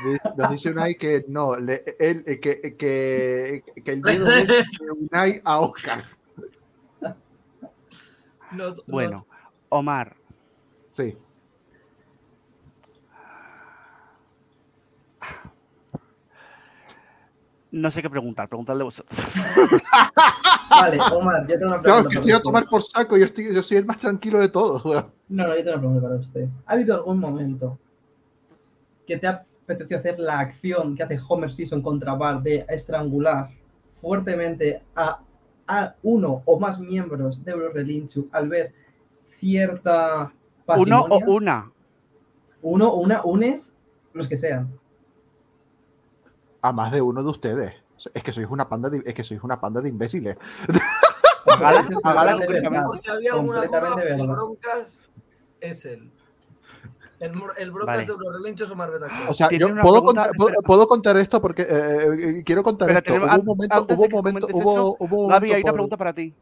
Dice- 0.05 0.31
Nos 0.37 0.51
dice 0.51 0.71
Unai 0.71 0.95
que 0.95 1.25
no, 1.29 1.57
le- 1.57 1.85
él, 1.99 2.23
eh, 2.27 2.41
que, 2.41 2.61
que, 2.77 3.63
que 3.85 3.91
el 3.93 4.03
miedo 4.03 4.31
es 4.31 4.47
de 4.49 4.65
Unai 5.11 5.41
a 5.45 5.61
Oscar. 5.61 6.03
no- 8.53 8.71
no- 8.71 8.75
Bueno, 8.87 9.27
Omar, 9.69 10.17
Sí. 10.93 11.17
No 17.75 17.91
sé 17.91 18.03
qué 18.03 18.09
preguntar, 18.09 18.49
preguntadle 18.49 18.85
vosotros. 18.85 19.19
Vale, 20.71 20.97
Omar, 21.13 21.45
yo 21.49 21.59
tengo 21.59 21.73
una 21.73 21.83
pregunta. 21.83 22.03
es 22.03 22.07
que 22.07 22.09
para 22.09 22.21
estoy 22.21 22.33
a 22.33 22.41
tomar 22.41 22.67
por 22.67 22.83
saco, 22.85 23.17
yo, 23.19 23.25
estoy, 23.25 23.53
yo 23.53 23.65
soy 23.65 23.79
el 23.79 23.85
más 23.85 23.99
tranquilo 23.99 24.39
de 24.39 24.49
todos. 24.49 24.85
weón. 24.85 25.07
No, 25.29 25.49
no, 25.49 25.57
yo 25.57 25.65
tengo 25.65 25.71
una 25.73 25.79
pregunta 25.81 26.03
para 26.03 26.21
usted. 26.21 26.49
¿Ha 26.67 26.73
habido 26.73 26.95
algún 26.95 27.19
momento 27.19 27.77
que 29.09 29.19
te 29.19 29.27
ha 29.27 29.45
apetecido 29.65 29.99
hacer 29.99 30.21
la 30.21 30.39
acción 30.39 30.95
que 30.95 31.03
hace 31.03 31.19
Homer 31.29 31.51
Simpson 31.51 31.83
contra 31.83 32.15
Bart 32.15 32.45
de 32.45 32.65
estrangular 32.69 33.51
fuertemente 34.01 34.81
a, 34.95 35.19
a 35.67 35.95
uno 36.05 36.43
o 36.45 36.61
más 36.61 36.79
miembros 36.79 37.45
de 37.45 37.51
Eurorelinchu 37.51 38.29
al 38.31 38.49
ver 38.51 38.73
cierta 39.41 40.33
Uno 40.77 41.01
o 41.01 41.09
pasimonia? 41.09 41.27
una. 41.27 41.73
Uno 42.63 42.89
o 42.89 43.01
una, 43.01 43.25
unes, 43.25 43.77
los 44.13 44.29
que 44.29 44.37
sean. 44.37 44.79
A 46.65 46.73
más 46.73 46.91
de 46.93 47.03
uno 47.03 47.23
de 47.23 47.29
ustedes. 47.29 47.75
Es 48.15 48.23
que 48.23 48.33
sois 48.33 48.49
una 48.49 48.67
panda 48.67 48.89
de, 48.89 49.03
es 49.05 49.13
que 49.13 49.23
sois 49.23 49.43
una 49.45 49.61
panda 49.61 49.83
de 49.83 49.91
imbéciles. 49.91 50.39
Completamente. 51.45 51.95
O 52.89 52.97
si 52.97 53.11
había 53.11 53.33
Completamente. 53.33 54.17
Broncas 54.27 55.03
es 55.61 55.85
él. 55.85 56.11
El, 57.21 57.33
el 57.59 57.71
Broncas 57.71 57.97
Vale. 57.97 58.07
de 58.07 58.13
Eurorelincho 58.13 58.65
es 58.65 58.71
Omar 58.71 58.91
Betancourt. 58.91 59.29
O 59.31 59.35
sea, 59.35 59.51
yo 59.51 59.69
puedo, 59.69 59.83
pregunta- 59.83 60.03
contar, 60.05 60.31
puedo, 60.39 60.55
puedo 60.63 60.87
contar 60.87 61.17
esto 61.19 61.39
porque 61.43 61.63
eh, 61.63 61.69
eh, 62.39 62.43
quiero 62.47 62.63
contar 62.63 62.89
Pero 62.89 62.99
esto. 63.01 63.13
tenemos- 63.13 63.41
Hubo 63.43 63.53
un 63.53 63.57
momento, 63.59 63.87
hubo 63.95 64.05
un 64.05 64.11
momento, 64.11 64.47
hubo, 64.53 64.73
eso, 64.73 64.97
hubo 65.01 65.23
un 65.25 65.29
Gaby, 65.29 65.53
hay 65.53 65.63
una 65.63 65.73
pregunta 65.73 65.97
para 65.99 66.13
ti. 66.15 66.35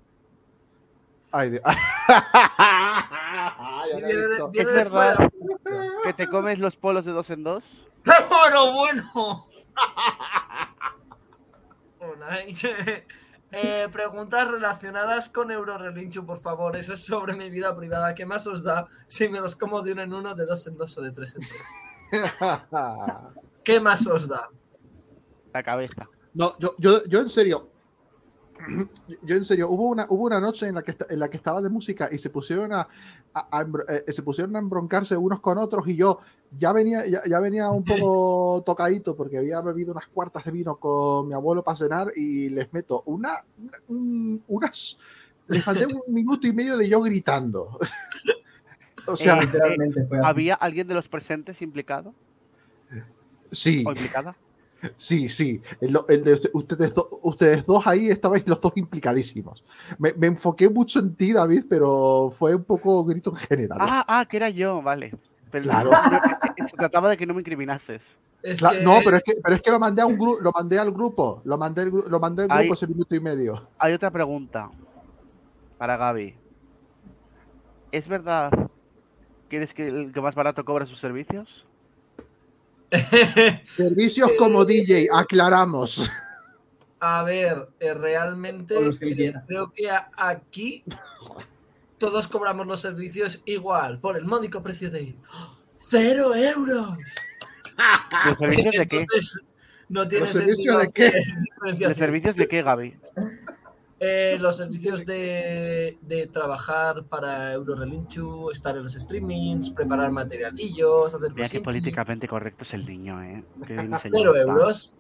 Ay, 1.33 1.51
Dios. 1.51 1.63
Ya 3.93 3.97
Viene 3.97 4.15
viene 4.53 4.71
¿Es 4.83 4.93
verdad 4.93 5.31
que 6.05 6.13
te 6.13 6.29
comes 6.29 6.59
los 6.61 6.77
polos 6.77 7.05
de 7.05 7.11
dos 7.13 7.29
en 7.31 7.43
dos? 7.43 7.65
Bueno, 8.05 8.73
bueno. 8.73 9.39
Eh, 13.55 13.89
preguntas 13.93 14.51
relacionadas 14.51 15.29
con 15.29 15.51
Eurorelincho, 15.51 16.25
por 16.25 16.41
favor. 16.41 16.77
Eso 16.77 16.95
es 16.95 17.05
sobre 17.05 17.35
mi 17.35 17.51
vida 17.51 17.77
privada. 17.77 18.15
¿Qué 18.15 18.25
más 18.25 18.47
os 18.47 18.63
da 18.63 18.89
si 19.07 19.29
me 19.29 19.41
los 19.41 19.57
como 19.57 19.83
de 19.83 19.93
uno 19.93 20.03
en 20.03 20.15
uno, 20.15 20.35
de 20.35 20.47
dos 20.47 20.67
en 20.67 20.77
dos 20.77 20.97
o 20.97 21.03
de 21.03 21.13
tres 21.13 21.37
en 21.37 21.43
tres? 21.43 21.63
¿Qué 23.65 23.79
más 23.79 24.07
os 24.07 24.27
da? 24.27 24.49
La 25.53 25.63
cabeza. 25.63 26.09
No, 26.33 26.59
yo, 26.59 26.75
yo, 26.79 27.05
yo 27.05 27.21
en 27.21 27.29
serio. 27.29 27.72
Yo 29.23 29.37
en 29.37 29.45
serio, 29.45 29.69
hubo 29.71 29.89
una, 29.89 30.07
hubo 30.09 30.25
una 30.27 30.41
noche 30.41 30.67
en 30.69 30.75
la, 30.75 30.83
que 30.83 30.95
en 31.09 31.19
la 31.19 31.29
que 31.29 31.37
estaba 31.37 31.61
de 31.61 31.69
música 31.69 32.09
y 32.13 32.19
se 32.19 32.31
pusieron 32.31 32.73
a, 32.73 32.89
a- 33.35 33.61
a 33.61 33.67
eh, 33.89 34.13
se 34.13 34.23
pusieron 34.23 34.55
a 34.57 34.59
embroncarse 34.59 35.17
unos 35.17 35.41
con 35.41 35.59
otros 35.59 35.87
y 35.89 35.97
yo 35.97 36.19
ya 36.59 36.73
venía, 36.73 37.07
ya, 37.07 37.23
ya 37.29 37.41
venía 37.41 37.71
un 37.71 37.85
poco 37.85 38.63
tocadito 38.67 39.17
porque 39.17 39.39
había 39.39 39.61
bebido 39.61 39.93
unas 39.93 40.07
cuartas 40.09 40.45
de 40.45 40.53
vino 40.53 40.77
con 40.77 41.29
mi 41.29 41.35
abuelo 41.35 41.63
para 41.63 41.77
cenar 41.77 42.13
y 42.17 42.49
les 42.51 42.73
meto 42.73 43.03
una, 43.07 43.45
una- 43.59 43.79
un- 43.89 44.43
unas, 44.49 44.99
les 45.49 45.67
mandé 45.67 45.87
un 45.87 46.01
minuto 46.15 46.47
y 46.47 46.53
medio 46.53 46.77
de 46.77 46.89
yo 46.89 47.01
gritando. 47.03 47.79
o 49.07 49.17
sea, 49.17 49.37
Eh, 49.39 49.47
Literalmente 49.47 50.05
fue 50.07 50.19
así. 50.19 50.27
¿Había 50.29 50.55
alguien 50.55 50.87
de 50.87 50.95
los 50.95 51.09
presentes 51.09 51.61
implicado 51.63 52.15
sí. 53.51 53.85
o 53.87 53.91
implicada? 53.91 54.37
Sí, 54.97 55.29
sí. 55.29 55.63
El, 55.81 55.97
el 56.09 56.25
de 56.25 56.33
usted- 56.35 56.51
ustedes, 56.55 56.95
do- 56.95 57.09
ustedes 57.23 57.65
dos 57.67 57.87
ahí 57.87 58.09
estabais 58.09 58.47
los 58.49 58.61
dos 58.61 58.73
implicadísimos. 58.77 59.65
Me, 59.99 60.13
me 60.15 60.27
enfoqué 60.27 60.69
mucho 60.69 60.99
en 61.01 61.15
ti, 61.15 61.33
David, 61.33 61.67
pero 61.69 62.31
fue 62.33 62.55
un 62.57 62.65
poco 62.65 63.05
grito 63.05 63.31
en 63.31 63.37
general. 63.37 63.79
Ah, 63.81 64.05
ah, 64.09 64.27
que 64.29 64.37
era 64.39 64.51
yo, 64.51 64.83
vale. 64.83 65.15
Pero 65.51 65.65
Claro. 65.65 65.91
no, 65.91 66.67
se 66.67 66.77
trataba 66.77 67.11
de 67.11 67.17
que 67.17 67.27
no 67.27 67.35
me 67.35 67.41
incriminases. 67.41 68.03
Es 68.43 68.61
Cla- 68.61 68.73
que- 68.73 68.83
No, 68.83 68.99
pero 69.05 69.19
es 69.19 69.23
que, 69.23 69.35
pero 69.43 69.55
es 69.55 69.63
que 69.63 69.71
lo 69.71 69.79
mandé 69.79 70.03
a 70.03 70.07
un 70.07 70.17
grupo, 70.19 70.41
lo 70.41 70.51
mandé 70.51 70.79
al 70.79 70.91
grupo, 70.93 71.43
lo 71.45 71.59
mandé, 71.59 71.83
al 71.83 71.93
gru- 71.93 72.09
lo 72.09 72.19
mandé 72.19 72.43
al 72.43 72.49
grupo 72.59 72.75
ese 72.75 72.87
minuto 72.89 73.15
y 73.15 73.21
medio. 73.21 73.69
Hay 73.79 73.93
otra 73.93 74.11
pregunta 74.11 74.69
para 75.79 75.97
Gaby. 75.97 76.35
¿Es 77.93 78.09
verdad 78.09 78.51
que 79.49 79.57
eres 79.57 79.73
que 79.75 79.87
el 79.87 80.13
que 80.13 80.21
más 80.21 80.35
barato 80.35 80.65
cobra 80.65 80.87
sus 80.87 80.99
servicios? 80.99 81.67
Servicios 83.65 84.31
como 84.39 84.65
DJ, 84.65 85.09
aclaramos. 85.13 86.11
A 87.01 87.25
ver, 87.25 87.69
eh, 87.81 87.95
realmente 87.95 88.77
que 89.01 89.35
creo 89.49 89.73
que 89.73 89.91
aquí 90.17 90.85
todos 91.99 92.29
cobramos 92.29 92.65
los 92.65 92.81
servicios 92.81 93.41
igual, 93.45 93.99
por 93.99 94.17
el 94.17 94.25
módico 94.25 94.63
precio 94.63 94.89
de 94.89 95.17
cero 95.77 96.33
euros. 96.33 96.97
¿Los 98.27 98.39
servicios 98.39 98.75
de 98.77 98.87
qué? 98.87 98.99
Entonces, 98.99 99.41
no 99.89 100.07
tiene 100.07 100.27
¿Los 100.27 100.35
servicios 100.35 100.59
sentido 100.59 100.79
de 100.79 100.93
qué? 100.93 101.87
¿Los 101.89 101.97
servicios 101.97 102.37
de 102.37 102.47
qué, 102.47 102.63
Gaby? 102.63 102.97
Eh, 104.05 104.37
los 104.41 104.57
servicios 104.57 105.07
de, 105.07 105.97
de 106.01 106.27
trabajar 106.27 107.05
para 107.05 107.53
Eurorelinchu, 107.53 108.51
estar 108.51 108.77
en 108.77 108.83
los 108.83 108.95
streamings, 108.95 109.71
preparar 109.71 110.11
materialillos, 110.11 111.15
hacer 111.15 111.33
Mira 111.33 111.49
qué 111.49 111.61
políticamente 111.61 112.27
correcto 112.27 112.65
es 112.65 112.75
el 112.75 112.85
niño, 112.85 113.23
¿eh? 113.23 113.45
Qué 113.65 113.75
bien 113.75 113.93
enseñado 113.95 114.35
Cero 114.35 114.37
euros. 114.37 114.93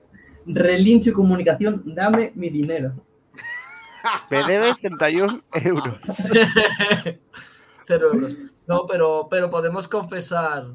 Relincho 0.46 1.10
y 1.10 1.12
comunicación, 1.14 1.82
dame 1.84 2.30
mi 2.36 2.48
dinero. 2.48 2.92
Me 4.30 4.44
debes 4.44 4.78
31 4.78 5.42
euros. 5.52 5.98
Cero 7.84 8.10
euros. 8.12 8.36
No, 8.68 8.86
pero, 8.86 9.26
pero 9.28 9.50
podemos 9.50 9.88
confesar. 9.88 10.66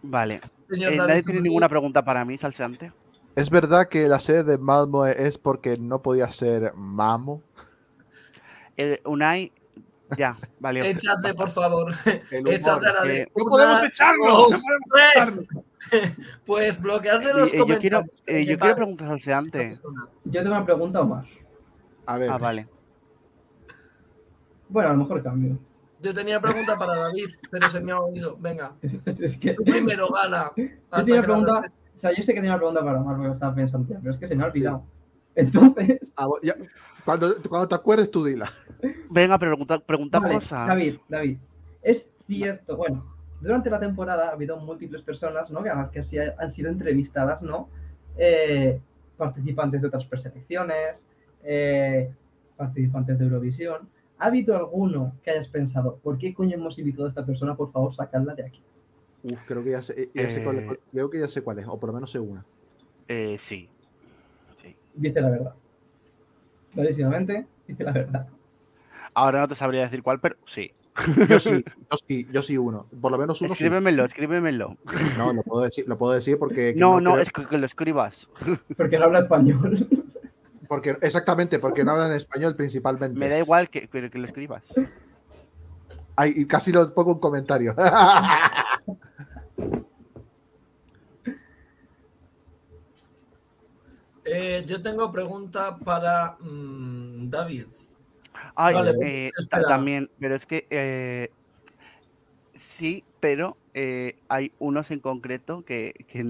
Vale. 0.00 0.40
Señor 0.70 0.92
Eh, 0.94 0.96
David 0.96 1.08
¿Nadie 1.10 1.22
tiene 1.24 1.40
ninguna 1.42 1.68
pregunta 1.68 2.02
para 2.02 2.24
mí, 2.24 2.38
salseante? 2.38 2.90
¿Es 3.36 3.50
verdad 3.50 3.86
que 3.88 4.08
la 4.08 4.20
sede 4.20 4.44
de 4.44 4.58
Malmo 4.58 5.06
es 5.06 5.38
porque 5.38 5.76
no 5.78 6.02
podía 6.02 6.30
ser 6.30 6.72
Mamo? 6.74 7.42
Eh, 8.76 9.00
Unai, 9.04 9.52
ya, 10.16 10.36
vale. 10.58 10.80
Échate, 10.90 11.34
por 11.34 11.48
favor. 11.48 11.92
El 12.30 12.48
Échate 12.48 12.86
a 12.88 12.92
la 12.92 13.02
de. 13.04 13.22
eh, 13.22 13.32
¡No 13.36 13.44
Una, 13.44 13.50
podemos 13.50 13.82
echarlo! 13.84 14.26
dos, 14.36 14.50
¡No 14.50 14.58
podemos 14.88 15.34
tres. 15.34 15.48
Pues 16.44 16.78
bloqueadle 16.80 17.32
los 17.32 17.54
eh, 17.54 17.56
yo 17.56 17.66
quiero, 17.78 17.98
comentarios. 18.00 18.22
eh, 18.26 18.40
yo 18.44 18.46
quiero 18.46 18.58
vale. 18.58 18.74
preguntar 18.74 19.08
salseante. 19.08 19.72
Yo 20.24 20.42
tengo 20.42 20.54
una 20.56 20.64
pregunta, 20.64 21.00
Omar. 21.00 21.24
A 22.06 22.18
ver, 22.18 22.30
Ah, 22.30 22.36
vale. 22.38 22.68
Bueno, 24.68 24.90
a 24.90 24.92
lo 24.92 24.98
mejor 24.98 25.22
cambio. 25.22 25.58
Yo 26.02 26.12
tenía 26.14 26.38
pregunta 26.40 26.76
para 26.78 26.96
David, 26.96 27.28
pero 27.50 27.68
se 27.70 27.80
me 27.80 27.92
ha 27.92 28.00
oído. 28.00 28.36
Venga, 28.38 28.72
Es, 28.82 29.20
es 29.20 29.38
que 29.38 29.54
tú 29.54 29.64
primero, 29.64 30.08
Gala. 30.10 30.52
yo 30.56 30.64
tenía 31.04 31.22
pregunta. 31.22 31.72
O 31.94 31.98
sea, 31.98 32.12
yo 32.12 32.22
sé 32.22 32.32
que 32.32 32.40
tenía 32.40 32.52
una 32.52 32.58
pregunta 32.58 32.84
para 32.84 33.00
Omar 33.00 33.16
porque 33.16 33.32
estaba 33.32 33.54
pensando, 33.54 33.86
pero 34.00 34.10
es 34.10 34.18
que 34.18 34.26
se 34.26 34.36
me 34.36 34.44
ha 34.44 34.46
olvidado. 34.46 34.82
Entonces, 35.34 36.14
ah, 36.16 36.28
ya- 36.42 36.54
cuando, 37.04 37.28
cuando 37.48 37.68
te 37.68 37.74
acuerdes 37.74 38.10
tú 38.10 38.24
dila. 38.24 38.50
Venga, 39.10 39.38
pregunta, 39.38 39.78
pregunta 39.78 40.18
vale, 40.18 40.34
cosas. 40.34 40.66
David, 40.68 40.96
David, 41.08 41.38
es 41.82 42.08
cierto, 42.26 42.76
bueno, 42.76 43.04
durante 43.40 43.70
la 43.70 43.80
temporada 43.80 44.28
ha 44.28 44.32
habido 44.32 44.56
múltiples 44.58 45.02
personas, 45.02 45.50
¿no? 45.50 45.62
Que, 45.62 45.70
a 45.70 45.74
las 45.74 45.88
que 45.90 46.00
han 46.38 46.50
sido 46.50 46.70
entrevistadas, 46.70 47.42
¿no? 47.42 47.68
Eh, 48.16 48.80
participantes 49.16 49.82
de 49.82 49.88
otras 49.88 50.04
preselecciones, 50.04 51.06
eh, 51.44 52.10
participantes 52.56 53.18
de 53.18 53.24
Eurovisión. 53.24 53.88
¿Ha 54.18 54.26
habido 54.26 54.54
alguno 54.56 55.12
que 55.22 55.30
hayas 55.30 55.48
pensado, 55.48 55.96
¿por 56.02 56.18
qué 56.18 56.34
coño 56.34 56.54
hemos 56.54 56.78
invitado 56.78 57.06
a 57.06 57.08
esta 57.08 57.24
persona? 57.24 57.56
Por 57.56 57.72
favor, 57.72 57.94
sacadla 57.94 58.34
de 58.34 58.44
aquí. 58.44 58.62
Uf, 59.22 59.42
creo 59.44 59.62
que 59.62 59.70
ya 59.70 59.82
sé, 59.82 60.10
ya 60.14 60.30
sé 60.30 60.42
cuál 60.42 60.58
es, 60.58 60.64
Eh. 60.70 60.80
creo 60.92 61.10
que 61.10 61.18
ya 61.20 61.28
sé 61.28 61.42
cuál 61.42 61.58
es, 61.58 61.66
o 61.68 61.78
por 61.78 61.88
lo 61.88 61.94
menos 61.94 62.10
sé 62.10 62.18
una. 62.18 62.44
Eh, 63.08 63.36
sí. 63.38 63.68
sí. 64.62 64.74
Dice 64.94 65.20
la 65.20 65.30
verdad. 65.30 65.54
Clarísimamente, 66.74 67.46
dice 67.66 67.84
la 67.84 67.92
verdad. 67.92 68.26
Ahora 69.14 69.40
no 69.40 69.48
te 69.48 69.56
sabría 69.56 69.82
decir 69.82 70.02
cuál, 70.02 70.20
pero 70.20 70.36
sí. 70.46 70.70
Yo 71.28 71.38
sí, 71.40 71.64
yo 71.90 71.96
sí, 72.06 72.26
yo 72.32 72.42
sí 72.42 72.56
uno. 72.58 72.86
Por 73.00 73.10
lo 73.12 73.18
menos 73.18 73.40
uno 73.40 73.48
sí. 73.54 73.64
Escríbemelo, 73.64 74.04
escríbemelo. 74.04 74.76
No, 75.18 75.32
lo 75.32 75.42
puedo 75.42 75.64
decir, 75.64 75.84
lo 75.88 75.98
puedo 75.98 76.12
decir 76.14 76.38
porque 76.38 76.74
No, 76.76 77.00
no, 77.00 77.12
creo- 77.12 77.22
es 77.22 77.30
que, 77.30 77.46
que 77.46 77.58
lo 77.58 77.66
escribas. 77.66 78.28
Porque 78.76 78.98
no 78.98 79.04
habla 79.04 79.20
español. 79.20 79.88
porque 80.68 80.96
exactamente, 81.02 81.58
porque 81.58 81.84
no 81.84 81.92
hablan 81.92 82.12
español 82.12 82.54
principalmente. 82.56 83.18
Me 83.18 83.28
da 83.28 83.38
igual 83.38 83.68
que, 83.68 83.88
pero 83.90 84.08
que 84.10 84.18
lo 84.18 84.26
escribas. 84.26 84.62
Ay, 86.16 86.32
y 86.36 86.46
casi 86.46 86.70
lo 86.72 86.88
pongo 86.94 87.12
en 87.12 87.18
comentario. 87.18 87.74
Eh, 94.24 94.64
yo 94.66 94.82
tengo 94.82 95.10
pregunta 95.10 95.76
para 95.78 96.36
mm, 96.40 97.30
David. 97.30 97.66
Ay, 98.54 98.74
Vale, 98.74 98.92
eh, 99.02 99.30
también, 99.66 100.10
pero 100.18 100.34
es 100.34 100.46
que 100.46 100.66
eh, 100.70 101.30
sí, 102.54 103.04
pero 103.20 103.56
eh, 103.74 104.16
hay 104.28 104.52
unos 104.58 104.90
en 104.90 105.00
concreto 105.00 105.64
que, 105.64 105.94
que, 106.08 106.24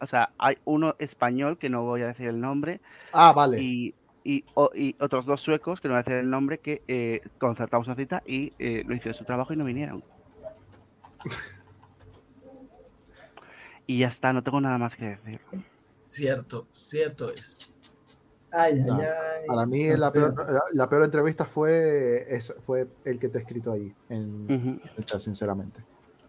o 0.00 0.06
sea, 0.06 0.30
hay 0.38 0.56
uno 0.64 0.94
español 0.98 1.58
que 1.58 1.68
no 1.68 1.84
voy 1.84 2.02
a 2.02 2.08
decir 2.08 2.28
el 2.28 2.40
nombre 2.40 2.80
ah, 3.12 3.32
vale. 3.32 3.58
y, 3.58 3.94
y, 4.24 4.44
o- 4.54 4.70
y 4.74 4.96
otros 5.00 5.26
dos 5.26 5.40
suecos 5.40 5.80
que 5.80 5.88
no 5.88 5.94
voy 5.94 6.00
a 6.00 6.02
decir 6.02 6.18
el 6.20 6.30
nombre 6.30 6.58
que 6.58 6.82
eh, 6.88 7.20
concertamos 7.38 7.86
una 7.86 7.96
cita 7.96 8.22
y 8.26 8.52
eh, 8.58 8.84
lo 8.86 8.94
hicieron 8.94 9.14
su 9.14 9.24
trabajo 9.24 9.52
y 9.52 9.56
no 9.56 9.64
vinieron. 9.64 10.02
y 13.86 13.98
ya 13.98 14.08
está, 14.08 14.32
no 14.32 14.42
tengo 14.42 14.60
nada 14.60 14.78
más 14.78 14.96
que 14.96 15.16
decir. 15.16 15.40
Cierto, 16.10 16.66
cierto 16.72 17.30
es. 17.30 17.72
Ay, 18.50 18.72
ay, 18.74 18.80
No, 18.86 18.94
ay. 18.96 19.46
Para 19.46 19.66
mí 19.66 19.86
No 19.86 19.96
la 19.96 20.10
peor, 20.10 20.34
la, 20.52 20.60
la 20.72 20.88
peor 20.88 21.04
entrevista 21.04 21.44
fue, 21.44 22.24
es- 22.28 22.54
fue 22.66 22.86
el 23.04 23.18
que 23.18 23.28
te 23.28 23.38
he 23.38 23.40
escrito 23.42 23.72
ahí 23.72 23.92
en 24.08 24.80
el 24.96 25.04
chat, 25.04 25.20
sinceramente. 25.20 25.82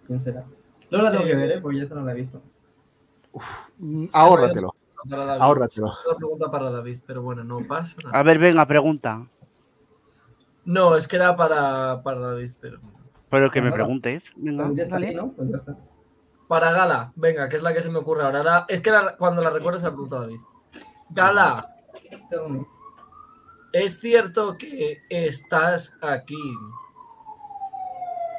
¿Quién 0.06 0.20
será? 0.20 0.44
Luego 0.90 1.06
la 1.06 1.12
tengo 1.12 1.26
que 1.26 1.32
Eh, 1.32 1.36
ver, 1.36 1.52
¿eh? 1.52 1.62
Porque 1.62 1.78
ya 1.78 1.84
esa 1.84 1.96
no 1.96 2.04
la 2.06 2.12
he 2.12 2.16
visto. 2.16 2.42
Mm, 3.78 4.08
Ahórratelo, 4.14 4.74
ahórratelo. 5.40 5.88
Una 6.08 6.18
pregunta 6.18 6.52
para 6.52 6.70
David, 6.72 7.00
pero 7.06 7.22
bueno, 7.22 7.44
no 7.44 7.60
pasa 7.68 7.96
nada. 8.04 8.20
A 8.20 8.24
ver, 8.24 8.40
venga, 8.40 8.66
pregunta. 8.66 9.28
No, 10.66 10.96
es 10.96 11.08
que 11.08 11.16
era 11.16 11.36
para, 11.36 12.02
para 12.04 12.20
David, 12.20 12.52
pero. 12.60 12.80
Pero 13.30 13.52
que 13.52 13.62
me 13.62 13.72
preguntes. 13.72 14.32
Venga, 14.36 14.64
También 14.64 14.78
ya 14.78 14.84
está 14.84 14.96
dale. 14.96 15.08
aquí, 15.08 15.16
¿no? 15.16 15.32
Pues 15.32 15.50
ya 15.50 15.58
está. 15.58 15.78
Para 16.50 16.72
Gala, 16.72 17.14
venga, 17.16 17.48
que 17.48 17.58
es 17.58 17.62
la 17.62 17.76
que 17.76 17.82
se 17.82 17.92
me 17.92 18.00
ocurre 18.00 18.24
ahora. 18.24 18.66
Es 18.68 18.82
que 18.82 18.90
la- 18.90 19.16
cuando 19.16 19.44
la 19.44 19.52
recuerdas 19.52 19.84
la 19.84 19.92
pregunta 19.92 20.20
David. 20.22 20.40
Gala, 21.12 21.76
es 23.72 24.00
cierto 24.00 24.58
que 24.58 24.98
estás 25.12 25.96
aquí. 26.02 26.42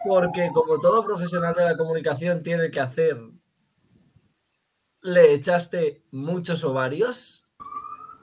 Porque 0.05 0.51
como 0.53 0.81
todo 0.81 1.05
profesional 1.05 1.55
de 1.55 1.65
la 1.65 1.77
comunicación 1.77 2.43
tiene 2.43 2.73
que 2.73 2.81
hacer, 2.81 3.17
le 5.03 5.33
echaste 5.35 6.03
muchos 6.11 6.65
ovarios 6.65 7.45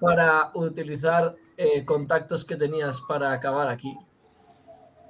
para 0.01 0.51
utilizar 0.53 1.37
eh, 1.55 1.85
contactos 1.85 2.43
que 2.43 2.57
tenías 2.57 3.01
para 3.07 3.31
acabar 3.31 3.69
aquí. 3.69 3.97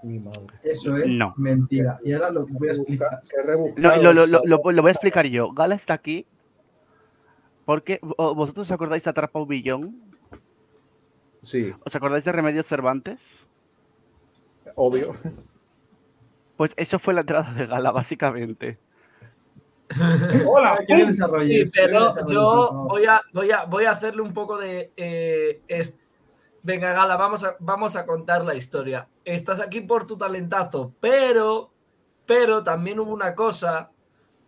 Mi 0.04 0.20
madre. 0.20 0.48
Eso 0.64 0.96
es 0.98 1.14
No. 1.16 1.34
mentira. 1.38 2.00
Y 2.04 2.14
ahora 2.14 2.30
lo 2.30 2.46
voy 2.48 2.68
a 2.70 2.72
explicar. 2.72 3.22
Rebuscado 3.46 4.02
Lo, 4.04 4.14
lo- 4.14 4.26
lo- 4.28 4.42
lo- 4.46 4.82
voy 4.82 4.90
a 4.90 4.92
explicar 4.92 5.26
yo. 5.26 5.52
Gala 5.54 5.76
está 5.76 5.94
aquí 5.94 6.26
porque 7.66 8.00
vosotros 8.02 8.68
os 8.68 8.72
acordáis 8.72 9.04
de 9.04 9.10
Atrapa 9.10 9.40
un 9.40 9.48
Billón. 9.48 10.02
Sí, 11.42 11.72
¿Os 11.86 11.96
acordáis 11.96 12.24
de 12.26 12.32
Remedios 12.32 12.66
Cervantes? 12.68 13.46
obvio. 14.76 15.16
Pues 16.58 16.74
eso 16.78 16.98
fue 17.00 17.14
la 17.14 17.22
entrada 17.22 17.54
de 17.54 17.66
Gala, 17.68 17.92
básicamente. 17.92 18.78
¡Hola! 20.46 20.78
Sí, 20.88 21.64
pero 21.74 22.10
yo 22.28 22.86
voy 22.90 23.06
a, 23.06 23.22
voy, 23.34 23.52
a, 23.52 23.66
voy 23.66 23.86
a 23.86 23.92
hacerle 23.92 24.22
un 24.22 24.34
poco 24.34 24.58
de... 24.58 24.92
eh, 24.98 25.62
Venga, 26.68 26.92
Gala, 26.92 27.16
vamos 27.16 27.46
a, 27.46 27.56
vamos 27.62 27.96
a 27.96 28.06
contar 28.06 28.44
la 28.44 28.54
historia. 28.54 29.08
Estás 29.24 29.62
aquí 29.62 29.80
por 29.80 30.06
tu 30.06 30.18
talentazo, 30.18 30.94
pero, 31.00 31.72
pero 32.26 32.62
también 32.62 33.00
hubo 33.00 33.14
una 33.14 33.36
cosa 33.36 33.90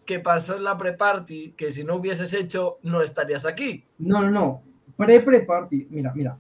que 0.04 0.20
pasó 0.20 0.58
en 0.58 0.66
la 0.66 0.78
pre-party 0.78 1.54
que 1.56 1.72
si 1.72 1.86
no 1.86 1.96
hubieses 1.96 2.34
hecho, 2.34 2.78
no 2.84 3.02
estarías 3.02 3.46
aquí. 3.46 3.86
No, 4.00 4.22
no, 4.22 4.32
no. 4.32 4.62
Pre-pre-party. 4.98 5.88
Mira, 5.92 6.12
mira. 6.14 6.38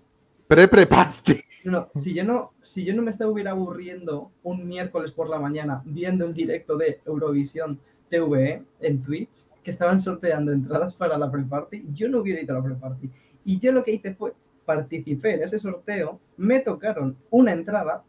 Pre-preparte. 0.47 1.45
No, 1.63 1.89
si 1.95 2.13
yo 2.13 2.25
no, 2.25 2.51
si 2.61 2.83
yo 2.83 2.93
no 2.93 3.01
me 3.01 3.11
estuviera 3.11 3.51
aburriendo 3.51 4.33
un 4.43 4.67
miércoles 4.67 5.13
por 5.13 5.29
la 5.29 5.39
mañana 5.39 5.81
viendo 5.85 6.25
un 6.25 6.33
directo 6.33 6.75
de 6.75 6.99
Eurovisión 7.05 7.79
TVE 8.09 8.65
en 8.81 9.01
Twitch, 9.01 9.45
que 9.63 9.71
estaban 9.71 10.01
sorteando 10.01 10.51
entradas 10.51 10.93
para 10.93 11.17
la 11.17 11.31
pre-party, 11.31 11.85
yo 11.93 12.09
no 12.09 12.19
hubiera 12.19 12.41
ido 12.41 12.53
a 12.53 12.59
la 12.59 12.65
pre-party. 12.65 13.09
Y 13.45 13.59
yo 13.59 13.71
lo 13.71 13.81
que 13.85 13.93
hice 13.93 14.13
fue 14.13 14.33
participé 14.69 15.33
en 15.33 15.41
ese 15.41 15.57
sorteo, 15.57 16.19
me 16.37 16.59
tocaron 16.59 17.17
una 17.31 17.53
entrada, 17.53 18.03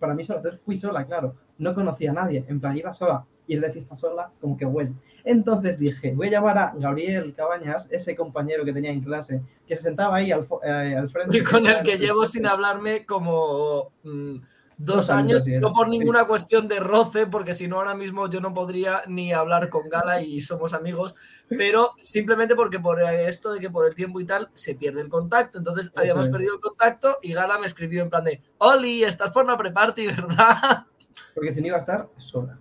para 0.00 0.12
mí 0.12 0.22
entonces 0.22 0.60
fui 0.60 0.74
sola, 0.74 1.04
claro, 1.04 1.36
no 1.58 1.72
conocía 1.72 2.10
a 2.10 2.14
nadie, 2.14 2.44
en 2.48 2.58
plan 2.58 2.76
iba 2.76 2.92
sola, 2.92 3.24
ir 3.46 3.60
de 3.60 3.70
fiesta 3.70 3.94
sola, 3.94 4.28
como 4.40 4.56
que 4.56 4.64
huele. 4.64 4.90
Entonces 5.22 5.78
dije, 5.78 6.12
voy 6.12 6.26
a 6.26 6.30
llamar 6.32 6.58
a 6.58 6.72
Gabriel 6.74 7.32
Cabañas, 7.36 7.86
ese 7.92 8.16
compañero 8.16 8.64
que 8.64 8.72
tenía 8.72 8.90
en 8.90 9.02
clase, 9.02 9.40
que 9.68 9.76
se 9.76 9.82
sentaba 9.82 10.16
ahí 10.16 10.32
al, 10.32 10.48
eh, 10.64 10.96
al 10.98 11.10
frente. 11.10 11.38
Y 11.38 11.44
con 11.44 11.64
el 11.64 11.80
que 11.84 11.96
llevo 11.96 12.26
sin 12.26 12.42
dos 12.42 12.58
como 13.06 13.92
mm, 14.02 14.36
dos 14.80 15.10
años, 15.10 15.44
no 15.46 15.72
por 15.72 15.88
ninguna 15.88 16.26
cuestión 16.26 16.66
de 16.66 16.80
roce, 16.80 17.26
porque 17.26 17.52
si 17.52 17.68
no 17.68 17.76
ahora 17.76 17.94
mismo 17.94 18.28
yo 18.30 18.40
no 18.40 18.54
podría 18.54 19.02
ni 19.06 19.32
hablar 19.32 19.68
con 19.68 19.88
Gala 19.88 20.22
y 20.22 20.40
somos 20.40 20.72
amigos, 20.72 21.14
pero 21.48 21.92
simplemente 22.00 22.54
porque 22.54 22.80
por 22.80 23.02
esto 23.02 23.52
de 23.52 23.60
que 23.60 23.68
por 23.68 23.86
el 23.86 23.94
tiempo 23.94 24.20
y 24.20 24.24
tal 24.24 24.50
se 24.54 24.74
pierde 24.74 25.02
el 25.02 25.10
contacto. 25.10 25.58
Entonces 25.58 25.92
habíamos 25.94 26.26
es. 26.26 26.32
perdido 26.32 26.54
el 26.54 26.60
contacto 26.60 27.18
y 27.20 27.34
Gala 27.34 27.58
me 27.58 27.66
escribió 27.66 28.02
en 28.02 28.10
plan 28.10 28.24
de, 28.24 28.42
Oli, 28.58 29.04
estás 29.04 29.30
por 29.30 29.46
la 29.46 29.56
pre-party, 29.56 30.06
¿verdad? 30.06 30.86
Porque 31.34 31.52
si 31.52 31.60
no 31.60 31.66
iba 31.66 31.76
a 31.76 31.80
estar 31.80 32.08
sola. 32.16 32.58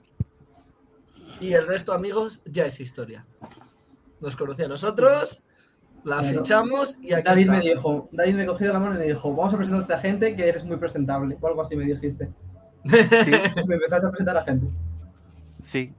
Y 1.39 1.53
el 1.53 1.65
resto, 1.67 1.93
amigos, 1.93 2.41
ya 2.43 2.65
es 2.65 2.81
historia. 2.81 3.25
Nos 4.19 4.35
conocía 4.35 4.65
a 4.65 4.69
nosotros, 4.69 5.41
la 6.03 6.23
fichamos 6.23 6.97
y 7.01 7.13
aquí 7.13 7.23
David 7.23 7.41
está. 7.41 7.53
me 7.53 7.61
dijo, 7.61 8.09
David 8.11 8.34
me 8.35 8.45
cogió 8.45 8.67
de 8.67 8.73
la 8.73 8.80
mano 8.80 8.95
y 8.95 8.99
me 8.99 9.05
dijo, 9.05 9.34
vamos 9.35 9.53
a 9.53 9.57
presentarte 9.57 9.93
a 9.93 9.99
gente 9.99 10.35
que 10.35 10.47
eres 10.47 10.63
muy 10.63 10.77
presentable, 10.77 11.38
o 11.39 11.47
algo 11.47 11.61
así 11.61 11.76
me 11.76 11.85
dijiste. 11.85 12.30
me 12.84 13.76
empezaste 13.76 14.07
a 14.07 14.09
presentar 14.09 14.38
a 14.38 14.43
gente. 14.43 14.67
Sí. 15.63 15.93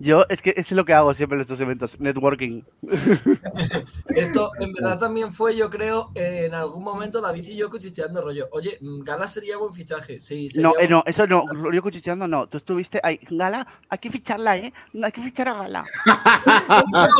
Yo, 0.00 0.24
es 0.28 0.42
que 0.42 0.50
eso 0.50 0.60
es 0.60 0.72
lo 0.72 0.84
que 0.84 0.94
hago 0.94 1.14
siempre 1.14 1.36
en 1.36 1.42
estos 1.42 1.60
eventos, 1.60 1.98
networking. 1.98 2.62
Esto 4.14 4.50
en 4.58 4.72
verdad 4.72 4.98
también 4.98 5.32
fue, 5.32 5.56
yo 5.56 5.70
creo, 5.70 6.10
eh, 6.14 6.44
en 6.46 6.54
algún 6.54 6.82
momento 6.82 7.20
David 7.20 7.44
y 7.48 7.56
yo 7.56 7.70
cuchicheando 7.70 8.22
rollo. 8.22 8.48
Oye, 8.52 8.78
mm, 8.80 9.02
Gala 9.02 9.28
sería 9.28 9.56
buen 9.56 9.72
fichaje. 9.72 10.20
Sí, 10.20 10.50
sería 10.50 10.68
No, 10.68 10.74
eh, 10.78 10.88
no, 10.88 11.02
eso 11.06 11.26
no, 11.26 11.44
yo 11.72 11.82
cuchicheando 11.82 12.28
no. 12.28 12.48
Tú 12.48 12.58
estuviste 12.58 13.00
ahí, 13.02 13.18
Gala, 13.30 13.66
hay 13.88 13.98
que 13.98 14.10
ficharla, 14.10 14.56
¿eh? 14.56 14.72
Hay 15.02 15.12
que 15.12 15.22
fichar 15.22 15.48
a 15.48 15.54
Gala. 15.54 15.82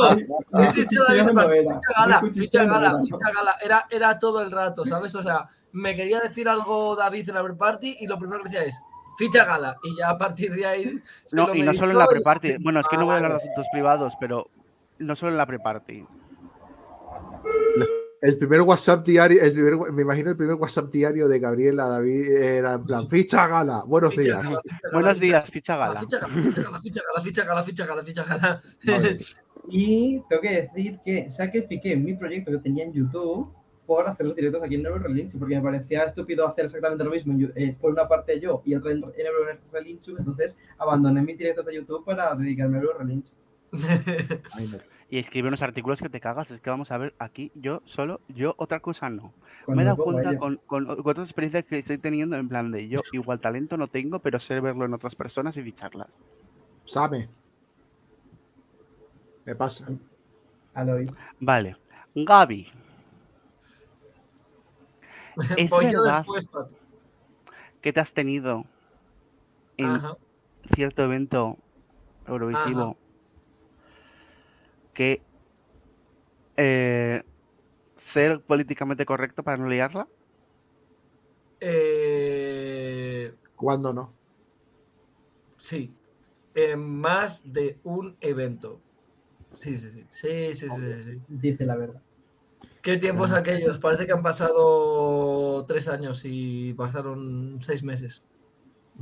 David, 0.51 0.73
ficha 0.73 1.01
Gala, 1.07 2.21
ficha 2.33 2.65
Gala, 2.65 2.89
era. 2.89 3.01
ficha 3.01 3.31
Gala. 3.33 3.57
Era, 3.63 3.87
era 3.91 4.19
todo 4.19 4.43
el 4.43 4.51
rato, 4.51 4.85
¿sabes? 4.85 5.15
O 5.15 5.23
sea, 5.23 5.47
me 5.73 5.97
quería 5.97 6.21
decir 6.21 6.49
algo 6.49 6.95
David 6.97 7.29
en 7.29 7.35
la 7.35 7.43
pre-party 7.43 7.97
y 8.01 8.07
lo 8.07 8.19
primero 8.19 8.43
que 8.43 8.51
decía 8.51 8.65
es, 8.65 8.83
ficha 9.19 9.45
Gala. 9.45 9.77
Y 9.83 9.97
ya 9.99 10.11
a 10.11 10.19
partir 10.19 10.53
de 10.55 10.67
ahí... 10.67 11.01
se 11.25 11.37
No, 11.37 11.47
lo 11.49 11.55
y 11.55 11.63
no 11.63 11.75
solo 11.75 11.93
en 11.93 11.99
la 11.99 12.07
pre-party. 12.07 12.49
dije, 12.49 12.61
Bueno, 12.63 12.81
es 12.81 12.89
que 12.89 12.97
no 12.97 13.05
voy 13.05 13.13
a 13.15 13.17
hablar 13.17 13.33
de 13.33 13.39
asuntos 13.39 13.67
privados, 13.73 14.15
pero 14.21 14.49
no 14.99 15.17
solo 15.17 15.33
en 15.33 15.39
la 15.39 15.47
pre-party. 15.47 16.07
El 18.23 18.39
primer 18.39 18.63
WhatsApp 18.63 19.05
diario, 19.05 19.43
el 19.43 19.53
primer, 19.53 19.93
me 19.93 20.01
imagino 20.01 20.31
el 20.31 20.37
primer 20.37 20.55
WhatsApp 20.57 20.91
diario 20.91 21.29
de 21.29 21.39
Gabriel 21.39 21.79
a 21.79 21.89
David 21.89 22.27
era 22.31 22.73
en 22.75 22.85
plan, 22.85 23.07
ficha 23.11 23.47
gala, 23.47 23.83
buenos 23.87 24.13
Ficha 24.15 24.23
días. 24.23 24.43
Gala, 24.49 24.61
ficha 24.63 24.79
Gala, 24.83 24.93
Buenos 24.95 25.21
días, 25.21 25.51
ficha 25.51 25.77
Gala, 25.77 25.87
Gala. 25.95 26.01
ficha 26.01 26.19
Gala, 26.21 26.33
ficha 26.41 26.63
Gala, 26.63 26.81
ficha 26.81 27.03
Gala, 27.05 27.23
ficha 27.23 27.45
Gala, 27.45 27.63
ficha 27.65 27.87
Gala, 27.87 28.03
ficha 28.05 28.25
Gala, 28.25 28.61
ficha 28.63 28.95
Gala. 28.99 29.17
Y 29.69 30.21
tengo 30.29 30.43
que 30.43 30.63
decir 30.63 31.01
que 31.05 31.31
sacrifiqué 31.31 31.97
mi 31.97 32.15
proyecto 32.15 32.51
que 32.51 32.59
tenía 32.59 32.85
en 32.85 32.93
YouTube 32.93 33.51
por 33.87 34.09
hacer 34.09 34.27
los 34.27 34.37
directos 34.37 34.63
aquí 34.63 34.77
en 34.77 34.83
Neurorelinchu, 34.83 35.39
porque 35.39 35.57
me 35.57 35.63
parecía 35.63 36.05
estúpido 36.05 36.47
hacer 36.47 36.67
exactamente 36.67 37.05
lo 37.05 37.11
mismo, 37.11 37.37
eh, 37.55 37.77
por 37.81 37.93
una 37.93 38.09
parte 38.09 38.41
yo 38.41 38.63
y 38.65 38.75
otra 38.75 38.93
en, 38.93 39.05
en 39.05 39.25
Neurorelinchu, 39.25 40.17
entonces 40.17 40.59
abandoné 40.79 41.23
mis 41.23 41.39
directos 41.39 41.67
de 41.67 41.75
YouTube 41.75 42.05
para 42.05 42.35
dedicarme 42.35 42.79
a 42.79 42.81
Neurorelinchu. 42.81 43.31
Y 45.11 45.19
escribe 45.19 45.47
unos 45.47 45.63
artículos 45.63 46.01
que 46.01 46.09
te 46.09 46.19
cagas. 46.19 46.51
Es 46.51 46.61
que 46.61 46.71
vamos 46.71 46.91
a 46.91 46.99
ver 46.99 47.15
aquí, 47.21 47.53
yo 47.55 47.83
solo, 47.85 48.21
yo 48.29 48.55
otra 48.57 48.81
cosa 48.81 49.11
no. 49.11 49.33
Cuando 49.65 49.77
me 49.77 49.83
he 49.83 49.85
dado 49.85 50.03
cuenta 50.03 50.37
con, 50.37 50.57
con, 50.67 50.87
con 50.87 50.99
otras 51.09 51.29
experiencias 51.29 51.65
que 51.67 51.79
estoy 51.79 51.99
teniendo 51.99 52.37
en 52.37 52.49
plan 52.49 52.73
de 52.73 52.89
yo 52.89 52.99
igual 53.13 53.39
talento 53.39 53.77
no 53.77 53.87
tengo, 53.87 54.19
pero 54.19 54.41
sé 54.41 54.59
verlo 54.59 54.87
en 54.87 54.95
otras 54.95 55.15
personas 55.15 55.57
y 55.57 55.63
ficharlas. 55.63 56.09
Same. 56.85 57.29
Me 59.47 59.55
pasa. 59.55 59.87
Aloy. 60.73 61.09
Vale. 61.39 61.77
Gaby, 62.15 62.69
Es 65.57 65.71
verdad. 65.71 66.19
después, 66.19 66.45
Pato. 66.47 66.75
¿qué 67.81 67.93
te 67.93 68.01
has 68.01 68.13
tenido 68.13 68.65
en 69.77 69.89
Ajá. 69.89 70.17
cierto 70.75 71.03
evento 71.03 71.59
eurovisivo 72.27 72.97
que 74.95 75.21
eh, 76.57 77.23
ser 77.97 78.41
políticamente 78.41 79.05
correcto 79.05 79.43
para 79.43 79.57
no 79.59 79.69
liarla? 79.69 80.07
Eh, 81.61 83.33
¿Cuándo 83.57 83.93
no? 83.93 84.13
sí. 85.59 85.93
En 86.55 87.01
más 87.01 87.53
de 87.53 87.79
un 87.83 88.17
evento. 88.21 88.81
Sí, 89.55 89.77
sí, 89.77 89.91
sí. 89.91 90.05
Sí, 90.09 90.55
sí, 90.55 90.71
sí, 90.71 90.81
sí, 90.81 91.05
sí. 91.05 91.21
Dice 91.29 91.65
la 91.65 91.77
verdad. 91.77 92.01
¿Qué 92.85 92.99
tiempos 92.99 93.33
aquellos? 93.33 93.79
Parece 93.79 94.05
que 94.05 94.13
han 94.13 94.23
pasado 94.23 95.65
tres 95.67 95.89
años 95.89 96.21
y 96.25 96.75
pasaron 96.75 97.57
seis 97.63 97.83
meses. 97.83 98.23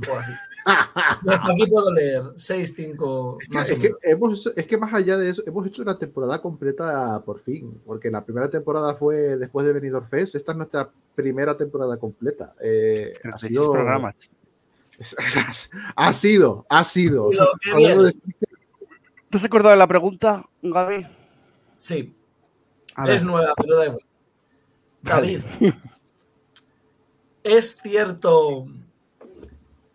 O 0.09 0.17
así. 0.17 0.31
Hasta 0.65 1.51
aquí 1.51 1.67
puedo 1.67 1.91
leer. 1.91 2.23
Seis, 2.37 2.73
cinco, 2.73 3.37
más 3.49 3.69
o 3.69 3.73
Es 3.73 3.79
que, 3.79 3.83
menos. 3.89 3.99
hemos, 4.03 4.47
es 4.55 4.65
que 4.67 4.77
más 4.77 4.93
allá 4.93 5.17
de 5.17 5.29
eso, 5.29 5.43
hemos 5.45 5.67
hecho 5.67 5.81
una 5.81 5.99
temporada 5.99 6.41
completa 6.41 7.21
por 7.25 7.41
fin, 7.41 7.77
porque 7.85 8.09
la 8.09 8.23
primera 8.23 8.49
temporada 8.49 8.95
fue 8.95 9.35
después 9.35 9.65
de 9.67 9.73
Benidorm 9.73 10.07
Fest, 10.07 10.35
esta 10.35 10.53
es 10.53 10.57
nuestra 10.57 10.89
primera 11.13 11.57
temporada 11.57 11.97
completa. 11.97 12.55
Eh, 12.63 13.11
ha 13.17 13.35
36 13.35 13.49
sido, 13.51 13.73
programas. 13.73 14.15
ha 15.97 16.13
sido, 16.13 16.65
ha 16.69 16.83
sido. 16.85 17.31
¿Te 19.29 19.37
has 19.37 19.43
acordado 19.43 19.71
de 19.71 19.77
la 19.77 19.87
pregunta, 19.87 20.45
Gaby? 20.61 21.05
Sí. 21.75 22.15
A 22.95 23.05
ver, 23.05 23.15
Es 23.15 23.23
nueva, 23.23 23.53
pero 23.55 23.77
da 23.77 23.85
igual. 23.85 24.05
David, 25.01 25.41
¿es 27.43 27.77
cierto 27.81 28.67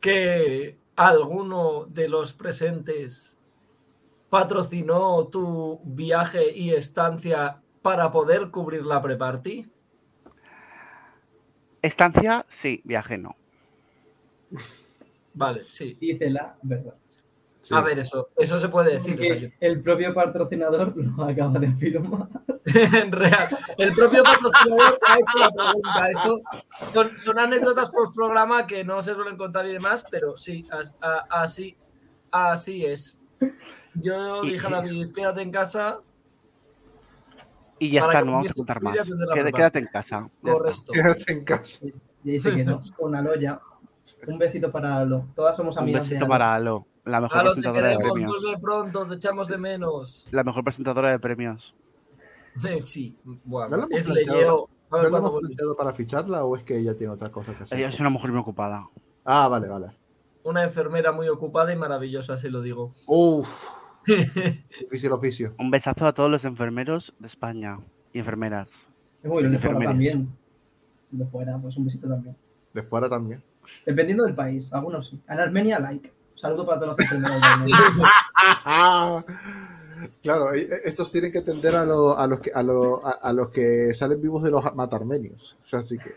que 0.00 0.76
alguno 0.96 1.86
de 1.86 2.08
los 2.08 2.32
presentes 2.32 3.38
patrocinó 4.28 5.26
tu 5.28 5.80
viaje 5.84 6.52
y 6.54 6.70
estancia 6.70 7.62
para 7.82 8.10
poder 8.10 8.50
cubrir 8.50 8.84
la 8.84 9.00
pre-party? 9.00 9.70
estancia, 11.82 12.44
sí, 12.48 12.82
viaje 12.84 13.16
no. 13.16 13.36
Vale, 15.34 15.64
sí. 15.68 15.96
Dice 16.00 16.30
la 16.30 16.56
verdad. 16.62 16.94
Sí. 17.68 17.74
A 17.74 17.82
ver, 17.82 17.98
eso, 17.98 18.30
eso 18.36 18.56
se 18.56 18.68
puede 18.70 18.92
decir. 18.94 19.18
o 19.18 19.22
sea, 19.22 19.34
yo- 19.36 19.48
Porque 19.50 19.66
el 19.66 19.82
propio 19.82 20.14
patrocinador 20.14 20.94
lo 20.96 21.24
acaba 21.28 21.58
de 21.58 21.66
afirmar. 21.66 22.28
en 22.64 23.12
real. 23.12 23.46
El 23.76 23.92
propio 23.92 24.22
patrocinador 24.22 24.98
ha 25.06 25.14
hecho 25.18 25.38
la 25.38 25.50
pregunta. 25.50 26.10
Esto 26.10 26.40
son, 26.94 27.18
son 27.18 27.38
anécdotas 27.38 27.90
por 27.90 28.14
programa 28.14 28.66
que 28.66 28.84
no 28.84 29.02
se 29.02 29.12
suelen 29.14 29.36
contar 29.36 29.66
y 29.66 29.72
demás, 29.74 30.02
pero 30.10 30.38
sí, 30.38 30.66
así, 31.28 31.76
así 32.30 32.86
es. 32.86 33.18
Yo 33.94 34.40
dije 34.42 34.66
a 34.66 34.70
David, 34.70 35.10
quédate 35.14 35.42
en 35.42 35.50
casa, 35.50 36.00
Y 37.78 37.90
ya 37.90 38.00
está, 38.00 38.20
que 38.20 38.24
no 38.24 38.32
vamos 38.32 38.50
a 38.50 38.54
contar 38.54 38.82
más. 38.82 38.94
Quédate, 38.94 39.78
en 39.78 39.86
casa. 39.86 40.30
ya 40.42 40.52
corre 40.52 40.70
está. 40.70 40.92
esto. 40.92 40.92
Quédate 40.92 41.32
en 41.32 41.44
casa. 41.44 41.86
Y 42.24 42.30
ahí 42.30 42.38
se 42.38 42.54
quedó 42.54 42.80
con 42.96 43.14
Aloya. 43.14 43.60
Un 44.26 44.38
besito 44.38 44.72
para 44.72 44.96
Alo. 44.98 45.26
Todas 45.36 45.56
somos 45.56 45.76
Un 45.76 45.82
amigas 45.84 46.04
de 46.04 46.08
besito 46.10 46.24
Alo. 46.24 46.30
para 46.30 46.54
Alo, 46.54 46.86
la 47.08 47.20
mejor 47.20 47.42
presentadora 47.42 47.88
de 47.88 47.96
queremos, 47.96 48.12
premios. 48.12 48.42
vuelve 48.42 48.58
pronto, 48.60 49.06
te 49.06 49.14
echamos 49.14 49.48
de 49.48 49.58
menos. 49.58 50.28
La 50.30 50.44
mejor 50.44 50.64
presentadora 50.64 51.10
de 51.10 51.18
premios. 51.18 51.74
Sí, 52.80 53.16
bueno, 53.44 53.68
¿No 53.70 53.76
lo 53.76 53.82
hemos 53.84 54.08
es. 54.08 54.18
A 54.90 54.96
¿No 54.96 55.02
lo 55.10 55.18
hemos 55.18 55.40
planteado 55.40 55.76
para 55.76 55.92
ficharla 55.92 56.44
o 56.44 56.56
es 56.56 56.64
que 56.64 56.76
ella 56.76 56.96
tiene 56.96 57.12
otra 57.12 57.30
cosa 57.30 57.54
que 57.56 57.62
hacer? 57.62 57.78
Ella 57.78 57.88
es 57.88 58.00
una 58.00 58.08
mujer 58.10 58.32
muy 58.32 58.40
ocupada. 58.40 58.88
Ah, 59.24 59.46
vale, 59.46 59.68
vale. 59.68 59.88
Una 60.42 60.64
enfermera 60.64 61.12
muy 61.12 61.28
ocupada 61.28 61.72
y 61.72 61.76
maravillosa, 61.76 62.34
así 62.34 62.48
lo 62.48 62.60
digo. 62.62 62.90
Uf, 63.06 63.68
difícil 64.80 65.12
oficio. 65.12 65.54
Un 65.58 65.70
besazo 65.70 66.06
a 66.06 66.12
todos 66.14 66.30
los 66.30 66.44
enfermeros 66.44 67.14
de 67.18 67.26
España 67.28 67.78
y 68.12 68.18
enfermeras. 68.18 68.70
Uy, 69.22 69.44
los 69.44 69.52
de 69.52 69.58
fuera 69.58 69.78
también. 69.78 70.28
De 71.10 71.26
fuera, 71.26 71.58
pues 71.58 71.76
un 71.76 71.84
besito 71.84 72.08
también. 72.08 72.36
De 72.72 72.82
fuera 72.82 73.08
también. 73.08 73.42
Dependiendo 73.84 74.24
del 74.24 74.34
país, 74.34 74.72
algunos 74.72 75.08
sí. 75.10 75.20
En 75.28 75.38
Armenia, 75.38 75.78
like. 75.78 76.10
Saludo 76.40 76.64
para 76.66 76.80
todos 76.80 76.96
los. 76.96 76.98
Claro, 80.22 80.52
e- 80.54 80.60
e- 80.60 80.80
estos 80.84 81.10
tienen 81.10 81.32
que 81.32 81.38
atender 81.38 81.74
a, 81.74 81.84
lo- 81.84 82.16
a 82.16 82.26
los 82.28 82.38
que 82.40 82.52
a, 82.54 82.62
lo- 82.62 83.04
a- 83.04 83.18
a 83.20 83.32
los 83.32 83.50
que 83.50 83.92
salen 83.94 84.22
vivos 84.22 84.42
de 84.44 84.50
los 84.52 84.62
matarmenios. 84.74 85.56
O 85.64 85.66
sea, 85.66 85.80
así 85.80 85.98
que, 85.98 86.12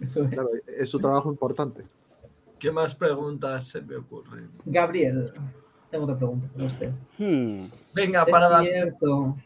Eso 0.00 0.22
es. 0.24 0.30
claro, 0.30 0.48
es 0.78 0.88
su 0.88 0.98
trabajo 0.98 1.30
importante. 1.30 1.82
¿Qué 2.58 2.70
más 2.70 2.94
preguntas 2.94 3.68
se 3.68 3.82
me 3.82 3.96
ocurren? 3.96 4.48
Gabriel, 4.64 5.30
tengo 5.90 6.04
otra 6.04 6.16
pregunta 6.16 6.48
para 6.54 6.64
usted. 6.66 6.90
Hmm. 7.18 7.66
Venga, 7.92 8.24
para 8.24 8.62
¿Es 8.62 8.68
cierto 8.70 9.36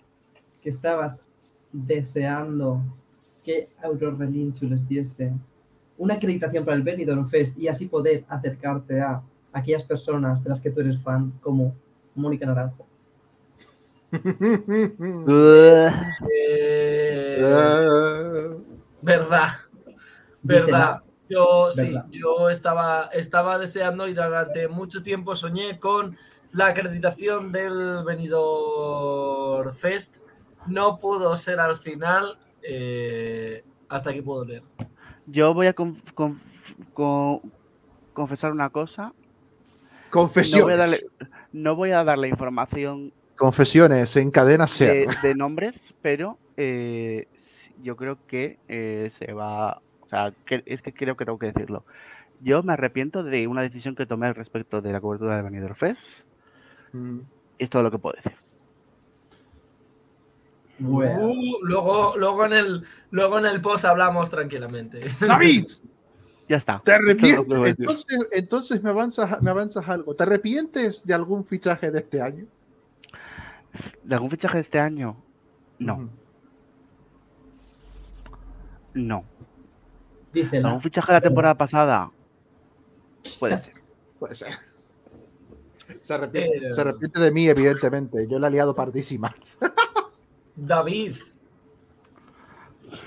que 0.62 0.68
estabas 0.68 1.24
deseando 1.72 2.80
que 3.42 3.68
Aurora 3.82 4.24
les 4.26 4.86
diese 4.88 5.32
una 5.98 6.14
acreditación 6.14 6.64
para 6.64 6.76
el 6.76 6.82
Benidorm 6.84 7.28
Fest 7.28 7.58
y 7.58 7.66
así 7.68 7.86
poder 7.86 8.24
acercarte 8.28 9.00
a 9.00 9.20
aquellas 9.58 9.82
personas 9.84 10.42
de 10.44 10.50
las 10.50 10.60
que 10.60 10.70
tú 10.70 10.80
eres 10.80 11.00
fan, 11.02 11.32
como 11.40 11.74
Mónica 12.14 12.46
Naranjo? 12.46 12.86
Eh, 16.28 17.40
verdad, 19.02 19.48
verdad. 20.42 21.02
Yo 21.28 21.70
sí, 21.72 21.96
yo 22.10 22.50
estaba, 22.50 23.06
estaba 23.12 23.58
deseando 23.58 24.06
y 24.06 24.14
durante 24.14 24.68
mucho 24.68 25.02
tiempo 25.02 25.34
soñé 25.34 25.80
con 25.80 26.16
la 26.52 26.68
acreditación 26.68 27.50
del 27.50 28.04
Benidorm 28.04 29.72
Fest. 29.72 30.18
No 30.68 30.98
pudo 30.98 31.34
ser 31.36 31.58
al 31.60 31.76
final. 31.76 32.38
eh, 32.68 33.62
hasta 33.88 34.10
aquí 34.10 34.22
puedo 34.22 34.44
leer. 34.44 34.62
Yo 35.26 35.54
voy 35.54 35.66
a 35.68 35.72
con- 35.72 36.00
con- 36.14 36.40
con- 36.92 37.40
confesar 38.12 38.50
una 38.52 38.70
cosa. 38.70 39.12
No 40.16 40.22
voy, 40.22 40.24
a 40.24 40.32
Confesiones. 40.32 40.78
darle, 40.78 40.96
no 41.52 41.76
voy 41.76 41.90
a 41.92 42.04
darle 42.04 42.28
información 42.28 43.12
Confesiones 43.36 44.16
en 44.16 44.30
cadena 44.30 44.64
de, 44.64 44.68
ser. 44.68 45.06
de 45.22 45.34
nombres, 45.34 45.74
pero 46.02 46.38
eh, 46.56 47.28
yo 47.82 47.94
creo 47.96 48.18
que 48.26 48.58
eh, 48.68 49.10
se 49.18 49.32
va. 49.32 49.80
O 50.00 50.08
sea, 50.08 50.32
que- 50.46 50.62
es 50.66 50.80
que 50.82 50.92
creo 50.94 51.16
que 51.16 51.24
tengo 51.26 51.38
que 51.38 51.46
decirlo. 51.52 51.84
Yo 52.40 52.62
me 52.62 52.72
arrepiento 52.74 53.22
de 53.22 53.46
una 53.46 53.62
decisión 53.62 53.94
que 53.94 54.06
tomé 54.06 54.26
al 54.26 54.34
respecto 54.34 54.80
de 54.80 54.92
la 54.92 55.00
cobertura 55.00 55.36
de 55.36 55.42
Benidorm 55.42 55.74
Fest. 55.74 56.20
Mm. 56.92 57.20
Es 57.58 57.68
todo 57.70 57.82
lo 57.82 57.90
que 57.90 57.98
puedo 57.98 58.16
decir. 58.16 58.32
Bueno, 60.78 61.28
Uh, 61.30 61.58
luego, 61.64 62.14
luego, 62.18 62.44
en 62.44 62.52
el, 62.52 62.84
luego 63.10 63.38
en 63.38 63.46
el 63.46 63.60
post 63.62 63.86
hablamos 63.86 64.28
tranquilamente. 64.30 65.00
David, 65.20 65.64
Ya 66.48 66.56
está. 66.58 66.80
¿te 66.84 66.92
es 66.92 66.98
arrepientes? 66.98 67.78
Entonces, 67.78 68.28
entonces 68.32 68.82
me, 68.82 68.90
avanzas, 68.90 69.42
me 69.42 69.50
avanzas 69.50 69.88
algo. 69.88 70.14
¿Te 70.14 70.22
arrepientes 70.22 71.04
de 71.04 71.14
algún 71.14 71.44
fichaje 71.44 71.90
de 71.90 71.98
este 71.98 72.20
año? 72.22 72.46
¿De 74.04 74.14
algún 74.14 74.30
fichaje 74.30 74.54
de 74.54 74.60
este 74.60 74.78
año? 74.78 75.16
No, 75.78 75.94
Ujú. 75.96 76.10
no. 78.94 79.24
dice 80.32 80.60
la 80.60 80.68
¿Algún 80.68 80.82
fichaje 80.82 81.12
de 81.12 81.16
la 81.18 81.20
temporada 81.20 81.54
pasada? 81.54 82.10
Puede 83.38 83.58
ser. 83.58 83.74
Puede 84.18 84.34
ser. 84.34 84.54
Se 86.00 86.14
arrepiente, 86.14 86.72
se 86.72 86.80
arrepiente 86.80 87.20
de 87.20 87.30
mí, 87.30 87.48
evidentemente. 87.48 88.26
Yo 88.28 88.38
le 88.38 88.46
he 88.46 88.50
liado 88.50 88.74
pardísimas. 88.74 89.58
David, 90.56 91.16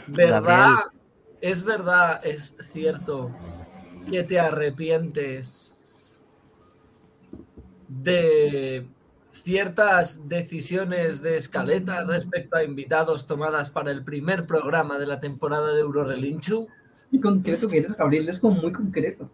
¿verdad? 0.08 0.76
Es 1.42 1.64
verdad, 1.64 2.20
es 2.26 2.56
cierto 2.60 3.32
que 4.10 4.24
te 4.24 4.40
arrepientes 4.40 6.22
de 7.88 8.86
ciertas 9.32 10.28
decisiones 10.28 11.22
de 11.22 11.38
escaleta 11.38 12.04
respecto 12.04 12.58
a 12.58 12.64
invitados 12.64 13.26
tomadas 13.26 13.72
para 13.72 13.92
el 13.92 14.04
primer 14.04 14.46
programa 14.46 14.98
de 15.00 15.08
la 15.08 15.20
temporada 15.20 15.74
de 15.74 15.80
Eurorelinchu. 15.80 16.68
Y 17.12 17.20
concreto 17.20 17.68
que 17.68 17.80
eres, 17.80 17.96
Gabriel, 17.96 18.30
es 18.30 18.40
como 18.40 18.62
muy 18.62 18.72
concreto. 18.72 19.30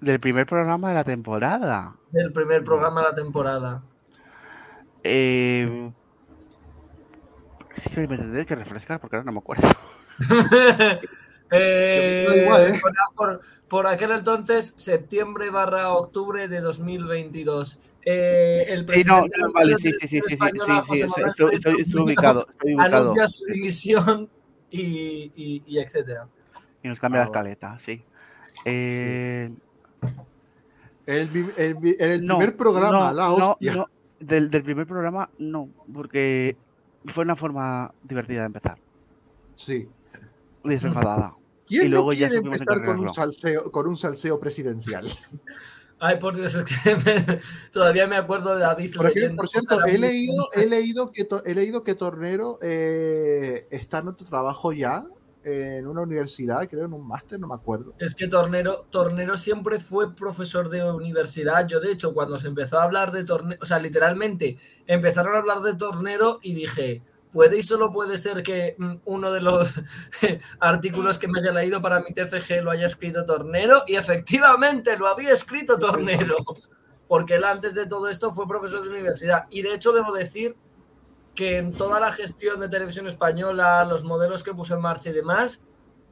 Del 0.00 0.20
primer 0.20 0.46
programa 0.46 0.88
de 0.88 0.94
la 0.94 1.04
temporada. 1.04 1.94
Del 2.10 2.32
primer 2.32 2.64
programa 2.64 3.02
de 3.02 3.08
la 3.08 3.14
temporada. 3.14 3.82
Eh, 5.02 5.92
sí 7.76 7.90
que 7.90 8.08
me 8.08 8.16
tendré 8.16 8.46
que 8.46 8.54
refrescar 8.54 9.00
porque 9.00 9.16
ahora 9.16 9.26
no 9.26 9.32
me 9.32 9.38
acuerdo. 9.38 9.68
Eh, 11.50 12.26
igual, 12.42 12.62
¿eh? 12.74 12.80
por, 12.80 12.92
por- 13.14 13.40
por 13.68 13.86
aquel 13.88 14.12
entonces, 14.12 14.74
septiembre 14.76 15.50
barra 15.50 15.90
octubre 15.92 16.46
de 16.48 16.60
2022. 16.60 17.78
Eh, 18.04 18.64
el 18.68 18.78
Sí, 18.80 18.84
no, 18.84 18.86
presidente 18.86 19.38
no, 19.38 19.46
de 19.48 19.52
vale, 19.52 19.76
sí, 19.76 19.82
sí, 19.82 19.90
sí, 19.92 20.08
sí, 20.08 20.20
sí, 20.20 20.36
sí, 20.36 20.38
sí, 20.38 21.02
estoy, 21.24 21.54
estoy- 21.54 21.80
estoy 21.80 22.00
ubicado, 22.02 22.46
estoy 22.48 22.74
ubicado. 22.74 23.02
Anuncia 23.02 23.26
su 23.28 23.44
dimisión 23.46 24.30
y, 24.70 25.32
y, 25.34 25.62
y 25.66 25.78
etcétera. 25.78 26.28
Y 26.82 26.88
nos 26.88 27.00
cambia 27.00 27.22
Ah, 27.22 27.24
la 27.24 27.26
escaleta, 27.30 27.78
sí. 27.80 28.02
Eh, 28.64 29.50
El, 31.06 32.24
no, 32.24 32.38
primer 32.38 32.56
programa, 32.56 33.08
no, 33.10 33.14
la 33.14 33.26
no, 33.28 33.34
hostia. 33.34 33.74
no, 33.74 33.86
del, 34.20 34.50
del 34.50 34.62
primer 34.62 34.86
programa, 34.86 35.28
no, 35.38 35.68
porque 35.92 36.56
fue 37.06 37.24
una 37.24 37.36
forma 37.36 37.92
divertida 38.02 38.40
de 38.40 38.46
empezar. 38.46 38.78
Sí. 39.56 39.88
Desenfadada. 40.74 41.34
¿Quién 41.66 41.86
Y 41.86 41.88
luego 41.88 42.08
no 42.08 42.12
ya 42.12 42.28
quiere 42.28 42.44
empezar 42.44 42.84
con 42.84 43.00
un, 43.00 43.08
salseo, 43.08 43.70
con 43.72 43.88
un 43.88 43.96
salseo 43.96 44.38
presidencial? 44.38 45.06
Ay, 45.98 46.18
por 46.18 46.36
Dios, 46.36 46.54
es 46.54 46.64
que 46.64 46.94
me- 47.06 47.40
todavía 47.72 48.06
me 48.06 48.16
acuerdo 48.16 48.54
de 48.54 48.60
David 48.60 48.94
Por, 48.96 49.48
cierto, 49.48 49.84
he 49.86 49.96
leído, 49.98 50.48
he 50.54 50.66
leído 50.66 51.10
que, 51.10 51.24
to- 51.24 51.42
he 51.44 51.54
leído 51.54 51.82
que 51.82 51.94
Tornero 51.94 52.58
eh, 52.60 53.66
está 53.70 53.98
en 54.00 54.08
otro 54.08 54.26
trabajo 54.26 54.72
ya, 54.72 55.06
en 55.42 55.86
una 55.86 56.02
universidad, 56.02 56.68
creo, 56.68 56.84
en 56.84 56.92
un 56.92 57.06
máster, 57.06 57.38
no 57.40 57.46
me 57.48 57.54
acuerdo. 57.54 57.94
Es 57.98 58.14
que 58.14 58.26
Tornero, 58.28 58.84
Tornero 58.90 59.36
siempre 59.36 59.78
fue 59.80 60.14
profesor 60.14 60.68
de 60.68 60.84
universidad. 60.84 61.66
Yo, 61.68 61.80
de 61.80 61.92
hecho, 61.92 62.12
cuando 62.12 62.38
se 62.40 62.48
empezó 62.48 62.78
a 62.78 62.82
hablar 62.82 63.12
de 63.12 63.24
Tornero, 63.24 63.58
o 63.62 63.64
sea, 63.64 63.78
literalmente 63.78 64.58
empezaron 64.88 65.34
a 65.34 65.38
hablar 65.38 65.62
de 65.62 65.74
Tornero 65.76 66.40
y 66.42 66.52
dije, 66.54 67.02
puede 67.32 67.58
y 67.58 67.62
solo 67.62 67.90
puede 67.90 68.16
ser 68.18 68.42
que 68.42 68.76
mm, 68.78 68.94
uno 69.04 69.32
de 69.32 69.40
los 69.40 69.74
artículos 70.60 71.18
que 71.18 71.28
me 71.28 71.40
haya 71.40 71.52
leído 71.52 71.82
para 71.82 72.00
mi 72.00 72.12
TFG 72.12 72.62
lo 72.62 72.70
haya 72.70 72.86
escrito 72.86 73.24
Tornero 73.24 73.82
y 73.86 73.96
efectivamente 73.96 74.96
lo 74.96 75.06
había 75.06 75.32
escrito 75.32 75.78
Tornero. 75.78 76.36
Porque 77.08 77.36
él 77.36 77.44
antes 77.44 77.74
de 77.74 77.86
todo 77.86 78.08
esto 78.08 78.32
fue 78.32 78.48
profesor 78.48 78.82
de 78.82 78.90
universidad. 78.90 79.44
Y 79.50 79.62
de 79.62 79.74
hecho, 79.74 79.92
debo 79.92 80.12
decir 80.12 80.56
que 81.36 81.58
en 81.58 81.70
toda 81.70 82.00
la 82.00 82.12
gestión 82.12 82.58
de 82.58 82.68
televisión 82.68 83.06
española, 83.06 83.84
los 83.84 84.02
modelos 84.02 84.42
que 84.42 84.54
puso 84.54 84.74
en 84.74 84.80
marcha 84.80 85.10
y 85.10 85.12
demás, 85.12 85.62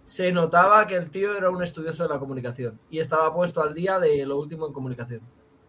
se 0.04 0.30
notaba 0.30 0.86
que 0.86 0.96
el 0.96 1.10
tío 1.10 1.36
era 1.36 1.50
un 1.50 1.62
estudioso 1.62 2.02
de 2.04 2.10
la 2.10 2.20
comunicación 2.20 2.78
y 2.90 2.98
estaba 3.00 3.34
puesto 3.34 3.62
al 3.62 3.74
día 3.74 3.98
de 3.98 4.24
lo 4.26 4.38
último 4.38 4.66
en 4.66 4.72
comunicación. 4.72 5.22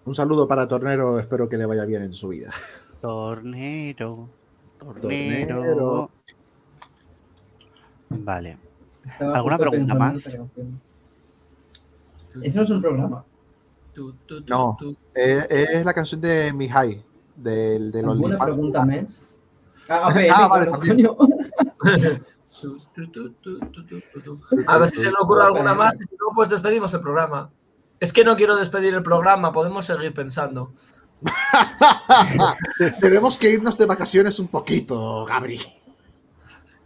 Un 0.04 0.14
saludo 0.14 0.48
para 0.48 0.68
Tornero, 0.68 1.18
espero 1.18 1.50
que 1.50 1.58
le 1.58 1.66
vaya 1.66 1.86
bien 1.86 2.04
en 2.04 2.14
su 2.14 2.28
vida. 2.28 2.52
Tornero. 3.02 4.30
Tornero. 4.94 5.60
Tornero. 5.60 6.10
Vale. 8.10 8.58
Estaba 9.06 9.38
¿Alguna 9.38 9.58
pregunta 9.58 9.96
más? 9.96 10.28
Eso 10.28 10.48
no 12.58 12.64
es 12.64 12.70
un 12.70 12.82
programa. 12.82 13.24
No. 14.48 14.78
es 15.14 15.86
la 15.86 15.94
canción 15.94 16.22
de 16.22 16.52
Mihai, 16.54 17.04
del, 17.36 17.92
del 17.92 18.10
¿Alguna 18.10 18.38
pregunta 18.38 18.86
más? 18.86 19.44
Ah, 19.88 20.10
ver, 20.16 20.28
Ah, 20.34 20.48
vale, 20.48 20.72
coño. 20.72 21.16
A 24.68 24.78
ver 24.78 24.90
si 24.90 24.98
se 24.98 25.06
le 25.06 25.16
ocurre 25.20 25.44
alguna 25.44 25.74
más 25.74 25.98
si 25.98 26.04
no, 26.04 26.34
pues 26.34 26.50
despedimos 26.50 26.94
el 26.94 27.02
programa. 27.02 27.52
Es 28.00 28.12
que 28.12 28.24
no 28.24 28.36
quiero 28.36 28.56
despedir 28.56 28.94
el 28.94 29.04
programa, 29.04 29.54
podemos 29.54 29.86
seguir 29.86 30.14
pensando. 30.14 30.72
Tenemos 33.00 33.38
que 33.38 33.50
irnos 33.50 33.78
de 33.78 33.86
vacaciones 33.86 34.40
un 34.40 34.48
poquito, 34.48 35.26
Gabri. 35.26 35.60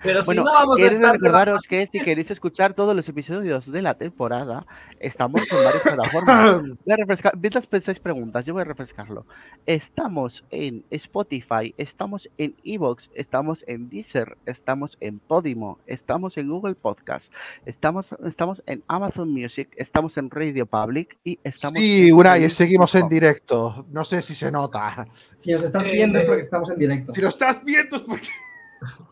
Pero 0.01 0.21
si 0.21 0.27
Bueno, 0.27 0.43
no 0.43 0.53
vamos 0.53 0.81
a 0.81 0.85
estar 0.85 1.13
recordaros 1.13 1.63
que 1.67 1.85
si 1.87 1.99
queréis 1.99 2.31
escuchar 2.31 2.73
todos 2.73 2.95
los 2.95 3.07
episodios 3.09 3.69
de 3.69 3.81
la 3.81 3.95
temporada, 3.95 4.65
estamos 4.99 5.51
en 5.51 5.63
varias 5.63 5.83
plataformas. 5.83 6.61
Voy 6.85 6.93
a 6.93 6.95
refrescar, 6.95 7.37
mientras 7.37 7.67
pensáis 7.67 7.99
preguntas, 7.99 8.45
yo 8.45 8.53
voy 8.53 8.61
a 8.61 8.65
refrescarlo. 8.65 9.25
Estamos 9.65 10.45
en 10.51 10.85
Spotify, 10.89 11.73
estamos 11.77 12.29
en 12.37 12.55
Evox, 12.63 13.09
estamos 13.13 13.63
en 13.67 13.89
Deezer, 13.89 14.37
estamos 14.45 14.97
en 15.01 15.19
Podimo, 15.19 15.79
estamos 15.85 16.37
en 16.37 16.49
Google 16.49 16.75
Podcast, 16.75 17.31
estamos, 17.65 18.15
estamos 18.25 18.63
en 18.67 18.83
Amazon 18.87 19.31
Music, 19.31 19.69
estamos 19.75 20.17
en 20.17 20.29
Radio 20.29 20.65
Public 20.65 21.17
y 21.23 21.39
estamos 21.43 21.77
Sí, 21.79 22.11
Play 22.11 22.49
seguimos 22.49 22.95
en 22.95 23.09
directo. 23.09 23.85
No 23.91 24.05
sé 24.05 24.21
si 24.21 24.33
se 24.33 24.51
nota. 24.51 25.07
Si 25.33 25.51
nos 25.51 25.63
estás 25.63 25.83
viendo 25.83 26.19
es 26.19 26.25
porque 26.25 26.41
estamos 26.41 26.69
en 26.69 26.79
directo. 26.79 27.13
Si 27.13 27.21
lo 27.21 27.27
estás 27.27 27.63
viendo 27.63 27.97
es 27.97 28.01
porque... 28.03 28.29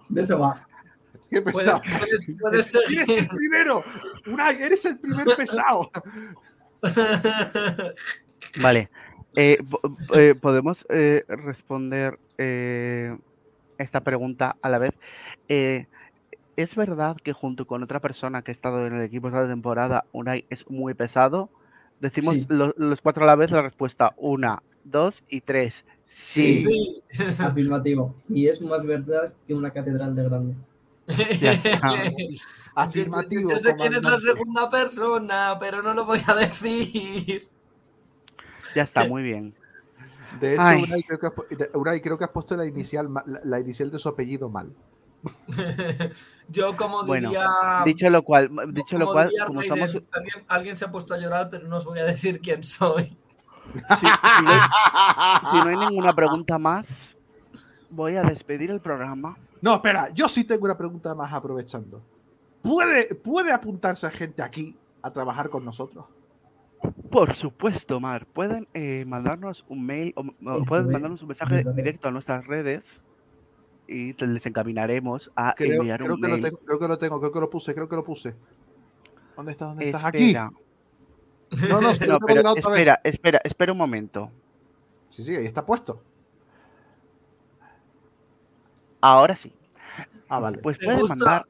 De 0.10 0.22
eso 0.22 0.40
va. 0.40 0.56
Qué 1.30 1.42
pesado. 1.42 1.80
Puedes, 2.00 2.26
puedes, 2.40 2.74
puedes 2.74 2.76
Eres 2.92 3.10
el 3.10 3.28
primero. 3.28 3.84
Unai, 4.28 4.62
eres 4.62 4.86
el 4.86 4.98
primer 5.00 5.26
pesado. 5.36 5.90
Vale. 8.62 8.90
eh, 9.36 9.58
eh, 10.16 10.36
Podemos 10.40 10.86
eh, 10.90 11.24
responder 11.28 12.18
eh, 12.38 13.16
esta 13.78 14.02
pregunta 14.02 14.56
a 14.62 14.70
la 14.70 14.78
vez. 14.80 14.94
Eh, 15.50 15.86
¿Es 16.56 16.76
verdad 16.76 17.18
que 17.24 17.34
junto 17.34 17.68
con 17.68 17.84
otra 17.84 18.00
persona 18.00 18.42
que 18.42 18.52
ha 18.52 18.54
estado 18.54 18.88
en 18.88 18.94
el 18.96 19.02
equipo 19.02 19.28
esta 19.28 19.48
temporada, 19.48 20.06
Unai 20.12 20.46
es 20.50 20.68
muy 20.70 20.94
pesado? 20.96 21.50
Decimos 22.00 22.36
Sí. 22.36 22.46
lo- 22.50 22.74
los 22.78 23.02
cuatro 23.02 23.24
a 23.24 23.28
la 23.28 23.36
vez 23.36 23.52
la 23.52 23.62
respuesta. 23.62 24.14
Una, 24.18 24.64
dos 24.84 25.24
y 25.30 25.42
tres. 25.42 25.86
Sí. 26.06 26.66
Sí. 26.66 27.04
Afirmativo. 27.40 28.16
Y 28.30 28.48
es 28.48 28.60
más 28.62 28.84
verdad 28.86 29.34
que 29.48 29.54
una 29.54 29.72
catedral 29.72 30.16
de 30.16 30.24
grande. 30.24 30.56
Ya. 31.42 31.58
Afirmativo, 32.76 33.50
Yo, 33.50 33.56
yo 33.56 33.62
sé 33.62 33.76
quién 33.76 33.96
es 33.96 34.04
la 34.04 34.20
segunda 34.20 34.70
persona, 34.70 35.58
pero 35.60 35.82
no 35.82 35.94
lo 35.94 36.06
voy 36.06 36.22
a 36.28 36.36
decir. 36.36 37.50
Ya 38.76 38.84
está, 38.84 39.08
muy 39.08 39.24
bien. 39.24 39.56
De 40.40 40.54
hecho, 40.54 40.62
Ay. 40.64 40.84
Unai 40.84 41.02
creo, 41.04 41.20
que 41.20 41.28
has, 41.28 42.02
creo 42.02 42.18
que 42.18 42.24
has 42.26 42.30
puesto 42.30 42.56
la 42.56 42.66
inicial, 42.66 43.12
la, 43.26 43.40
la 43.44 43.60
inicial 43.60 43.90
de 43.90 43.98
su 43.98 44.10
apellido 44.10 44.50
mal. 44.50 44.72
Yo 46.50 46.76
como 46.76 47.04
Bueno, 47.06 47.30
diría... 47.30 47.48
Dicho 47.86 48.10
lo 48.10 48.22
cual, 48.22 48.52
dicho 48.72 48.98
lo 48.98 49.08
cual, 49.08 49.30
diría 49.30 49.46
como 49.46 49.64
somos, 49.64 49.96
alguien, 50.12 50.46
alguien 50.48 50.78
se 50.78 50.86
ha 50.86 50.92
puesto 50.92 51.14
a 51.14 51.18
llorar, 51.18 51.50
pero 51.50 51.68
no 51.68 51.78
os 51.78 51.86
voy 51.86 52.00
a 52.00 52.04
decir 52.04 52.40
quién 52.40 52.64
soy. 52.64 53.06
si, 53.06 54.06
si 54.06 54.44
no, 54.44 55.52
si 55.52 55.58
no 55.58 55.70
hay 55.70 55.78
ninguna 55.90 56.14
pregunta 56.14 56.58
más, 56.58 57.16
voy 57.90 58.16
a 58.16 58.24
despedir 58.24 58.70
el 58.72 58.82
programa. 58.82 59.38
No, 59.62 59.76
espera, 59.76 60.10
yo 60.14 60.28
sí 60.28 60.44
tengo 60.44 60.66
una 60.66 60.78
pregunta 60.78 61.14
más 61.16 61.34
aprovechando. 61.34 62.02
¿Puede, 62.62 63.16
¿Puede 63.16 63.52
apuntarse 63.52 64.10
gente 64.12 64.42
aquí 64.42 64.76
a 65.02 65.12
trabajar 65.12 65.50
con 65.50 65.64
nosotros? 65.66 66.06
Por 67.10 67.34
supuesto, 67.36 68.00
Mar. 68.00 68.26
Pueden 68.28 68.68
eh, 68.74 69.06
mandarnos 69.06 69.66
un 69.68 69.86
mail 69.86 70.14
o, 70.16 70.24
pueden 70.68 70.92
mandarnos 70.92 71.22
un 71.22 71.30
mensaje 71.30 71.64
directo 71.76 72.08
a 72.08 72.12
nuestras 72.12 72.46
redes 72.46 73.02
y 73.88 74.14
te- 74.14 74.28
les 74.28 74.46
encaminaremos 74.46 75.32
a 75.36 75.54
Creo, 75.56 75.82
enviar 75.82 76.02
creo 76.02 76.16
un 76.16 76.22
que 76.22 76.28
lo 76.28 76.34
mail. 76.38 76.44
tengo, 76.44 76.58
creo 76.58 76.80
que 76.80 76.88
lo 76.88 76.98
tengo, 76.98 77.20
creo 77.20 77.32
que 77.32 77.40
lo 77.40 77.50
puse, 77.50 77.74
creo 77.74 77.88
que 77.90 77.96
lo 77.96 78.04
puse. 78.04 78.36
¿Dónde 79.36 79.54
estás? 79.54 79.70
¿Dónde 79.70 79.86
estás? 79.86 80.04
Aquí. 80.04 80.26
Espera, 80.28 80.52
No, 81.70 81.82
no, 81.82 81.82
no, 81.82 81.88
lo 81.88 81.98
tengo 81.98 82.18
de 82.18 82.26
pero 82.28 82.42
la 82.44 82.52
otra 82.52 82.70
vez. 82.72 82.80
espera, 82.80 83.02
espera, 83.04 83.42
espera 83.44 83.72
un 83.72 83.78
momento. 83.78 84.30
Sí, 85.10 85.24
sí, 85.24 85.36
ahí 85.36 85.46
está 85.46 85.66
puesto. 85.66 86.02
Ahora 89.02 89.36
sí. 89.36 89.52
Ah, 90.30 90.40
vale. 90.40 90.60
Pues 90.60 90.78
¿Te 90.78 90.86
puede 90.86 91.04
mandar, 91.08 91.46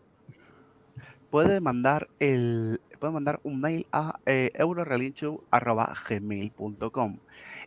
puede 1.29 1.59
mandar 1.59 2.07
el, 2.19 2.79
puede 2.99 3.13
mandar 3.13 3.39
un 3.43 3.59
mail 3.61 3.85
a 3.91 4.17
eh, 4.25 4.51
eurorelinchu@gmail.com 4.55 7.17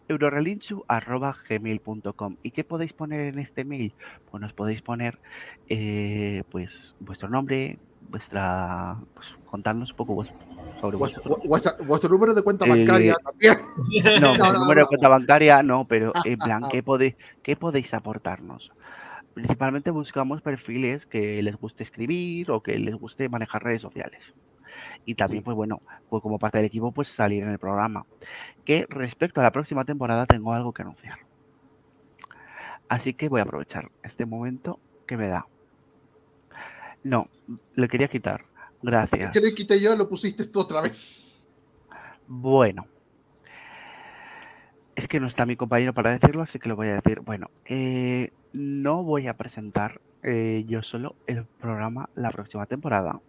eurorelinchu@gmail.com 0.09 2.37
y 2.43 2.51
qué 2.51 2.65
podéis 2.65 2.93
poner 2.93 3.21
en 3.33 3.39
este 3.39 3.65
mail 3.65 3.93
pues 4.31 4.41
nos 4.41 4.53
podéis 4.53 4.83
poner 4.83 5.19
eh, 5.69 6.43
pues 6.51 6.97
vuestro 6.99 7.29
nombre 7.29 7.79
vuestra 8.09 8.97
pues, 9.15 9.29
contarnos 9.49 9.91
un 9.91 9.97
poco 9.97 10.25
sobre 10.81 10.97
Vuestro, 10.97 11.37
vuestro 11.85 12.11
número 12.11 12.35
de 12.35 12.43
cuenta 12.43 12.65
Eh, 12.67 12.71
bancaria 12.71 13.15
también. 13.23 13.57
no, 14.21 14.35
No, 14.39 14.47
el 14.47 14.53
no, 14.55 14.59
número 14.61 14.81
no. 14.81 14.81
de 14.81 14.87
cuenta 14.87 15.09
bancaria 15.09 15.63
no, 15.63 15.85
pero 15.85 16.13
en 16.25 16.39
plan, 16.41 16.65
¿qué 16.71 16.83
podéis, 16.83 17.15
qué 17.45 17.55
podéis 17.55 17.95
aportarnos? 17.95 18.73
Principalmente 19.35 19.91
buscamos 19.91 20.43
perfiles 20.43 21.07
que 21.07 21.43
les 21.43 21.57
guste 21.57 21.83
escribir 21.83 22.51
o 22.51 22.63
que 22.63 22.79
les 22.79 22.95
guste 22.95 23.29
manejar 23.29 23.63
redes 23.63 23.83
sociales. 23.83 24.35
Y 25.05 25.15
también, 25.15 25.41
Sí. 25.41 25.45
pues 25.45 25.57
bueno, 25.57 25.81
pues 26.09 26.23
como 26.23 26.39
parte 26.39 26.59
del 26.59 26.67
equipo, 26.67 26.93
pues 26.93 27.09
salir 27.09 27.43
en 27.43 27.51
el 27.51 27.59
programa. 27.59 28.07
Que 28.65 28.87
respecto 28.89 29.41
a 29.41 29.45
la 29.45 29.51
próxima 29.53 29.85
temporada 29.85 30.27
tengo 30.27 30.53
algo 30.53 30.73
que 30.73 30.83
anunciar. 30.83 31.19
Así 32.89 33.15
que 33.15 33.29
voy 33.29 33.41
a 33.41 33.45
aprovechar 33.45 33.91
este 34.03 34.27
momento 34.27 34.81
que 35.07 35.17
me 35.17 35.29
da. 35.29 35.47
No, 37.05 37.29
le 37.75 37.89
quería 37.89 38.09
quitar. 38.09 38.45
Gracias. 38.83 39.23
Si 39.25 39.31
que 39.31 39.41
le 39.41 39.55
quité 39.55 39.81
yo, 39.81 39.95
lo 39.97 40.09
pusiste 40.09 40.47
tú 40.47 40.61
otra 40.61 40.81
vez. 40.81 41.49
Bueno. 42.27 42.87
Es 44.97 45.09
que 45.09 45.21
no 45.21 45.27
está 45.29 45.47
mi 45.47 45.57
compañero 45.57 45.95
para 45.95 46.11
decirlo, 46.11 46.43
así 46.43 46.59
que 46.59 46.69
lo 46.69 46.77
voy 46.77 46.89
a 46.89 46.95
decir. 46.97 47.21
Bueno, 47.21 47.49
eh, 47.65 48.33
no 48.53 49.03
voy 49.03 49.27
a 49.27 49.37
presentar 49.37 50.01
eh, 50.23 50.65
yo 50.67 50.83
solo 50.83 51.17
el 51.27 51.45
programa 51.45 52.09
la 52.15 52.31
próxima 52.31 52.67
temporada, 52.67 53.21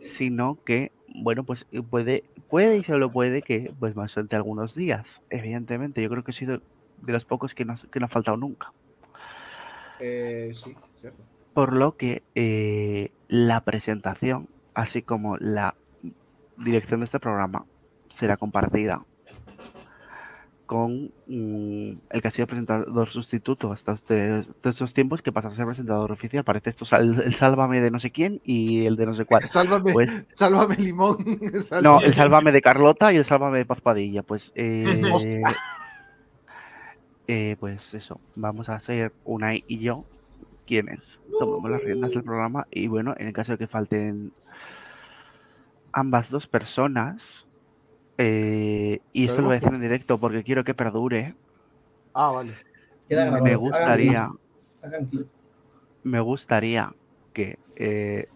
sino 0.00 0.58
que, 0.64 0.92
bueno, 1.14 1.44
pues 1.44 1.66
eh, 1.72 1.82
puede, 1.82 2.24
puede 2.48 2.78
y 2.78 2.82
solo 2.82 3.10
puede 3.10 3.42
que 3.42 3.72
pues 3.78 3.94
me 3.96 4.02
ausente 4.02 4.36
algunos 4.36 4.74
días. 4.74 5.22
Evidentemente, 5.30 6.02
yo 6.02 6.08
creo 6.08 6.24
que 6.24 6.30
he 6.30 6.34
sido 6.34 6.60
de 7.02 7.12
los 7.12 7.24
pocos 7.24 7.54
que 7.54 7.64
no, 7.64 7.74
que 7.90 8.00
no 8.00 8.06
ha 8.06 8.08
faltado 8.08 8.36
nunca. 8.36 8.72
Eh, 10.00 10.52
sí, 10.54 10.74
cierto. 11.00 11.22
Por 11.54 11.72
lo 11.72 11.96
que 11.96 12.22
eh, 12.34 13.12
la 13.28 13.62
presentación, 13.62 14.48
así 14.74 15.02
como 15.02 15.36
la 15.38 15.74
dirección 16.58 17.00
de 17.00 17.06
este 17.06 17.20
programa, 17.20 17.64
será 18.10 18.36
compartida 18.36 19.04
con 20.66 21.12
mm, 21.28 21.92
el 22.10 22.22
que 22.22 22.28
ha 22.28 22.30
sido 22.32 22.46
presentador 22.48 23.08
sustituto 23.10 23.72
hasta 23.72 23.92
hasta 23.92 24.40
estos 24.64 24.92
tiempos 24.92 25.22
que 25.22 25.32
pasa 25.32 25.48
a 25.48 25.52
ser 25.52 25.64
presentador 25.64 26.10
oficial. 26.12 26.44
Parece 26.44 26.70
esto 26.70 26.84
sal- 26.84 27.22
el 27.24 27.34
sálvame 27.34 27.80
de 27.80 27.90
no 27.90 27.98
sé 28.00 28.10
quién 28.10 28.40
y 28.44 28.84
el 28.84 28.96
de 28.96 29.06
no 29.06 29.14
sé 29.14 29.24
cuál. 29.24 29.42
Sálvame, 29.44 29.92
Pues 29.92 30.10
sálvame 30.34 30.76
limón. 30.76 31.18
no, 31.82 32.00
el 32.00 32.14
sálvame 32.14 32.52
de 32.52 32.60
Carlota 32.62 33.12
y 33.12 33.16
el 33.16 33.24
sálvame 33.24 33.58
de 33.58 33.64
Paz 33.64 33.80
Padilla. 33.80 34.22
Pues, 34.24 34.52
eh, 34.56 35.40
eh, 37.28 37.56
pues 37.58 37.94
eso, 37.94 38.20
vamos 38.34 38.68
a 38.68 38.78
ser 38.80 39.12
Unai 39.24 39.64
y 39.68 39.78
yo 39.78 40.04
quienes 40.66 41.20
tomamos 41.38 41.70
las 41.70 41.82
riendas 41.82 42.10
del 42.12 42.24
programa 42.24 42.66
y 42.72 42.88
bueno, 42.88 43.14
en 43.18 43.28
el 43.28 43.32
caso 43.32 43.52
de 43.52 43.58
que 43.58 43.66
falten 43.68 44.32
ambas 45.92 46.30
dos 46.30 46.46
personas, 46.46 47.45
eh, 48.18 49.00
y 49.12 49.24
esto 49.26 49.40
lo 49.40 49.48
voy 49.48 49.56
a 49.56 49.60
decir 49.60 49.74
en 49.74 49.80
directo 49.80 50.18
porque 50.18 50.42
quiero 50.42 50.64
que 50.64 50.74
perdure, 50.74 51.34
Ah, 52.18 52.30
vale. 52.30 52.54
Queda 53.08 53.24
grabado. 53.26 53.44
me 53.44 53.50
Hagan 53.50 53.60
gustaría, 53.60 54.30
hagan 54.82 55.10
me 56.02 56.20
gustaría 56.20 56.94
que 57.34 57.58
eh, 57.76 58.28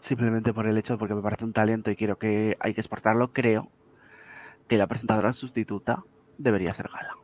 simplemente 0.00 0.52
por 0.52 0.66
el 0.66 0.76
hecho, 0.76 0.98
porque 0.98 1.14
me 1.14 1.22
parece 1.22 1.44
un 1.44 1.52
talento 1.52 1.90
y 1.90 1.96
quiero 1.96 2.18
que 2.18 2.56
hay 2.58 2.74
que 2.74 2.80
exportarlo, 2.80 3.32
creo 3.32 3.68
que 4.66 4.76
la 4.76 4.86
presentadora 4.88 5.32
sustituta 5.32 6.02
debería 6.36 6.74
ser 6.74 6.88
Gala. 6.88 7.14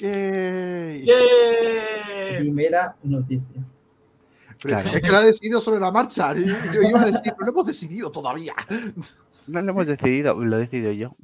Yay. 0.00 1.04
¡Yay! 1.06 2.38
Primera 2.40 2.94
noticia. 3.02 3.62
Claro. 4.58 4.90
Es 4.90 5.00
que 5.00 5.08
lo 5.08 5.16
ha 5.16 5.22
decidido 5.22 5.60
sobre 5.60 5.80
la 5.80 5.90
marcha. 5.90 6.34
Yo 6.34 6.82
iba 6.88 7.00
a 7.00 7.06
decir, 7.06 7.32
pero 7.36 7.46
no 7.46 7.50
hemos 7.52 7.66
decidido 7.66 8.10
todavía. 8.10 8.54
No 9.46 9.60
lo 9.60 9.70
hemos 9.70 9.86
decidido, 9.86 10.34
lo 10.34 10.56
he 10.56 10.60
decidido 10.60 10.92
yo. 10.92 11.16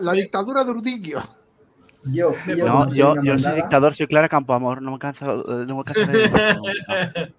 La, 0.00 0.12
dictadura 0.14 0.64
de 0.64 0.70
Urdiquio. 0.70 1.20
Yo, 2.04 2.32
yo, 2.46 2.66
No, 2.66 2.88
yo, 2.92 3.14
yo 3.22 3.38
soy 3.38 3.56
dictador, 3.56 3.94
soy 3.96 4.06
Clara 4.06 4.28
Campoamor, 4.28 4.80
no 4.80 4.92
me 4.92 4.98
canso, 4.98 5.24
eh, 5.24 5.66
no 5.66 5.78
me 5.78 5.84
canso 5.84 6.12
de 6.12 6.18
decirlo. 6.18 6.62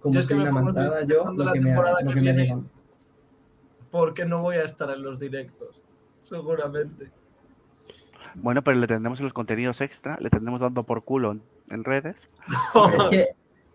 Como 0.00 0.14
Yo 0.14 0.20
es 0.20 0.26
que 0.26 0.34
soy 0.34 0.44
me 0.44 0.50
pongo 0.50 0.72
triste 0.72 1.06
yo 1.06 1.24
la 1.36 1.52
que 1.52 1.60
me, 1.60 1.66
temporada 1.66 1.98
lo 2.02 2.08
que 2.10 2.14
me 2.16 2.20
viene. 2.20 2.62
Porque 3.90 4.24
no 4.24 4.40
voy 4.42 4.56
a 4.56 4.64
estar 4.64 4.90
en 4.90 5.02
los 5.02 5.18
directos. 5.18 5.84
Seguramente. 6.20 7.10
Bueno, 8.34 8.62
pero 8.62 8.78
le 8.78 8.86
tendremos 8.86 9.18
en 9.20 9.24
los 9.24 9.32
contenidos 9.32 9.80
extra, 9.80 10.16
le 10.20 10.30
tendremos 10.30 10.60
dando 10.60 10.84
por 10.84 11.04
culo 11.04 11.32
en, 11.32 11.42
en 11.70 11.84
redes. 11.84 12.28
Es 12.98 13.08
que 13.08 13.26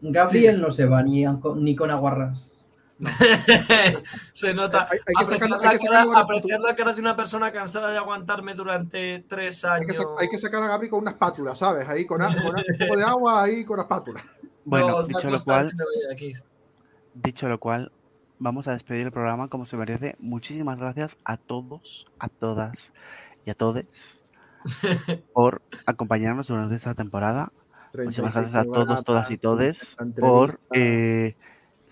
Gabriel 0.01 0.55
Sí. 0.55 0.61
no 0.61 0.71
se 0.71 0.85
va 0.85 1.03
ni, 1.03 1.25
ni 1.57 1.75
con 1.75 1.91
aguarras. 1.91 2.54
Se 4.33 4.53
nota. 4.53 4.87
Hay- 4.89 4.99
hay 5.05 5.25
que 5.27 5.35
apreciar, 5.35 5.39
sacar- 5.39 5.49
la 5.49 5.69
hay 5.69 5.77
que 5.77 5.85
cara, 5.87 5.99
sacarlo- 6.05 6.17
apreciar 6.17 6.59
la 6.61 6.75
cara 6.75 6.93
de 6.93 7.01
una 7.01 7.15
persona 7.15 7.51
cansada 7.51 7.89
de 7.91 7.97
aguantarme 7.97 8.53
durante 8.53 9.23
tres 9.27 9.65
Hay 9.65 9.85
que, 9.85 9.91
años. 9.91 10.07
hay 10.17 10.29
que 10.29 10.37
sacar 10.37 10.63
a 10.63 10.67
Gabri 10.67 10.89
con 10.89 10.99
una 11.01 11.11
espátula, 11.11 11.55
¿sabes? 11.55 11.87
Ahí 11.89 12.05
con, 12.05 12.19
con 12.19 12.33
un 12.33 12.77
poco 12.79 12.97
de 12.97 13.03
agua, 13.03 13.43
ahí 13.43 13.65
con 13.65 13.77
la 13.77 13.83
espátula. 13.83 14.21
Bueno, 14.63 14.89
No, 14.89 15.03
dicho 15.03 15.29
lo 15.29 15.39
cual, 15.43 15.71
dicho 17.13 17.47
lo 17.49 17.59
cual, 17.59 17.91
vamos 18.39 18.67
a 18.67 18.71
despedir 18.73 19.05
el 19.05 19.11
programa 19.11 19.47
como 19.49 19.65
se 19.65 19.77
merece. 19.77 20.15
Muchísimas 20.19 20.77
gracias 20.79 21.17
a 21.25 21.37
todos, 21.37 22.07
a 22.19 22.29
todas 22.29 22.91
y 23.45 23.49
a 23.51 23.55
todes 23.55 23.85
por 25.33 25.61
acompañarnos 25.85 26.47
durante 26.47 26.75
esta 26.75 26.93
temporada. 26.95 27.51
Muchísimas 27.93 28.33
36 28.33 28.51
gracias 28.51 28.55
a 28.55 28.63
todos, 28.85 29.03
todas 29.03 29.31
y 29.31 29.37
todes 29.37 29.97
por 30.19 30.59
eh, 30.73 31.35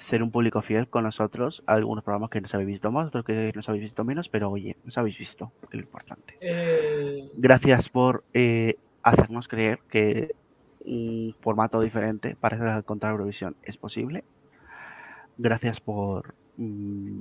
ser 0.04 0.22
un 0.22 0.32
público 0.32 0.62
fiel 0.62 0.88
con 0.88 1.04
nosotros. 1.04 1.64
Algunos 1.66 2.04
programas 2.04 2.30
que 2.30 2.42
nos 2.42 2.54
habéis 2.54 2.68
visto 2.68 2.92
más, 2.92 3.08
otros 3.08 3.26
que 3.26 3.52
nos 3.56 3.68
habéis 3.70 3.84
visto 3.84 4.04
menos, 4.04 4.30
pero 4.30 4.52
oye, 4.52 4.76
nos 4.84 4.98
habéis 4.98 5.18
visto, 5.18 5.52
es 5.64 5.74
lo 5.74 5.80
importante. 5.80 6.38
Eh, 6.42 7.30
Gracias 7.36 7.90
por 7.90 8.24
eh, 8.34 8.76
hacernos 9.02 9.48
creer 9.48 9.80
que 9.90 10.36
un 10.86 11.36
formato 11.40 11.80
diferente 11.80 12.36
para 12.36 12.82
contar 12.82 13.12
Eurovisión 13.12 13.56
es 13.64 13.78
posible. 13.78 14.24
Gracias 15.38 15.80
por... 15.80 16.36
mm, 16.58 17.20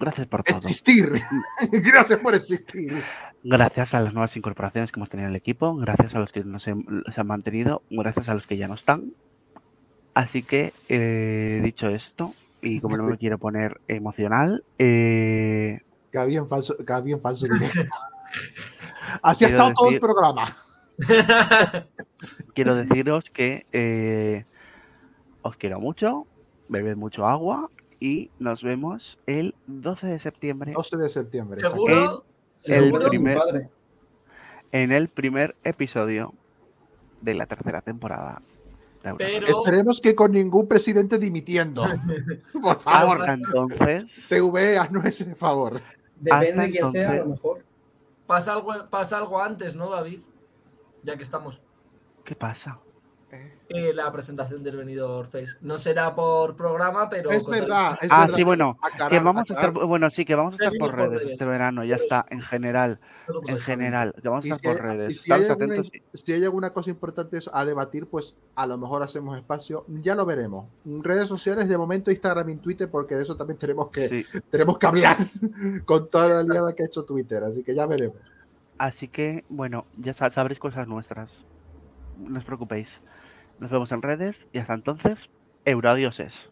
gracias 0.00 0.26
por 0.26 0.42
todo. 0.42 0.56
Existir. 0.56 1.12
Gracias 1.72 2.18
por 2.18 2.34
existir. 2.34 3.02
Gracias 3.42 3.94
a 3.94 4.00
las 4.00 4.12
nuevas 4.12 4.36
incorporaciones 4.36 4.92
que 4.92 4.98
hemos 4.98 5.08
tenido 5.08 5.28
en 5.28 5.34
el 5.34 5.36
equipo, 5.36 5.74
gracias 5.76 6.14
a 6.14 6.18
los 6.18 6.30
que 6.30 6.44
nos 6.44 6.64
se 6.64 6.72
han 6.72 7.26
mantenido, 7.26 7.82
gracias 7.88 8.28
a 8.28 8.34
los 8.34 8.46
que 8.46 8.58
ya 8.58 8.68
no 8.68 8.74
están. 8.74 9.14
Así 10.14 10.42
que, 10.42 10.72
eh, 10.88 11.60
dicho 11.62 11.88
esto, 11.88 12.34
y 12.62 12.80
como 12.80 12.96
no 12.96 13.04
me 13.04 13.16
quiero 13.16 13.38
poner 13.38 13.80
emocional, 13.88 14.64
eh, 14.78 15.80
Gaby 16.12 16.36
en 16.36 16.48
falso, 16.48 16.74
Gaby 16.80 17.12
en 17.12 17.20
falso 17.20 17.46
directo. 17.46 17.80
Así 19.22 19.44
ha 19.44 19.48
estado 19.48 19.72
todo 19.74 19.90
el 19.90 20.00
programa. 20.00 20.52
quiero 22.54 22.74
deciros 22.74 23.30
que 23.30 23.66
eh, 23.72 24.44
os 25.42 25.56
quiero 25.56 25.80
mucho, 25.80 26.26
bebed 26.68 26.96
mucho 26.96 27.26
agua 27.26 27.70
y 27.98 28.30
nos 28.38 28.62
vemos 28.62 29.18
el 29.26 29.54
12 29.66 30.06
de 30.08 30.18
septiembre 30.18 30.72
12 30.72 30.96
de 30.96 31.08
septiembre. 31.08 31.60
¿Seguro? 31.66 32.24
el 32.24 32.84
¿Seguro? 32.84 33.08
primer- 33.08 33.70
en 34.72 34.92
el 34.92 35.08
primer 35.08 35.56
episodio 35.64 36.32
de 37.22 37.34
la 37.34 37.46
tercera 37.46 37.80
temporada. 37.82 38.40
Pero- 39.02 39.46
Esperemos 39.46 40.00
que 40.00 40.14
con 40.14 40.32
ningún 40.32 40.68
presidente 40.68 41.18
dimitiendo. 41.18 41.82
Por 42.62 42.78
favor, 42.80 43.22
Hasta 43.22 43.34
entonces, 43.34 44.26
TV, 44.28 44.78
haznos 44.78 45.04
ese 45.06 45.34
favor. 45.34 45.80
Depende 46.16 46.48
Hasta 46.50 46.62
de 46.62 46.70
quién 46.70 46.90
sea, 46.92 47.10
a 47.10 47.14
lo 47.16 47.26
mejor. 47.26 47.64
Pasa 48.26 48.52
algo, 48.52 48.72
pasa 48.90 49.16
algo 49.18 49.40
antes, 49.42 49.74
¿no, 49.74 49.90
David? 49.90 50.20
Ya 51.02 51.16
que 51.16 51.22
estamos. 51.22 51.60
¿qué 52.24 52.36
pasa? 52.36 52.78
Eh, 53.68 53.92
la 53.94 54.10
presentación 54.10 54.64
del 54.64 54.76
venido 54.76 55.22
Face. 55.24 55.56
No 55.60 55.78
será 55.78 56.14
por 56.14 56.56
programa, 56.56 57.08
pero. 57.08 57.30
Es 57.30 57.46
verdad. 57.46 57.96
Es 58.02 58.10
Ah, 58.10 58.22
verdad. 58.22 58.34
sí, 58.36 58.42
bueno, 58.42 58.76
Aclarar, 58.82 59.10
que 59.12 59.20
vamos 59.24 59.50
a 59.50 59.54
estar, 59.54 59.70
bueno, 59.72 60.10
sí, 60.10 60.24
que 60.24 60.34
vamos 60.34 60.54
a 60.54 60.56
estar 60.56 60.72
por 60.78 60.90
por 60.90 60.98
redes 60.98 61.22
este 61.30 61.44
verano, 61.48 61.84
ya 61.84 61.94
está, 61.94 62.26
en 62.30 62.40
general, 62.42 62.98
en 63.46 63.58
general, 63.58 64.12
que 64.20 64.28
vamos 64.28 64.44
a 64.44 64.48
estar 64.48 64.72
si, 64.74 64.78
por 64.78 64.86
hay, 64.90 64.96
redes. 64.96 65.20
si 65.20 65.32
hay 65.32 65.44
alguna, 65.44 65.64
atentos. 65.66 65.90
y- 65.94 66.02
si 66.18 66.32
hay 66.32 66.42
alguna 66.44 66.70
cosa 66.70 66.90
importante 66.90 67.38
a 67.52 67.64
debatir, 67.64 68.06
pues 68.08 68.36
a 68.56 68.66
lo 68.66 68.76
mejor 68.76 69.04
hacemos 69.04 69.36
espacio. 69.36 69.84
Ya 70.02 70.16
lo 70.16 70.26
veremos. 70.26 70.66
Redes 70.84 71.28
sociales, 71.28 71.68
de 71.68 71.78
momento 71.78 72.10
Instagram 72.10 72.50
y 72.50 72.56
Twitter, 72.56 72.90
porque 72.90 73.14
de 73.14 73.22
eso 73.22 73.36
también 73.36 73.58
tenemos 73.58 73.88
que, 73.90 74.08
sí. 74.08 74.26
tenemos 74.50 74.78
que 74.78 74.86
hablar 74.88 75.16
con 75.86 76.08
toda 76.10 76.42
la 76.42 76.52
liada 76.52 76.72
que 76.72 76.82
ha 76.82 76.86
hecho 76.86 77.04
Twitter. 77.04 77.44
Así 77.44 77.62
que 77.62 77.72
ya 77.74 77.86
veremos. 77.86 78.16
Así 78.78 79.06
que, 79.06 79.44
bueno, 79.48 79.84
ya 79.96 80.12
sa- 80.12 80.30
sabréis 80.30 80.58
cosas 80.58 80.88
nuestras. 80.88 81.44
No 82.18 82.38
os 82.38 82.44
preocupéis. 82.44 83.00
Nos 83.60 83.70
vemos 83.70 83.92
en 83.92 84.00
redes 84.00 84.48
y 84.52 84.58
hasta 84.58 84.72
entonces, 84.72 85.30
Euradioses. 85.66 86.50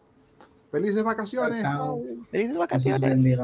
Felices 0.71 1.03
vacaciones. 1.03 1.65
¡Felices 2.29 2.57
vacaciones! 2.57 3.39